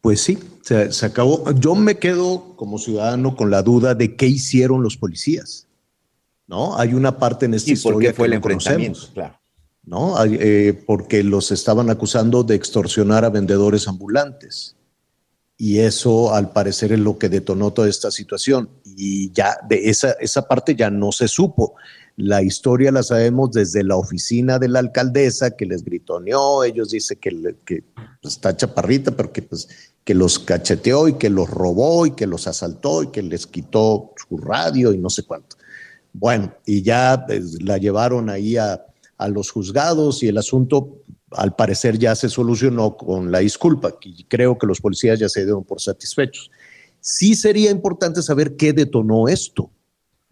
Pues 0.00 0.20
sí, 0.20 0.38
se, 0.62 0.92
se, 0.92 1.06
acabó. 1.06 1.50
Yo 1.52 1.74
me 1.74 1.98
quedo 1.98 2.54
como 2.56 2.78
ciudadano 2.78 3.34
con 3.36 3.50
la 3.50 3.62
duda 3.62 3.94
de 3.94 4.16
qué 4.16 4.26
hicieron 4.26 4.82
los 4.82 4.96
policías. 4.96 5.66
¿No? 6.46 6.78
Hay 6.78 6.94
una 6.94 7.18
parte 7.18 7.46
en 7.46 7.54
esta 7.54 7.70
¿Y 7.70 7.72
historia 7.72 7.94
por 7.94 8.02
qué 8.02 8.12
fue 8.12 8.24
que 8.24 8.26
el 8.26 8.30
no 8.30 8.36
enfrentamiento? 8.36 8.98
conocemos, 9.00 9.14
Claro. 9.14 9.40
¿no? 9.82 10.16
Hay, 10.16 10.36
eh, 10.40 10.84
porque 10.86 11.24
los 11.24 11.50
estaban 11.50 11.90
acusando 11.90 12.44
de 12.44 12.54
extorsionar 12.54 13.24
a 13.24 13.30
vendedores 13.30 13.88
ambulantes. 13.88 14.76
Y 15.58 15.78
eso, 15.78 16.34
al 16.34 16.52
parecer, 16.52 16.92
es 16.92 17.00
lo 17.00 17.18
que 17.18 17.28
detonó 17.28 17.72
toda 17.72 17.88
esta 17.88 18.10
situación. 18.12 18.68
Y 18.84 19.32
ya 19.32 19.56
de 19.68 19.88
esa, 19.88 20.12
esa 20.20 20.46
parte 20.46 20.76
ya 20.76 20.90
no 20.90 21.10
se 21.10 21.26
supo. 21.26 21.74
La 22.16 22.42
historia 22.42 22.90
la 22.90 23.02
sabemos 23.02 23.52
desde 23.52 23.84
la 23.84 23.96
oficina 23.96 24.58
de 24.58 24.68
la 24.68 24.78
alcaldesa 24.78 25.50
que 25.50 25.66
les 25.66 25.84
gritoneó. 25.84 26.64
Ellos 26.64 26.90
dicen 26.90 27.18
que, 27.20 27.84
pues, 28.22 28.34
está 28.34 28.56
chaparrita, 28.56 29.10
pero 29.10 29.32
que, 29.32 29.42
pues, 29.42 29.68
que 30.02 30.14
los 30.14 30.38
cacheteó 30.38 31.08
y 31.08 31.14
que 31.14 31.28
los 31.28 31.50
robó 31.50 32.06
y 32.06 32.12
que 32.12 32.26
los 32.26 32.46
asaltó 32.46 33.02
y 33.02 33.10
que 33.10 33.22
les 33.22 33.46
quitó 33.46 34.12
su 34.16 34.38
radio 34.38 34.92
y 34.92 34.98
no 34.98 35.10
sé 35.10 35.24
cuánto. 35.24 35.56
Bueno, 36.12 36.54
y 36.64 36.82
ya 36.82 37.24
pues, 37.26 37.62
la 37.62 37.76
llevaron 37.76 38.30
ahí 38.30 38.56
a, 38.56 38.86
a 39.18 39.28
los 39.28 39.50
juzgados 39.50 40.22
y 40.22 40.28
el 40.28 40.38
asunto 40.38 41.02
al 41.32 41.54
parecer 41.54 41.98
ya 41.98 42.14
se 42.14 42.28
solucionó 42.28 42.96
con 42.96 43.30
la 43.30 43.40
disculpa 43.40 43.94
y 44.02 44.24
creo 44.24 44.56
que 44.56 44.66
los 44.66 44.80
policías 44.80 45.18
ya 45.18 45.28
se 45.28 45.44
dieron 45.44 45.64
por 45.64 45.80
satisfechos. 45.80 46.50
Sí 47.00 47.34
sería 47.34 47.70
importante 47.70 48.22
saber 48.22 48.56
qué 48.56 48.72
detonó 48.72 49.28
esto. 49.28 49.70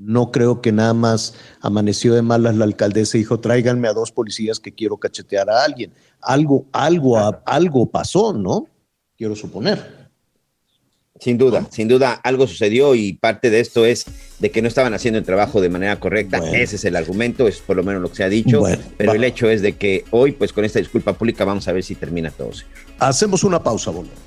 No 0.05 0.31
creo 0.31 0.61
que 0.61 0.73
nada 0.73 0.95
más 0.95 1.35
amaneció 1.61 2.15
de 2.15 2.23
malas 2.23 2.57
la 2.57 2.65
alcaldesa 2.65 3.17
y 3.17 3.21
dijo, 3.21 3.41
tráiganme 3.41 3.89
a 3.89 3.93
dos 3.93 4.13
policías 4.13 4.61
que 4.61 4.73
quiero 4.73 4.99
cachetear 4.99 5.49
a 5.51 5.65
alguien. 5.65 5.93
Algo, 6.21 6.67
algo, 6.73 7.19
algo 7.47 7.91
pasó, 7.91 8.33
¿no? 8.33 8.67
Quiero 9.17 9.35
suponer. 9.35 10.05
Sin 11.21 11.39
duda, 11.39 11.67
sin 11.71 11.87
duda, 11.87 12.13
algo 12.25 12.47
sucedió 12.47 12.95
y 12.97 13.13
parte 13.13 13.49
de 13.49 13.61
esto 13.61 13.87
es 13.87 14.05
de 14.41 14.51
que 14.51 14.61
no 14.61 14.69
estaban 14.69 14.95
haciendo 14.95 15.19
el 15.19 15.25
trabajo 15.25 15.61
de 15.61 15.69
manera 15.69 16.01
correcta. 16.01 16.39
Ese 16.53 16.75
es 16.75 16.85
el 16.85 16.97
argumento, 16.97 17.47
es 17.47 17.61
por 17.61 17.77
lo 17.77 17.85
menos 17.85 18.03
lo 18.03 18.11
que 18.11 18.17
se 18.17 18.25
ha 18.25 18.29
dicho. 18.29 18.59
Bueno, 18.61 18.83
pero 18.97 19.13
va. 19.13 19.17
el 19.17 19.23
hecho 19.23 19.49
es 19.49 19.63
de 19.63 19.77
que 19.77 20.05
hoy, 20.11 20.33
pues 20.33 20.53
con 20.53 20.65
esta 20.65 20.81
disculpa 20.81 21.13
pública, 21.13 21.45
vamos 21.45 21.69
a 21.69 21.73
ver 21.73 21.85
si 21.85 21.95
termina 21.95 22.31
todo. 22.31 22.53
señor. 22.53 22.73
Hacemos 22.99 23.45
una 23.45 23.63
pausa, 23.63 23.93
volvemos. 23.93 24.24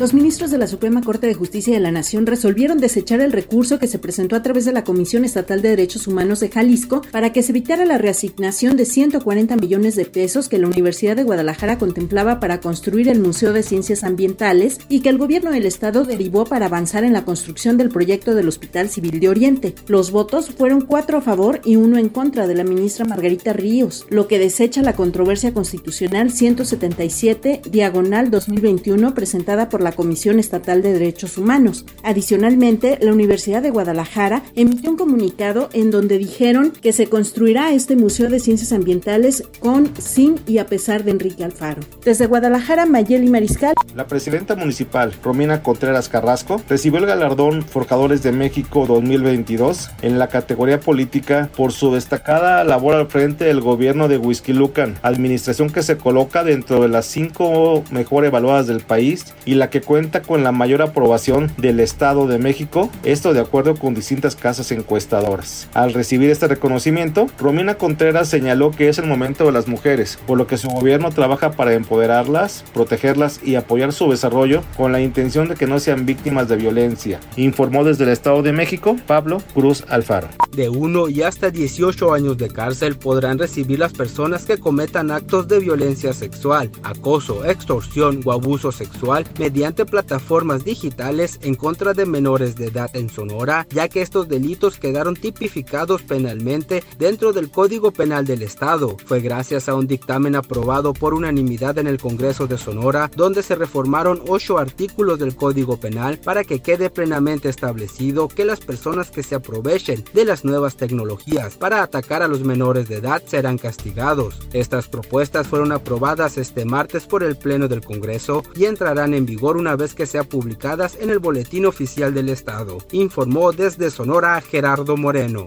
Los 0.00 0.14
ministros 0.14 0.50
de 0.50 0.56
la 0.56 0.66
Suprema 0.66 1.02
Corte 1.02 1.26
de 1.26 1.34
Justicia 1.34 1.74
de 1.74 1.80
la 1.80 1.90
Nación 1.90 2.24
resolvieron 2.24 2.78
desechar 2.78 3.20
el 3.20 3.32
recurso 3.32 3.78
que 3.78 3.86
se 3.86 3.98
presentó 3.98 4.34
a 4.34 4.40
través 4.40 4.64
de 4.64 4.72
la 4.72 4.82
Comisión 4.82 5.26
Estatal 5.26 5.60
de 5.60 5.68
Derechos 5.68 6.06
Humanos 6.06 6.40
de 6.40 6.48
Jalisco 6.48 7.02
para 7.12 7.34
que 7.34 7.42
se 7.42 7.52
evitara 7.52 7.84
la 7.84 7.98
reasignación 7.98 8.78
de 8.78 8.86
140 8.86 9.56
millones 9.56 9.96
de 9.96 10.06
pesos 10.06 10.48
que 10.48 10.56
la 10.56 10.68
Universidad 10.68 11.16
de 11.16 11.24
Guadalajara 11.24 11.76
contemplaba 11.76 12.40
para 12.40 12.62
construir 12.62 13.10
el 13.10 13.20
Museo 13.20 13.52
de 13.52 13.62
Ciencias 13.62 14.02
Ambientales 14.02 14.78
y 14.88 15.00
que 15.00 15.10
el 15.10 15.18
gobierno 15.18 15.50
del 15.50 15.66
estado 15.66 16.04
derivó 16.04 16.46
para 16.46 16.64
avanzar 16.64 17.04
en 17.04 17.12
la 17.12 17.26
construcción 17.26 17.76
del 17.76 17.90
proyecto 17.90 18.34
del 18.34 18.48
Hospital 18.48 18.88
Civil 18.88 19.20
de 19.20 19.28
Oriente. 19.28 19.74
Los 19.86 20.12
votos 20.12 20.48
fueron 20.48 20.80
cuatro 20.80 21.18
a 21.18 21.20
favor 21.20 21.60
y 21.62 21.76
uno 21.76 21.98
en 21.98 22.08
contra 22.08 22.46
de 22.46 22.54
la 22.54 22.64
ministra 22.64 23.04
Margarita 23.04 23.52
Ríos, 23.52 24.06
lo 24.08 24.28
que 24.28 24.38
desecha 24.38 24.80
la 24.80 24.94
controversia 24.94 25.52
constitucional 25.52 26.30
177 26.30 27.60
diagonal 27.70 28.30
2021 28.30 29.12
presentada 29.14 29.68
por 29.68 29.82
la 29.82 29.89
la 29.90 29.96
Comisión 29.96 30.38
Estatal 30.38 30.82
de 30.82 30.92
Derechos 30.92 31.36
Humanos. 31.36 31.84
Adicionalmente, 32.04 32.96
la 33.00 33.12
Universidad 33.12 33.60
de 33.60 33.70
Guadalajara 33.70 34.44
emitió 34.54 34.90
un 34.90 34.96
comunicado 34.96 35.68
en 35.72 35.90
donde 35.90 36.16
dijeron 36.16 36.70
que 36.70 36.92
se 36.92 37.08
construirá 37.08 37.72
este 37.72 37.96
Museo 37.96 38.30
de 38.30 38.38
Ciencias 38.38 38.72
Ambientales 38.72 39.42
con, 39.58 39.90
sin 39.98 40.36
y 40.46 40.58
a 40.58 40.66
pesar 40.66 41.02
de 41.02 41.10
Enrique 41.10 41.42
Alfaro. 41.42 41.82
Desde 42.04 42.26
Guadalajara, 42.26 42.86
Mayeli 42.86 43.28
Mariscal. 43.28 43.74
La 43.96 44.06
presidenta 44.06 44.54
municipal, 44.54 45.12
Romina 45.24 45.64
Contreras 45.64 46.08
Carrasco, 46.08 46.62
recibió 46.68 47.00
el 47.00 47.06
galardón 47.06 47.62
Forjadores 47.62 48.22
de 48.22 48.30
México 48.30 48.86
2022 48.86 49.90
en 50.02 50.20
la 50.20 50.28
categoría 50.28 50.78
política 50.78 51.50
por 51.56 51.72
su 51.72 51.92
destacada 51.92 52.62
labor 52.62 52.94
al 52.94 53.08
frente 53.08 53.46
del 53.46 53.60
gobierno 53.60 54.06
de 54.06 54.18
Whisky 54.18 54.52
Lucan, 54.52 55.00
administración 55.02 55.68
que 55.70 55.82
se 55.82 55.96
coloca 55.96 56.44
dentro 56.44 56.80
de 56.80 56.88
las 56.88 57.06
cinco 57.06 57.82
mejor 57.90 58.24
evaluadas 58.24 58.68
del 58.68 58.82
país 58.82 59.34
y 59.44 59.54
la 59.54 59.70
que 59.70 59.79
cuenta 59.82 60.22
con 60.22 60.42
la 60.42 60.52
mayor 60.52 60.82
aprobación 60.82 61.50
del 61.56 61.80
Estado 61.80 62.26
de 62.26 62.38
México, 62.38 62.90
esto 63.02 63.32
de 63.32 63.40
acuerdo 63.40 63.76
con 63.76 63.94
distintas 63.94 64.36
casas 64.36 64.70
encuestadoras. 64.72 65.68
Al 65.74 65.92
recibir 65.92 66.30
este 66.30 66.48
reconocimiento, 66.48 67.26
Romina 67.38 67.74
Contreras 67.74 68.28
señaló 68.28 68.70
que 68.70 68.88
es 68.88 68.98
el 68.98 69.06
momento 69.06 69.44
de 69.44 69.52
las 69.52 69.68
mujeres, 69.68 70.18
por 70.26 70.38
lo 70.38 70.46
que 70.46 70.58
su 70.58 70.68
gobierno 70.68 71.10
trabaja 71.10 71.52
para 71.52 71.74
empoderarlas, 71.74 72.64
protegerlas 72.74 73.40
y 73.44 73.54
apoyar 73.54 73.92
su 73.92 74.10
desarrollo 74.10 74.62
con 74.76 74.92
la 74.92 75.00
intención 75.00 75.48
de 75.48 75.54
que 75.54 75.66
no 75.66 75.78
sean 75.78 76.06
víctimas 76.06 76.48
de 76.48 76.56
violencia, 76.56 77.20
informó 77.36 77.84
desde 77.84 78.04
el 78.04 78.10
Estado 78.10 78.42
de 78.42 78.52
México 78.52 78.96
Pablo 79.06 79.42
Cruz 79.54 79.84
Alfaro. 79.88 80.28
De 80.52 80.68
1 80.68 81.08
y 81.08 81.22
hasta 81.22 81.50
18 81.50 82.12
años 82.12 82.36
de 82.36 82.48
cárcel 82.48 82.96
podrán 82.96 83.38
recibir 83.38 83.78
las 83.78 83.92
personas 83.92 84.44
que 84.44 84.58
cometan 84.58 85.10
actos 85.10 85.46
de 85.48 85.60
violencia 85.60 86.12
sexual, 86.12 86.70
acoso, 86.82 87.44
extorsión 87.44 88.20
o 88.24 88.32
abuso 88.32 88.72
sexual 88.72 89.24
mediante 89.38 89.69
plataformas 89.74 90.64
digitales 90.64 91.38
en 91.42 91.54
contra 91.54 91.94
de 91.94 92.06
menores 92.06 92.56
de 92.56 92.66
edad 92.66 92.90
en 92.94 93.08
Sonora, 93.08 93.66
ya 93.70 93.88
que 93.88 94.02
estos 94.02 94.28
delitos 94.28 94.78
quedaron 94.78 95.14
tipificados 95.14 96.02
penalmente 96.02 96.82
dentro 96.98 97.32
del 97.32 97.50
Código 97.50 97.90
Penal 97.90 98.24
del 98.24 98.42
Estado. 98.42 98.96
Fue 99.06 99.20
gracias 99.20 99.68
a 99.68 99.74
un 99.74 99.86
dictamen 99.86 100.36
aprobado 100.36 100.92
por 100.92 101.14
unanimidad 101.14 101.78
en 101.78 101.86
el 101.86 101.98
Congreso 101.98 102.46
de 102.46 102.58
Sonora, 102.58 103.10
donde 103.16 103.42
se 103.42 103.54
reformaron 103.54 104.22
ocho 104.28 104.58
artículos 104.58 105.18
del 105.18 105.34
Código 105.34 105.78
Penal 105.78 106.18
para 106.18 106.44
que 106.44 106.60
quede 106.60 106.90
plenamente 106.90 107.48
establecido 107.48 108.28
que 108.28 108.44
las 108.44 108.60
personas 108.60 109.10
que 109.10 109.22
se 109.22 109.34
aprovechen 109.34 110.04
de 110.12 110.24
las 110.24 110.44
nuevas 110.44 110.76
tecnologías 110.76 111.56
para 111.56 111.82
atacar 111.82 112.22
a 112.22 112.28
los 112.28 112.40
menores 112.40 112.88
de 112.88 112.96
edad 112.96 113.22
serán 113.26 113.58
castigados. 113.58 114.40
Estas 114.52 114.88
propuestas 114.88 115.46
fueron 115.46 115.72
aprobadas 115.72 116.38
este 116.38 116.64
martes 116.64 117.06
por 117.06 117.22
el 117.22 117.36
Pleno 117.36 117.68
del 117.68 117.84
Congreso 117.84 118.42
y 118.54 118.64
entrarán 118.64 119.14
en 119.14 119.26
vigor 119.26 119.49
una 119.56 119.76
vez 119.76 119.94
que 119.94 120.06
sean 120.06 120.26
publicadas 120.26 120.96
en 121.00 121.10
el 121.10 121.18
Boletín 121.18 121.66
Oficial 121.66 122.14
del 122.14 122.28
Estado, 122.28 122.78
informó 122.92 123.52
desde 123.52 123.90
Sonora 123.90 124.40
Gerardo 124.40 124.96
Moreno. 124.96 125.46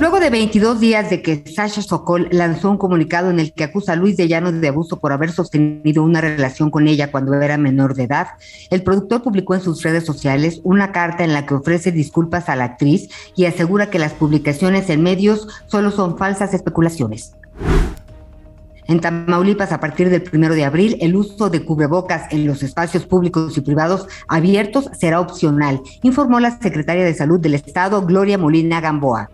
Luego 0.00 0.18
de 0.18 0.30
22 0.30 0.80
días 0.80 1.10
de 1.10 1.20
que 1.20 1.44
Sasha 1.44 1.82
Sokol 1.82 2.26
lanzó 2.32 2.70
un 2.70 2.78
comunicado 2.78 3.28
en 3.28 3.38
el 3.38 3.52
que 3.52 3.64
acusa 3.64 3.92
a 3.92 3.96
Luis 3.96 4.16
de 4.16 4.28
Llanos 4.28 4.58
de 4.58 4.68
abuso 4.68 4.98
por 4.98 5.12
haber 5.12 5.30
sostenido 5.30 6.02
una 6.02 6.22
relación 6.22 6.70
con 6.70 6.88
ella 6.88 7.10
cuando 7.10 7.34
era 7.34 7.58
menor 7.58 7.94
de 7.94 8.04
edad, 8.04 8.28
el 8.70 8.82
productor 8.82 9.22
publicó 9.22 9.54
en 9.54 9.60
sus 9.60 9.82
redes 9.82 10.06
sociales 10.06 10.62
una 10.64 10.90
carta 10.90 11.22
en 11.22 11.34
la 11.34 11.44
que 11.44 11.52
ofrece 11.52 11.92
disculpas 11.92 12.48
a 12.48 12.56
la 12.56 12.64
actriz 12.64 13.10
y 13.36 13.44
asegura 13.44 13.90
que 13.90 13.98
las 13.98 14.14
publicaciones 14.14 14.88
en 14.88 15.02
medios 15.02 15.46
solo 15.66 15.90
son 15.90 16.16
falsas 16.16 16.54
especulaciones. 16.54 17.34
En 18.86 19.00
Tamaulipas, 19.00 19.70
a 19.70 19.80
partir 19.80 20.08
del 20.08 20.22
primero 20.22 20.54
de 20.54 20.64
abril, 20.64 20.96
el 21.02 21.14
uso 21.14 21.50
de 21.50 21.62
cubrebocas 21.62 22.32
en 22.32 22.46
los 22.46 22.62
espacios 22.62 23.04
públicos 23.04 23.58
y 23.58 23.60
privados 23.60 24.06
abiertos 24.28 24.88
será 24.98 25.20
opcional, 25.20 25.82
informó 26.02 26.40
la 26.40 26.58
secretaria 26.58 27.04
de 27.04 27.12
Salud 27.12 27.38
del 27.38 27.52
Estado, 27.52 28.00
Gloria 28.06 28.38
Molina 28.38 28.80
Gamboa. 28.80 29.28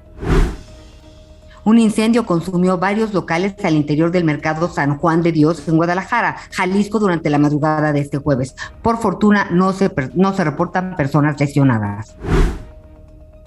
Un 1.66 1.80
incendio 1.80 2.26
consumió 2.26 2.78
varios 2.78 3.12
locales 3.12 3.54
al 3.64 3.74
interior 3.74 4.12
del 4.12 4.22
mercado 4.22 4.68
San 4.68 4.98
Juan 4.98 5.22
de 5.22 5.32
Dios 5.32 5.66
en 5.66 5.76
Guadalajara, 5.76 6.36
Jalisco, 6.52 7.00
durante 7.00 7.28
la 7.28 7.38
madrugada 7.38 7.92
de 7.92 7.98
este 7.98 8.18
jueves. 8.18 8.54
Por 8.82 8.98
fortuna, 8.98 9.48
no 9.50 9.72
se, 9.72 9.90
no 10.14 10.32
se 10.32 10.44
reportan 10.44 10.94
personas 10.94 11.40
lesionadas. 11.40 12.14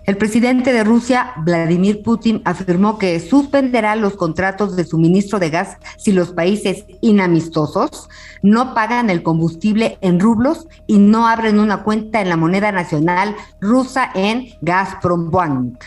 El 0.09 0.17
presidente 0.17 0.73
de 0.73 0.83
Rusia, 0.83 1.33
Vladimir 1.37 2.03
Putin, 2.03 2.41
afirmó 2.43 2.97
que 2.97 3.19
suspenderá 3.21 3.95
los 3.95 4.15
contratos 4.15 4.75
de 4.75 4.83
suministro 4.83 5.39
de 5.39 5.51
gas 5.51 5.77
si 5.97 6.11
los 6.11 6.31
países 6.31 6.83
inamistosos 6.99 8.09
no 8.41 8.73
pagan 8.73 9.09
el 9.09 9.23
combustible 9.23 9.97
en 10.01 10.19
rublos 10.19 10.67
y 10.87 10.97
no 10.97 11.25
abren 11.25 11.59
una 11.59 11.83
cuenta 11.83 12.19
en 12.19 12.27
la 12.27 12.37
moneda 12.37 12.73
nacional 12.73 13.33
rusa 13.61 14.09
en 14.13 14.47
Gazprombank. 14.61 15.77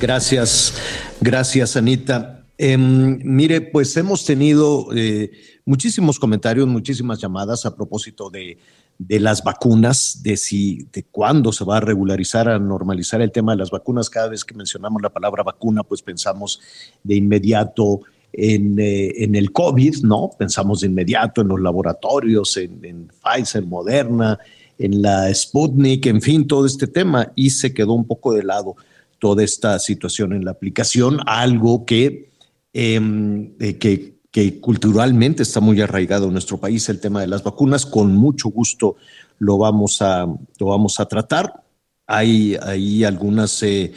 Gracias, 0.00 0.72
gracias 1.20 1.76
Anita. 1.76 2.42
Eh, 2.56 2.78
mire, 2.78 3.60
pues 3.60 3.94
hemos 3.98 4.24
tenido 4.24 4.88
eh, 4.94 5.30
muchísimos 5.66 6.18
comentarios, 6.18 6.66
muchísimas 6.66 7.20
llamadas 7.20 7.66
a 7.66 7.76
propósito 7.76 8.30
de, 8.30 8.56
de, 8.98 9.20
las 9.20 9.44
vacunas, 9.44 10.22
de 10.22 10.38
si, 10.38 10.86
de 10.90 11.02
cuándo 11.02 11.52
se 11.52 11.64
va 11.64 11.76
a 11.76 11.80
regularizar, 11.80 12.48
a 12.48 12.58
normalizar 12.58 13.20
el 13.20 13.30
tema 13.30 13.52
de 13.52 13.58
las 13.58 13.70
vacunas. 13.70 14.08
Cada 14.08 14.28
vez 14.28 14.42
que 14.42 14.54
mencionamos 14.54 15.02
la 15.02 15.10
palabra 15.10 15.42
vacuna, 15.42 15.82
pues 15.82 16.00
pensamos 16.00 16.60
de 17.02 17.16
inmediato 17.16 18.00
en, 18.32 18.78
eh, 18.78 19.22
en 19.22 19.34
el 19.34 19.52
COVID, 19.52 19.96
¿no? 20.04 20.30
Pensamos 20.38 20.80
de 20.80 20.86
inmediato 20.86 21.42
en 21.42 21.48
los 21.48 21.60
laboratorios, 21.60 22.56
en 22.56 23.10
Pfizer, 23.22 23.66
Moderna, 23.66 24.38
en 24.78 25.02
la 25.02 25.32
Sputnik, 25.34 26.06
en 26.06 26.22
fin, 26.22 26.46
todo 26.46 26.64
este 26.64 26.86
tema, 26.86 27.32
y 27.34 27.50
se 27.50 27.74
quedó 27.74 27.92
un 27.92 28.06
poco 28.06 28.32
de 28.32 28.44
lado 28.44 28.76
toda 29.20 29.44
esta 29.44 29.78
situación 29.78 30.32
en 30.32 30.44
la 30.44 30.50
aplicación, 30.50 31.20
algo 31.26 31.84
que, 31.84 32.32
eh, 32.72 33.76
que, 33.78 34.18
que, 34.30 34.60
culturalmente 34.60 35.44
está 35.44 35.60
muy 35.60 35.80
arraigado 35.80 36.26
en 36.26 36.32
nuestro 36.32 36.58
país, 36.58 36.88
el 36.88 37.00
tema 37.00 37.20
de 37.20 37.28
las 37.28 37.44
vacunas. 37.44 37.86
Con 37.86 38.16
mucho 38.16 38.48
gusto 38.48 38.96
lo 39.38 39.58
vamos 39.58 40.02
a, 40.02 40.26
lo 40.58 40.66
vamos 40.66 40.98
a 40.98 41.06
tratar. 41.06 41.62
Hay, 42.06 42.56
hay 42.62 43.04
algunas, 43.04 43.62
eh, 43.62 43.92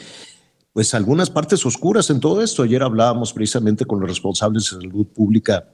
pues 0.72 0.94
algunas 0.94 1.30
partes 1.30 1.64
oscuras 1.66 2.10
en 2.10 2.20
todo 2.20 2.42
esto. 2.42 2.62
Ayer 2.62 2.82
hablábamos 2.82 3.32
precisamente 3.32 3.84
con 3.84 4.00
los 4.00 4.08
responsables 4.08 4.64
de 4.64 4.82
salud 4.82 5.06
pública 5.06 5.68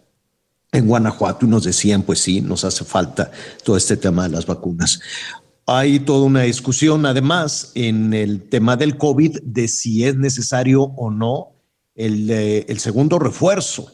en 0.73 0.87
Guanajuato 0.87 1.47
y 1.47 1.49
nos 1.49 1.65
decían, 1.65 2.03
pues 2.03 2.21
sí, 2.21 2.41
nos 2.41 2.65
hace 2.65 2.85
falta 2.85 3.31
todo 3.65 3.77
este 3.77 3.97
tema 3.97 4.25
de 4.25 4.31
las 4.31 4.47
vacunas. 4.47 5.01
Hay 5.73 6.01
toda 6.01 6.25
una 6.25 6.43
discusión, 6.43 7.07
además, 7.07 7.71
en 7.77 8.13
el 8.13 8.49
tema 8.49 8.77
del 8.77 8.99
COVID 8.99 9.39
de 9.45 9.69
si 9.69 10.05
es 10.05 10.17
necesario 10.17 10.83
o 10.83 11.13
no 11.13 11.53
el, 11.95 12.29
eh, 12.29 12.67
el, 12.69 12.81
segundo 12.81 13.21
refuerzo. 13.21 13.87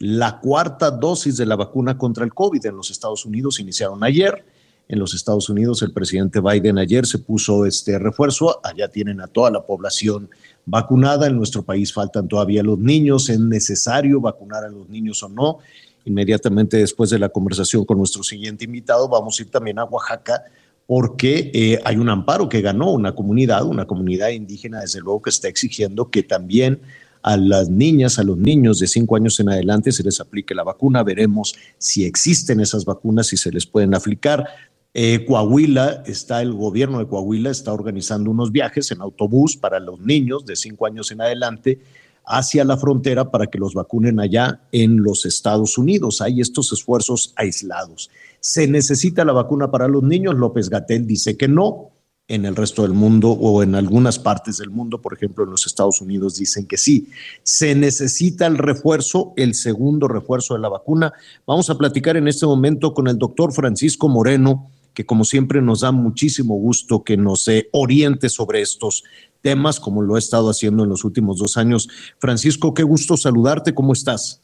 La 0.00 0.40
cuarta 0.40 0.90
dosis 0.90 1.36
de 1.36 1.46
la 1.46 1.54
vacuna 1.54 1.96
contra 1.96 2.24
el 2.24 2.34
COVID 2.34 2.66
en 2.66 2.76
los 2.76 2.90
Estados 2.90 3.24
Unidos 3.24 3.60
iniciaron 3.60 4.02
ayer. 4.02 4.44
En 4.88 4.98
los 4.98 5.14
Estados 5.14 5.48
Unidos, 5.48 5.82
el 5.82 5.92
presidente 5.92 6.40
Biden 6.40 6.78
ayer 6.78 7.06
se 7.06 7.20
puso 7.20 7.64
este 7.64 7.96
refuerzo. 8.00 8.58
Allá 8.64 8.88
tienen 8.88 9.20
a 9.20 9.28
toda 9.28 9.52
la 9.52 9.64
población 9.64 10.28
vacunada. 10.66 11.28
En 11.28 11.36
nuestro 11.36 11.62
país 11.62 11.92
faltan 11.92 12.26
todavía 12.26 12.64
los 12.64 12.80
niños. 12.80 13.30
¿Es 13.30 13.38
necesario 13.38 14.20
vacunar 14.20 14.64
a 14.64 14.68
los 14.68 14.88
niños 14.88 15.22
o 15.22 15.28
no? 15.28 15.58
Inmediatamente 16.06 16.78
después 16.78 17.08
de 17.10 17.20
la 17.20 17.28
conversación 17.28 17.84
con 17.84 17.98
nuestro 17.98 18.24
siguiente 18.24 18.64
invitado, 18.64 19.08
vamos 19.08 19.38
a 19.38 19.42
ir 19.44 19.50
también 19.52 19.78
a 19.78 19.84
Oaxaca 19.84 20.42
porque 20.86 21.50
eh, 21.54 21.80
hay 21.84 21.96
un 21.96 22.08
amparo 22.08 22.48
que 22.48 22.60
ganó 22.60 22.92
una 22.92 23.14
comunidad, 23.14 23.64
una 23.64 23.86
comunidad 23.86 24.30
indígena, 24.30 24.80
desde 24.80 25.00
luego, 25.00 25.22
que 25.22 25.30
está 25.30 25.48
exigiendo 25.48 26.10
que 26.10 26.22
también 26.22 26.80
a 27.22 27.38
las 27.38 27.70
niñas, 27.70 28.18
a 28.18 28.22
los 28.22 28.36
niños 28.36 28.78
de 28.78 28.86
cinco 28.86 29.16
años 29.16 29.40
en 29.40 29.48
adelante 29.48 29.92
se 29.92 30.02
les 30.02 30.20
aplique 30.20 30.54
la 30.54 30.62
vacuna. 30.62 31.02
Veremos 31.02 31.54
si 31.78 32.04
existen 32.04 32.60
esas 32.60 32.84
vacunas, 32.84 33.28
si 33.28 33.38
se 33.38 33.50
les 33.50 33.64
pueden 33.64 33.94
aplicar. 33.94 34.46
Eh, 34.92 35.24
Coahuila, 35.26 36.04
está 36.06 36.42
el 36.42 36.52
gobierno 36.52 36.98
de 36.98 37.06
Coahuila, 37.06 37.50
está 37.50 37.72
organizando 37.72 38.30
unos 38.30 38.52
viajes 38.52 38.90
en 38.92 39.00
autobús 39.00 39.56
para 39.56 39.80
los 39.80 40.00
niños 40.00 40.44
de 40.44 40.54
cinco 40.54 40.86
años 40.86 41.10
en 41.10 41.22
adelante 41.22 41.80
hacia 42.26 42.64
la 42.64 42.76
frontera 42.76 43.30
para 43.30 43.46
que 43.46 43.58
los 43.58 43.74
vacunen 43.74 44.20
allá 44.20 44.60
en 44.70 45.02
los 45.02 45.24
Estados 45.24 45.78
Unidos. 45.78 46.20
Hay 46.20 46.40
estos 46.40 46.72
esfuerzos 46.72 47.32
aislados. 47.36 48.10
¿Se 48.44 48.68
necesita 48.68 49.24
la 49.24 49.32
vacuna 49.32 49.70
para 49.70 49.88
los 49.88 50.02
niños? 50.02 50.34
López 50.34 50.68
Gatel 50.68 51.06
dice 51.06 51.34
que 51.34 51.48
no. 51.48 51.92
En 52.28 52.44
el 52.44 52.54
resto 52.54 52.82
del 52.82 52.92
mundo 52.92 53.30
o 53.30 53.62
en 53.62 53.74
algunas 53.74 54.18
partes 54.18 54.58
del 54.58 54.68
mundo, 54.68 55.00
por 55.00 55.14
ejemplo 55.14 55.44
en 55.44 55.50
los 55.50 55.66
Estados 55.66 56.02
Unidos, 56.02 56.36
dicen 56.36 56.66
que 56.66 56.76
sí. 56.76 57.08
Se 57.42 57.74
necesita 57.74 58.46
el 58.46 58.58
refuerzo, 58.58 59.32
el 59.36 59.54
segundo 59.54 60.08
refuerzo 60.08 60.52
de 60.52 60.60
la 60.60 60.68
vacuna. 60.68 61.14
Vamos 61.46 61.70
a 61.70 61.78
platicar 61.78 62.18
en 62.18 62.28
este 62.28 62.44
momento 62.44 62.92
con 62.92 63.08
el 63.08 63.16
doctor 63.16 63.50
Francisco 63.54 64.10
Moreno, 64.10 64.68
que 64.92 65.06
como 65.06 65.24
siempre 65.24 65.62
nos 65.62 65.80
da 65.80 65.90
muchísimo 65.90 66.54
gusto 66.56 67.02
que 67.02 67.16
nos 67.16 67.48
oriente 67.72 68.28
sobre 68.28 68.60
estos 68.60 69.04
temas, 69.40 69.80
como 69.80 70.02
lo 70.02 70.16
he 70.16 70.18
estado 70.18 70.50
haciendo 70.50 70.84
en 70.84 70.90
los 70.90 71.02
últimos 71.04 71.38
dos 71.38 71.56
años. 71.56 71.88
Francisco, 72.18 72.74
qué 72.74 72.82
gusto 72.82 73.16
saludarte, 73.16 73.72
¿cómo 73.72 73.94
estás? 73.94 74.42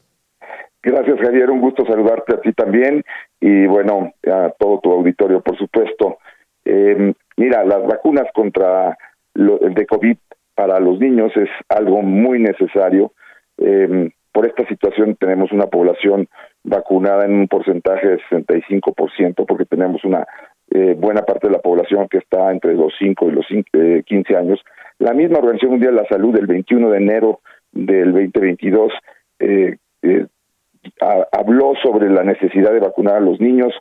Gracias, 0.81 1.19
Javier, 1.19 1.51
un 1.51 1.61
gusto 1.61 1.85
saludarte 1.85 2.33
a 2.33 2.41
ti 2.41 2.51
también 2.53 3.03
y 3.41 3.65
bueno, 3.65 4.13
a 4.25 4.53
todo 4.57 4.79
tu 4.79 4.91
auditorio, 4.91 5.41
por 5.41 5.57
supuesto. 5.57 6.19
Eh, 6.63 7.13
mira, 7.37 7.65
las 7.65 7.85
vacunas 7.85 8.27
contra 8.33 8.97
lo, 9.33 9.57
de 9.57 9.85
COVID 9.85 10.17
para 10.55 10.79
los 10.79 10.99
niños 10.99 11.31
es 11.35 11.49
algo 11.67 12.01
muy 12.01 12.39
necesario. 12.39 13.11
Eh, 13.57 14.11
por 14.31 14.45
esta 14.45 14.65
situación 14.67 15.15
tenemos 15.15 15.51
una 15.51 15.65
población 15.65 16.29
vacunada 16.63 17.25
en 17.25 17.33
un 17.33 17.47
porcentaje 17.47 18.07
de 18.07 18.19
65%, 18.29 19.45
porque 19.45 19.65
tenemos 19.65 20.05
una 20.05 20.25
eh, 20.69 20.95
buena 20.97 21.23
parte 21.23 21.47
de 21.47 21.53
la 21.53 21.59
población 21.59 22.07
que 22.07 22.19
está 22.19 22.51
entre 22.51 22.75
los 22.75 22.93
5 22.97 23.27
y 23.27 23.31
los 23.31 23.45
15 24.05 24.37
años. 24.37 24.63
La 24.99 25.13
misma 25.13 25.39
Organización 25.39 25.71
Mundial 25.71 25.95
de 25.95 26.01
la 26.03 26.07
Salud, 26.07 26.37
el 26.37 26.47
21 26.47 26.91
de 26.91 26.97
enero 26.97 27.39
del 27.71 28.13
2022, 28.13 28.93
eh, 29.39 29.77
eh, 30.03 30.27
habló 31.31 31.73
sobre 31.81 32.09
la 32.09 32.23
necesidad 32.23 32.71
de 32.71 32.79
vacunar 32.79 33.17
a 33.17 33.21
los 33.21 33.39
niños. 33.39 33.73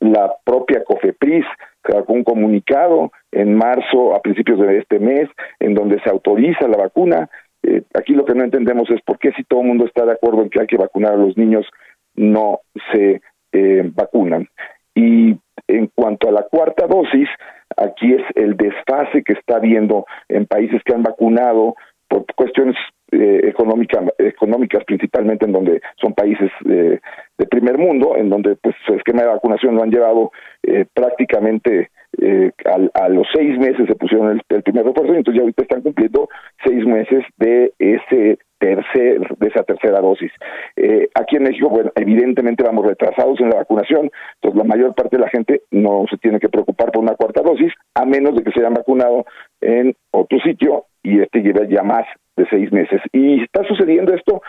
la 0.00 0.32
propia 0.44 0.82
COFEPRIS 0.84 1.44
sacó 1.82 2.12
un 2.12 2.24
comunicado 2.24 3.12
en 3.32 3.54
marzo, 3.54 4.14
a 4.14 4.20
principios 4.20 4.58
de 4.60 4.78
este 4.78 4.98
mes, 4.98 5.28
en 5.58 5.74
donde 5.74 6.00
se 6.00 6.10
autoriza 6.10 6.68
la 6.68 6.78
vacuna 6.78 7.28
eh, 7.62 7.82
aquí 7.94 8.14
lo 8.14 8.24
que 8.24 8.34
no 8.34 8.44
entendemos 8.44 8.90
es 8.90 9.00
por 9.02 9.18
qué 9.18 9.32
si 9.32 9.44
todo 9.44 9.60
el 9.60 9.66
mundo 9.66 9.84
está 9.84 10.04
de 10.04 10.12
acuerdo 10.12 10.42
en 10.42 10.50
que 10.50 10.60
hay 10.60 10.66
que 10.66 10.78
vacunar 10.78 11.12
a 11.12 11.16
los 11.16 11.36
niños, 11.36 11.66
no 12.14 12.60
se 12.92 13.20
eh, 13.52 13.90
vacunan. 13.94 14.48
Y 14.94 15.36
en 15.66 15.86
cuanto 15.94 16.28
a 16.28 16.32
la 16.32 16.42
cuarta 16.44 16.86
dosis, 16.86 17.28
aquí 17.76 18.14
es 18.14 18.22
el 18.34 18.56
desfase 18.56 19.22
que 19.22 19.34
está 19.34 19.56
habiendo 19.56 20.06
en 20.28 20.46
países 20.46 20.82
que 20.84 20.94
han 20.94 21.02
vacunado 21.02 21.74
por 22.08 22.24
cuestiones 22.34 22.76
eh, 23.12 23.40
económicas, 23.44 24.04
económicas 24.18 24.84
principalmente 24.84 25.46
en 25.46 25.52
donde 25.52 25.80
son 26.00 26.14
países 26.14 26.50
de 26.64 27.00
primer 27.50 27.76
mundo, 27.76 28.16
en 28.16 28.30
donde 28.30 28.56
pues 28.56 28.74
su 28.86 28.94
esquema 28.94 29.22
de 29.22 29.28
vacunación 29.28 29.74
lo 29.74 29.82
han 29.82 29.90
llevado 29.90 30.32
eh, 30.62 30.86
prácticamente 30.94 31.90
eh, 32.18 32.50
a, 32.94 33.08
los 33.08 33.26
seis 33.34 33.58
meses 33.58 33.86
se 33.86 33.94
pusieron 33.94 34.40
el, 34.48 34.62
primer 34.62 34.84
refuerzo 34.84 35.14
entonces 35.14 35.36
ya 35.36 35.42
ahorita 35.42 35.62
están 35.62 35.82
cumpliendo 35.82 36.28
seis 36.64 36.84
meses 36.84 37.24
de 37.38 37.72
ese 37.78 38.38
tercer 38.58 39.20
de 39.38 39.48
esa 39.48 39.62
tercera 39.62 40.00
dosis. 40.00 40.30
Eh, 40.76 41.08
aquí 41.14 41.36
en 41.36 41.44
México, 41.44 41.70
bueno, 41.70 41.92
evidentemente 41.94 42.62
vamos 42.62 42.86
retrasados 42.86 43.40
en 43.40 43.48
la 43.48 43.56
vacunación, 43.56 44.10
entonces 44.34 44.58
la 44.58 44.64
mayor 44.64 44.94
parte 44.94 45.16
de 45.16 45.22
la 45.22 45.30
gente 45.30 45.62
no 45.70 46.04
se 46.10 46.18
tiene 46.18 46.40
que 46.40 46.50
preocupar 46.50 46.92
por 46.92 47.02
una 47.02 47.14
cuarta 47.14 47.40
dosis, 47.40 47.72
a 47.94 48.04
menos 48.04 48.34
de 48.34 48.42
que 48.42 48.50
se 48.50 48.60
hayan 48.60 48.74
vacunado 48.74 49.24
en 49.62 49.94
otro 50.10 50.38
sitio 50.40 50.84
y 51.02 51.20
este 51.20 51.40
lleve 51.40 51.68
ya 51.68 51.82
más 51.82 52.06
de 52.40 52.48
seis 52.48 52.72
meses. 52.72 53.00
Y 53.12 53.42
está 53.42 53.64
sucediendo 53.64 54.14
esto 54.14 54.42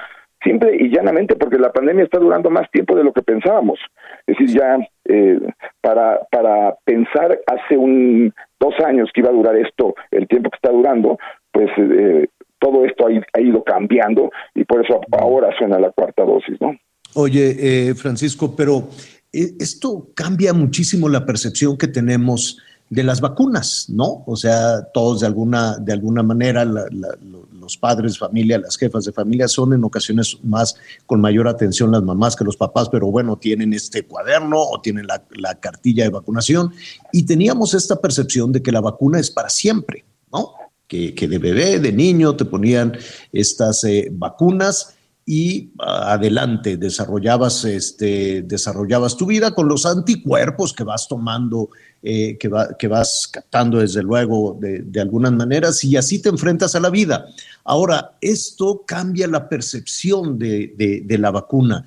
simple 0.44 0.76
y 0.80 0.90
llanamente 0.90 1.36
porque 1.36 1.58
la 1.58 1.72
pandemia 1.72 2.04
está 2.04 2.20
durando 2.20 2.50
más 2.50 2.70
tiempo 2.72 2.96
de 2.96 3.04
lo 3.04 3.14
que 3.14 3.22
pensábamos. 3.22 3.80
Es 4.26 4.38
decir, 4.38 4.58
ya 4.58 4.78
eh, 5.06 5.40
para, 5.82 6.20
para 6.32 6.76
pensar 6.84 7.40
hace 7.48 7.78
un 7.78 8.34
dos 8.60 8.74
años 8.86 9.10
que 9.14 9.22
iba 9.22 9.30
a 9.30 9.34
durar 9.34 9.56
esto, 9.56 9.96
el 10.12 10.28
tiempo 10.28 10.50
que 10.50 10.58
está 10.58 10.72
durando, 10.72 11.18
pues 11.52 11.70
eh, 11.78 12.28
todo 12.60 12.86
esto 12.86 13.08
ha, 13.08 13.42
ido 13.42 13.64
cambiando 13.64 14.32
y 14.54 14.64
por 14.64 14.84
eso 14.84 15.02
ahora 15.12 15.50
suena 15.58 15.80
la 15.80 15.92
cuarta 15.92 16.24
dosis, 16.24 16.60
¿no? 16.62 16.76
Oye, 17.16 17.56
eh, 17.90 17.96
Francisco, 17.96 18.56
pero 18.56 18.88
esto 19.34 20.10
cambia 20.16 20.54
muchísimo 20.54 21.10
la 21.10 21.26
percepción 21.26 21.78
que 21.78 21.88
tenemos 21.88 22.62
de 22.92 23.06
las 23.06 23.22
vacunas, 23.22 23.86
¿no? 23.88 24.22
O 24.28 24.36
sea, 24.36 24.84
todos 24.94 25.22
de 25.22 25.26
alguna, 25.26 25.78
de 25.78 25.94
alguna 25.94 26.24
manera, 26.24 26.66
los 26.66 27.78
padres 27.78 28.20
familia, 28.20 28.60
las 28.60 28.76
jefas 28.76 29.06
de 29.06 29.14
familia, 29.14 29.48
son 29.48 29.72
en 29.72 29.86
ocasiones 29.86 30.38
más 30.44 30.76
con 31.06 31.22
mayor 31.22 31.48
atención 31.48 31.90
las 31.92 32.04
mamás 32.04 32.36
que 32.36 32.44
los 32.44 32.58
papás, 32.58 32.90
pero 32.90 33.10
bueno, 33.10 33.38
tienen 33.38 33.72
este 33.72 34.04
cuaderno 34.06 34.60
o 34.60 34.82
tienen 34.82 35.08
la, 35.08 35.56
cartilla 35.62 36.04
de 36.04 36.10
vacunación 36.10 36.74
y 37.14 37.24
teníamos 37.24 37.74
esta 37.74 37.96
percepción 37.96 38.52
de 38.52 38.62
que 38.62 38.74
la 38.74 38.82
vacuna 38.82 39.22
es 39.22 39.32
para 39.32 39.50
siempre, 39.50 40.04
¿no? 40.30 40.52
Que, 40.86 41.14
de 41.14 41.38
bebé, 41.38 41.80
de 41.80 41.94
niño, 41.94 42.36
te 42.36 42.44
ponían 42.44 42.98
estas 43.32 43.86
eh, 43.86 44.10
vacunas 44.12 44.96
y 45.26 45.72
ah, 45.80 46.14
adelante 46.14 46.76
desarrollabas 46.76 47.64
este 47.64 48.42
desarrollabas 48.42 49.16
tu 49.16 49.28
vida 49.28 49.54
con 49.54 49.70
los 49.70 49.86
anticuerpos 49.86 50.74
que 50.74 50.84
vas 50.84 51.08
tomando 51.08 51.70
eh, 52.04 52.38
que, 52.38 52.48
va, 52.48 52.70
que 52.78 52.88
vas 52.88 53.30
captando 53.32 53.80
desde 53.80 54.04
luego 54.04 54.58
de, 54.60 55.02
algunas 55.02 55.32
maneras 55.32 55.84
y 55.84 55.98
así 55.98 56.22
te 56.22 56.30
enfrentas 56.30 56.76
a 56.76 56.80
la 56.80 56.90
vida. 56.90 57.26
Ahora, 57.64 58.12
esto 58.22 58.84
cambia 58.86 59.28
la 59.28 59.48
percepción 59.50 60.38
de, 60.38 60.74
de 61.06 61.18
la 61.18 61.32
vacuna. 61.32 61.86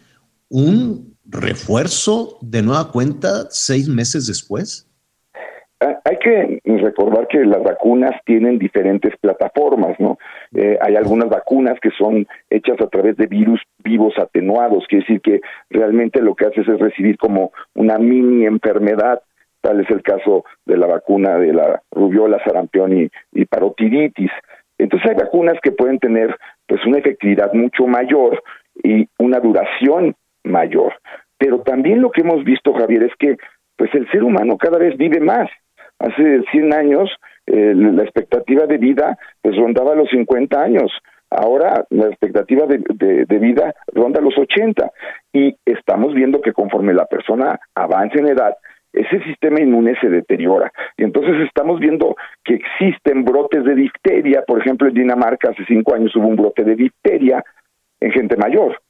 ¿Un 0.49 1.17
refuerzo 1.25 2.39
de 2.41 2.63
nueva 2.63 2.93
cuenta 2.93 3.47
seis 3.51 3.89
meses 3.89 4.27
después? 4.27 4.87
Ah, 5.81 6.01
hay 6.05 6.19
que 6.19 6.61
recordar 6.65 7.27
que 7.29 7.45
las 7.45 7.63
vacunas 7.63 8.13
tienen 8.25 8.59
diferentes 8.59 9.13
plataformas, 9.21 9.99
¿no? 9.99 10.19
Eh, 10.55 10.79
hay 10.81 10.97
algunas 10.97 11.29
vacunas 11.29 11.79
que 11.81 11.91
son 11.91 12.27
hechas 12.49 12.81
a 12.81 12.87
través 12.87 13.17
de 13.17 13.27
virus 13.27 13.61
vivos 13.83 14.15
atenuados, 14.17 14.87
quiere 14.89 15.05
decir 15.05 15.21
que 15.21 15.41
realmente 15.69 16.23
lo 16.23 16.35
que 16.35 16.47
haces 16.47 16.67
es 16.69 16.79
recibir 16.79 17.19
como 17.19 17.53
una 17.75 17.99
mini 17.99 18.47
enfermedad 18.47 19.21
Tal 19.65 19.81
es 19.81 19.89
el 19.89 20.03
caso 20.03 20.45
de 20.67 20.77
la 20.77 20.87
vacuna 20.87 21.39
de 21.39 21.55
la 21.55 21.81
rubiola, 21.91 22.39
sarampión 22.45 23.09
y, 23.33 23.45
parotiditis. 23.47 24.31
Entonces 24.77 25.09
hay 25.11 25.17
vacunas 25.17 25.57
que 25.63 25.73
pueden 25.73 25.99
tener 25.99 26.37
pues 26.67 26.85
una 26.85 26.99
efectividad 26.99 27.51
mucho 27.55 27.87
mayor 27.87 28.43
y 28.83 29.09
una 29.19 29.41
duración 29.41 30.17
mayor. 30.43 30.93
Pero 31.39 31.61
también 31.61 32.03
lo 32.03 32.11
que 32.11 32.21
hemos 32.21 32.45
visto, 32.45 32.75
Javier, 32.75 33.05
es 33.05 33.13
que 33.19 33.39
pues 33.77 33.89
el 33.95 34.07
ser 34.11 34.23
humano 34.23 34.59
cada 34.59 34.77
vez 34.77 34.99
vive 34.99 35.21
más. 35.21 35.49
Hace 35.99 36.43
100 36.53 36.75
años 36.75 37.09
la 37.47 38.03
expectativa 38.03 38.67
de 38.67 38.77
vida 38.77 39.17
pues 39.41 39.57
rondaba 39.57 39.95
los 39.95 40.11
50 40.11 40.61
años. 40.61 40.93
Ahora 41.31 41.87
la 41.89 42.09
expectativa 42.09 42.67
de, 42.67 42.85
de, 43.27 43.39
vida 43.39 43.75
ronda 43.95 44.21
los 44.21 44.37
80 44.37 44.93
y 45.33 45.57
estamos 45.65 46.13
viendo 46.13 46.43
que 46.43 46.53
conforme 46.53 46.93
la 46.93 47.07
persona 47.07 47.59
avanza 47.75 48.19
en 48.19 48.29
edad, 48.29 48.55
ese 48.95 49.23
sistema 49.25 49.61
inmune 49.61 49.95
se 50.01 50.09
deteriora. 50.09 50.73
Y 50.97 51.03
entonces 51.03 51.35
estamos 51.47 51.81
viendo 51.81 52.17
que 52.45 52.55
existen 52.55 53.25
brotes 53.25 53.65
de 53.65 53.75
difteria, 53.75 54.43
por 54.47 54.61
ejemplo, 54.61 54.89
en 54.89 54.95
Dinamarca 54.95 55.51
hace 55.51 55.65
cinco 55.67 55.95
años 55.95 56.15
hubo 56.15 56.29
un 56.29 56.37
brote 56.37 56.63
de 56.65 56.77
difteria 56.77 57.45
en 58.01 58.13
gente 58.13 58.37
mayor. 58.37 58.81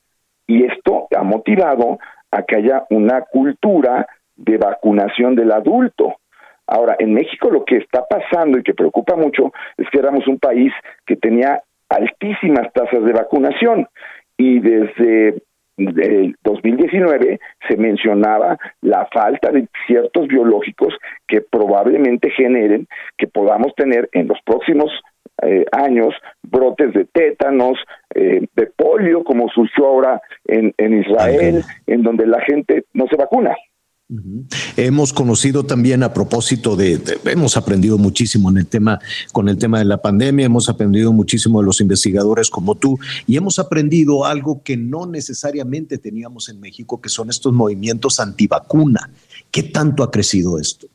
Y 0.46 0.64
esto 0.64 1.08
ha 1.16 1.22
motivado 1.22 1.98
a 2.30 2.42
que 2.42 2.56
haya 2.56 2.84
una 2.90 3.22
cultura 3.22 4.06
de 4.36 4.58
vacunación 4.58 5.34
del 5.34 5.52
adulto. 5.52 6.16
Ahora, 6.66 6.96
en 6.98 7.14
México 7.14 7.50
lo 7.50 7.64
que 7.64 7.76
está 7.76 8.06
pasando 8.06 8.58
y 8.58 8.62
que 8.62 8.74
preocupa 8.74 9.16
mucho 9.16 9.52
es 9.76 9.88
que 9.90 9.98
éramos 9.98 10.26
un 10.26 10.38
país 10.38 10.72
que 11.06 11.16
tenía 11.16 11.62
altísimas 11.88 12.72
tasas 12.72 13.04
de 13.04 13.12
vacunación 13.12 13.86
y 14.36 14.60
desde 14.60 15.42
del 15.76 16.36
2019 16.44 17.40
se 17.68 17.76
mencionaba 17.76 18.58
la 18.80 19.08
falta 19.12 19.50
de 19.50 19.66
ciertos 19.86 20.28
biológicos 20.28 20.94
que 21.26 21.40
probablemente 21.40 22.30
generen 22.30 22.86
que 23.16 23.26
podamos 23.26 23.74
tener 23.74 24.08
en 24.12 24.28
los 24.28 24.38
próximos 24.44 24.90
eh, 25.42 25.64
años 25.72 26.14
brotes 26.42 26.92
de 26.92 27.06
tétanos, 27.06 27.76
eh, 28.14 28.46
de 28.54 28.66
polio, 28.66 29.24
como 29.24 29.48
surgió 29.48 29.86
ahora 29.86 30.22
en, 30.46 30.72
en 30.78 31.00
Israel, 31.00 31.62
en 31.86 32.02
donde 32.02 32.26
la 32.26 32.40
gente 32.42 32.84
no 32.92 33.06
se 33.08 33.16
vacuna. 33.16 33.54
Hemos 34.76 35.14
conocido 35.14 35.64
también 35.64 36.02
a 36.02 36.12
propósito 36.12 36.76
de, 36.76 36.98
de, 36.98 37.18
hemos 37.24 37.56
aprendido 37.56 37.96
muchísimo 37.96 38.50
en 38.50 38.58
el 38.58 38.66
tema, 38.66 38.98
con 39.32 39.48
el 39.48 39.58
tema 39.58 39.78
de 39.78 39.86
la 39.86 39.96
pandemia, 39.96 40.44
hemos 40.44 40.68
aprendido 40.68 41.10
muchísimo 41.10 41.60
de 41.60 41.66
los 41.66 41.80
investigadores 41.80 42.50
como 42.50 42.74
tú 42.74 42.98
y 43.26 43.38
hemos 43.38 43.58
aprendido 43.58 44.26
algo 44.26 44.62
que 44.62 44.76
no 44.76 45.06
necesariamente 45.06 45.96
teníamos 45.96 46.50
en 46.50 46.60
México, 46.60 47.00
que 47.00 47.08
son 47.08 47.30
estos 47.30 47.54
movimientos 47.54 48.20
antivacuna. 48.20 49.10
¿Qué 49.50 49.62
tanto 49.62 50.02
ha 50.02 50.10
crecido 50.10 50.58
esto? 50.58 50.86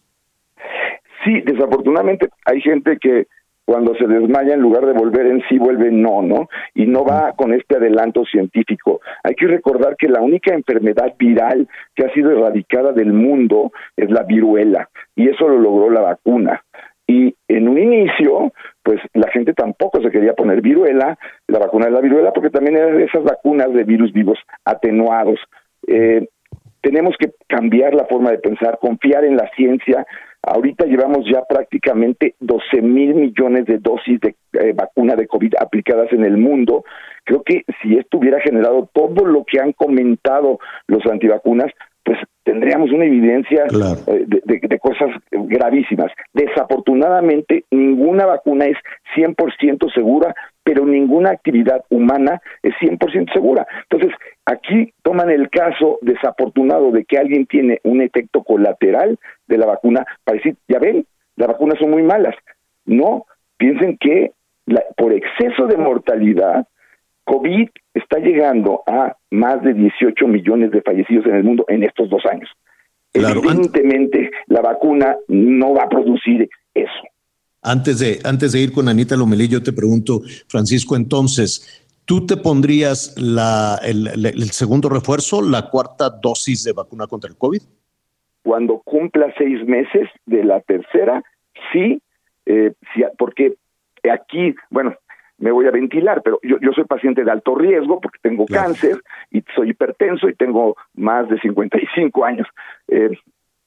Sí, 1.25 1.41
desafortunadamente 1.45 2.29
hay 2.45 2.61
gente 2.61 2.97
que 3.01 3.25
cuando 3.69 3.93
se 3.93 4.07
desmaya 4.07 4.55
en 4.55 4.61
lugar 4.61 4.83
de 4.87 4.93
volver 4.93 5.27
en 5.27 5.43
sí 5.47 5.59
vuelve 5.59 5.91
no, 5.91 6.23
¿no? 6.23 6.49
Y 6.73 6.87
no 6.87 7.05
va 7.05 7.33
con 7.33 7.53
este 7.53 7.77
adelanto 7.77 8.25
científico. 8.25 8.99
Hay 9.23 9.35
que 9.35 9.45
recordar 9.45 9.95
que 9.95 10.07
la 10.07 10.21
única 10.21 10.55
enfermedad 10.55 11.13
viral 11.19 11.67
que 11.93 12.03
ha 12.03 12.11
sido 12.11 12.31
erradicada 12.31 12.93
del 12.93 13.13
mundo 13.13 13.71
es 13.95 14.09
la 14.09 14.23
viruela 14.23 14.89
y 15.15 15.29
eso 15.29 15.47
lo 15.47 15.59
logró 15.59 15.91
la 15.91 16.01
vacuna. 16.01 16.63
Y 17.05 17.35
en 17.47 17.67
un 17.67 17.77
inicio, 17.77 18.53
pues 18.81 18.99
la 19.13 19.29
gente 19.29 19.53
tampoco 19.53 20.01
se 20.01 20.09
quería 20.09 20.33
poner 20.33 20.61
viruela, 20.61 21.19
la 21.45 21.59
vacuna 21.59 21.85
de 21.85 21.91
la 21.91 22.01
viruela, 22.01 22.33
porque 22.33 22.49
también 22.49 22.75
eran 22.75 22.99
esas 23.01 23.23
vacunas 23.23 23.71
de 23.71 23.83
virus 23.83 24.11
vivos 24.11 24.39
atenuados. 24.65 25.39
Eh, 25.85 26.27
tenemos 26.81 27.13
que 27.19 27.33
cambiar 27.47 27.93
la 27.93 28.05
forma 28.05 28.31
de 28.31 28.39
pensar, 28.39 28.79
confiar 28.81 29.25
en 29.25 29.37
la 29.37 29.47
ciencia, 29.55 30.07
Ahorita 30.41 30.85
llevamos 30.85 31.25
ya 31.31 31.43
prácticamente 31.47 32.35
12 32.39 32.81
mil 32.81 33.13
millones 33.13 33.65
de 33.65 33.77
dosis 33.77 34.19
de 34.21 34.35
eh, 34.53 34.73
vacuna 34.73 35.15
de 35.15 35.27
COVID 35.27 35.53
aplicadas 35.59 36.11
en 36.13 36.23
el 36.23 36.37
mundo. 36.37 36.85
Creo 37.25 37.43
que 37.43 37.63
si 37.81 37.97
esto 37.97 38.17
hubiera 38.17 38.39
generado 38.39 38.89
todo 38.93 39.25
lo 39.25 39.43
que 39.43 39.59
han 39.59 39.73
comentado 39.73 40.59
los 40.87 41.05
antivacunas, 41.05 41.71
pues 42.03 42.17
tendríamos 42.43 42.91
una 42.91 43.05
evidencia 43.05 43.65
eh, 43.65 44.25
de, 44.25 44.41
de, 44.45 44.67
de, 44.67 44.79
cosas 44.79 45.09
gravísimas. 45.29 46.11
Desafortunadamente, 46.33 47.65
ninguna 47.69 48.25
vacuna 48.25 48.65
es 48.65 48.77
100% 49.15 49.93
segura, 49.93 50.33
pero 50.63 50.85
ninguna 50.85 51.31
actividad 51.31 51.83
humana 51.89 52.41
es 52.63 52.73
100% 52.81 53.33
segura. 53.33 53.67
Entonces, 53.89 54.17
aquí 54.49 54.93
toman 55.03 55.29
el 55.29 55.49
caso 55.49 55.99
desafortunado 56.01 56.91
de 56.91 57.05
que 57.05 57.17
alguien 57.17 57.45
tiene 57.45 57.79
un 57.83 58.01
efecto 58.01 58.43
colateral 58.43 59.19
de 59.47 59.57
la 59.57 59.67
vacuna 59.67 60.05
para 60.23 60.37
decir, 60.37 60.55
ya 60.67 60.79
ven, 60.79 61.05
las 61.35 61.47
vacunas 61.47 61.77
son 61.79 61.91
muy 61.91 62.01
malas. 62.01 62.35
No, 62.85 63.25
piensen 63.57 63.97
que 63.99 64.31
la, 64.65 64.83
por 64.97 65.13
exceso 65.13 65.67
de 65.67 65.77
mortalidad, 65.77 66.67
COVID 67.25 67.69
está 67.93 68.17
llegando 68.19 68.81
a 68.87 69.15
más 69.29 69.61
de 69.63 69.73
18 69.73 70.27
millones 70.27 70.71
de 70.71 70.81
fallecidos 70.81 71.27
en 71.27 71.35
el 71.35 71.43
mundo 71.43 71.65
en 71.67 71.83
estos 71.83 72.09
dos 72.09 72.25
años. 72.25 72.49
Claro. 73.11 73.41
Evidentemente, 73.43 74.31
la 74.47 74.61
vacuna 74.61 75.15
no 75.27 75.73
va 75.73 75.83
a 75.83 75.89
producir 75.89 76.49
eso. 76.73 77.03
Antes 77.61 77.99
de, 77.99 78.19
antes 78.23 78.53
de 78.53 78.61
ir 78.61 78.71
con 78.71 78.87
Anita 78.87 79.15
Lomelí, 79.15 79.47
yo 79.47 79.61
te 79.61 79.73
pregunto, 79.73 80.21
Francisco, 80.47 80.95
entonces, 80.95 81.85
¿tú 82.09 82.25
te 82.25 82.37
pondrías 82.37 83.13
la, 83.21 83.79
el, 83.83 84.49
segundo 84.49 84.89
refuerzo, 84.89 85.43
la 85.43 85.69
cuarta 85.69 86.09
dosis 86.09 86.63
de 86.63 86.73
vacuna 86.73 87.05
contra 87.05 87.29
el 87.29 87.37
COVID? 87.37 87.61
Cuando 88.41 88.79
cumpla 88.79 89.31
seis 89.37 89.63
meses 89.67 90.09
de 90.25 90.43
la 90.43 90.59
tercera, 90.61 91.21
sí, 91.71 92.01
eh, 92.47 92.73
sí 92.95 93.03
porque 93.15 93.53
aquí, 94.11 94.55
bueno, 94.71 94.95
me 95.37 95.51
voy 95.51 95.67
a 95.67 95.71
ventilar, 95.71 96.23
pero 96.23 96.39
yo, 96.41 96.57
yo 96.59 96.71
soy 96.71 96.85
paciente 96.85 97.23
de 97.23 97.29
alto 97.29 97.53
riesgo 97.53 98.01
porque 98.01 98.17
tengo 98.23 98.45
claro. 98.47 98.69
cáncer 98.69 99.03
y 99.29 99.43
soy 99.55 99.69
hipertenso 99.69 100.27
y 100.27 100.33
tengo 100.33 100.77
más 100.95 101.29
de 101.29 101.39
55 101.39 102.25
años. 102.25 102.47
Eh, 102.87 103.11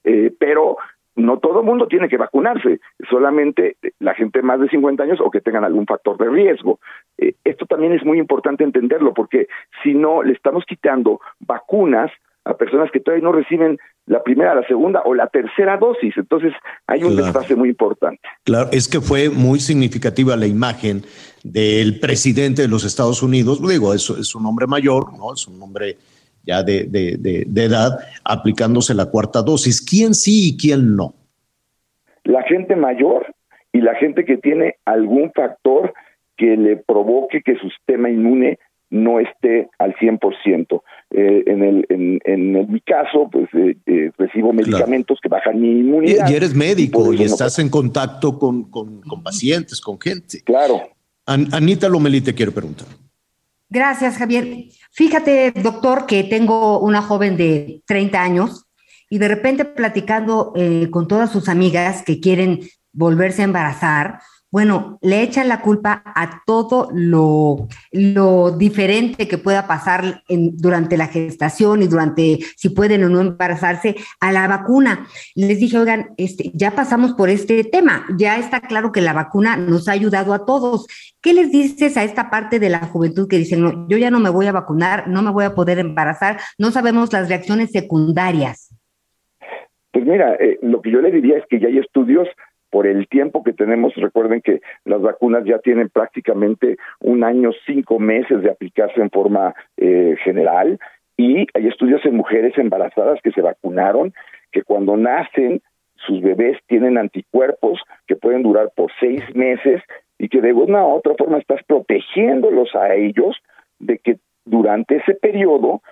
eh, 0.02 0.34
pero 0.36 0.78
no 1.14 1.38
todo 1.38 1.60
el 1.60 1.66
mundo 1.66 1.86
tiene 1.88 2.08
que 2.08 2.16
vacunarse, 2.16 2.80
solamente 3.10 3.76
la 3.98 4.14
gente 4.14 4.42
más 4.42 4.60
de 4.60 4.68
50 4.68 5.02
años 5.02 5.20
o 5.20 5.30
que 5.30 5.40
tengan 5.40 5.64
algún 5.64 5.86
factor 5.86 6.16
de 6.18 6.28
riesgo. 6.28 6.80
Eh, 7.18 7.34
esto 7.44 7.66
también 7.66 7.92
es 7.92 8.04
muy 8.04 8.18
importante 8.18 8.64
entenderlo 8.64 9.12
porque 9.12 9.46
si 9.82 9.94
no, 9.94 10.22
le 10.22 10.32
estamos 10.32 10.64
quitando 10.66 11.20
vacunas 11.40 12.10
a 12.44 12.56
personas 12.56 12.90
que 12.90 13.00
todavía 13.00 13.24
no 13.24 13.32
reciben 13.32 13.78
la 14.06 14.22
primera, 14.22 14.54
la 14.54 14.66
segunda 14.66 15.02
o 15.04 15.14
la 15.14 15.28
tercera 15.28 15.76
dosis. 15.76 16.16
Entonces 16.16 16.52
hay 16.86 17.04
un 17.04 17.12
claro. 17.12 17.26
desfase 17.26 17.54
muy 17.54 17.68
importante. 17.68 18.20
Claro, 18.44 18.68
es 18.72 18.88
que 18.88 19.00
fue 19.00 19.30
muy 19.30 19.60
significativa 19.60 20.36
la 20.36 20.46
imagen 20.46 21.02
del 21.44 22.00
presidente 22.00 22.62
de 22.62 22.68
los 22.68 22.84
Estados 22.84 23.22
Unidos. 23.22 23.60
Digo, 23.66 23.94
es, 23.94 24.10
es 24.10 24.34
un 24.34 24.46
hombre 24.46 24.66
mayor, 24.66 25.16
¿no? 25.16 25.34
Es 25.34 25.46
un 25.46 25.62
hombre 25.62 25.96
ya 26.44 26.62
de, 26.62 26.84
de, 26.84 27.16
de, 27.18 27.44
de, 27.46 27.64
edad, 27.64 27.98
aplicándose 28.24 28.94
la 28.94 29.06
cuarta 29.06 29.42
dosis. 29.42 29.80
¿Quién 29.80 30.14
sí 30.14 30.50
y 30.50 30.56
quién 30.56 30.96
no? 30.96 31.14
La 32.24 32.42
gente 32.42 32.76
mayor 32.76 33.34
y 33.72 33.80
la 33.80 33.94
gente 33.94 34.24
que 34.24 34.36
tiene 34.36 34.76
algún 34.84 35.32
factor 35.32 35.92
que 36.36 36.56
le 36.56 36.76
provoque 36.76 37.42
que 37.42 37.56
su 37.56 37.68
sistema 37.70 38.10
inmune 38.10 38.58
no 38.90 39.20
esté 39.20 39.70
al 39.78 39.94
100%. 39.94 40.82
Eh, 41.10 41.44
en, 41.46 41.62
el, 41.62 41.86
en, 41.88 42.20
en, 42.24 42.56
en, 42.56 42.72
mi 42.72 42.80
caso, 42.80 43.28
pues 43.32 43.48
eh, 43.54 43.76
eh, 43.86 44.10
recibo 44.18 44.52
medicamentos 44.52 45.18
claro. 45.20 45.42
que 45.42 45.48
bajan 45.48 45.60
mi 45.60 45.80
inmunidad. 45.80 46.28
Y, 46.28 46.32
y 46.32 46.36
eres 46.36 46.54
médico 46.54 47.12
y, 47.12 47.22
y 47.22 47.24
estás 47.24 47.58
no... 47.58 47.64
en 47.64 47.70
contacto 47.70 48.38
con, 48.38 48.64
con, 48.70 49.00
con, 49.00 49.22
pacientes, 49.22 49.80
con 49.80 49.98
gente. 49.98 50.42
Claro. 50.44 50.82
An 51.26 51.48
Anita 51.52 51.88
Lomelí 51.88 52.20
te 52.20 52.34
quiero 52.34 52.52
preguntar. 52.52 52.86
Gracias, 53.72 54.18
Javier. 54.18 54.66
Fíjate, 54.90 55.50
doctor, 55.52 56.04
que 56.04 56.24
tengo 56.24 56.78
una 56.80 57.00
joven 57.00 57.38
de 57.38 57.82
30 57.86 58.22
años 58.22 58.66
y 59.08 59.16
de 59.16 59.28
repente 59.28 59.64
platicando 59.64 60.52
eh, 60.54 60.90
con 60.90 61.08
todas 61.08 61.32
sus 61.32 61.48
amigas 61.48 62.02
que 62.02 62.20
quieren 62.20 62.68
volverse 62.92 63.40
a 63.40 63.46
embarazar, 63.46 64.20
bueno, 64.52 64.98
le 65.00 65.22
echan 65.22 65.48
la 65.48 65.62
culpa 65.62 66.02
a 66.04 66.42
todo 66.44 66.90
lo, 66.92 67.68
lo 67.90 68.50
diferente 68.50 69.26
que 69.26 69.38
pueda 69.38 69.66
pasar 69.66 70.22
durante 70.28 70.98
la 70.98 71.06
gestación 71.06 71.80
y 71.80 71.88
durante 71.88 72.38
si 72.56 72.68
pueden 72.68 73.02
o 73.04 73.08
no 73.08 73.22
embarazarse 73.22 73.96
a 74.20 74.30
la 74.30 74.46
vacuna. 74.46 75.06
Les 75.34 75.58
dije, 75.58 75.78
oigan, 75.78 76.10
este, 76.18 76.50
ya 76.52 76.72
pasamos 76.72 77.14
por 77.14 77.30
este 77.30 77.64
tema, 77.64 78.04
ya 78.18 78.38
está 78.38 78.60
claro 78.60 78.92
que 78.92 79.00
la 79.00 79.14
vacuna 79.14 79.56
nos 79.56 79.88
ha 79.88 79.92
ayudado 79.92 80.34
a 80.34 80.44
todos. 80.44 80.86
¿Qué 81.22 81.32
les 81.32 81.50
dices 81.50 81.96
a 81.96 82.04
esta 82.04 82.28
parte 82.28 82.58
de 82.58 82.68
la 82.68 82.80
juventud 82.80 83.28
que 83.28 83.38
dicen, 83.38 83.62
no, 83.62 83.88
yo 83.88 83.96
ya 83.96 84.10
no 84.10 84.20
me 84.20 84.28
voy 84.28 84.48
a 84.48 84.52
vacunar, 84.52 85.08
no 85.08 85.22
me 85.22 85.30
voy 85.30 85.44
a 85.44 85.54
poder 85.54 85.78
embarazar, 85.78 86.38
no 86.58 86.70
sabemos 86.70 87.10
las 87.14 87.30
reacciones 87.30 87.70
secundarias? 87.70 88.68
Pues 89.92 90.04
mira, 90.04 90.34
eh, 90.34 90.58
lo 90.60 90.82
que 90.82 90.90
yo 90.90 91.00
le 91.00 91.10
diría 91.10 91.38
es 91.38 91.44
que 91.48 91.58
ya 91.58 91.68
hay 91.68 91.78
estudios 91.78 92.28
por 92.72 92.86
el 92.86 93.06
tiempo 93.06 93.44
que 93.44 93.52
tenemos, 93.52 93.94
recuerden 93.96 94.40
que 94.40 94.62
las 94.86 95.02
vacunas 95.02 95.44
ya 95.44 95.58
tienen 95.58 95.90
prácticamente 95.90 96.78
un 97.00 97.22
año, 97.22 97.50
cinco 97.66 97.98
meses 97.98 98.42
de 98.42 98.50
aplicarse 98.50 98.98
en 98.98 99.10
forma 99.10 99.54
eh, 99.76 100.16
general 100.24 100.78
y 101.18 101.46
hay 101.52 101.68
estudios 101.68 102.02
en 102.06 102.16
mujeres 102.16 102.56
embarazadas 102.56 103.20
que 103.22 103.30
se 103.30 103.42
vacunaron, 103.42 104.14
que 104.50 104.62
cuando 104.62 104.96
nacen 104.96 105.60
sus 105.96 106.22
bebés 106.22 106.56
tienen 106.66 106.96
anticuerpos 106.96 107.78
que 108.06 108.16
pueden 108.16 108.42
durar 108.42 108.70
por 108.74 108.90
seis 108.98 109.22
meses 109.34 109.82
y 110.18 110.30
que 110.30 110.40
de 110.40 110.54
una 110.54 110.82
u 110.86 110.92
otra 110.92 111.12
forma 111.18 111.38
estás 111.38 111.62
protegiéndolos 111.64 112.74
a 112.74 112.94
ellos 112.94 113.36
de 113.80 113.98
que 113.98 114.16
durante 114.46 114.96
ese 114.96 115.12
periodo 115.12 115.82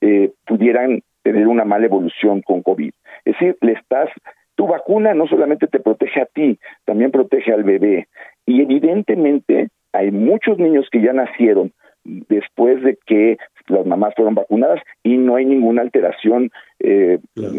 eh, 0.00 0.32
pudieran 0.44 1.02
tener 1.22 1.46
una 1.46 1.64
mala 1.64 1.86
evolución 1.86 2.42
con 2.42 2.64
COVID. 2.64 2.92
Es 3.24 3.32
decir, 3.34 3.56
le 3.60 3.72
estás 3.74 4.10
tu 4.56 4.66
vacuna 4.66 5.14
no 5.14 5.26
solamente 5.28 5.68
te 5.68 5.80
protege 5.80 6.22
a 6.22 6.26
ti, 6.26 6.58
también 6.84 7.12
protege 7.12 7.52
al 7.52 7.62
bebé. 7.62 8.08
Y 8.46 8.62
evidentemente 8.62 9.68
hay 9.92 10.10
muchos 10.10 10.58
niños 10.58 10.88
que 10.90 11.00
ya 11.00 11.12
nacieron 11.12 11.72
después 12.04 12.82
de 12.82 12.98
que 13.06 13.36
las 13.68 13.86
mamás 13.86 14.14
fueron 14.14 14.34
vacunadas 14.34 14.80
y 15.02 15.16
no 15.16 15.36
hay 15.36 15.44
ninguna 15.44 15.82
alteración 15.82 16.50
eh, 16.78 17.18
claro. 17.34 17.54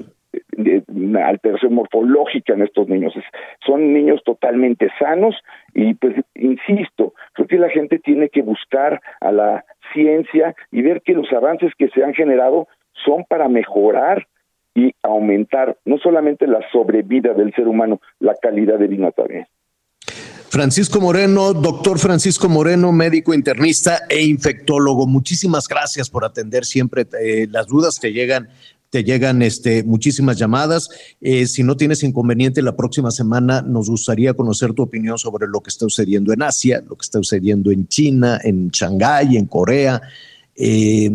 de, 0.51 0.83
de, 0.87 1.21
alteración 1.21 1.73
morfológica 1.73 2.53
en 2.53 2.61
estos 2.61 2.87
niños. 2.87 3.15
Es, 3.15 3.25
son 3.65 3.93
niños 3.93 4.21
totalmente 4.23 4.89
sanos 4.99 5.35
y 5.73 5.93
pues 5.95 6.15
insisto, 6.35 7.13
creo 7.33 7.47
que 7.47 7.57
la 7.57 7.69
gente 7.69 7.99
tiene 7.99 8.29
que 8.29 8.41
buscar 8.41 9.01
a 9.19 9.31
la 9.31 9.65
ciencia 9.93 10.55
y 10.71 10.81
ver 10.81 11.01
que 11.01 11.13
los 11.13 11.31
avances 11.33 11.73
que 11.77 11.89
se 11.89 12.03
han 12.03 12.13
generado 12.13 12.67
son 13.05 13.25
para 13.25 13.49
mejorar 13.49 14.27
y 14.77 14.93
aumentar 15.01 15.75
no 15.85 15.97
solamente 15.97 16.45
la 16.45 16.59
sobrevida 16.71 17.33
del 17.33 17.51
ser 17.55 17.67
humano, 17.67 17.99
la 18.19 18.35
calidad 18.35 18.77
de 18.77 18.87
vida 18.87 19.09
también. 19.11 19.47
Francisco 20.49 21.01
Moreno, 21.01 21.51
doctor 21.53 21.97
Francisco 21.97 22.47
Moreno, 22.47 22.91
médico 22.91 23.33
internista 23.33 24.03
e 24.07 24.23
infectólogo, 24.23 25.07
muchísimas 25.07 25.67
gracias 25.67 26.11
por 26.11 26.23
atender 26.23 26.63
siempre 26.63 27.07
eh, 27.19 27.47
las 27.49 27.65
dudas 27.65 27.99
que 27.99 28.13
llegan 28.13 28.49
te 28.89 29.03
llegan 29.03 29.41
este, 29.41 29.83
muchísimas 29.83 30.37
llamadas. 30.37 30.89
Eh, 31.19 31.45
si 31.47 31.63
no 31.63 31.75
tienes 31.75 32.03
inconveniente, 32.03 32.61
la 32.61 32.77
próxima 32.77 33.11
semana 33.11 33.61
nos 33.61 33.89
gustaría 33.89 34.33
conocer 34.33 34.73
tu 34.73 34.83
opinión 34.83 35.17
sobre 35.17 35.47
lo 35.47 35.59
que 35.59 35.69
está 35.69 35.85
sucediendo 35.85 36.31
en 36.31 36.41
Asia, 36.41 36.81
lo 36.87 36.95
que 36.95 37.03
está 37.03 37.17
sucediendo 37.17 37.71
en 37.71 37.87
China, 37.87 38.39
en 38.43 38.69
Shanghái, 38.69 39.35
en 39.35 39.45
Corea, 39.47 40.01
eh, 40.57 41.09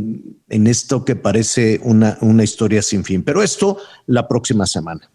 en 0.48 0.66
esto 0.66 1.04
que 1.04 1.16
parece 1.16 1.80
una, 1.82 2.16
una 2.20 2.44
historia 2.44 2.82
sin 2.82 3.04
fin. 3.04 3.24
Pero 3.24 3.42
esto 3.42 3.78
la 4.06 4.28
próxima 4.28 4.66
semana. 4.66 5.10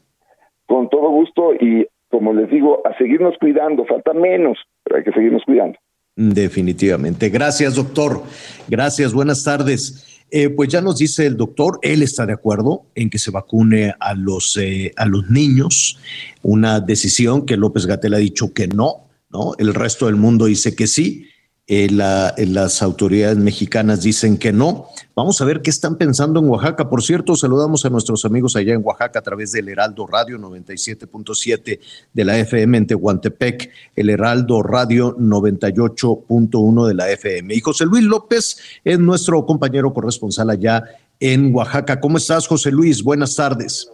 Con 0.67 0.89
todo 0.89 1.09
gusto 1.09 1.53
y 1.53 1.87
como 2.09 2.33
les 2.33 2.49
digo, 2.49 2.81
a 2.85 2.97
seguirnos 2.97 3.35
cuidando, 3.39 3.85
falta 3.85 4.13
menos, 4.13 4.57
pero 4.83 4.97
hay 4.97 5.03
que 5.03 5.11
seguirnos 5.11 5.43
cuidando. 5.45 5.77
Definitivamente. 6.15 7.29
Gracias, 7.29 7.75
doctor. 7.75 8.23
Gracias, 8.67 9.13
buenas 9.13 9.43
tardes. 9.43 10.23
Eh, 10.31 10.49
pues 10.49 10.69
ya 10.69 10.81
nos 10.81 10.97
dice 10.97 11.25
el 11.25 11.37
doctor, 11.37 11.79
él 11.81 12.01
está 12.01 12.25
de 12.25 12.33
acuerdo 12.33 12.85
en 12.95 13.09
que 13.09 13.19
se 13.19 13.31
vacune 13.31 13.93
a 13.99 14.13
los, 14.13 14.57
eh, 14.57 14.91
a 14.97 15.05
los 15.05 15.29
niños, 15.29 15.99
una 16.41 16.79
decisión 16.79 17.45
que 17.45 17.55
López 17.55 17.85
Gatel 17.85 18.13
ha 18.13 18.17
dicho 18.17 18.53
que 18.53 18.67
no, 18.67 19.07
¿no? 19.29 19.53
El 19.57 19.73
resto 19.73 20.07
del 20.07 20.15
mundo 20.15 20.45
dice 20.45 20.75
que 20.75 20.87
sí. 20.87 21.27
Eh, 21.69 21.89
la, 21.91 22.33
eh, 22.37 22.45
las 22.45 22.81
autoridades 22.81 23.37
mexicanas 23.37 24.01
dicen 24.01 24.37
que 24.37 24.53
no. 24.53 24.87
Vamos 25.15 25.41
a 25.41 25.45
ver 25.45 25.61
qué 25.61 25.69
están 25.69 25.97
pensando 25.97 26.39
en 26.39 26.47
Oaxaca. 26.47 26.89
Por 26.89 27.03
cierto, 27.03 27.35
saludamos 27.35 27.85
a 27.85 27.89
nuestros 27.89 28.23
amigos 28.23 28.55
allá 28.55 28.73
en 28.73 28.81
Oaxaca 28.85 29.19
a 29.19 29.21
través 29.21 29.51
del 29.51 29.67
Heraldo 29.67 30.07
Radio 30.07 30.37
97.7 30.37 31.79
de 32.13 32.25
la 32.25 32.39
FM 32.39 32.77
en 32.77 32.87
Tehuantepec, 32.87 33.69
el 33.97 34.09
Heraldo 34.09 34.63
Radio 34.63 35.17
98.1 35.17 36.87
de 36.87 36.93
la 36.93 37.11
FM. 37.11 37.53
Y 37.53 37.59
José 37.59 37.85
Luis 37.85 38.05
López 38.05 38.79
es 38.85 38.97
nuestro 38.97 39.45
compañero 39.45 39.91
corresponsal 39.91 40.49
allá 40.49 40.85
en 41.19 41.53
Oaxaca. 41.53 41.99
¿Cómo 41.99 42.15
estás, 42.15 42.47
José 42.47 42.71
Luis? 42.71 43.03
Buenas 43.03 43.35
tardes. 43.35 43.91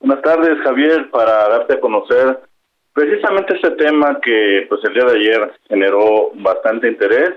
Buenas 0.00 0.20
tardes, 0.22 0.58
Javier, 0.64 1.08
para 1.12 1.48
darte 1.48 1.74
a 1.74 1.80
conocer 1.80 2.40
precisamente 2.94 3.56
este 3.56 3.72
tema 3.72 4.18
que 4.20 4.66
pues 4.68 4.80
el 4.84 4.94
día 4.94 5.04
de 5.04 5.18
ayer 5.18 5.52
generó 5.68 6.30
bastante 6.34 6.88
interés 6.88 7.34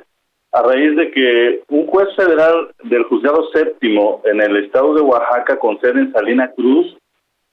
a 0.54 0.62
raíz 0.62 0.96
de 0.96 1.12
que 1.12 1.64
un 1.70 1.88
juez 1.88 2.08
federal 2.16 2.74
del 2.84 3.04
juzgado 3.04 3.50
séptimo 3.52 4.22
en 4.26 4.40
el 4.42 4.64
estado 4.64 4.94
de 4.94 5.02
Oaxaca 5.02 5.60
con 5.60 5.80
sede 5.82 6.00
en 6.00 6.14
Salina 6.14 6.52
Cruz 6.56 6.96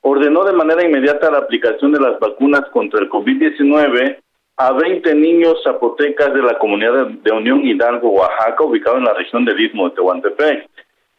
ordenó 0.02 0.44
de 0.44 0.52
manera 0.52 0.84
inmediata 0.84 1.30
la 1.30 1.38
aplicación 1.38 1.92
de 1.92 2.00
las 2.00 2.20
vacunas 2.20 2.62
contra 2.72 3.00
el 3.00 3.08
COVID-19 3.08 4.18
a 4.56 4.72
20 4.72 5.14
niños 5.14 5.60
zapotecas 5.64 6.32
de 6.32 6.42
la 6.42 6.58
comunidad 6.58 7.06
de 7.06 7.32
Unión 7.32 7.64
Hidalgo, 7.64 8.10
Oaxaca, 8.10 8.62
ubicado 8.62 8.98
en 8.98 9.04
la 9.04 9.14
región 9.14 9.44
del 9.44 9.58
Istmo 9.58 9.88
de 9.88 9.96
Tehuantepec. 9.96 10.68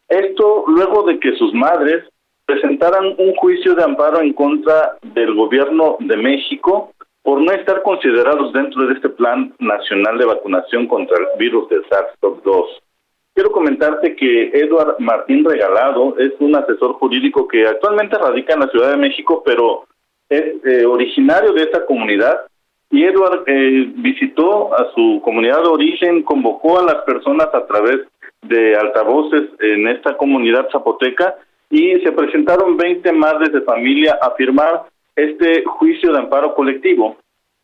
Esto 0.08 0.64
luego 0.68 1.02
de 1.02 1.18
que 1.18 1.36
sus 1.36 1.52
madres 1.52 2.04
presentaran 2.46 3.14
un 3.18 3.34
juicio 3.34 3.74
de 3.74 3.82
amparo 3.82 4.20
en 4.20 4.32
contra 4.32 4.96
del 5.02 5.34
gobierno 5.34 5.96
de 6.00 6.16
México 6.16 6.92
por 7.22 7.40
no 7.40 7.50
estar 7.50 7.82
considerados 7.82 8.52
dentro 8.52 8.86
de 8.86 8.94
este 8.94 9.08
plan 9.08 9.52
nacional 9.58 10.16
de 10.16 10.26
vacunación 10.26 10.86
contra 10.86 11.18
el 11.18 11.26
virus 11.38 11.68
del 11.68 11.84
SARS-CoV-2. 11.86 12.64
Quiero 13.34 13.50
comentarte 13.50 14.14
que 14.14 14.50
Eduard 14.54 14.94
Martín 15.00 15.44
Regalado 15.44 16.16
es 16.18 16.32
un 16.38 16.54
asesor 16.54 16.94
jurídico 16.94 17.48
que 17.48 17.66
actualmente 17.66 18.16
radica 18.16 18.54
en 18.54 18.60
la 18.60 18.68
Ciudad 18.68 18.92
de 18.92 18.96
México, 18.96 19.42
pero 19.44 19.86
es 20.28 20.54
eh, 20.64 20.86
originario 20.86 21.52
de 21.52 21.62
esta 21.62 21.84
comunidad 21.84 22.42
y 22.90 23.02
Edward 23.02 23.42
eh, 23.46 23.92
visitó 23.96 24.72
a 24.72 24.92
su 24.94 25.20
comunidad 25.24 25.62
de 25.62 25.68
origen, 25.68 26.22
convocó 26.22 26.78
a 26.78 26.84
las 26.84 27.02
personas 27.02 27.48
a 27.52 27.66
través 27.66 28.02
de 28.42 28.76
altavoces 28.76 29.50
en 29.58 29.88
esta 29.88 30.16
comunidad 30.16 30.68
zapoteca 30.70 31.34
y 31.70 32.00
se 32.00 32.12
presentaron 32.12 32.76
20 32.76 33.12
madres 33.12 33.52
de 33.52 33.62
familia 33.62 34.18
a 34.20 34.32
firmar 34.32 34.84
este 35.14 35.64
juicio 35.64 36.12
de 36.12 36.18
amparo 36.18 36.54
colectivo. 36.54 37.16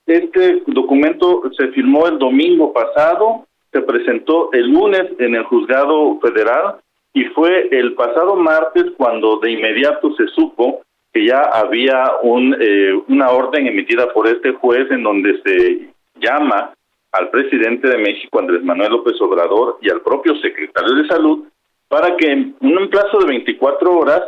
Este 0.07 0.62
documento 0.66 1.43
se 1.57 1.69
firmó 1.69 2.09
el 2.09 2.19
domingo 2.19 2.73
pasado, 2.73 3.47
se 3.70 3.81
presentó 3.83 4.53
el 4.53 4.69
lunes 4.69 5.05
en 5.19 5.35
el 5.35 5.45
juzgado 5.45 6.19
federal 6.20 6.77
y 7.15 7.24
fue 7.27 7.69
el 7.70 7.95
pasado 7.95 8.37
martes 8.37 8.87
cuando 8.97 9.39
de 9.39 9.53
inmediato 9.53 10.15
se 10.16 10.27
supo 10.29 10.83
que 11.12 11.27
ya 11.27 11.43
había 11.43 12.05
un, 12.23 12.57
eh, 12.59 12.95
una 13.09 13.31
orden 13.31 13.66
emitida 13.66 14.12
por 14.12 14.27
este 14.27 14.53
juez 14.53 14.91
en 14.91 15.03
donde 15.03 15.41
se 15.43 15.91
llama 16.19 16.73
al 17.12 17.29
presidente 17.29 17.87
de 17.87 17.99
México, 17.99 18.39
Andrés 18.39 18.65
Manuel 18.65 18.93
López 18.93 19.20
Obrador, 19.20 19.79
y 19.83 19.91
al 19.91 20.01
propio 20.01 20.35
secretario 20.37 20.95
de 20.95 21.09
Salud 21.09 21.45
para 21.93 22.16
que 22.16 22.27
en 22.32 22.56
un 22.62 22.89
plazo 22.89 23.19
de 23.19 23.27
24 23.27 23.98
horas 23.98 24.23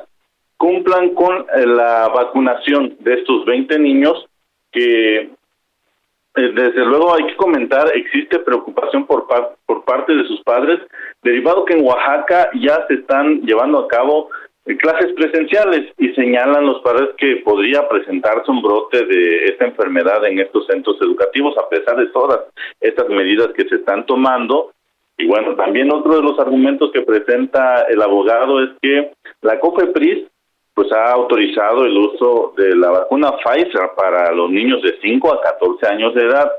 cumplan 0.59 1.15
con 1.15 1.47
eh, 1.57 1.65
la 1.65 2.09
vacunación 2.09 2.95
de 3.01 3.15
estos 3.15 3.47
20 3.47 3.79
niños 3.79 4.27
que 4.71 5.17
eh, 5.21 5.31
desde 6.35 6.85
luego 6.85 7.15
hay 7.15 7.27
que 7.27 7.37
comentar, 7.37 7.91
existe 7.95 8.41
preocupación 8.41 9.07
por, 9.07 9.27
por 9.65 9.83
parte 9.87 10.15
de 10.15 10.27
sus 10.27 10.43
padres, 10.43 10.79
derivado 11.23 11.65
que 11.65 11.73
en 11.73 11.87
Oaxaca 11.87 12.51
ya 12.61 12.87
se 12.87 12.97
están 12.97 13.41
llevando 13.41 13.79
a 13.79 13.89
cabo 13.89 14.29
eh, 14.67 14.77
clases 14.77 15.15
presenciales 15.15 15.91
y 15.97 16.11
señalan 16.11 16.67
los 16.67 16.83
padres 16.83 17.15
que 17.17 17.37
podría 17.37 17.89
presentarse 17.89 18.51
un 18.51 18.61
brote 18.61 19.07
de 19.07 19.47
esta 19.47 19.65
enfermedad 19.65 20.23
en 20.27 20.39
estos 20.39 20.67
centros 20.67 20.99
educativos 21.01 21.57
a 21.57 21.71
pesar 21.71 21.97
de 21.97 22.09
todas 22.09 22.41
estas 22.83 23.09
medidas 23.09 23.49
que 23.57 23.67
se 23.71 23.77
están 23.77 24.05
tomando 24.05 24.74
y 25.17 25.27
bueno, 25.27 25.55
también 25.55 25.93
otro 25.93 26.17
de 26.17 26.23
los 26.23 26.39
argumentos 26.39 26.91
que 26.93 27.03
presenta 27.03 27.83
el 27.89 28.03
abogado 28.03 28.63
es 28.63 28.71
que 28.83 29.13
la 29.43 29.61
COFEPRIS 29.61 30.25
pues 30.75 30.91
ha 30.93 31.13
autorizado 31.13 31.85
el 31.85 31.97
uso 31.97 32.53
de 32.57 32.75
la 32.75 32.91
vacuna 32.91 33.33
Pfizer 33.37 33.91
para 33.97 34.33
los 34.33 34.51
niños 34.51 34.83
de 34.83 34.97
5 35.01 35.33
a 35.33 35.41
14 35.41 35.87
años 35.87 36.15
de 36.15 36.23
edad. 36.23 36.51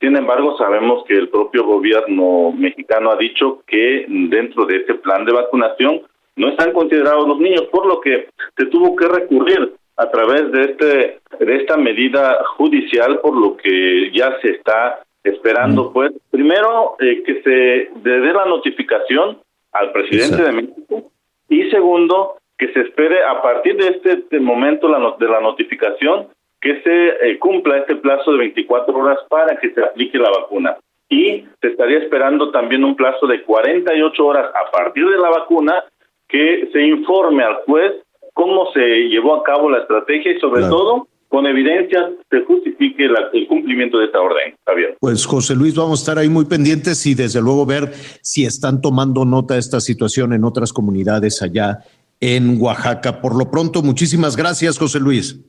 Sin 0.00 0.16
embargo, 0.16 0.56
sabemos 0.58 1.04
que 1.06 1.14
el 1.14 1.28
propio 1.28 1.64
gobierno 1.64 2.52
mexicano 2.52 3.12
ha 3.12 3.16
dicho 3.16 3.62
que 3.66 4.06
dentro 4.08 4.66
de 4.66 4.78
este 4.78 4.94
plan 4.94 5.24
de 5.24 5.32
vacunación 5.32 6.02
no 6.34 6.48
están 6.48 6.72
considerados 6.72 7.28
los 7.28 7.38
niños, 7.38 7.62
por 7.70 7.86
lo 7.86 8.00
que 8.00 8.28
se 8.56 8.66
tuvo 8.66 8.96
que 8.96 9.06
recurrir 9.06 9.74
a 9.96 10.10
través 10.10 10.50
de 10.50 10.62
este 10.62 11.20
de 11.44 11.56
esta 11.56 11.76
medida 11.76 12.42
judicial, 12.56 13.20
por 13.20 13.36
lo 13.36 13.56
que 13.56 14.10
ya 14.12 14.36
se 14.40 14.50
está 14.50 15.00
esperando, 15.22 15.92
pues, 15.92 16.12
primero 16.30 16.96
eh, 17.00 17.22
que 17.24 17.42
se 17.42 18.10
dé 18.10 18.32
la 18.32 18.46
notificación 18.46 19.38
al 19.72 19.92
presidente 19.92 20.42
de 20.42 20.52
México 20.52 21.10
y 21.48 21.70
segundo, 21.70 22.36
que 22.56 22.72
se 22.72 22.80
espere 22.80 23.24
a 23.24 23.42
partir 23.42 23.76
de 23.76 23.88
este 23.88 24.38
momento 24.38 24.88
la 24.88 25.16
de 25.18 25.28
la 25.28 25.40
notificación 25.40 26.28
que 26.60 26.82
se 26.82 27.08
eh, 27.30 27.38
cumpla 27.38 27.78
este 27.78 27.96
plazo 27.96 28.32
de 28.32 28.38
24 28.38 28.94
horas 28.96 29.18
para 29.28 29.56
que 29.56 29.70
se 29.70 29.82
aplique 29.82 30.18
la 30.18 30.30
vacuna. 30.30 30.76
Y 31.08 31.44
se 31.60 31.68
estaría 31.68 31.98
esperando 31.98 32.50
también 32.50 32.84
un 32.84 32.94
plazo 32.94 33.26
de 33.26 33.42
48 33.42 34.26
horas 34.26 34.50
a 34.54 34.70
partir 34.70 35.08
de 35.08 35.18
la 35.18 35.30
vacuna 35.30 35.84
que 36.28 36.68
se 36.72 36.82
informe 36.82 37.42
al 37.42 37.56
juez 37.66 37.94
cómo 38.34 38.70
se 38.72 39.08
llevó 39.08 39.34
a 39.34 39.42
cabo 39.42 39.70
la 39.70 39.78
estrategia 39.78 40.32
y 40.32 40.40
sobre 40.40 40.62
todo 40.62 41.08
con 41.30 41.46
evidencia 41.46 42.10
se 42.28 42.44
justifique 42.44 43.04
el 43.04 43.46
cumplimiento 43.46 43.98
de 43.98 44.06
esta 44.06 44.20
orden, 44.20 44.56
Javier. 44.66 44.96
Pues 44.98 45.24
José 45.24 45.54
Luis, 45.54 45.76
vamos 45.76 46.00
a 46.00 46.02
estar 46.02 46.18
ahí 46.18 46.28
muy 46.28 46.44
pendientes 46.44 47.06
y 47.06 47.14
desde 47.14 47.40
luego 47.40 47.64
ver 47.64 47.92
si 48.20 48.44
están 48.44 48.80
tomando 48.80 49.24
nota 49.24 49.54
de 49.54 49.60
esta 49.60 49.78
situación 49.80 50.32
en 50.32 50.42
otras 50.44 50.72
comunidades 50.72 51.40
allá 51.40 51.78
en 52.20 52.60
Oaxaca. 52.60 53.20
Por 53.20 53.38
lo 53.38 53.48
pronto, 53.48 53.80
muchísimas 53.80 54.36
gracias, 54.36 54.76
José 54.76 54.98
Luis. 54.98 55.40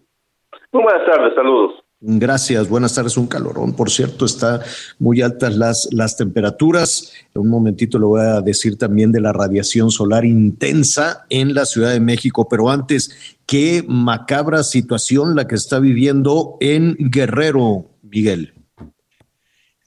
Muy 0.71 0.83
buenas 0.83 1.03
tardes, 1.05 1.33
saludos. 1.33 1.80
Gracias, 2.03 2.67
buenas 2.67 2.95
tardes. 2.95 3.15
Un 3.15 3.27
calorón, 3.27 3.73
por 3.73 3.91
cierto, 3.91 4.25
está 4.25 4.63
muy 4.97 5.21
altas 5.21 5.55
las, 5.55 5.87
las 5.91 6.17
temperaturas. 6.17 7.13
En 7.35 7.43
un 7.43 7.49
momentito 7.49 7.99
le 7.99 8.05
voy 8.05 8.21
a 8.21 8.41
decir 8.41 8.75
también 8.75 9.11
de 9.11 9.21
la 9.21 9.31
radiación 9.31 9.91
solar 9.91 10.25
intensa 10.25 11.27
en 11.29 11.53
la 11.53 11.65
Ciudad 11.65 11.91
de 11.91 11.99
México, 11.99 12.47
pero 12.49 12.71
antes, 12.71 13.11
qué 13.45 13.85
macabra 13.87 14.63
situación 14.63 15.35
la 15.35 15.45
que 15.47 15.53
está 15.53 15.77
viviendo 15.77 16.57
en 16.59 16.97
Guerrero, 16.97 17.91
Miguel. 18.01 18.55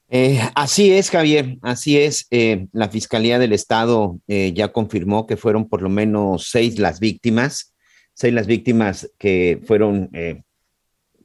Eh, 0.09 0.41
así 0.55 0.93
es, 0.93 1.11
Javier, 1.11 1.59
así 1.63 1.99
es. 1.99 2.29
Eh, 2.31 2.69
la 2.71 2.89
Fiscalía 2.91 3.41
del 3.41 3.53
Estado 3.53 4.21
eh, 4.29 4.53
ya 4.55 4.69
confirmó 4.69 5.27
que 5.27 5.37
fueron 5.37 5.69
por 5.69 5.83
lo 5.83 5.89
menos 5.89 6.49
seis 6.49 6.79
las 6.79 7.01
víctimas, 7.01 7.75
seis 8.13 8.33
las 8.33 8.47
víctimas 8.47 9.11
que 9.19 9.61
fueron 9.67 10.11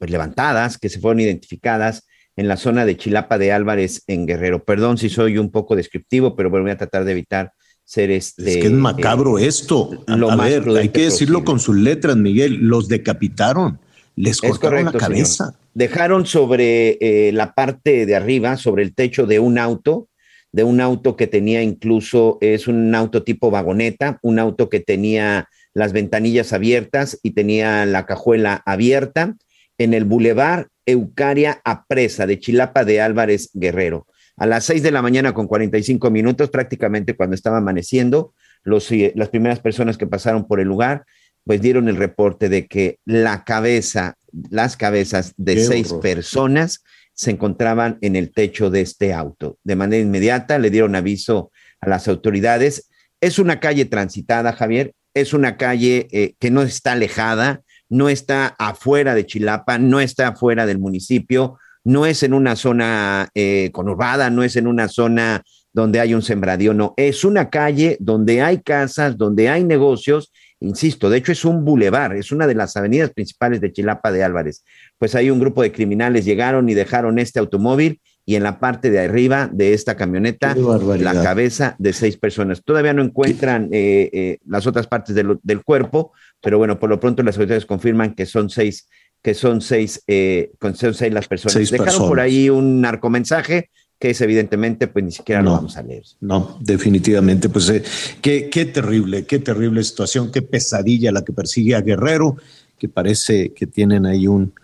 pues, 0.00 0.10
levantadas, 0.10 0.78
que 0.78 0.88
se 0.88 0.98
fueron 0.98 1.20
identificadas 1.20 2.08
en 2.34 2.48
la 2.48 2.56
zona 2.56 2.86
de 2.86 2.96
Chilapa 2.96 3.36
de 3.36 3.52
Álvarez 3.52 4.02
en 4.06 4.26
Guerrero. 4.26 4.64
Perdón 4.64 4.96
si 4.96 5.10
soy 5.10 5.36
un 5.36 5.50
poco 5.50 5.76
descriptivo, 5.76 6.34
pero 6.34 6.48
voy 6.48 6.70
a 6.70 6.78
tratar 6.78 7.04
de 7.04 7.12
evitar 7.12 7.52
ser 7.84 8.10
este. 8.10 8.50
Es 8.50 8.56
que 8.56 8.68
es 8.68 8.72
macabro 8.72 9.38
eh, 9.38 9.46
esto. 9.46 9.90
A, 10.06 10.36
ver, 10.36 10.66
hay 10.70 10.88
que 10.88 11.02
decirlo 11.02 11.44
con 11.44 11.60
sus 11.60 11.76
letras, 11.76 12.16
Miguel. 12.16 12.60
Los 12.62 12.88
decapitaron, 12.88 13.78
les 14.16 14.40
cortaron 14.40 14.86
la 14.86 14.92
cabeza. 14.92 15.54
Dejaron 15.74 16.24
sobre 16.24 16.96
eh, 17.02 17.32
la 17.32 17.52
parte 17.52 18.06
de 18.06 18.16
arriba, 18.16 18.56
sobre 18.56 18.84
el 18.84 18.94
techo 18.94 19.26
de 19.26 19.38
un 19.38 19.58
auto, 19.58 20.08
de 20.50 20.64
un 20.64 20.80
auto 20.80 21.14
que 21.14 21.26
tenía 21.26 21.62
incluso, 21.62 22.38
es 22.40 22.68
un 22.68 22.94
auto 22.94 23.22
tipo 23.22 23.50
vagoneta, 23.50 24.18
un 24.22 24.38
auto 24.38 24.70
que 24.70 24.80
tenía 24.80 25.50
las 25.74 25.92
ventanillas 25.92 26.54
abiertas 26.54 27.18
y 27.22 27.32
tenía 27.32 27.84
la 27.84 28.06
cajuela 28.06 28.62
abierta 28.64 29.36
en 29.80 29.94
el 29.94 30.04
Boulevard 30.04 30.66
Eucaria 30.84 31.62
Apresa 31.64 32.26
de 32.26 32.38
Chilapa 32.38 32.84
de 32.84 33.00
Álvarez 33.00 33.48
Guerrero. 33.54 34.06
A 34.36 34.44
las 34.44 34.64
6 34.64 34.82
de 34.82 34.90
la 34.90 35.00
mañana 35.00 35.32
con 35.32 35.46
45 35.46 36.10
minutos, 36.10 36.50
prácticamente 36.50 37.16
cuando 37.16 37.34
estaba 37.34 37.58
amaneciendo, 37.58 38.34
los, 38.62 38.92
eh, 38.92 39.12
las 39.16 39.30
primeras 39.30 39.60
personas 39.60 39.96
que 39.96 40.06
pasaron 40.06 40.46
por 40.46 40.60
el 40.60 40.68
lugar, 40.68 41.06
pues 41.44 41.62
dieron 41.62 41.88
el 41.88 41.96
reporte 41.96 42.50
de 42.50 42.66
que 42.66 42.98
la 43.06 43.44
cabeza, 43.44 44.18
las 44.50 44.76
cabezas 44.76 45.32
de 45.38 45.54
Qué 45.54 45.64
seis 45.64 45.90
horror. 45.92 46.02
personas 46.02 46.84
se 47.14 47.30
encontraban 47.30 47.96
en 48.02 48.16
el 48.16 48.32
techo 48.32 48.68
de 48.68 48.82
este 48.82 49.14
auto. 49.14 49.58
De 49.64 49.76
manera 49.76 50.02
inmediata 50.02 50.58
le 50.58 50.68
dieron 50.68 50.94
aviso 50.94 51.52
a 51.80 51.88
las 51.88 52.06
autoridades. 52.06 52.90
Es 53.22 53.38
una 53.38 53.60
calle 53.60 53.86
transitada, 53.86 54.52
Javier, 54.52 54.92
es 55.14 55.32
una 55.32 55.56
calle 55.56 56.06
eh, 56.12 56.34
que 56.38 56.50
no 56.50 56.60
está 56.60 56.92
alejada, 56.92 57.62
no 57.90 58.08
está 58.08 58.54
afuera 58.58 59.14
de 59.14 59.26
Chilapa, 59.26 59.78
no 59.78 60.00
está 60.00 60.28
afuera 60.28 60.64
del 60.64 60.78
municipio, 60.78 61.58
no 61.84 62.06
es 62.06 62.22
en 62.22 62.32
una 62.32 62.56
zona 62.56 63.28
eh, 63.34 63.70
conurbada, 63.72 64.30
no 64.30 64.42
es 64.42 64.56
en 64.56 64.66
una 64.66 64.88
zona 64.88 65.42
donde 65.72 66.00
hay 66.00 66.14
un 66.14 66.22
sembradío, 66.22 66.74
no, 66.74 66.94
es 66.96 67.24
una 67.24 67.48
calle 67.48 67.96
donde 68.00 68.42
hay 68.42 68.60
casas, 68.60 69.16
donde 69.16 69.48
hay 69.48 69.64
negocios, 69.64 70.32
insisto, 70.58 71.08
de 71.10 71.18
hecho 71.18 71.32
es 71.32 71.44
un 71.44 71.64
bulevar, 71.64 72.16
es 72.16 72.32
una 72.32 72.46
de 72.46 72.54
las 72.54 72.76
avenidas 72.76 73.10
principales 73.10 73.60
de 73.60 73.72
Chilapa 73.72 74.10
de 74.10 74.24
Álvarez. 74.24 74.64
Pues 74.98 75.14
ahí 75.14 75.30
un 75.30 75.38
grupo 75.38 75.62
de 75.62 75.72
criminales 75.72 76.24
llegaron 76.24 76.68
y 76.68 76.74
dejaron 76.74 77.18
este 77.18 77.38
automóvil 77.38 78.00
y 78.26 78.36
en 78.36 78.42
la 78.42 78.60
parte 78.60 78.90
de 78.90 79.00
arriba 79.00 79.48
de 79.52 79.72
esta 79.72 79.96
camioneta 79.96 80.54
la 80.54 81.22
cabeza 81.22 81.74
de 81.78 81.92
seis 81.92 82.16
personas. 82.16 82.62
Todavía 82.64 82.92
no 82.92 83.02
encuentran 83.02 83.68
eh, 83.72 84.10
eh, 84.12 84.38
las 84.46 84.66
otras 84.66 84.86
partes 84.86 85.14
del, 85.14 85.38
del 85.42 85.64
cuerpo, 85.64 86.12
pero 86.40 86.58
bueno, 86.58 86.78
por 86.78 86.88
lo 86.90 86.98
pronto 87.00 87.22
las 87.22 87.36
autoridades 87.36 87.66
confirman 87.66 88.14
que 88.14 88.26
son 88.26 88.50
seis, 88.50 88.86
que 89.22 89.34
son 89.34 89.60
seis, 89.60 90.02
eh, 90.06 90.50
con- 90.58 90.74
son 90.74 90.94
seis 90.94 91.12
las 91.12 91.28
personas. 91.28 91.52
Seis 91.54 91.70
Dejaron 91.70 92.08
por 92.08 92.20
ahí 92.20 92.48
un 92.50 92.80
narcomensaje 92.80 93.70
que 93.98 94.10
es 94.10 94.20
evidentemente, 94.22 94.86
pues 94.88 95.04
ni 95.04 95.12
siquiera 95.12 95.42
lo 95.42 95.50
No. 95.50 95.56
vamos 95.56 95.76
a 95.76 95.82
leer. 95.82 96.04
No, 96.20 96.56
definitivamente, 96.62 97.50
pues 97.50 97.68
eh, 97.68 97.82
qué, 98.22 98.48
qué 98.50 98.64
terrible, 98.64 99.26
qué 99.26 99.38
terrible 99.40 99.84
situación, 99.84 100.32
qué 100.32 100.40
pesadilla 100.40 101.12
la 101.12 101.22
que 101.22 101.34
persigue 101.34 101.74
a 101.74 101.82
Guerrero, 101.82 102.36
que 102.78 102.88
parece 102.88 103.52
que 103.52 103.66
tienen 103.66 104.06
ahí 104.06 104.26
un, 104.26 104.54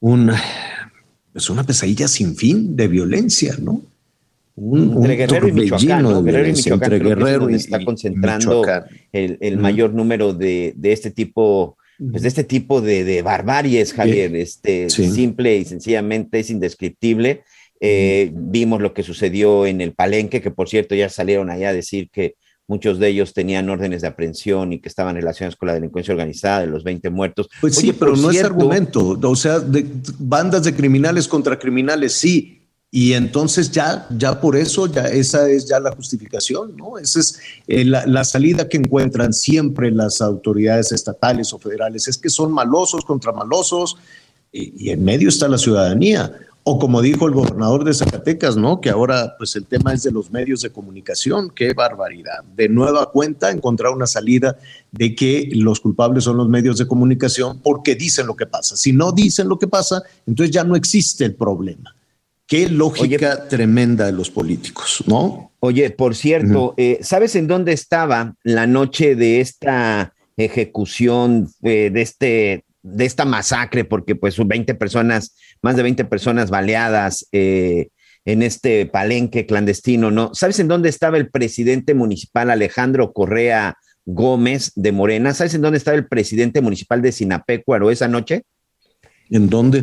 un 0.00 0.30
pues 1.32 1.48
una 1.48 1.64
pesadilla 1.64 2.06
sin 2.06 2.36
fin 2.36 2.76
de 2.76 2.88
violencia, 2.88 3.56
¿no? 3.60 3.80
Un, 4.56 4.80
Entre 4.80 4.98
un 4.98 5.16
Guerrero 5.18 5.48
y 5.48 5.52
Michoacán, 5.52 6.02
¿no? 6.02 6.22
Guerrero 6.22 6.48
y 6.48 6.52
Michoacán 6.52 6.92
entre 6.92 6.98
creo 6.98 7.08
que 7.08 7.12
es 7.12 7.18
Guerrero 7.18 7.42
donde 7.42 7.56
está 7.58 7.84
concentrando 7.84 8.64
el, 9.12 9.38
el 9.40 9.58
mayor 9.58 9.92
número 9.92 10.32
de, 10.32 10.72
de 10.76 10.92
este 10.92 11.10
tipo, 11.10 11.76
pues 12.10 12.22
de 12.22 12.28
este 12.28 12.44
tipo 12.44 12.80
de, 12.80 13.04
de 13.04 13.22
barbaries, 13.22 13.92
Javier. 13.92 14.34
Este 14.34 14.88
Sí. 14.88 15.10
simple 15.10 15.56
y 15.58 15.64
sencillamente 15.66 16.40
es 16.40 16.50
indescriptible. 16.50 17.42
Eh, 17.80 18.30
vimos 18.34 18.80
lo 18.80 18.94
que 18.94 19.02
sucedió 19.02 19.66
en 19.66 19.82
el 19.82 19.92
Palenque, 19.92 20.40
que 20.40 20.50
por 20.50 20.68
cierto 20.68 20.94
ya 20.94 21.10
salieron 21.10 21.50
allá 21.50 21.68
a 21.68 21.72
decir 21.74 22.08
que 22.10 22.36
muchos 22.68 22.98
de 22.98 23.08
ellos 23.08 23.32
tenían 23.34 23.68
órdenes 23.68 24.02
de 24.02 24.08
aprehensión 24.08 24.72
y 24.72 24.80
que 24.80 24.88
estaban 24.88 25.14
relacionados 25.14 25.56
con 25.56 25.68
la 25.68 25.74
delincuencia 25.74 26.12
organizada, 26.12 26.60
de 26.60 26.66
los 26.68 26.82
20 26.82 27.10
muertos. 27.10 27.48
Pues 27.60 27.76
Oye, 27.78 27.88
sí, 27.88 27.96
pero 27.98 28.16
no 28.16 28.30
es 28.30 28.36
cierto, 28.36 28.54
argumento. 28.54 29.18
O 29.22 29.36
sea, 29.36 29.60
de, 29.60 29.86
bandas 30.18 30.64
de 30.64 30.74
criminales 30.74 31.28
contra 31.28 31.58
criminales, 31.58 32.14
sí. 32.14 32.62
Y 32.90 33.12
entonces 33.12 33.70
ya, 33.70 34.06
ya 34.16 34.40
por 34.40 34.56
eso, 34.56 34.86
ya 34.86 35.06
esa 35.06 35.48
es 35.50 35.66
ya 35.68 35.80
la 35.80 35.92
justificación, 35.92 36.76
¿no? 36.76 36.98
Esa 36.98 37.20
es 37.20 37.38
eh, 37.66 37.84
la, 37.84 38.24
salida 38.24 38.68
que 38.68 38.76
encuentran 38.76 39.32
siempre 39.32 39.90
las 39.90 40.20
autoridades 40.20 40.92
estatales 40.92 41.52
o 41.52 41.58
federales, 41.58 42.08
es 42.08 42.16
que 42.16 42.30
son 42.30 42.52
malosos 42.52 43.04
contra 43.04 43.32
malosos 43.32 43.96
y 44.52 44.88
en 44.88 45.04
medio 45.04 45.28
está 45.28 45.48
la 45.48 45.58
ciudadanía. 45.58 46.32
O 46.68 46.80
como 46.80 47.00
dijo 47.00 47.28
el 47.28 47.32
gobernador 47.32 47.84
de 47.84 47.94
Zacatecas, 47.94 48.56
¿no? 48.56 48.80
Que 48.80 48.90
ahora 48.90 49.36
pues 49.38 49.54
el 49.54 49.66
tema 49.66 49.92
es 49.92 50.02
de 50.02 50.10
los 50.10 50.32
medios 50.32 50.62
de 50.62 50.70
comunicación. 50.70 51.48
Qué 51.54 51.72
barbaridad. 51.74 52.42
De 52.56 52.68
nueva 52.68 53.12
cuenta 53.12 53.52
encontrar 53.52 53.92
una 53.92 54.08
salida 54.08 54.56
de 54.90 55.14
que 55.14 55.48
los 55.52 55.78
culpables 55.78 56.24
son 56.24 56.38
los 56.38 56.48
medios 56.48 56.76
de 56.78 56.88
comunicación 56.88 57.60
porque 57.62 57.94
dicen 57.94 58.26
lo 58.26 58.34
que 58.34 58.46
pasa. 58.46 58.76
Si 58.76 58.92
no 58.92 59.12
dicen 59.12 59.48
lo 59.48 59.60
que 59.60 59.68
pasa, 59.68 60.02
entonces 60.26 60.52
ya 60.52 60.64
no 60.64 60.74
existe 60.74 61.24
el 61.24 61.36
problema. 61.36 61.94
Qué 62.46 62.68
lógica 62.68 63.48
tremenda 63.48 64.06
de 64.06 64.12
los 64.12 64.30
políticos, 64.30 65.02
¿no? 65.06 65.52
Oye, 65.58 65.90
por 65.90 66.14
cierto, 66.14 66.74
eh, 66.76 66.98
¿sabes 67.02 67.34
en 67.34 67.48
dónde 67.48 67.72
estaba 67.72 68.36
la 68.44 68.68
noche 68.68 69.16
de 69.16 69.40
esta 69.40 70.14
ejecución, 70.36 71.48
eh, 71.64 71.90
de, 71.92 72.02
este, 72.02 72.64
de 72.82 73.04
esta 73.04 73.24
masacre? 73.24 73.84
Porque 73.84 74.14
pues 74.14 74.36
20 74.38 74.76
personas, 74.76 75.34
más 75.60 75.74
de 75.74 75.82
20 75.82 76.04
personas 76.04 76.48
baleadas 76.48 77.26
eh, 77.32 77.88
en 78.24 78.42
este 78.42 78.86
palenque 78.86 79.44
clandestino, 79.46 80.12
¿no? 80.12 80.32
¿Sabes 80.32 80.60
en 80.60 80.68
dónde 80.68 80.88
estaba 80.88 81.16
el 81.16 81.30
presidente 81.30 81.94
municipal 81.94 82.50
Alejandro 82.50 83.12
Correa 83.12 83.76
Gómez 84.04 84.70
de 84.76 84.92
Morena? 84.92 85.34
¿Sabes 85.34 85.54
en 85.54 85.62
dónde 85.62 85.78
estaba 85.78 85.96
el 85.96 86.06
presidente 86.06 86.60
municipal 86.60 87.02
de 87.02 87.10
Sinapecuaro 87.10 87.90
esa 87.90 88.06
noche? 88.06 88.44
¿En 89.30 89.48
dónde? 89.48 89.82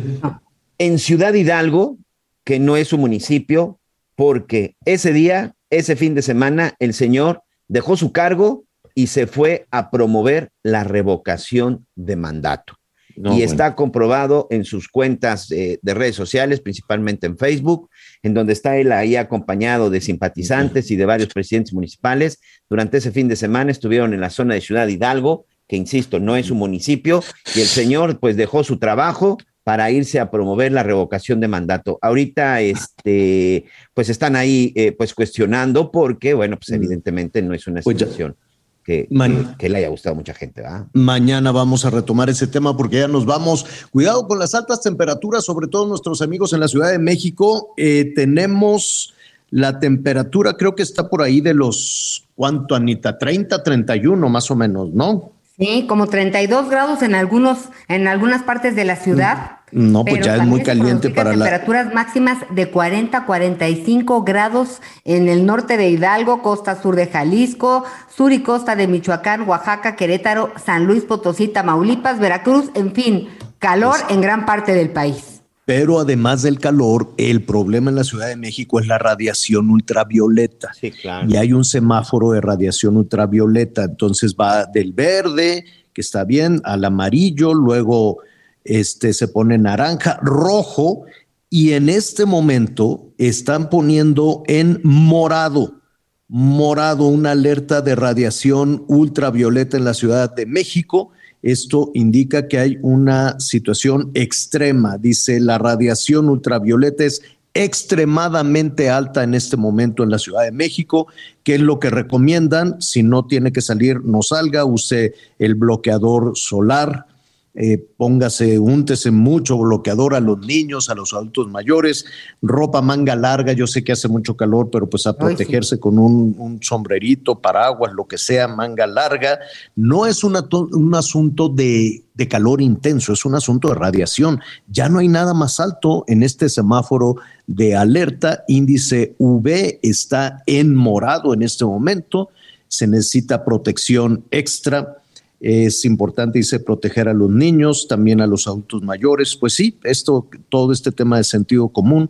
En 0.78 0.98
Ciudad 0.98 1.34
Hidalgo, 1.34 1.98
que 2.44 2.58
no 2.58 2.76
es 2.76 2.88
su 2.88 2.98
municipio, 2.98 3.80
porque 4.16 4.76
ese 4.84 5.12
día, 5.12 5.54
ese 5.70 5.96
fin 5.96 6.14
de 6.14 6.22
semana, 6.22 6.74
el 6.78 6.94
señor 6.94 7.42
dejó 7.68 7.96
su 7.96 8.12
cargo 8.12 8.64
y 8.94 9.08
se 9.08 9.26
fue 9.26 9.66
a 9.70 9.90
promover 9.90 10.50
la 10.62 10.84
revocación 10.84 11.86
de 11.96 12.16
mandato. 12.16 12.74
No, 13.16 13.30
y 13.30 13.36
bueno. 13.36 13.44
está 13.50 13.74
comprobado 13.76 14.48
en 14.50 14.64
sus 14.64 14.88
cuentas 14.88 15.50
eh, 15.52 15.78
de 15.82 15.94
redes 15.94 16.16
sociales, 16.16 16.60
principalmente 16.60 17.26
en 17.26 17.38
Facebook, 17.38 17.88
en 18.22 18.34
donde 18.34 18.52
está 18.52 18.76
él 18.76 18.90
ahí 18.90 19.14
acompañado 19.14 19.88
de 19.88 20.00
simpatizantes 20.00 20.90
y 20.90 20.96
de 20.96 21.06
varios 21.06 21.32
presidentes 21.32 21.72
municipales. 21.72 22.40
Durante 22.68 22.98
ese 22.98 23.12
fin 23.12 23.28
de 23.28 23.36
semana 23.36 23.70
estuvieron 23.70 24.14
en 24.14 24.20
la 24.20 24.30
zona 24.30 24.54
de 24.54 24.60
Ciudad 24.60 24.88
Hidalgo, 24.88 25.46
que 25.68 25.76
insisto, 25.76 26.18
no 26.18 26.36
es 26.36 26.46
su 26.46 26.54
municipio, 26.56 27.22
y 27.54 27.60
el 27.60 27.66
señor 27.66 28.18
pues 28.18 28.36
dejó 28.36 28.64
su 28.64 28.78
trabajo 28.78 29.38
para 29.64 29.90
irse 29.90 30.20
a 30.20 30.30
promover 30.30 30.70
la 30.72 30.82
revocación 30.82 31.40
de 31.40 31.48
mandato. 31.48 31.98
Ahorita, 32.02 32.60
este, 32.60 33.64
pues 33.94 34.10
están 34.10 34.36
ahí, 34.36 34.72
eh, 34.76 34.92
pues 34.92 35.14
cuestionando 35.14 35.90
porque, 35.90 36.34
bueno, 36.34 36.56
pues 36.56 36.68
evidentemente 36.70 37.40
no 37.42 37.54
es 37.54 37.66
una 37.66 37.80
Pues 37.80 37.96
situación 37.98 38.36
que, 38.84 39.08
Man- 39.10 39.52
que, 39.52 39.56
que 39.56 39.68
le 39.70 39.78
haya 39.78 39.88
gustado 39.88 40.12
a 40.12 40.16
mucha 40.16 40.34
gente, 40.34 40.60
¿verdad? 40.60 40.84
Mañana 40.92 41.50
vamos 41.50 41.86
a 41.86 41.90
retomar 41.90 42.28
ese 42.28 42.46
tema 42.46 42.76
porque 42.76 42.98
ya 42.98 43.08
nos 43.08 43.24
vamos. 43.24 43.64
Cuidado 43.90 44.28
con 44.28 44.38
las 44.38 44.54
altas 44.54 44.82
temperaturas, 44.82 45.44
sobre 45.44 45.66
todo 45.68 45.86
nuestros 45.86 46.20
amigos 46.20 46.52
en 46.52 46.60
la 46.60 46.68
Ciudad 46.68 46.90
de 46.90 46.98
México. 46.98 47.72
Eh, 47.78 48.12
tenemos 48.14 49.14
la 49.50 49.78
temperatura, 49.78 50.54
creo 50.54 50.74
que 50.74 50.82
está 50.82 51.08
por 51.08 51.22
ahí 51.22 51.40
de 51.40 51.54
los, 51.54 52.26
¿cuánto, 52.34 52.74
Anita? 52.74 53.16
30, 53.16 53.62
31 53.62 54.28
más 54.28 54.50
o 54.50 54.56
menos, 54.56 54.90
¿no? 54.92 55.30
Sí, 55.56 55.86
como 55.88 56.08
32 56.08 56.68
grados 56.68 57.02
en 57.02 57.14
algunos, 57.14 57.68
en 57.86 58.08
algunas 58.08 58.42
partes 58.42 58.74
de 58.74 58.84
la 58.84 58.96
ciudad. 58.96 59.58
No, 59.70 60.04
pues 60.04 60.24
ya 60.24 60.36
es 60.36 60.46
muy 60.46 60.62
caliente 60.62 61.10
para 61.10 61.30
la... 61.30 61.44
temperaturas 61.44 61.94
máximas 61.94 62.38
de 62.50 62.70
40 62.70 63.18
a 63.18 63.24
45 63.24 64.24
grados 64.24 64.80
en 65.04 65.28
el 65.28 65.46
norte 65.46 65.76
de 65.76 65.88
Hidalgo, 65.90 66.42
costa 66.42 66.80
sur 66.80 66.96
de 66.96 67.06
Jalisco, 67.06 67.84
sur 68.08 68.32
y 68.32 68.42
costa 68.42 68.74
de 68.74 68.88
Michoacán, 68.88 69.48
Oaxaca, 69.48 69.94
Querétaro, 69.94 70.52
San 70.64 70.86
Luis 70.86 71.04
Potosí, 71.04 71.46
Tamaulipas, 71.46 72.18
Veracruz, 72.18 72.70
en 72.74 72.92
fin, 72.92 73.28
calor 73.60 73.96
en 74.08 74.20
gran 74.20 74.46
parte 74.46 74.74
del 74.74 74.90
país. 74.90 75.33
Pero 75.66 75.98
además 75.98 76.42
del 76.42 76.58
calor, 76.58 77.14
el 77.16 77.42
problema 77.42 77.90
en 77.90 77.96
la 77.96 78.04
Ciudad 78.04 78.28
de 78.28 78.36
México 78.36 78.80
es 78.80 78.86
la 78.86 78.98
radiación 78.98 79.70
ultravioleta. 79.70 80.72
Sí, 80.78 80.90
claro. 80.90 81.26
Y 81.28 81.36
hay 81.36 81.52
un 81.52 81.64
semáforo 81.64 82.32
de 82.32 82.40
radiación 82.40 82.96
ultravioleta. 82.98 83.84
Entonces 83.84 84.36
va 84.38 84.66
del 84.66 84.92
verde, 84.92 85.64
que 85.94 86.00
está 86.02 86.24
bien, 86.24 86.60
al 86.64 86.84
amarillo, 86.84 87.54
luego 87.54 88.18
este, 88.64 89.14
se 89.14 89.28
pone 89.28 89.56
naranja, 89.56 90.18
rojo, 90.22 91.04
y 91.48 91.72
en 91.72 91.88
este 91.88 92.26
momento 92.26 93.12
están 93.16 93.70
poniendo 93.70 94.42
en 94.48 94.80
morado, 94.82 95.80
morado 96.26 97.06
una 97.06 97.30
alerta 97.30 97.80
de 97.80 97.94
radiación 97.94 98.84
ultravioleta 98.88 99.76
en 99.76 99.84
la 99.84 99.94
Ciudad 99.94 100.34
de 100.34 100.46
México. 100.46 101.10
Esto 101.44 101.90
indica 101.92 102.48
que 102.48 102.58
hay 102.58 102.78
una 102.80 103.38
situación 103.38 104.10
extrema. 104.14 104.96
Dice, 104.96 105.40
la 105.40 105.58
radiación 105.58 106.30
ultravioleta 106.30 107.04
es 107.04 107.20
extremadamente 107.52 108.88
alta 108.88 109.22
en 109.22 109.34
este 109.34 109.58
momento 109.58 110.02
en 110.02 110.10
la 110.10 110.18
Ciudad 110.18 110.42
de 110.42 110.52
México, 110.52 111.06
que 111.42 111.56
es 111.56 111.60
lo 111.60 111.78
que 111.80 111.90
recomiendan. 111.90 112.80
Si 112.80 113.02
no 113.02 113.26
tiene 113.26 113.52
que 113.52 113.60
salir, 113.60 114.02
no 114.04 114.22
salga, 114.22 114.64
use 114.64 115.12
el 115.38 115.54
bloqueador 115.54 116.32
solar 116.34 117.06
eh, 117.54 117.78
póngase, 117.96 118.58
úntese 118.58 119.12
mucho 119.12 119.56
bloqueador 119.56 120.14
a 120.14 120.20
los 120.20 120.38
niños, 120.40 120.90
a 120.90 120.94
los 120.94 121.14
adultos 121.14 121.48
mayores, 121.48 122.04
ropa 122.42 122.82
manga 122.82 123.14
larga, 123.14 123.52
yo 123.52 123.68
sé 123.68 123.84
que 123.84 123.92
hace 123.92 124.08
mucho 124.08 124.36
calor, 124.36 124.70
pero 124.70 124.90
pues 124.90 125.06
a 125.06 125.16
protegerse 125.16 125.78
con 125.78 125.98
un, 125.98 126.34
un 126.36 126.60
sombrerito, 126.62 127.40
paraguas, 127.40 127.92
lo 127.92 128.06
que 128.06 128.18
sea, 128.18 128.48
manga 128.48 128.86
larga. 128.86 129.38
No 129.76 130.04
es 130.06 130.24
un 130.24 130.94
asunto 130.94 131.48
de, 131.48 132.02
de 132.14 132.28
calor 132.28 132.60
intenso, 132.60 133.12
es 133.12 133.24
un 133.24 133.34
asunto 133.34 133.68
de 133.68 133.74
radiación. 133.74 134.40
Ya 134.68 134.88
no 134.88 134.98
hay 134.98 135.08
nada 135.08 135.34
más 135.34 135.60
alto 135.60 136.04
en 136.08 136.22
este 136.22 136.48
semáforo 136.48 137.16
de 137.46 137.76
alerta. 137.76 138.44
Índice 138.48 139.14
V 139.18 139.78
está 139.82 140.42
en 140.46 140.74
morado 140.74 141.34
en 141.34 141.42
este 141.42 141.64
momento. 141.64 142.30
Se 142.68 142.86
necesita 142.86 143.44
protección 143.44 144.24
extra. 144.30 144.98
Es 145.40 145.84
importante, 145.84 146.38
dice, 146.38 146.60
proteger 146.60 147.08
a 147.08 147.12
los 147.12 147.30
niños, 147.30 147.86
también 147.88 148.20
a 148.20 148.26
los 148.26 148.46
adultos 148.46 148.82
mayores. 148.82 149.36
Pues 149.36 149.52
sí, 149.52 149.78
esto, 149.84 150.28
todo 150.48 150.72
este 150.72 150.90
tema 150.90 151.18
de 151.18 151.24
sentido 151.24 151.68
común 151.68 152.08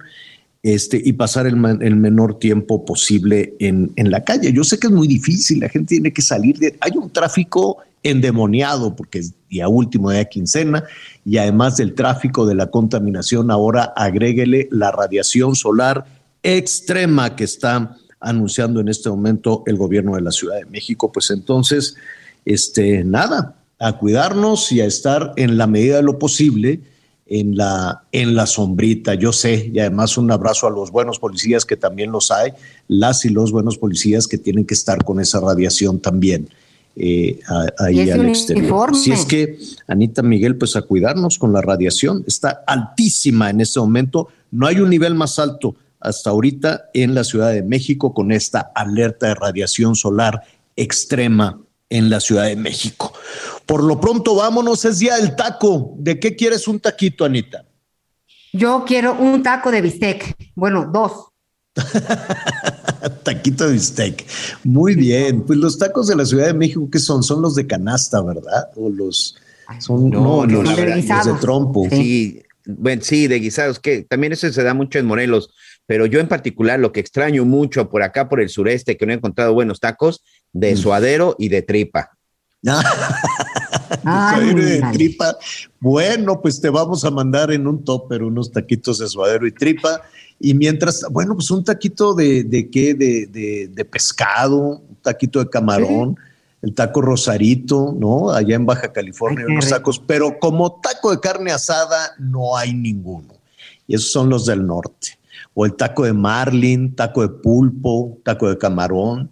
este, 0.62 1.00
y 1.04 1.12
pasar 1.14 1.46
el, 1.46 1.56
el 1.82 1.96
menor 1.96 2.38
tiempo 2.38 2.84
posible 2.84 3.54
en, 3.58 3.92
en 3.96 4.10
la 4.10 4.24
calle. 4.24 4.52
Yo 4.52 4.64
sé 4.64 4.78
que 4.78 4.86
es 4.86 4.92
muy 4.92 5.08
difícil, 5.08 5.60
la 5.60 5.68
gente 5.68 5.94
tiene 5.94 6.12
que 6.12 6.22
salir 6.22 6.58
de... 6.58 6.76
Hay 6.80 6.92
un 6.96 7.10
tráfico 7.10 7.78
endemoniado 8.02 8.94
porque 8.94 9.18
es 9.18 9.32
día 9.48 9.66
último, 9.66 10.10
día 10.10 10.26
quincena, 10.26 10.84
y 11.24 11.38
además 11.38 11.78
del 11.78 11.94
tráfico 11.94 12.46
de 12.46 12.54
la 12.54 12.70
contaminación, 12.70 13.50
ahora 13.50 13.92
agréguele 13.96 14.68
la 14.70 14.92
radiación 14.92 15.56
solar 15.56 16.04
extrema 16.42 17.34
que 17.34 17.44
está 17.44 17.96
anunciando 18.20 18.80
en 18.80 18.88
este 18.88 19.08
momento 19.08 19.62
el 19.66 19.76
gobierno 19.76 20.14
de 20.14 20.20
la 20.20 20.30
Ciudad 20.30 20.56
de 20.56 20.66
México. 20.66 21.10
Pues 21.10 21.30
entonces, 21.30 21.96
este, 22.44 23.04
nada, 23.04 23.56
a 23.78 23.98
cuidarnos 23.98 24.70
y 24.72 24.80
a 24.80 24.86
estar 24.86 25.32
en 25.36 25.56
la 25.58 25.66
medida 25.66 25.96
de 25.96 26.02
lo 26.02 26.18
posible 26.18 26.80
en 27.26 27.56
la, 27.56 28.02
en 28.12 28.34
la 28.34 28.46
sombrita, 28.46 29.14
yo 29.14 29.32
sé, 29.32 29.70
y 29.72 29.78
además 29.78 30.18
un 30.18 30.30
abrazo 30.30 30.66
a 30.66 30.70
los 30.70 30.90
buenos 30.90 31.18
policías 31.18 31.64
que 31.64 31.76
también 31.76 32.12
los 32.12 32.30
hay, 32.30 32.52
las 32.86 33.24
y 33.24 33.30
los 33.30 33.50
buenos 33.50 33.78
policías 33.78 34.26
que 34.28 34.36
tienen 34.36 34.66
que 34.66 34.74
estar 34.74 35.02
con 35.04 35.20
esa 35.20 35.40
radiación 35.40 36.00
también 36.00 36.48
eh, 36.96 37.40
a- 37.48 37.84
ahí 37.86 37.96
al 38.10 38.20
exterior. 38.28 38.94
Si 38.94 39.10
es 39.10 39.24
que, 39.24 39.58
Anita 39.88 40.22
Miguel, 40.22 40.56
pues 40.56 40.76
a 40.76 40.82
cuidarnos 40.82 41.38
con 41.38 41.52
la 41.52 41.60
radiación, 41.62 42.22
está 42.26 42.62
altísima 42.66 43.48
en 43.50 43.62
este 43.62 43.80
momento, 43.80 44.28
no 44.52 44.66
hay 44.66 44.78
un 44.80 44.90
nivel 44.90 45.14
más 45.14 45.38
alto 45.38 45.74
hasta 46.00 46.28
ahorita 46.30 46.90
en 46.92 47.14
la 47.14 47.24
Ciudad 47.24 47.52
de 47.52 47.62
México 47.62 48.12
con 48.12 48.30
esta 48.32 48.60
alerta 48.74 49.28
de 49.28 49.34
radiación 49.34 49.96
solar 49.96 50.42
extrema 50.76 51.58
en 51.88 52.10
la 52.10 52.20
Ciudad 52.20 52.44
de 52.44 52.56
México. 52.56 53.12
Por 53.66 53.82
lo 53.82 54.00
pronto, 54.00 54.34
vámonos, 54.34 54.84
es 54.84 54.98
día 54.98 55.16
del 55.16 55.36
taco. 55.36 55.94
¿De 55.98 56.18
qué 56.18 56.36
quieres 56.36 56.68
un 56.68 56.80
taquito, 56.80 57.24
Anita? 57.24 57.64
Yo 58.52 58.84
quiero 58.86 59.14
un 59.14 59.42
taco 59.42 59.70
de 59.70 59.80
bistec. 59.80 60.36
Bueno, 60.54 60.90
dos. 60.92 61.28
Taquito 63.24 63.66
de 63.66 63.72
bistec. 63.72 64.24
Muy 64.62 64.94
bien. 64.94 65.42
Pues 65.42 65.58
los 65.58 65.76
tacos 65.76 66.06
de 66.06 66.16
la 66.16 66.24
Ciudad 66.24 66.46
de 66.46 66.54
México, 66.54 66.88
¿qué 66.90 66.98
son? 66.98 67.22
Son 67.22 67.42
los 67.42 67.54
de 67.54 67.66
canasta, 67.66 68.22
¿verdad? 68.22 68.68
O 68.76 68.88
los. 68.88 69.36
Son 69.80 70.10
no, 70.10 70.46
los, 70.46 70.64
los 70.64 70.76
de 70.76 71.34
trompo. 71.40 71.88
Sí, 71.90 72.42
bueno, 72.66 73.02
sí, 73.02 73.26
de 73.26 73.40
guisados, 73.40 73.78
que 73.78 74.02
también 74.02 74.32
eso 74.32 74.50
se 74.50 74.62
da 74.62 74.72
mucho 74.72 74.98
en 74.98 75.06
Morelos, 75.06 75.50
pero 75.86 76.06
yo 76.06 76.20
en 76.20 76.28
particular 76.28 76.80
lo 76.80 76.92
que 76.92 77.00
extraño 77.00 77.44
mucho 77.44 77.90
por 77.90 78.02
acá, 78.02 78.28
por 78.28 78.40
el 78.40 78.48
sureste, 78.48 78.96
que 78.96 79.04
no 79.04 79.12
he 79.12 79.16
encontrado 79.16 79.52
buenos 79.52 79.80
tacos, 79.80 80.22
de 80.54 80.74
suadero 80.76 81.36
y 81.38 81.48
de 81.50 81.60
tripa. 81.62 82.10
Suadero 84.02 84.64
de 84.64 84.82
tripa. 84.92 85.36
Bueno, 85.80 86.40
pues 86.40 86.60
te 86.60 86.70
vamos 86.70 87.04
a 87.04 87.10
mandar 87.10 87.52
en 87.52 87.66
un 87.66 87.84
topper 87.84 88.22
unos 88.22 88.50
taquitos 88.50 88.98
de 88.98 89.08
suadero 89.08 89.46
y 89.46 89.52
tripa. 89.52 90.00
Y 90.40 90.54
mientras, 90.54 91.04
bueno, 91.10 91.34
pues 91.34 91.50
un 91.50 91.62
taquito 91.64 92.14
de, 92.14 92.44
de 92.44 92.70
qué, 92.70 92.94
de, 92.94 93.26
de- 93.26 93.68
de 93.72 93.84
pescado, 93.84 94.56
un 94.56 94.96
taquito 95.02 95.38
de 95.38 95.48
camarón, 95.50 96.16
el 96.62 96.74
taco 96.74 97.02
rosarito, 97.02 97.94
¿no? 97.98 98.30
Allá 98.30 98.56
en 98.56 98.64
Baja 98.66 98.92
California, 98.92 99.44
unos 99.46 99.68
tacos, 99.68 99.98
pero 99.98 100.38
como 100.38 100.80
taco 100.80 101.10
de 101.10 101.20
carne 101.20 101.52
asada 101.52 102.14
no 102.18 102.56
hay 102.56 102.72
ninguno. 102.74 103.34
Y 103.86 103.94
esos 103.94 104.10
son 104.10 104.30
los 104.30 104.46
del 104.46 104.66
norte. 104.66 105.18
O 105.52 105.66
el 105.66 105.74
taco 105.74 106.04
de 106.04 106.12
marlin, 106.14 106.94
taco 106.96 107.20
de 107.22 107.28
pulpo, 107.28 108.18
taco 108.24 108.48
de 108.48 108.56
camarón. 108.58 109.30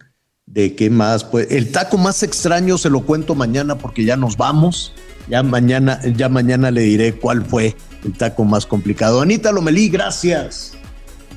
¿De 0.52 0.74
qué 0.74 0.90
más? 0.90 1.24
Pues 1.24 1.50
el 1.50 1.72
taco 1.72 1.96
más 1.96 2.22
extraño 2.22 2.76
se 2.76 2.90
lo 2.90 3.00
cuento 3.00 3.34
mañana 3.34 3.78
porque 3.78 4.04
ya 4.04 4.18
nos 4.18 4.36
vamos. 4.36 4.92
Ya 5.26 5.42
mañana, 5.42 5.98
ya 6.14 6.28
mañana 6.28 6.70
le 6.70 6.82
diré 6.82 7.14
cuál 7.14 7.42
fue 7.42 7.74
el 8.04 8.12
taco 8.12 8.44
más 8.44 8.66
complicado. 8.66 9.22
Anita 9.22 9.50
Lomelí, 9.50 9.88
gracias. 9.88 10.74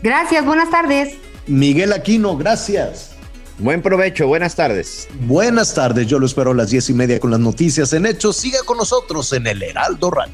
Gracias, 0.03 0.45
buenas 0.45 0.69
tardes. 0.69 1.13
Miguel 1.47 1.93
Aquino, 1.93 2.35
gracias. 2.35 3.11
Buen 3.59 3.81
provecho, 3.81 4.27
buenas 4.27 4.53
tardes. 4.55 5.07
Buenas 5.21 5.73
tardes, 5.73 6.07
yo 6.07 6.19
lo 6.19 6.25
espero 6.25 6.51
a 6.51 6.55
las 6.55 6.71
diez 6.71 6.89
y 6.89 6.93
media 6.93 7.17
con 7.17 7.31
las 7.31 7.39
noticias 7.39 7.93
en 7.93 8.05
Hechos. 8.05 8.35
Siga 8.35 8.59
con 8.65 8.77
nosotros 8.77 9.31
en 9.31 9.47
el 9.47 9.63
Heraldo 9.63 10.11
Radio. 10.11 10.33